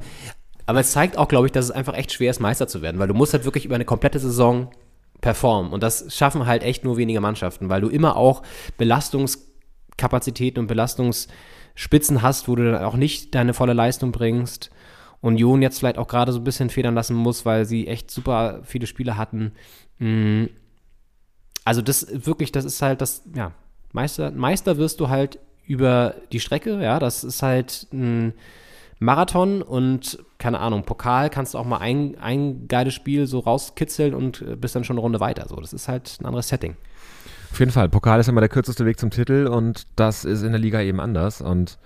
aber 0.66 0.80
es 0.80 0.92
zeigt 0.92 1.18
auch, 1.18 1.28
glaube 1.28 1.48
ich, 1.48 1.52
dass 1.52 1.66
es 1.66 1.72
einfach 1.72 1.94
echt 1.94 2.12
schwer 2.12 2.32
ist, 2.32 2.40
Meister 2.40 2.68
zu 2.68 2.82
werden, 2.82 3.00
weil 3.00 3.08
du 3.08 3.14
musst 3.14 3.34
halt 3.34 3.46
wirklich 3.46 3.66
über 3.66 3.76
eine 3.76 3.86
komplette 3.86 4.20
Saison 4.20 4.70
performen. 5.22 5.72
Und 5.72 5.84
das 5.84 6.16
schaffen 6.16 6.46
halt 6.46 6.64
echt 6.64 6.84
nur 6.84 6.98
wenige 6.98 7.22
Mannschaften, 7.22 7.70
weil 7.70 7.82
du 7.82 7.90
immer 7.90 8.16
auch 8.16 8.44
Belastungskapazitäten 8.78 10.62
und 10.62 10.68
Belastungsspitzen 10.68 12.22
hast, 12.22 12.48
wo 12.48 12.56
du 12.56 12.72
dann 12.72 12.84
auch 12.84 12.96
nicht 12.96 13.34
deine 13.36 13.54
volle 13.54 13.74
Leistung 13.74 14.12
bringst. 14.12 14.70
Union 15.22 15.62
jetzt 15.62 15.80
vielleicht 15.80 15.98
auch 15.98 16.08
gerade 16.08 16.32
so 16.32 16.40
ein 16.40 16.44
bisschen 16.44 16.70
federn 16.70 16.96
lassen 16.96 17.16
muss, 17.16 17.46
weil 17.46 17.66
sie 17.66 17.88
echt 17.88 18.12
super 18.12 18.62
viele 18.64 18.88
Spiele 18.88 19.18
hatten. 19.18 19.52
Mm. 20.00 20.46
Also 21.66 21.82
das 21.82 22.08
wirklich, 22.26 22.52
das 22.52 22.64
ist 22.64 22.82
halt 22.82 23.02
das, 23.02 23.24
ja, 23.36 23.52
Meister, 23.92 24.32
Meister 24.32 24.78
wirst 24.78 25.00
du 25.00 25.10
halt 25.10 25.40
über 25.66 26.16
die 26.32 26.40
Strecke, 26.40 26.82
ja, 26.82 26.98
das 27.00 27.26
ist 27.26 27.44
halt 27.44 27.88
ein 27.92 28.34
Marathon 29.00 29.62
und 29.62 30.20
keine 30.38 30.60
Ahnung, 30.60 30.84
Pokal 30.84 31.30
kannst 31.30 31.54
du 31.54 31.58
auch 31.58 31.66
mal 31.66 31.78
ein, 31.78 32.18
ein 32.20 32.68
geiles 32.68 32.94
Spiel 32.94 33.28
so 33.28 33.40
rauskitzeln 33.40 34.14
und 34.14 34.42
äh, 34.42 34.56
bist 34.56 34.76
dann 34.76 34.84
schon 34.84 34.96
eine 34.96 35.02
Runde 35.02 35.20
weiter. 35.20 35.48
So, 35.48 35.56
das 35.58 35.74
ist 35.74 35.88
halt 35.88 36.18
ein 36.20 36.26
anderes 36.26 36.48
Setting. 36.48 36.76
Auf 37.52 37.60
jeden 37.60 37.72
Fall. 37.72 37.90
Pokal 37.90 38.20
ist 38.20 38.28
immer 38.28 38.42
der 38.42 38.50
kürzeste 38.50 38.86
Weg 38.86 39.00
zum 39.00 39.10
Titel 39.10 39.48
und 39.48 39.88
das 39.96 40.26
ist 40.26 40.44
in 40.44 40.52
der 40.52 40.60
Liga 40.60 40.82
eben 40.82 41.00
anders. 41.00 41.42
Und 41.42 41.78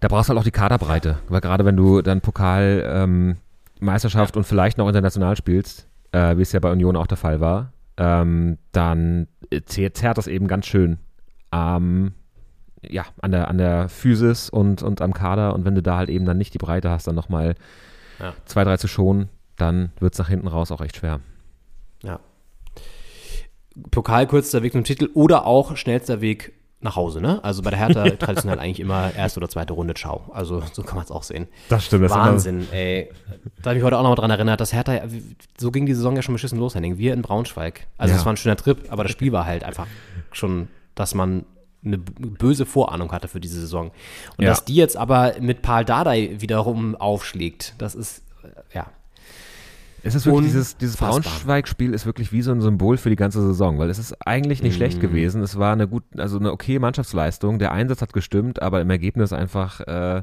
da 0.00 0.08
brauchst 0.08 0.28
du 0.28 0.30
halt 0.30 0.40
auch 0.40 0.44
die 0.44 0.50
Kaderbreite. 0.50 1.18
Weil 1.28 1.40
gerade 1.40 1.64
wenn 1.64 1.76
du 1.76 2.02
dann 2.02 2.20
Pokal, 2.20 2.84
ähm, 2.86 3.36
Meisterschaft 3.80 4.36
und 4.36 4.44
vielleicht 4.44 4.78
noch 4.78 4.88
international 4.88 5.36
spielst, 5.36 5.86
äh, 6.12 6.36
wie 6.36 6.42
es 6.42 6.52
ja 6.52 6.60
bei 6.60 6.72
Union 6.72 6.96
auch 6.96 7.06
der 7.06 7.16
Fall 7.16 7.40
war, 7.40 7.72
ähm, 7.96 8.58
dann 8.72 9.28
äh, 9.50 9.62
zehrt, 9.62 9.96
zerrt 9.96 10.18
das 10.18 10.26
eben 10.26 10.48
ganz 10.48 10.66
schön 10.66 10.98
ähm, 11.52 12.12
ja, 12.82 13.04
an, 13.20 13.32
der, 13.32 13.48
an 13.48 13.58
der 13.58 13.88
Physis 13.88 14.48
und, 14.50 14.82
und 14.82 15.00
am 15.00 15.12
Kader. 15.14 15.54
Und 15.54 15.64
wenn 15.64 15.74
du 15.74 15.82
da 15.82 15.96
halt 15.96 16.10
eben 16.10 16.24
dann 16.24 16.38
nicht 16.38 16.54
die 16.54 16.58
Breite 16.58 16.90
hast, 16.90 17.06
dann 17.06 17.14
nochmal 17.14 17.54
Ja. 18.18 18.34
zwei, 18.44 18.64
drei 18.64 18.76
zu 18.76 18.88
schonen, 18.88 19.28
dann 19.56 19.92
wird 20.00 20.12
es 20.14 20.18
nach 20.18 20.28
hinten 20.28 20.48
raus 20.48 20.70
auch 20.70 20.80
echt 20.80 20.96
schwer. 20.96 21.20
Ja. 22.02 22.20
Pokal 23.90 24.26
kürzester 24.26 24.62
Weg 24.62 24.72
zum 24.72 24.84
Titel 24.84 25.10
oder 25.14 25.44
auch 25.46 25.76
schnellster 25.76 26.20
Weg 26.20 26.52
nach 26.80 26.96
Hause, 26.96 27.20
ne? 27.20 27.42
Also 27.42 27.62
bei 27.62 27.70
der 27.70 27.78
Hertha 27.78 28.04
traditionell 28.18 28.58
eigentlich 28.58 28.80
immer 28.80 29.12
erste 29.14 29.40
oder 29.40 29.48
zweite 29.48 29.72
Runde, 29.72 29.94
ciao. 29.94 30.30
Also 30.32 30.62
so 30.72 30.82
kann 30.82 30.96
man 30.96 31.04
es 31.04 31.10
auch 31.10 31.22
sehen. 31.22 31.48
Das 31.68 31.84
stimmt. 31.84 32.04
Das 32.04 32.12
ist 32.12 32.16
Wahnsinn, 32.16 32.66
ey. 32.72 33.10
Da 33.62 33.70
habe 33.70 33.78
ich 33.78 33.84
heute 33.84 33.98
auch 33.98 34.02
noch 34.02 34.10
mal 34.10 34.14
dran 34.14 34.30
erinnert, 34.30 34.60
dass 34.60 34.72
Hertha, 34.72 35.00
so 35.58 35.70
ging 35.70 35.86
die 35.86 35.94
Saison 35.94 36.16
ja 36.16 36.22
schon 36.22 36.34
beschissen 36.34 36.58
los, 36.58 36.74
Henning. 36.74 36.96
Wir 36.98 37.12
in 37.14 37.22
Braunschweig. 37.22 37.86
Also 37.98 38.12
Ja. 38.14 38.20
es 38.20 38.26
war 38.26 38.32
ein 38.32 38.36
schöner 38.36 38.56
Trip, 38.56 38.78
aber 38.90 39.02
das 39.02 39.12
Spiel 39.12 39.32
war 39.32 39.46
halt 39.46 39.64
einfach 39.64 39.86
schon, 40.32 40.68
dass 40.94 41.14
man 41.14 41.44
eine 41.86 41.98
böse 41.98 42.66
Vorahnung 42.66 43.12
hatte 43.12 43.28
für 43.28 43.40
diese 43.40 43.60
Saison. 43.60 43.92
Und 44.36 44.44
Ja. 44.44 44.50
dass 44.50 44.64
die 44.64 44.74
jetzt 44.74 44.96
aber 44.96 45.34
mit 45.40 45.62
Paul 45.62 45.84
Dardai 45.84 46.36
wiederum 46.38 46.94
aufschlägt, 46.96 47.74
das 47.78 47.94
ist, 47.94 48.22
äh, 48.42 48.48
ja. 48.76 48.86
Es 50.02 50.14
ist 50.14 50.24
wirklich 50.26 50.44
dieses, 50.46 50.76
dieses. 50.76 50.96
Braunschweig-Spiel 50.98 51.92
ist 51.92 52.06
wirklich 52.06 52.30
wie 52.30 52.42
so 52.42 52.52
ein 52.52 52.60
Symbol 52.60 52.96
für 52.96 53.10
die 53.10 53.16
ganze 53.16 53.42
Saison, 53.42 53.78
weil 53.80 53.90
es 53.90 53.98
ist 53.98 54.14
eigentlich 54.24 54.62
nicht 54.62 54.74
Mhm. 54.74 54.76
schlecht 54.76 55.00
gewesen. 55.00 55.42
Es 55.42 55.58
war 55.58 55.72
eine 55.72 55.88
gut, 55.88 56.04
also 56.16 56.38
eine 56.38 56.52
okay 56.52 56.78
Mannschaftsleistung. 56.78 57.58
Der 57.58 57.72
Einsatz 57.72 58.02
hat 58.02 58.12
gestimmt, 58.12 58.62
aber 58.62 58.80
im 58.80 58.90
Ergebnis 58.90 59.32
einfach 59.32 59.80
äh, 59.80 60.22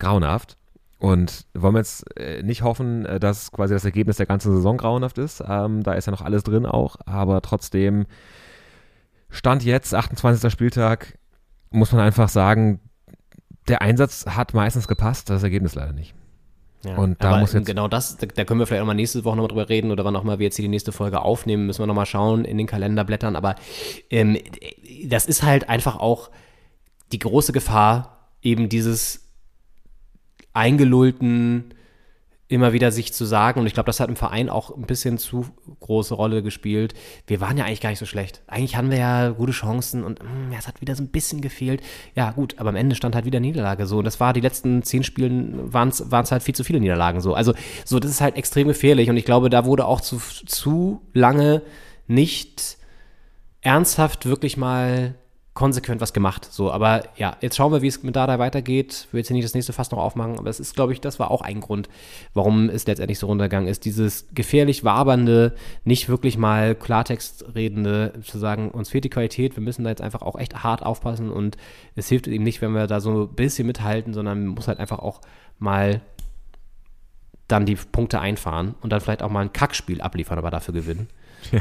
grauenhaft. 0.00 0.56
Und 0.98 1.46
wollen 1.54 1.74
wir 1.74 1.78
jetzt 1.78 2.04
äh, 2.18 2.42
nicht 2.42 2.62
hoffen, 2.62 3.06
äh, 3.06 3.20
dass 3.20 3.52
quasi 3.52 3.74
das 3.74 3.84
Ergebnis 3.84 4.16
der 4.16 4.26
ganzen 4.26 4.54
Saison 4.56 4.76
grauenhaft 4.76 5.18
ist. 5.18 5.42
Ähm, 5.46 5.82
da 5.84 5.92
ist 5.92 6.06
ja 6.06 6.10
noch 6.10 6.20
alles 6.22 6.42
drin 6.42 6.66
auch, 6.66 6.96
aber 7.06 7.40
trotzdem 7.42 8.06
Stand 9.30 9.64
jetzt, 9.64 9.94
28. 9.94 10.50
Spieltag, 10.52 11.18
muss 11.70 11.92
man 11.92 12.00
einfach 12.02 12.28
sagen, 12.28 12.80
der 13.68 13.82
Einsatz 13.82 14.26
hat 14.26 14.54
meistens 14.54 14.88
gepasst, 14.88 15.30
das 15.30 15.42
Ergebnis 15.42 15.74
leider 15.74 15.92
nicht. 15.92 16.14
Ja, 16.82 16.96
Und 16.96 17.22
da 17.22 17.36
muss 17.38 17.52
jetzt- 17.52 17.66
genau 17.66 17.88
das, 17.88 18.16
da, 18.16 18.26
da 18.26 18.44
können 18.44 18.58
wir 18.58 18.66
vielleicht 18.66 18.82
auch 18.82 18.86
mal 18.86 18.94
nächste 18.94 19.22
Woche 19.24 19.36
nochmal 19.36 19.48
drüber 19.48 19.68
reden 19.68 19.90
oder 19.90 20.04
wann 20.04 20.16
auch 20.16 20.24
mal 20.24 20.38
wir 20.38 20.46
jetzt 20.46 20.56
hier 20.56 20.62
die 20.64 20.68
nächste 20.70 20.92
Folge 20.92 21.20
aufnehmen, 21.20 21.66
müssen 21.66 21.80
wir 21.82 21.86
nochmal 21.86 22.06
schauen, 22.06 22.44
in 22.46 22.56
den 22.56 22.66
Kalender 22.66 23.04
blättern. 23.04 23.36
Aber 23.36 23.54
ähm, 24.08 24.38
das 25.04 25.26
ist 25.26 25.42
halt 25.42 25.68
einfach 25.68 25.96
auch 25.96 26.30
die 27.12 27.18
große 27.18 27.52
Gefahr, 27.52 28.28
eben 28.40 28.68
dieses 28.70 29.26
eingelullten 30.52 31.74
immer 32.50 32.72
wieder 32.72 32.90
sich 32.90 33.12
zu 33.12 33.24
sagen, 33.24 33.60
und 33.60 33.66
ich 33.66 33.74
glaube, 33.74 33.86
das 33.86 34.00
hat 34.00 34.08
im 34.08 34.16
Verein 34.16 34.48
auch 34.48 34.76
ein 34.76 34.82
bisschen 34.82 35.18
zu 35.18 35.46
große 35.78 36.14
Rolle 36.14 36.42
gespielt. 36.42 36.94
Wir 37.28 37.40
waren 37.40 37.56
ja 37.56 37.64
eigentlich 37.64 37.80
gar 37.80 37.90
nicht 37.90 38.00
so 38.00 38.06
schlecht. 38.06 38.42
Eigentlich 38.48 38.74
hatten 38.74 38.90
wir 38.90 38.98
ja 38.98 39.28
gute 39.30 39.52
Chancen 39.52 40.02
und 40.02 40.20
mm, 40.20 40.50
ja, 40.50 40.58
es 40.58 40.66
hat 40.66 40.80
wieder 40.80 40.96
so 40.96 41.02
ein 41.04 41.10
bisschen 41.10 41.42
gefehlt. 41.42 41.80
Ja, 42.16 42.32
gut, 42.32 42.56
aber 42.58 42.70
am 42.70 42.76
Ende 42.76 42.96
stand 42.96 43.14
halt 43.14 43.24
wieder 43.24 43.38
Niederlage 43.38 43.86
so. 43.86 43.98
Und 43.98 44.04
das 44.04 44.18
war 44.18 44.32
die 44.32 44.40
letzten 44.40 44.82
zehn 44.82 45.04
Spielen 45.04 45.72
waren 45.72 45.90
es 45.90 46.32
halt 46.32 46.42
viel 46.42 46.54
zu 46.56 46.64
viele 46.64 46.80
Niederlagen 46.80 47.20
so. 47.20 47.34
Also 47.34 47.54
so, 47.84 48.00
das 48.00 48.10
ist 48.10 48.20
halt 48.20 48.36
extrem 48.36 48.66
gefährlich 48.66 49.08
und 49.08 49.16
ich 49.16 49.24
glaube, 49.24 49.48
da 49.48 49.64
wurde 49.64 49.86
auch 49.86 50.00
zu, 50.00 50.18
zu 50.18 51.02
lange 51.12 51.62
nicht 52.08 52.78
ernsthaft 53.60 54.26
wirklich 54.26 54.56
mal 54.56 55.14
konsequent 55.54 56.00
was 56.00 56.12
gemacht. 56.12 56.46
So, 56.50 56.70
aber 56.70 57.02
ja, 57.16 57.36
jetzt 57.40 57.56
schauen 57.56 57.72
wir, 57.72 57.82
wie 57.82 57.88
es 57.88 58.02
mit 58.02 58.14
Dada 58.14 58.38
weitergeht. 58.38 59.06
Ich 59.06 59.12
will 59.12 59.18
jetzt 59.18 59.28
hier 59.28 59.34
nicht 59.34 59.44
das 59.44 59.54
nächste 59.54 59.72
Fass 59.72 59.90
noch 59.90 59.98
aufmachen, 59.98 60.38
aber 60.38 60.48
es 60.48 60.60
ist, 60.60 60.74
glaube 60.74 60.92
ich, 60.92 61.00
das 61.00 61.18
war 61.18 61.30
auch 61.30 61.42
ein 61.42 61.60
Grund, 61.60 61.88
warum 62.34 62.70
es 62.70 62.86
letztendlich 62.86 63.18
so 63.18 63.26
runtergegangen 63.26 63.68
ist. 63.68 63.84
Dieses 63.84 64.28
gefährlich 64.32 64.84
wabernde, 64.84 65.54
nicht 65.84 66.08
wirklich 66.08 66.38
mal 66.38 66.74
Klartext 66.74 67.44
redende, 67.54 68.12
zu 68.22 68.38
sagen, 68.38 68.70
uns 68.70 68.90
fehlt 68.90 69.04
die 69.04 69.10
Qualität, 69.10 69.56
wir 69.56 69.62
müssen 69.62 69.82
da 69.82 69.90
jetzt 69.90 70.02
einfach 70.02 70.22
auch 70.22 70.38
echt 70.38 70.62
hart 70.62 70.84
aufpassen 70.84 71.30
und 71.30 71.56
es 71.96 72.08
hilft 72.08 72.28
eben 72.28 72.44
nicht, 72.44 72.62
wenn 72.62 72.72
wir 72.72 72.86
da 72.86 73.00
so 73.00 73.24
ein 73.24 73.34
bisschen 73.34 73.66
mithalten, 73.66 74.14
sondern 74.14 74.44
man 74.44 74.54
muss 74.54 74.68
halt 74.68 74.78
einfach 74.78 75.00
auch 75.00 75.20
mal 75.58 76.00
dann 77.48 77.66
die 77.66 77.74
Punkte 77.74 78.20
einfahren 78.20 78.76
und 78.80 78.92
dann 78.92 79.00
vielleicht 79.00 79.22
auch 79.22 79.30
mal 79.30 79.40
ein 79.40 79.52
Kackspiel 79.52 80.00
abliefern, 80.00 80.38
aber 80.38 80.50
dafür 80.50 80.74
gewinnen. 80.74 81.08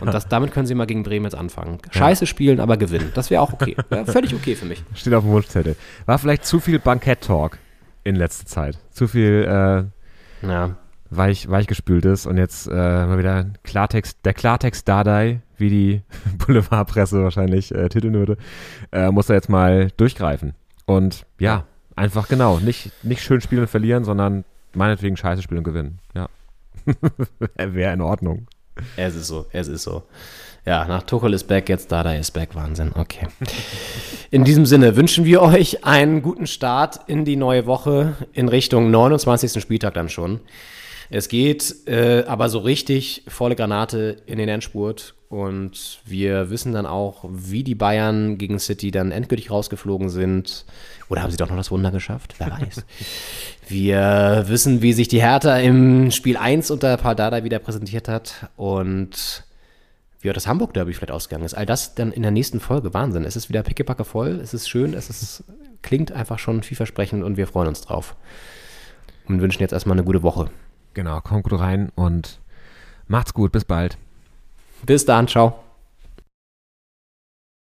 Und 0.02 0.14
das, 0.14 0.28
damit 0.28 0.52
können 0.52 0.66
sie 0.68 0.76
mal 0.76 0.86
gegen 0.86 1.04
Bremen 1.04 1.26
jetzt 1.26 1.36
anfangen. 1.36 1.80
Scheiße 1.92 2.26
spielen, 2.26 2.60
aber 2.60 2.78
gewinnen. 2.78 3.12
Das 3.16 3.30
wäre 3.30 3.42
auch 3.42 3.54
okay. 3.54 3.76
Wär 3.90 4.06
völlig 4.06 4.34
okay 4.34 4.56
für 4.56 4.66
mich. 4.66 4.84
Steht 4.96 5.14
auf 5.14 5.24
dem 5.24 5.32
Wunschzettel. 5.32 5.76
War 6.06 6.20
vielleicht 6.20 6.46
zu 6.46 6.60
viel 6.60 6.80
Bankett-Talk 6.80 7.58
in 8.04 8.16
letzter 8.16 8.46
Zeit. 8.46 8.78
Zu 8.92 9.08
viel 9.08 9.46
äh, 10.44 10.46
Ja. 10.48 10.76
weich, 11.10 11.50
weichgespültes 11.50 12.26
und 12.26 12.38
jetzt 12.38 12.68
äh, 12.68 12.72
mal 12.72 13.18
wieder 13.18 13.46
Klartext, 13.64 14.20
der 14.26 14.34
Klartext 14.34 14.88
Dardai, 14.88 15.42
wie 15.58 15.70
die 15.70 16.02
Boulevardpresse 16.46 17.24
wahrscheinlich 17.24 17.74
äh, 17.74 17.90
titeln 17.90 18.14
würde, 18.14 18.38
äh, 18.92 19.10
muss 19.12 19.30
er 19.30 19.36
jetzt 19.36 19.50
mal 19.50 19.90
durchgreifen. 19.98 20.54
Und 20.86 21.26
ja, 21.40 21.66
einfach 21.96 22.28
genau, 22.28 22.60
nicht, 22.60 22.92
nicht 23.04 23.22
schön 23.22 23.42
spielen 23.42 23.62
und 23.62 23.70
verlieren, 23.70 24.04
sondern 24.04 24.44
meinetwegen 24.74 25.18
scheiße 25.18 25.42
spielen 25.42 25.60
und 25.60 25.64
gewinnen. 25.66 26.00
Ja. 26.16 26.28
Wäre 27.58 27.94
in 27.94 28.02
Ordnung. 28.02 28.48
Es 28.98 29.16
ist 29.16 29.28
so, 29.28 29.46
es 29.52 29.68
ist 29.68 29.84
so. 29.84 30.04
Ja, 30.66 30.86
nach 30.86 31.04
Tuchel 31.04 31.34
ist 31.34 31.48
back, 31.48 31.70
jetzt 31.70 31.92
Dada 31.92 32.14
ist 32.14 32.32
back. 32.32 32.54
Wahnsinn, 32.54 32.92
okay. 32.96 33.28
In 34.30 34.44
diesem 34.44 34.66
Sinne 34.66 34.96
wünschen 34.96 35.26
wir 35.26 35.42
euch 35.42 35.86
einen 35.86 36.22
guten 36.22 36.48
Start 36.48 37.00
in 37.08 37.26
die 37.26 37.38
neue 37.38 37.66
Woche 37.66 38.16
in 38.34 38.50
Richtung 38.50 38.92
29. 38.92 39.62
Spieltag 39.62 39.94
dann 39.94 40.10
schon. 40.10 40.42
Es 41.10 41.28
geht 41.28 41.88
äh, 41.88 42.24
aber 42.28 42.50
so 42.50 42.60
richtig 42.60 43.24
volle 43.28 43.56
Granate 43.56 44.22
in 44.28 44.38
den 44.38 44.48
Endspurt 44.48 45.16
und 45.30 46.02
wir 46.06 46.50
wissen 46.50 46.74
dann 46.74 46.86
auch, 46.86 47.24
wie 47.30 47.64
die 47.64 47.76
Bayern 47.76 48.38
gegen 48.38 48.60
City 48.60 48.92
dann 48.92 49.12
endgültig 49.12 49.52
rausgeflogen 49.52 50.10
sind. 50.10 50.66
Oder 51.08 51.24
haben 51.24 51.32
sie 51.32 51.38
doch 51.38 51.50
noch 51.50 51.58
das 51.58 51.72
Wunder 51.72 51.92
geschafft? 51.92 52.36
Wer 52.40 52.52
weiß. 52.52 52.84
Wir 53.70 54.46
wissen, 54.48 54.82
wie 54.82 54.94
sich 54.94 55.08
die 55.08 55.22
Hertha 55.22 55.58
im 55.58 56.10
Spiel 56.10 56.38
1 56.38 56.72
unter 56.72 56.98
Paldada 56.98 57.44
wieder 57.44 57.60
präsentiert 57.60 58.08
hat 58.08 58.50
und 58.58 59.44
wie 60.22 60.30
auch 60.32 60.34
das 60.34 60.48
Hamburg-Derby 60.48 60.94
vielleicht 60.94 61.12
ausgegangen 61.12 61.46
ist. 61.46 61.54
All 61.54 61.68
das 61.68 61.94
dann 61.94 62.12
in 62.12 62.24
der 62.24 62.32
nächsten 62.32 62.60
Folge. 62.60 62.96
Wahnsinn. 62.96 63.26
Es 63.26 63.36
ist 63.36 63.48
wieder 63.48 63.62
pickepacke 63.62 64.06
voll, 64.06 64.40
es 64.42 64.56
ist 64.56 64.68
schön, 64.68 64.96
es 64.96 65.12
ist, 65.12 65.44
klingt 65.84 66.12
einfach 66.12 66.40
schon 66.40 66.64
vielversprechend 66.64 67.24
und 67.24 67.38
wir 67.38 67.46
freuen 67.46 67.68
uns 67.68 67.82
drauf. 67.82 68.16
Und 69.28 69.40
wünschen 69.40 69.62
jetzt 69.62 69.74
erstmal 69.74 69.96
eine 69.96 70.04
gute 70.04 70.24
Woche. 70.24 70.50
Genau, 70.96 71.22
kommt 71.22 71.44
gut 71.44 71.60
rein 71.60 71.92
und 71.94 72.40
macht's 73.08 73.36
gut. 73.36 73.52
Bis 73.52 73.66
bald. 73.66 74.00
Bis 74.84 75.06
dann, 75.06 75.28
ciao. 75.28 75.69